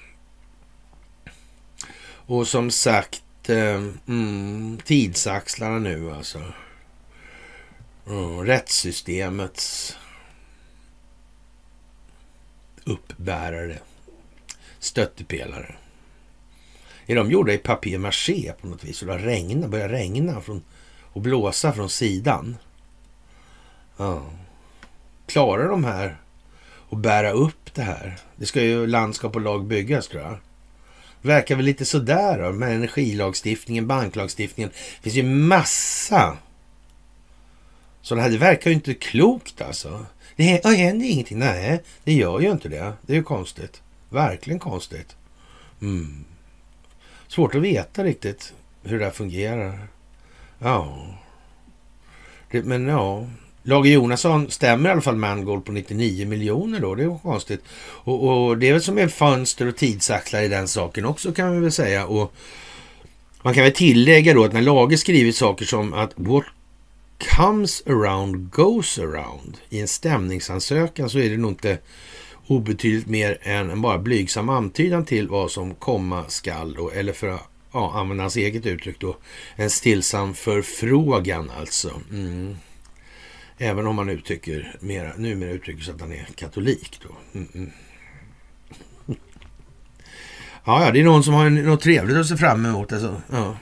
Och 2.10 2.48
som 2.48 2.72
sagt, 2.72 3.50
eh, 3.50 3.84
mm, 4.08 4.78
tidsaxlarna 4.86 5.80
nu 5.80 6.12
alltså. 6.12 6.42
Mm, 8.10 8.46
rättssystemets 8.46 9.98
uppbärare, 12.84 13.80
stöttepelare. 14.80 15.76
Är 17.06 17.16
de 17.16 17.32
gjorda 17.32 17.54
i 17.54 17.58
papier-maché 17.58 18.54
på 18.62 18.68
något 18.68 18.84
vis? 18.84 19.02
Och 19.02 19.08
det 19.08 19.18
regna, 19.18 19.68
börjar 19.68 19.90
regna 19.90 20.42
från, 20.42 20.64
och 21.02 21.22
blåsa 21.22 21.74
från 21.74 21.90
sidan. 21.90 22.58
Ja. 23.98 24.26
Klarar 25.26 25.68
de 25.68 25.84
här 25.84 26.18
att 26.90 26.98
bära 26.98 27.32
upp 27.32 27.74
det 27.74 27.82
här? 27.82 28.20
Det 28.36 28.46
ska 28.46 28.62
ju 28.62 28.88
landskap 28.88 29.36
och 29.36 29.42
lag 29.42 29.66
byggas 29.66 30.08
tror 30.08 30.22
jag. 30.22 30.38
Verkar 31.22 31.56
väl 31.56 31.66
lite 31.66 31.86
sådär 31.86 32.44
då, 32.44 32.52
med 32.52 32.76
energilagstiftningen, 32.76 33.88
banklagstiftningen. 33.88 34.72
Det 34.72 35.04
finns 35.04 35.16
ju 35.16 35.24
massa 35.24 36.38
så 38.08 38.16
det 38.16 38.22
här 38.22 38.30
det 38.30 38.38
verkar 38.38 38.70
ju 38.70 38.76
inte 38.76 38.94
klokt 38.94 39.62
alltså. 39.62 40.06
Det 40.36 40.44
händer 40.44 41.06
ingenting. 41.06 41.40
Nej, 41.40 41.84
det 42.04 42.14
gör 42.14 42.40
ju 42.40 42.52
inte 42.52 42.70
det. 42.70 42.94
Det 43.02 43.14
är 43.14 43.18
ju 43.18 43.24
konstigt. 43.24 43.82
Verkligen 44.10 44.60
konstigt. 44.60 45.16
Mm. 45.82 46.26
Svårt 47.28 47.56
att 47.56 47.62
veta 47.62 48.04
riktigt 48.04 48.54
hur 48.84 49.00
det 49.00 49.06
här 49.06 49.12
fungerar. 49.12 49.88
Ja. 50.60 51.08
Det, 52.52 52.64
men 52.64 52.88
ja. 52.88 53.26
Lage 53.64 53.90
Jonasson 53.90 54.52
stämmer 54.52 54.90
i 54.90 54.92
alla 54.92 55.02
fall 55.02 55.16
Mangold 55.16 55.66
på 55.66 55.72
99 55.72 56.28
miljoner 56.28 56.80
då. 56.80 56.96
Det 56.96 57.04
är 57.04 57.20
konstigt. 57.24 57.64
Och, 57.80 58.28
och, 58.28 58.58
det 58.58 58.68
är 58.68 58.74
väl 58.74 58.82
som 58.82 58.98
är 58.98 59.08
fönster 59.08 59.68
och 59.68 59.76
tidsaxlar 59.76 60.42
i 60.42 60.48
den 60.48 60.68
saken 60.68 61.06
också 61.06 61.32
kan 61.34 61.54
vi 61.54 61.60
väl 61.60 61.72
säga. 61.72 62.06
Och 62.06 62.34
man 63.42 63.54
kan 63.54 63.64
väl 63.64 63.74
tillägga 63.74 64.34
då 64.34 64.44
att 64.44 64.54
när 64.54 64.62
Lage 64.62 64.98
skrivit 64.98 65.36
saker 65.36 65.66
som 65.66 65.94
att 65.94 66.14
what 66.16 66.44
comes 67.20 67.84
around 67.88 68.52
goes 68.52 69.00
around. 69.00 69.58
I 69.70 69.80
en 69.80 69.88
stämningsansökan 69.88 71.10
så 71.10 71.20
är 71.20 71.30
det 71.30 71.38
nog 71.38 71.52
inte 71.52 71.78
obetydligt 72.48 73.08
mer 73.08 73.38
än 73.42 73.70
en 73.70 73.82
bara 73.82 73.98
blygsam 73.98 74.50
antydan 74.50 75.06
till 75.06 75.28
vad 75.28 75.52
som 75.52 75.76
komma 75.76 76.26
skall 76.28 76.74
då, 76.74 76.90
eller 76.90 77.14
för 77.14 77.28
att 77.28 77.50
ja, 77.72 78.00
använda 78.00 78.24
hans 78.24 78.36
eget 78.36 78.66
uttryck 78.66 79.00
då, 79.00 79.18
en 79.56 79.70
stillsam 79.70 80.34
förfrågan 80.34 81.52
alltså. 81.60 82.02
Mm. 82.12 82.58
Även 83.58 83.88
om 83.88 83.98
han 83.98 84.10
uttrycker 84.10 84.76
mera, 84.80 85.14
numera 85.18 85.50
uttrycker 85.50 85.84
sig 85.84 85.94
att 85.94 86.02
han 86.02 86.12
är 86.12 86.28
katolik 86.36 87.00
då. 87.04 87.40
Mm 87.40 87.48
-mm. 87.54 87.72
Ja, 90.66 90.86
ja, 90.86 90.92
det 90.92 91.00
är 91.00 91.04
någon 91.04 91.24
som 91.24 91.34
har 91.34 91.50
något 91.50 91.82
trevligt 91.82 92.18
att 92.18 92.28
se 92.28 92.38
fram 92.38 92.66
emot. 92.66 92.94
Alltså. 92.94 93.22
Ja 93.32 93.58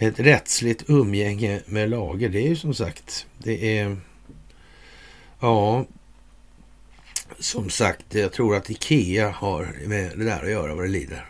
ett 0.00 0.20
rättsligt 0.20 0.84
umgänge 0.90 1.60
med 1.66 1.90
lager. 1.90 2.28
Det 2.28 2.38
är 2.38 2.48
ju 2.48 2.56
som 2.56 2.74
sagt, 2.74 3.26
det 3.38 3.78
är... 3.78 3.96
Ja, 5.40 5.86
som 7.38 7.70
sagt, 7.70 8.14
jag 8.14 8.32
tror 8.32 8.56
att 8.56 8.70
Ikea 8.70 9.30
har 9.30 9.76
med 9.86 10.18
det 10.18 10.24
där 10.24 10.42
att 10.42 10.50
göra 10.50 10.74
vad 10.74 10.84
det 10.84 10.88
lider. 10.88 11.26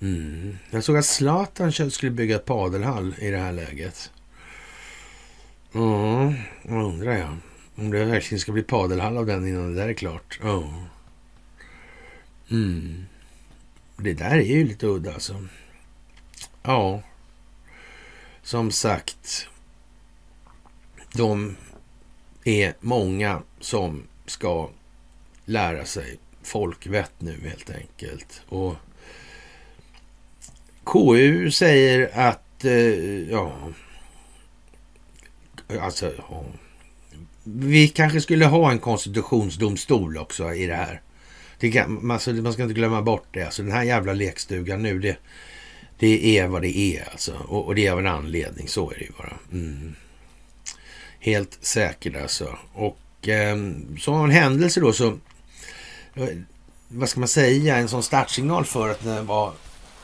Mm. 0.00 0.58
Jag 0.70 0.84
såg 0.84 0.96
att 0.96 1.06
Zlatan 1.06 1.72
skulle 1.72 2.12
bygga 2.12 2.36
ett 2.36 2.44
padelhall 2.44 3.14
i 3.18 3.30
det 3.30 3.38
här 3.38 3.52
läget. 3.52 4.10
Ja, 5.72 6.22
mm, 6.22 6.34
undrar 6.64 7.12
jag. 7.12 7.36
Om 7.76 7.90
det 7.90 8.04
verkligen 8.04 8.40
ska 8.40 8.52
bli 8.52 8.62
padelhall 8.62 9.16
av 9.16 9.26
den 9.26 9.48
innan 9.48 9.74
det 9.74 9.80
där 9.80 9.88
är 9.88 9.94
klart. 9.94 10.40
Ja. 10.42 10.72
Mm. 12.50 13.04
Det 13.96 14.14
där 14.14 14.38
är 14.38 14.56
ju 14.56 14.64
lite 14.64 14.86
udda 14.86 15.14
alltså. 15.14 15.46
Ja. 16.62 17.02
Som 18.44 18.70
sagt. 18.70 19.48
De 21.12 21.56
är 22.44 22.74
många 22.80 23.42
som 23.60 24.02
ska 24.26 24.70
lära 25.44 25.84
sig 25.84 26.18
folkvett 26.42 27.12
nu 27.18 27.40
helt 27.48 27.70
enkelt. 27.70 28.42
Och 28.48 28.74
KU 30.84 31.50
säger 31.50 32.18
att, 32.18 32.64
eh, 32.64 33.30
ja, 33.30 33.52
alltså, 35.80 36.12
ja, 36.28 36.44
vi 37.44 37.88
kanske 37.88 38.20
skulle 38.20 38.46
ha 38.46 38.70
en 38.70 38.78
konstitutionsdomstol 38.78 40.18
också 40.18 40.54
i 40.54 40.66
det 40.66 40.74
här. 40.74 41.02
Det 41.58 41.70
kan, 41.70 42.10
alltså, 42.10 42.32
man 42.32 42.52
ska 42.52 42.62
inte 42.62 42.74
glömma 42.74 43.02
bort 43.02 43.26
det. 43.30 43.42
Alltså, 43.42 43.62
den 43.62 43.72
här 43.72 43.82
jävla 43.82 44.12
lekstugan 44.12 44.82
nu, 44.82 44.98
det, 44.98 45.16
det 45.98 46.38
är 46.38 46.46
vad 46.46 46.62
det 46.62 46.78
är 46.78 47.08
alltså. 47.12 47.32
Och, 47.48 47.66
och 47.66 47.74
det 47.74 47.86
är 47.86 47.92
av 47.92 47.98
en 47.98 48.06
anledning, 48.06 48.68
så 48.68 48.90
är 48.90 48.94
det 48.94 49.04
ju 49.04 49.12
bara. 49.18 49.32
Mm. 49.52 49.94
Helt 51.20 51.58
säkert 51.60 52.16
alltså. 52.16 52.58
Och 52.74 53.28
eh, 53.28 53.56
som 54.00 54.24
en 54.24 54.30
händelse 54.30 54.80
då 54.80 54.92
så, 54.92 55.06
eh, 56.14 56.28
vad 56.88 57.08
ska 57.08 57.20
man 57.20 57.28
säga, 57.28 57.76
en 57.76 57.88
sån 57.88 58.02
startsignal 58.02 58.64
för 58.64 58.88
att 58.88 59.04
det 59.04 59.22
var 59.22 59.52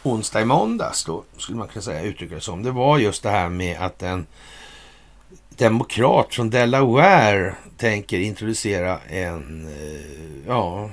onsdag 0.03 0.41
i 0.41 0.45
måndags 0.45 1.05
då, 1.05 1.25
skulle 1.37 1.59
man 1.59 1.69
kunna 1.69 1.83
säga, 1.83 2.03
uttrycka 2.03 2.35
det 2.35 2.41
som. 2.41 2.63
Det 2.63 2.71
var 2.71 2.99
just 2.99 3.23
det 3.23 3.31
här 3.31 3.49
med 3.49 3.77
att 3.81 4.03
en 4.03 4.27
demokrat 5.49 6.35
från 6.35 6.51
Delaware 6.51 7.55
tänker 7.77 8.19
introducera 8.19 8.99
en, 9.09 9.67
eh, 9.67 10.47
ja, 10.47 10.91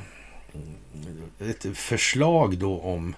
ett 1.39 1.77
förslag 1.77 2.57
då 2.57 2.79
om 2.79 3.15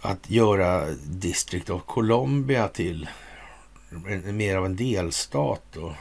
att 0.00 0.30
göra 0.30 0.90
District 1.06 1.70
of 1.70 1.82
Columbia 1.86 2.68
till 2.68 3.08
en, 4.08 4.36
mer 4.36 4.56
av 4.56 4.66
en 4.66 4.76
delstat. 4.76 5.62
Då. 5.72 5.94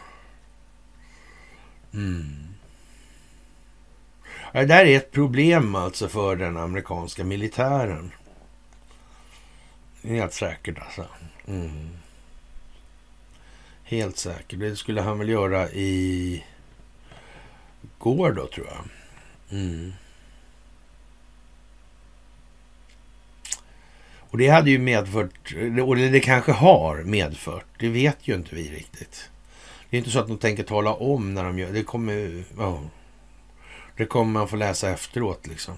Mm. 1.94 2.48
Det 4.54 4.66
där 4.66 4.86
är 4.86 4.98
ett 4.98 5.12
problem 5.12 5.76
alltså 5.76 6.08
för 6.08 6.36
den 6.36 6.58
amerikanska 6.58 7.24
militären. 7.24 8.12
Helt 10.04 10.34
säkert 10.34 10.80
alltså. 10.80 11.06
Mm. 11.48 11.90
Helt 13.84 14.18
säkert. 14.18 14.60
Det 14.60 14.76
skulle 14.76 15.02
han 15.02 15.20
väl 15.20 15.30
göra 15.30 15.70
i 15.70 16.44
går 17.98 18.32
då 18.32 18.48
tror 18.48 18.68
jag. 18.68 18.86
Mm. 19.60 19.94
Och 24.32 24.38
det 24.38 24.48
hade 24.48 24.70
ju 24.70 24.80
medfört, 24.80 25.54
och 25.86 25.96
det 25.96 26.20
kanske 26.20 26.52
har 26.52 27.04
medfört, 27.04 27.66
det 27.80 27.90
vet 27.90 28.18
ju 28.22 28.36
inte 28.36 28.56
vi 28.56 28.72
riktigt. 28.72 29.30
Det 29.90 29.98
är 29.98 30.00
inte 30.00 30.12
så 30.12 30.20
att 30.20 30.28
de 30.28 30.38
tänker 30.38 30.64
tala 30.64 30.94
om 30.94 31.34
när 31.34 31.44
de 31.44 31.60
gör 31.60 31.72
det. 31.72 31.84
Kommer, 31.84 32.44
ja, 32.58 32.82
det 33.98 34.06
kommer 34.06 34.32
man 34.32 34.48
få 34.48 34.56
läsa 34.56 34.90
efteråt 34.90 35.48
liksom. 35.48 35.74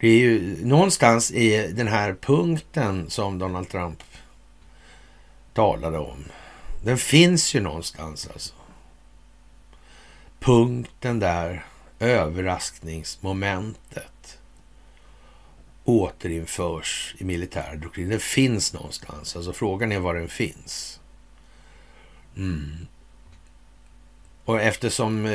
Det 0.00 0.08
är 0.08 0.18
ju 0.18 0.66
någonstans 0.66 1.30
i 1.30 1.72
den 1.72 1.88
här 1.88 2.16
punkten 2.20 3.10
som 3.10 3.38
Donald 3.38 3.68
Trump 3.68 4.02
talade 5.54 5.98
om. 5.98 6.24
Den 6.84 6.98
finns 6.98 7.54
ju 7.54 7.60
någonstans 7.60 8.28
alltså. 8.32 8.54
Punkten 10.40 11.18
där, 11.18 11.64
överraskningsmomentet 11.98 14.38
återinförs 15.84 17.14
i 17.18 17.24
militär 17.24 17.76
doktrin. 17.82 18.08
Den 18.08 18.20
finns 18.20 18.72
någonstans. 18.72 19.36
Alltså 19.36 19.52
frågan 19.52 19.92
är 19.92 19.98
var 19.98 20.14
den 20.14 20.28
finns. 20.28 21.00
Mm. 22.36 22.86
Och 24.44 24.60
eftersom 24.60 25.26
eh, 25.26 25.32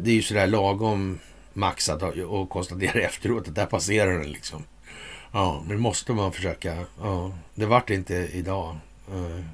det 0.00 0.10
är 0.10 0.14
ju 0.14 0.22
sådär 0.22 0.46
lagom 0.46 1.18
maxat 1.52 2.02
och 2.02 2.50
konstatera 2.50 3.00
efteråt 3.06 3.48
att 3.48 3.54
där 3.54 3.66
passerar 3.66 4.18
den 4.18 4.32
liksom. 4.32 4.64
Ja, 5.32 5.62
men 5.66 5.80
måste 5.80 6.12
man 6.12 6.32
försöka. 6.32 6.84
Ja, 7.00 7.32
det 7.54 7.66
vart 7.66 7.90
inte 7.90 8.14
idag. 8.14 8.76
Eh, 9.10 9.44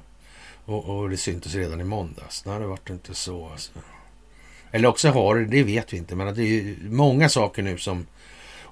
och, 0.65 0.85
och 0.85 1.09
det 1.09 1.17
syntes 1.17 1.55
redan 1.55 1.81
i 1.81 1.83
måndags. 1.83 2.45
Nej, 2.45 2.59
det 2.59 2.67
vart 2.67 2.89
inte 2.89 3.13
så 3.13 3.49
alltså. 3.49 3.71
Eller 4.71 4.87
också 4.87 5.09
har 5.09 5.35
det, 5.35 5.45
det 5.45 5.63
vet 5.63 5.93
vi 5.93 5.97
inte, 5.97 6.15
men 6.15 6.35
det 6.35 6.41
är 6.41 6.45
ju 6.45 6.77
många 6.89 7.29
saker 7.29 7.63
nu 7.63 7.77
som 7.77 8.05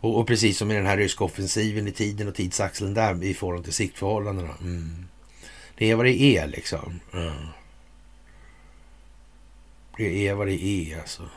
och, 0.04 0.20
och, 0.20 0.28
precis 0.28 0.58
som 0.58 0.72
i 0.72 0.76
den 0.76 0.86
här 0.86 0.98
ryska 0.98 1.24
offensiven 1.24 1.88
i 1.88 1.92
tiden 1.92 2.28
och 2.28 2.36
tidsaxeln 2.36 2.94
där 2.94 3.24
i 3.24 3.34
förhållande 3.34 3.64
till 3.64 3.74
siktförhållandena. 3.74 4.54
Mm. 4.62 5.06
Det 5.76 5.92
är 5.92 5.96
vad 5.96 6.06
det 6.06 6.22
är 6.22 6.48
liksom. 6.48 7.00
Mm. 7.14 7.48
Det 9.98 10.28
är 10.28 10.34
vad 10.34 10.48
det 10.48 10.64
är 10.66 11.00
alltså. 11.00 11.30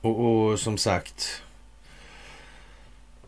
Och, 0.00 0.20
och 0.20 0.60
som 0.60 0.78
sagt. 0.78 1.42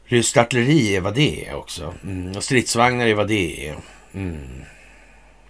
Ryskt 0.05 0.37
artilleri 0.37 0.97
är 0.97 1.01
vad 1.01 1.15
det 1.15 1.47
är 1.47 1.55
också. 1.55 1.95
Mm. 2.03 2.37
Och 2.37 2.45
stridsvagnar 2.45 3.07
är 3.07 3.15
vad 3.15 3.29
det 3.29 3.69
är. 3.69 3.77
Mm. 4.13 4.63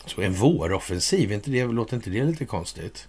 Så 0.06 0.20
en 0.20 0.34
våroffensiv, 0.34 1.32
inte 1.32 1.50
det, 1.50 1.64
låter 1.64 1.96
inte 1.96 2.10
det 2.10 2.24
lite 2.24 2.44
konstigt? 2.44 3.08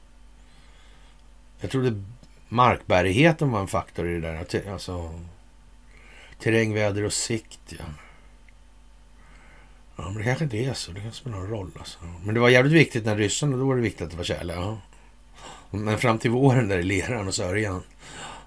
Jag 1.61 1.71
trodde 1.71 2.03
markbärigheten 2.51 3.51
var 3.51 3.59
en 3.59 3.67
faktor 3.67 4.09
i 4.09 4.13
det 4.13 4.19
där. 4.19 4.71
Alltså, 4.71 5.19
terräng, 6.39 6.73
väder 6.73 7.03
och 7.03 7.13
sikt, 7.13 7.59
ja. 7.69 7.85
Ja, 9.95 10.03
men 10.03 10.17
det 10.17 10.23
kanske 10.23 10.43
inte 10.43 10.57
är 10.57 10.73
så. 10.73 10.91
Det 10.91 10.99
kanske 10.99 11.19
spelar 11.19 11.37
någon 11.37 11.49
roll. 11.49 11.71
Alltså. 11.79 11.99
Men 12.23 12.33
det 12.33 12.39
var 12.39 12.49
jävligt 12.49 12.73
viktigt 12.73 13.05
när 13.05 13.15
ryssarna, 13.15 13.57
då 13.57 13.67
var 13.67 13.75
det 13.75 13.81
viktigt 13.81 14.01
att 14.01 14.11
det 14.11 14.17
var 14.17 14.23
tjäle. 14.23 14.53
Ja. 14.53 14.77
Men 15.71 15.97
fram 15.97 16.17
till 16.17 16.31
våren 16.31 16.67
där 16.67 16.77
i 16.77 16.83
leran 16.83 17.27
och 17.27 17.35
sörjan. 17.35 17.83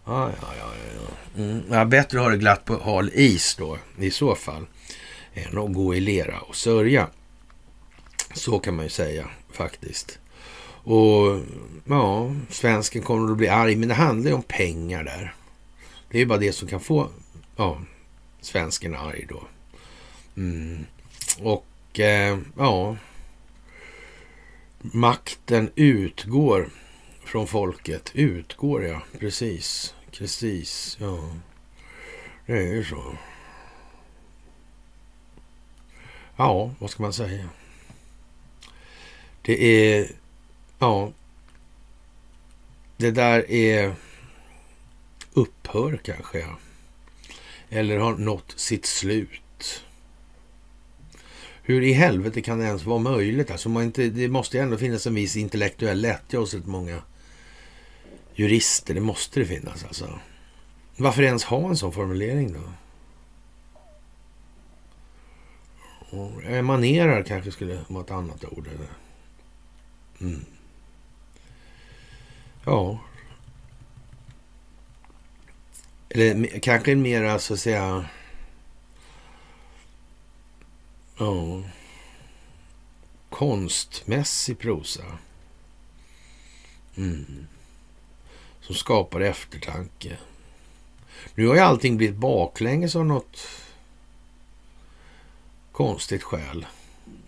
Ja, 0.05 0.31
ja, 0.40 0.48
ja. 0.59 0.72
ja. 0.94 1.43
Mm. 1.43 1.62
ja 1.70 1.85
bättre 1.85 2.18
att 2.18 2.24
ha 2.24 2.31
det 2.31 2.39
glatt 2.39 2.64
på 2.64 2.76
hal 2.82 3.10
is 3.14 3.55
då 3.55 3.78
i 3.98 4.10
så 4.10 4.35
fall. 4.35 4.66
Än 5.35 5.59
att 5.59 5.72
gå 5.72 5.94
i 5.94 6.01
lera 6.01 6.40
och 6.40 6.56
sörja. 6.56 7.09
Så 8.35 8.59
kan 8.59 8.76
man 8.76 8.85
ju 8.85 8.90
säga 8.90 9.31
faktiskt. 9.52 10.18
Och 10.85 11.40
ja, 11.85 12.35
svensken 12.48 13.02
kommer 13.02 13.32
att 13.32 13.36
bli 13.36 13.48
arg, 13.48 13.77
men 13.77 13.89
det 13.89 13.94
handlar 13.94 14.31
ju 14.31 14.36
om 14.36 14.43
pengar 14.43 15.05
där. 15.05 15.35
Det 16.09 16.19
är 16.19 16.20
ju 16.20 16.27
bara 16.27 16.39
det 16.39 16.52
som 16.52 16.69
kan 16.69 16.81
få 16.81 17.09
ja, 17.56 17.81
svensken 18.40 18.94
arg 18.94 19.27
då. 19.28 19.43
Mm. 20.36 20.85
Och 21.40 22.01
eh, 22.01 22.39
ja, 22.59 22.97
makten 24.81 25.70
utgår 25.74 26.69
från 27.24 27.47
folket. 27.47 28.11
Utgår, 28.15 28.85
ja. 28.85 29.02
Precis. 29.19 29.94
Precis, 30.11 30.97
ja. 31.01 31.31
Det 32.47 32.52
är 32.52 32.74
ju 32.74 32.85
så. 32.85 33.16
Ja, 36.36 36.70
vad 36.78 36.90
ska 36.90 37.02
man 37.02 37.12
säga? 37.12 37.48
Det 39.43 39.65
är... 39.65 40.23
Ja. 40.78 41.12
Det 42.96 43.10
där 43.10 43.51
är 43.51 43.94
upphör 45.32 46.01
kanske. 46.05 46.46
Eller 47.68 47.98
har 47.98 48.16
nått 48.16 48.55
sitt 48.56 48.86
slut. 48.86 49.84
Hur 51.62 51.82
i 51.82 51.92
helvete 51.92 52.42
kan 52.42 52.59
det 52.59 52.64
ens 52.64 52.84
vara 52.84 52.98
möjligt? 52.98 53.51
Alltså 53.51 53.68
man 53.68 53.82
inte, 53.82 54.09
det 54.09 54.28
måste 54.28 54.56
ju 54.56 54.62
ändå 54.62 54.76
finnas 54.76 55.06
en 55.06 55.14
viss 55.14 55.36
intellektuell 55.36 56.01
lättja 56.01 56.38
hos 56.38 56.55
rätt 56.55 56.66
många 56.66 57.02
jurister. 58.34 58.94
Det 58.94 59.01
måste 59.01 59.40
det 59.40 59.46
finnas 59.46 59.84
alltså. 59.84 60.18
Varför 60.96 61.22
ens 61.22 61.44
ha 61.44 61.68
en 61.68 61.76
sån 61.76 61.92
formulering 61.92 62.52
då? 62.52 62.60
emanerar 66.44 67.22
kanske 67.22 67.51
skulle 67.51 67.84
vara 67.88 68.05
ett 68.05 68.10
annat 68.10 68.44
ord. 68.44 68.66
Eller? 68.66 68.88
Mm. 70.20 70.44
Ja. 72.64 72.98
Eller 76.08 76.60
kanske 76.60 76.92
en 76.92 77.02
mera, 77.02 77.38
så 77.38 77.54
att 77.54 77.60
säga... 77.60 78.08
Ja. 81.18 81.62
Konstmässig 83.30 84.58
prosa. 84.58 85.18
Mm. 86.96 87.46
Som 88.60 88.74
skapar 88.74 89.20
eftertanke. 89.20 90.18
Nu 91.34 91.46
har 91.46 91.54
ju 91.54 91.60
allting 91.60 91.96
blivit 91.96 92.16
baklänges 92.16 92.96
av 92.96 93.06
något 93.06 93.48
konstigt 95.72 96.22
skäl. 96.22 96.66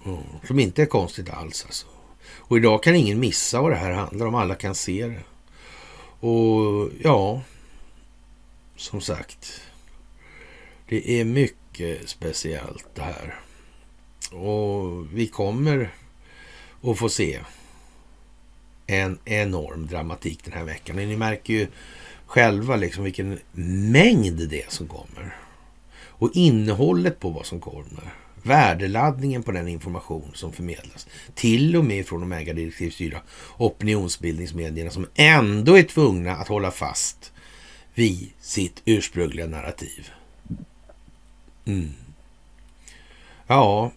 Mm. 0.04 0.22
Som 0.46 0.58
inte 0.58 0.82
är 0.82 0.86
konstigt 0.86 1.30
alls 1.30 1.64
alltså. 1.64 1.86
Och 2.48 2.56
idag 2.56 2.82
kan 2.82 2.94
ingen 2.94 3.20
missa 3.20 3.62
vad 3.62 3.72
det 3.72 3.76
här 3.76 3.90
handlar 3.90 4.26
om. 4.26 4.34
Alla 4.34 4.54
kan 4.54 4.74
se 4.74 5.06
det. 5.06 5.22
Och 6.26 6.90
ja, 7.02 7.42
som 8.76 9.00
sagt. 9.00 9.60
Det 10.88 11.20
är 11.20 11.24
mycket 11.24 12.08
speciellt 12.08 12.94
det 12.94 13.02
här. 13.02 13.40
Och 14.32 15.06
vi 15.14 15.26
kommer 15.26 15.94
att 16.82 16.98
få 16.98 17.08
se 17.08 17.40
en 18.86 19.18
enorm 19.24 19.86
dramatik 19.86 20.44
den 20.44 20.52
här 20.52 20.64
veckan. 20.64 20.96
Ni 20.96 21.16
märker 21.16 21.54
ju 21.54 21.66
själva 22.26 22.76
liksom 22.76 23.04
vilken 23.04 23.38
mängd 23.92 24.48
det 24.48 24.62
är 24.62 24.70
som 24.70 24.88
kommer. 24.88 25.36
Och 26.18 26.30
innehållet 26.34 27.20
på 27.20 27.30
vad 27.30 27.46
som 27.46 27.60
kommer. 27.60 28.14
Värdeladdningen 28.46 29.42
på 29.42 29.52
den 29.52 29.68
information 29.68 30.30
som 30.34 30.52
förmedlas. 30.52 31.06
Till 31.34 31.76
och 31.76 31.84
med 31.84 32.06
från 32.06 32.20
de 32.20 32.32
ägardirektivstyrda 32.32 33.22
opinionsbildningsmedierna 33.58 34.90
som 34.90 35.08
ändå 35.14 35.78
är 35.78 35.82
tvungna 35.82 36.36
att 36.36 36.48
hålla 36.48 36.70
fast 36.70 37.32
vid 37.94 38.30
sitt 38.40 38.82
ursprungliga 38.84 39.46
narrativ. 39.46 40.10
Mm. 41.64 41.90
Ja, 43.46 43.92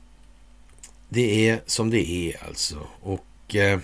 det 1.09 1.49
är 1.49 1.61
som 1.65 1.89
det 1.89 2.09
är 2.09 2.47
alltså. 2.47 2.87
Och 3.01 3.55
eh, 3.55 3.79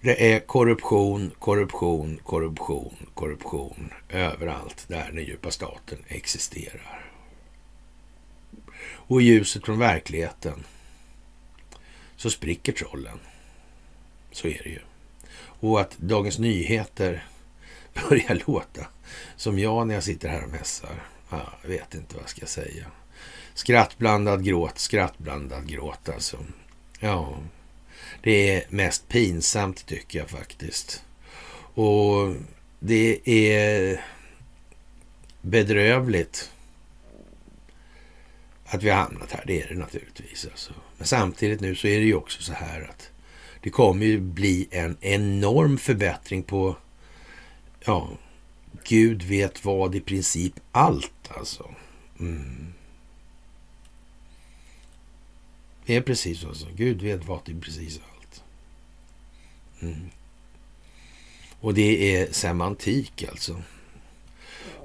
det 0.00 0.32
är 0.32 0.40
korruption, 0.40 1.30
korruption, 1.38 2.18
korruption, 2.24 2.94
korruption 3.14 3.92
överallt 4.08 4.84
där 4.88 5.10
den 5.12 5.24
djupa 5.24 5.50
staten 5.50 5.98
existerar. 6.08 7.03
Och 9.06 9.22
i 9.22 9.24
ljuset 9.24 9.64
från 9.64 9.78
verkligheten 9.78 10.64
så 12.16 12.30
spricker 12.30 12.72
trollen. 12.72 13.18
Så 14.32 14.48
är 14.48 14.60
det 14.64 14.70
ju. 14.70 14.80
Och 15.36 15.80
att 15.80 15.98
Dagens 15.98 16.38
Nyheter 16.38 17.26
börjar 18.08 18.42
låta 18.46 18.86
som 19.36 19.58
jag 19.58 19.86
när 19.86 19.94
jag 19.94 20.04
sitter 20.04 20.28
här 20.28 20.44
och 20.44 20.50
mässar. 20.50 21.02
Ja, 21.30 21.52
jag 21.62 21.68
vet 21.68 21.94
inte 21.94 22.14
vad 22.14 22.22
jag 22.22 22.30
ska 22.30 22.46
säga. 22.46 22.86
Skrattblandad 23.54 24.44
gråt, 24.44 24.78
skrattblandad 24.78 25.68
gråt 25.68 26.08
alltså. 26.08 26.38
Ja, 27.00 27.38
det 28.22 28.50
är 28.50 28.64
mest 28.68 29.08
pinsamt 29.08 29.86
tycker 29.86 30.18
jag 30.18 30.30
faktiskt. 30.30 31.04
Och 31.74 32.34
det 32.78 33.28
är 33.28 34.04
bedrövligt 35.40 36.50
att 38.74 38.82
vi 38.82 38.90
har 38.90 38.96
hamnat 38.96 39.32
här. 39.32 39.44
Det 39.46 39.62
är 39.62 39.68
det 39.68 39.74
naturligtvis. 39.74 40.46
Alltså. 40.50 40.72
Men 40.98 41.06
samtidigt 41.06 41.60
nu 41.60 41.74
så 41.74 41.86
är 41.86 41.98
det 41.98 42.06
ju 42.06 42.14
också 42.14 42.42
så 42.42 42.52
här 42.52 42.82
att 42.90 43.10
det 43.60 43.70
kommer 43.70 44.06
ju 44.06 44.20
bli 44.20 44.68
en 44.70 44.96
enorm 45.00 45.78
förbättring 45.78 46.42
på, 46.42 46.76
ja, 47.84 48.10
Gud 48.84 49.22
vet 49.22 49.64
vad, 49.64 49.94
i 49.94 50.00
princip 50.00 50.54
allt 50.72 51.30
alltså. 51.36 51.74
Mm. 52.20 52.72
Det 55.86 55.96
är 55.96 56.00
precis 56.00 56.40
så. 56.40 56.48
Alltså. 56.48 56.66
Gud 56.76 57.02
vet 57.02 57.24
vad, 57.24 57.48
i 57.48 57.54
precis 57.54 58.00
allt. 58.16 58.42
Mm. 59.80 60.08
Och 61.60 61.74
det 61.74 62.16
är 62.16 62.32
semantik 62.32 63.24
alltså. 63.30 63.62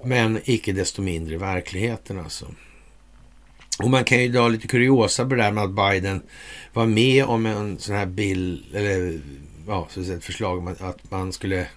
Men 0.04 0.42
icke 0.44 0.72
desto 0.72 1.02
mindre 1.02 1.38
verkligheten 1.38 2.20
alltså. 2.20 2.56
Och 3.84 3.90
man 3.90 4.04
kan 4.04 4.22
ju 4.22 4.28
dra 4.28 4.48
lite 4.48 4.68
kuriosa 4.68 5.24
på 5.24 5.36
det 5.36 5.44
där 5.44 5.52
med 5.52 5.64
att 5.64 5.76
Biden 5.76 6.22
var 6.74 6.86
med 6.86 7.26
om 7.26 7.46
en 7.46 7.80
sån 7.80 7.96
här 7.96 8.06
bild, 8.06 8.76
eller 8.76 9.20
ja, 9.68 9.88
så 9.90 10.02
ett 10.02 10.24
förslag 10.24 10.58
om 10.58 10.68
att 10.68 11.12
man 11.12 11.34
skulle 11.34 11.68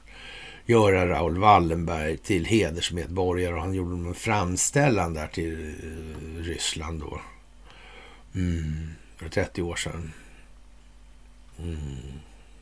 göra 0.66 1.08
Raoul 1.08 1.38
Wallenberg 1.38 2.16
till 2.16 2.44
hedersmedborgare 2.44 3.54
och 3.54 3.60
han 3.60 3.74
gjorde 3.74 4.08
en 4.08 4.14
framställan 4.14 5.14
där 5.14 5.26
till 5.26 5.74
eh, 5.82 6.42
Ryssland 6.42 7.00
då. 7.00 7.20
Mm, 8.34 8.88
för 9.16 9.28
30 9.28 9.62
år 9.62 9.76
sedan. 9.76 10.12
Mm. 11.58 11.78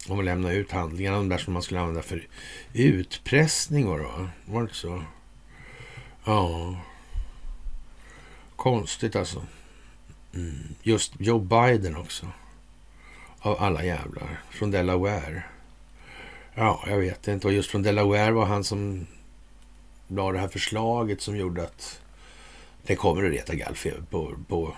Om 0.08 0.18
att 0.18 0.24
lämna 0.24 0.52
ut 0.52 0.72
handlingarna, 0.72 1.16
de 1.16 1.28
där 1.28 1.38
som 1.38 1.52
man 1.52 1.62
skulle 1.62 1.80
använda 1.80 2.02
för 2.02 2.26
utpressning. 2.72 3.86
Då. 3.86 4.28
Var 4.44 4.60
det 4.60 4.64
inte 4.64 4.74
så? 4.74 5.02
Ja. 6.24 6.76
Konstigt 8.60 9.16
alltså. 9.16 9.42
Mm. 10.34 10.74
Just 10.82 11.12
Joe 11.18 11.38
Biden 11.38 11.96
också. 11.96 12.26
Av 13.38 13.62
alla 13.62 13.84
jävlar. 13.84 14.42
Från 14.50 14.70
Delaware. 14.70 15.42
Ja, 16.54 16.84
jag 16.86 16.98
vet 16.98 17.28
inte. 17.28 17.46
Och 17.46 17.52
just 17.52 17.70
från 17.70 17.82
Delaware 17.82 18.30
var 18.30 18.44
han 18.44 18.64
som 18.64 19.06
la 20.08 20.32
det 20.32 20.38
här 20.38 20.48
förslaget 20.48 21.20
som 21.20 21.36
gjorde 21.36 21.62
att 21.62 22.00
det 22.86 22.96
kommer 22.96 23.24
att 23.24 23.32
reta 23.32 23.54
gallfeber 23.54 24.02
på, 24.10 24.34
på, 24.48 24.76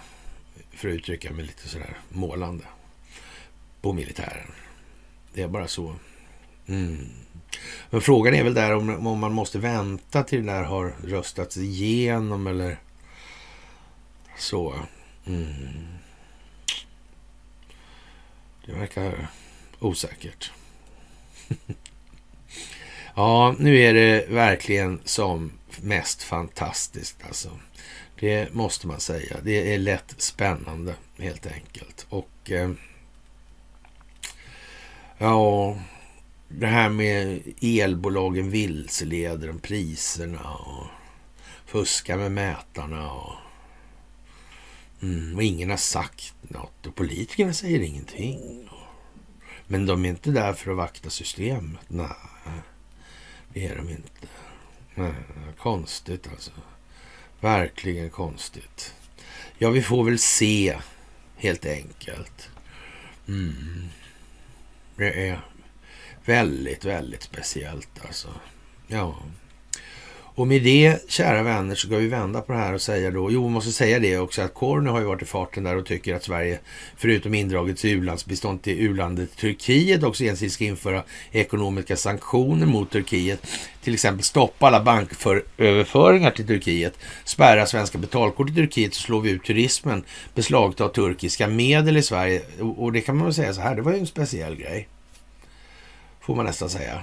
för 0.71 0.89
att 0.89 0.95
uttrycka 0.95 1.33
mig 1.33 1.45
lite 1.45 1.69
sådär 1.69 1.99
målande, 2.09 2.65
på 3.81 3.93
militären. 3.93 4.53
Det 5.35 5.43
är 5.43 5.49
bara 5.49 5.69
så. 5.69 5.95
Mm. 6.67 7.09
Men 7.91 8.01
frågan 8.01 8.35
är 8.35 8.45
väl 8.45 8.55
där 8.55 8.75
om, 8.75 9.07
om 9.07 9.19
man 9.19 9.33
måste 9.33 9.59
vänta 9.59 10.23
till 10.23 10.47
det 10.47 10.53
där 10.53 10.63
har 10.63 10.95
röstats 11.05 11.57
igenom 11.57 12.47
eller 12.47 12.79
så. 14.39 14.75
Mm. 15.27 15.87
Det 18.67 18.73
verkar 18.73 19.29
osäkert. 19.79 20.53
ja, 23.15 23.55
nu 23.59 23.79
är 23.79 23.95
det 23.95 24.27
verkligen 24.29 25.01
som 25.05 25.53
mest 25.81 26.23
fantastiskt 26.23 27.17
alltså. 27.27 27.51
Det 28.21 28.55
måste 28.55 28.87
man 28.87 29.01
säga. 29.01 29.37
Det 29.43 29.75
är 29.75 29.79
lätt 29.79 30.15
spännande 30.19 30.95
helt 31.19 31.47
enkelt. 31.47 32.07
Och 32.09 32.51
eh, 32.51 32.71
ja, 35.19 35.79
det 36.49 36.67
här 36.67 36.89
med 36.89 37.43
elbolagen 37.61 38.51
vilseleder 38.51 39.51
om 39.51 39.59
priserna 39.59 40.55
och 40.55 40.87
fuskar 41.67 42.17
med 42.17 42.33
mätarna 42.33 43.13
och 43.13 43.35
Mm, 45.03 45.37
och 45.37 45.43
ingen 45.43 45.71
har 45.71 45.77
sagt 45.77 46.35
något 46.43 46.87
och 46.87 46.95
politikerna 46.95 47.53
säger 47.53 47.81
ingenting. 47.81 48.69
Men 49.67 49.87
de 49.87 50.05
är 50.05 50.09
inte 50.09 50.31
där 50.31 50.53
för 50.53 50.71
att 50.71 50.77
vakta 50.77 51.11
systemet. 51.11 51.81
Nej, 51.89 52.09
det 53.53 53.67
är 53.67 53.77
de 53.77 53.89
inte. 53.89 54.29
Nej, 54.95 55.15
konstigt 55.59 56.29
alltså. 56.33 56.51
Verkligen 57.41 58.11
konstigt. 58.11 58.95
Ja, 59.59 59.71
vi 59.71 59.83
får 59.83 60.05
väl 60.05 60.19
se 60.19 60.79
helt 61.37 61.67
enkelt. 61.67 62.51
Mm. 63.29 63.89
Det 64.97 65.29
är 65.29 65.41
väldigt, 66.25 66.85
väldigt 66.85 67.23
speciellt 67.23 68.07
alltså. 68.07 68.29
Ja. 68.87 69.23
Och 70.35 70.47
med 70.47 70.63
det, 70.63 71.11
kära 71.11 71.43
vänner, 71.43 71.75
så 71.75 71.87
ska 71.87 71.97
vi 71.97 72.07
vända 72.07 72.41
på 72.41 72.53
det 72.53 72.59
här 72.59 72.73
och 72.75 72.81
säga 72.81 73.11
då, 73.11 73.31
jo, 73.31 73.45
vi 73.45 73.51
måste 73.51 73.73
säga 73.73 73.99
det 73.99 74.19
också, 74.19 74.43
att 74.43 74.55
Korny 74.55 74.91
har 74.91 75.01
ju 75.01 75.07
varit 75.07 75.23
i 75.23 75.25
farten 75.25 75.65
där 75.65 75.77
och 75.77 75.87
tycker 75.87 76.15
att 76.15 76.25
Sverige, 76.25 76.59
förutom 76.97 77.35
indraget 77.35 77.85
u-landsbistånd 77.85 78.63
till 78.63 78.81
u-landet 78.81 79.37
Turkiet, 79.37 80.03
också 80.03 80.25
ensidigt 80.25 80.53
ska 80.53 80.65
införa 80.65 81.03
ekonomiska 81.33 81.97
sanktioner 81.97 82.67
mot 82.67 82.91
Turkiet. 82.91 83.47
Till 83.83 83.95
exempel 83.95 84.25
stoppa 84.25 84.67
alla 84.67 84.83
banköverföringar 84.83 86.31
till 86.31 86.47
Turkiet, 86.47 86.99
spärra 87.25 87.67
svenska 87.67 87.99
betalkort 87.99 88.51
i 88.51 88.55
Turkiet, 88.55 88.95
så 88.95 89.03
slår 89.03 89.21
vi 89.21 89.31
ut 89.31 89.45
turismen, 89.45 90.05
beslagta 90.35 90.89
turkiska 90.89 91.49
medel 91.49 91.97
i 91.97 92.03
Sverige. 92.03 92.43
Och 92.77 92.93
det 92.93 93.01
kan 93.01 93.17
man 93.17 93.25
väl 93.25 93.35
säga 93.35 93.55
så 93.55 93.61
här, 93.61 93.75
det 93.75 93.83
var 93.83 93.93
ju 93.93 93.99
en 93.99 94.07
speciell 94.07 94.57
grej. 94.57 94.89
Får 96.21 96.35
man 96.35 96.47
nästan 96.47 96.71
säga, 96.71 97.03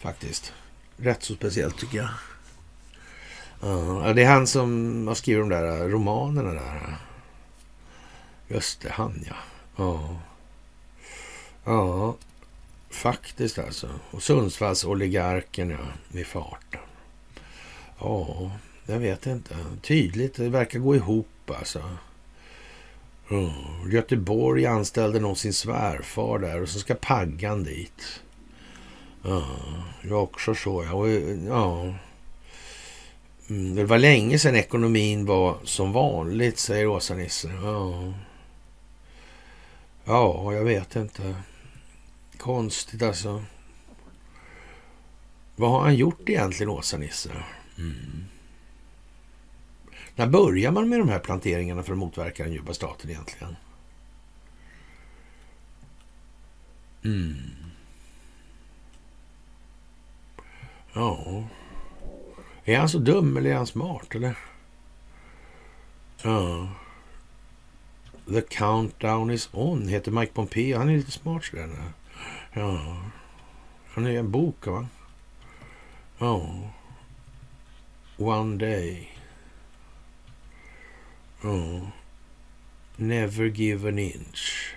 faktiskt. 0.00 0.52
Rätt 0.96 1.22
så 1.22 1.34
speciellt 1.34 1.78
tycker 1.78 1.98
jag. 1.98 2.08
Ja, 3.60 4.12
det 4.12 4.22
är 4.22 4.28
han 4.28 4.46
som 4.46 5.08
har 5.08 5.14
skrivit 5.14 5.42
de 5.42 5.48
där 5.48 5.80
eh, 5.80 5.88
romanerna 5.88 6.52
där. 6.52 6.96
Just 8.48 8.80
det, 8.80 8.90
han 8.90 9.24
ja. 9.26 9.36
Ja, 9.76 10.16
ja 11.64 12.16
faktiskt 12.90 13.58
alltså. 13.58 13.88
Och 14.10 14.22
Sundsvalls 14.22 14.84
oligarken 14.84 15.70
ja, 15.70 15.78
med 16.08 16.26
farten. 16.26 16.80
Ja, 17.98 18.50
jag 18.86 18.98
vet 18.98 19.26
inte. 19.26 19.56
Tydligt, 19.82 20.36
det 20.36 20.48
verkar 20.48 20.78
gå 20.78 20.96
ihop 20.96 21.50
alltså. 21.58 21.82
Mm. 23.30 23.90
Göteborg 23.90 24.66
anställde 24.66 25.20
någon 25.20 25.36
sin 25.36 25.52
svärfar 25.52 26.38
där 26.38 26.62
och 26.62 26.68
så 26.68 26.78
ska 26.78 26.94
Paggan 26.94 27.64
dit. 27.64 28.22
Ja, 29.22 29.46
det 30.02 30.08
var 30.08 30.20
också 30.20 30.54
så 30.54 30.84
ja. 30.84 30.92
Och, 30.92 31.08
ja. 31.48 31.94
Mm, 33.48 33.74
det 33.74 33.84
var 33.84 33.98
länge 33.98 34.38
sedan 34.38 34.56
ekonomin 34.56 35.26
var 35.26 35.58
som 35.64 35.92
vanligt, 35.92 36.58
säger 36.58 36.86
Åsa-Nisse. 36.86 37.48
Ja. 37.62 38.12
Ja, 40.04 40.52
jag 40.52 40.64
vet 40.64 40.96
inte. 40.96 41.34
Konstigt 42.38 43.02
alltså. 43.02 43.44
Vad 45.56 45.70
har 45.70 45.80
han 45.80 45.94
gjort 45.94 46.28
egentligen, 46.28 46.70
Åsa-Nisse? 46.70 47.30
Mm. 47.78 48.24
När 50.14 50.26
börjar 50.26 50.70
man 50.70 50.88
med 50.88 50.98
de 50.98 51.08
här 51.08 51.18
planteringarna 51.18 51.82
för 51.82 51.92
att 51.92 51.98
motverka 51.98 52.42
den 52.42 52.52
djupa 52.52 52.74
staten 52.74 53.10
egentligen? 53.10 53.56
Mm. 57.04 57.36
Ja. 60.92 61.44
Är 62.68 62.78
han 62.78 62.88
så 62.88 62.98
dum 62.98 63.36
eller 63.36 63.50
är 63.50 63.54
han 63.54 63.66
smart 63.66 64.14
eller? 64.14 64.38
Ja. 66.22 66.68
The 68.26 68.40
countdown 68.40 69.30
is 69.30 69.48
on 69.52 69.88
heter 69.88 70.10
Mike 70.10 70.32
Pompeo. 70.32 70.78
Han 70.78 70.88
är 70.88 70.96
lite 70.96 71.10
smart 71.10 71.44
sådär. 71.44 71.92
Ja. 72.52 72.96
Han 73.88 74.06
är 74.06 74.18
en 74.18 74.30
bok 74.30 74.66
va? 74.66 74.88
Ja. 76.18 76.70
One 78.16 78.56
day. 78.56 79.12
Ja. 81.42 81.80
Never 82.96 83.44
give 83.44 83.88
an 83.88 83.98
inch. 83.98 84.74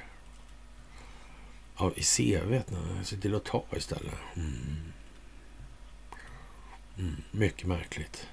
Ja, 1.77 1.91
i 1.95 2.03
CV. 2.03 2.61
Se 3.03 3.17
till 3.17 3.35
att 3.35 3.45
ta 3.45 3.65
istället. 3.75 4.15
Mm. 4.35 4.93
Mm, 6.99 7.15
mycket 7.31 7.67
märkligt. 7.67 8.27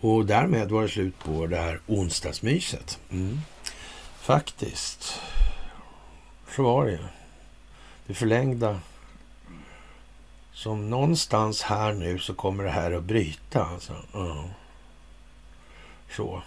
Och 0.00 0.26
därmed 0.26 0.70
var 0.70 0.82
det 0.82 0.88
slut 0.88 1.18
på 1.18 1.46
det 1.46 1.56
här 1.56 1.80
onsdagsmyset. 1.86 2.98
Mm. 3.10 3.40
Faktiskt. 4.20 5.20
Så 6.56 6.62
var 6.62 6.86
det 6.86 7.08
Det 8.06 8.14
förlängda. 8.14 8.80
Som 10.52 10.90
någonstans 10.90 11.62
här 11.62 11.92
nu 11.92 12.18
så 12.18 12.34
kommer 12.34 12.64
det 12.64 12.70
här 12.70 12.92
att 12.92 13.04
bryta. 13.04 13.64
Alltså. 13.64 13.94
Mm. 14.14 14.48
Så. 16.16 16.42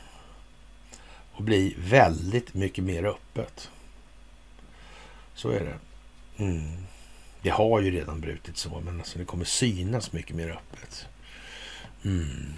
Och 1.32 1.44
bli 1.44 1.76
väldigt 1.78 2.54
mycket 2.54 2.84
mer 2.84 3.04
öppet. 3.04 3.70
Så 5.34 5.50
är 5.50 5.60
det. 5.60 5.80
Mm. 6.44 6.86
Det 7.42 7.50
har 7.50 7.82
ju 7.82 7.92
redan 7.92 8.22
brutit 8.22 8.58
så, 8.58 8.82
men 8.86 9.00
alltså 9.00 9.20
det 9.20 9.26
kommer 9.26 9.46
synas 9.46 10.14
mycket 10.14 10.36
mer 10.36 10.50
öppet. 10.50 11.08
Mm. 12.04 12.54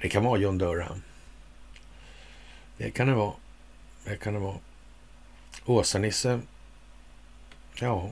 Det 0.00 0.08
kan 0.08 0.24
vara 0.24 0.40
John 0.40 0.58
Durham. 0.58 1.02
Det 2.76 2.90
kan 2.90 3.06
det 3.08 3.14
vara. 3.14 3.34
Det 4.04 4.16
kan 4.16 4.34
det 4.34 4.40
vara. 4.40 4.58
Åsa-Nisse. 5.64 6.40
Ja. 7.74 8.10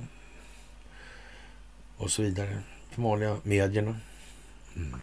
Och 1.97 2.12
så 2.12 2.22
vidare. 2.22 2.62
De 2.94 3.02
vanliga 3.02 3.40
medierna. 3.42 3.97
Mm. 4.76 5.01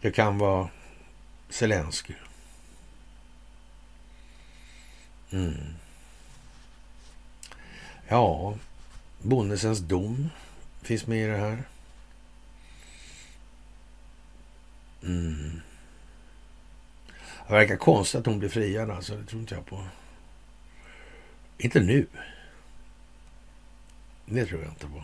Det 0.00 0.10
kan 0.10 0.38
vara 0.38 0.68
Zelensky. 1.48 2.14
Mm. 5.30 5.74
Ja, 8.08 8.54
Bondesens 9.22 9.78
dom 9.78 10.28
finns 10.82 11.06
med 11.06 11.24
i 11.24 11.26
det 11.26 11.36
här. 11.36 11.62
Mm. 15.02 15.60
Det 17.46 17.54
verkar 17.54 17.76
konstigt 17.76 18.18
att 18.18 18.26
hon 18.26 18.38
blir 18.38 18.48
friad 18.48 18.90
alltså. 18.90 19.16
Det 19.16 19.24
tror 19.24 19.40
inte 19.40 19.54
jag 19.54 19.66
på. 19.66 19.84
Inte 21.58 21.80
nu. 21.80 22.06
Det 24.26 24.46
tror 24.46 24.62
jag 24.62 24.70
inte 24.70 24.86
på. 24.86 25.02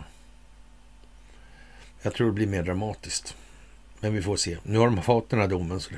Jag 2.01 2.13
tror 2.13 2.27
det 2.27 2.33
blir 2.33 2.47
mer 2.47 2.63
dramatiskt. 2.63 3.35
Men 3.99 4.13
vi 4.13 4.21
får 4.21 4.35
se. 4.35 4.57
Nu 4.63 4.77
har 4.77 4.85
de 4.85 5.01
fått 5.01 5.29
den 5.29 5.39
här 5.39 5.47
domen 5.47 5.79
så 5.79 5.91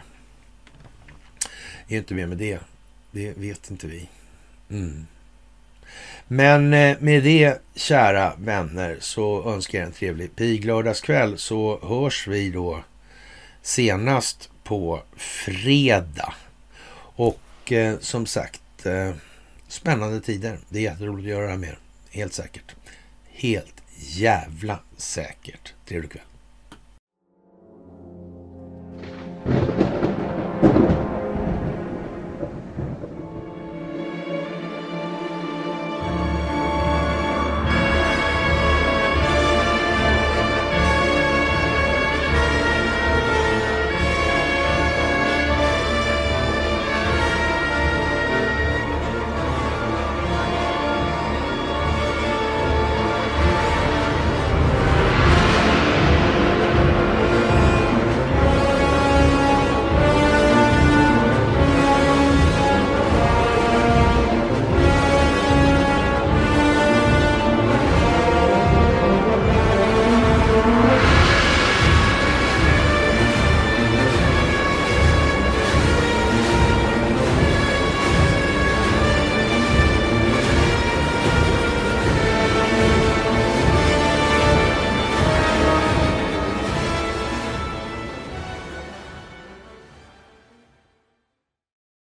det 1.87 1.95
är 1.95 1.99
inte 1.99 2.13
mer 2.13 2.27
med 2.27 2.37
det. 2.37 2.59
Det 3.11 3.37
vet 3.37 3.71
inte 3.71 3.87
vi. 3.87 4.09
Mm. 4.69 5.07
Men 6.27 6.73
eh, 6.73 6.97
med 6.99 7.23
det, 7.23 7.61
kära 7.75 8.33
vänner, 8.37 8.97
så 8.99 9.51
önskar 9.53 9.79
jag 9.79 9.85
en 9.85 9.93
trevlig 9.93 10.35
piglördagskväll 10.35 11.37
så 11.37 11.79
hörs 11.87 12.27
vi 12.27 12.49
då 12.49 12.83
senast 13.67 14.49
på 14.63 15.01
fredag. 15.17 16.33
Och 17.15 17.71
eh, 17.71 17.99
som 17.99 18.25
sagt, 18.25 18.85
eh, 18.85 19.11
spännande 19.67 20.21
tider. 20.21 20.59
Det 20.69 20.79
är 20.79 20.83
jätteroligt 20.83 21.25
att 21.25 21.29
göra 21.29 21.43
det 21.43 21.49
här 21.49 21.57
med 21.57 21.75
Helt 22.09 22.33
säkert. 22.33 22.75
Helt 23.29 23.83
jävla 23.97 24.79
säkert. 24.97 25.73
Trevlig 25.85 26.11
kväll. 26.11 26.23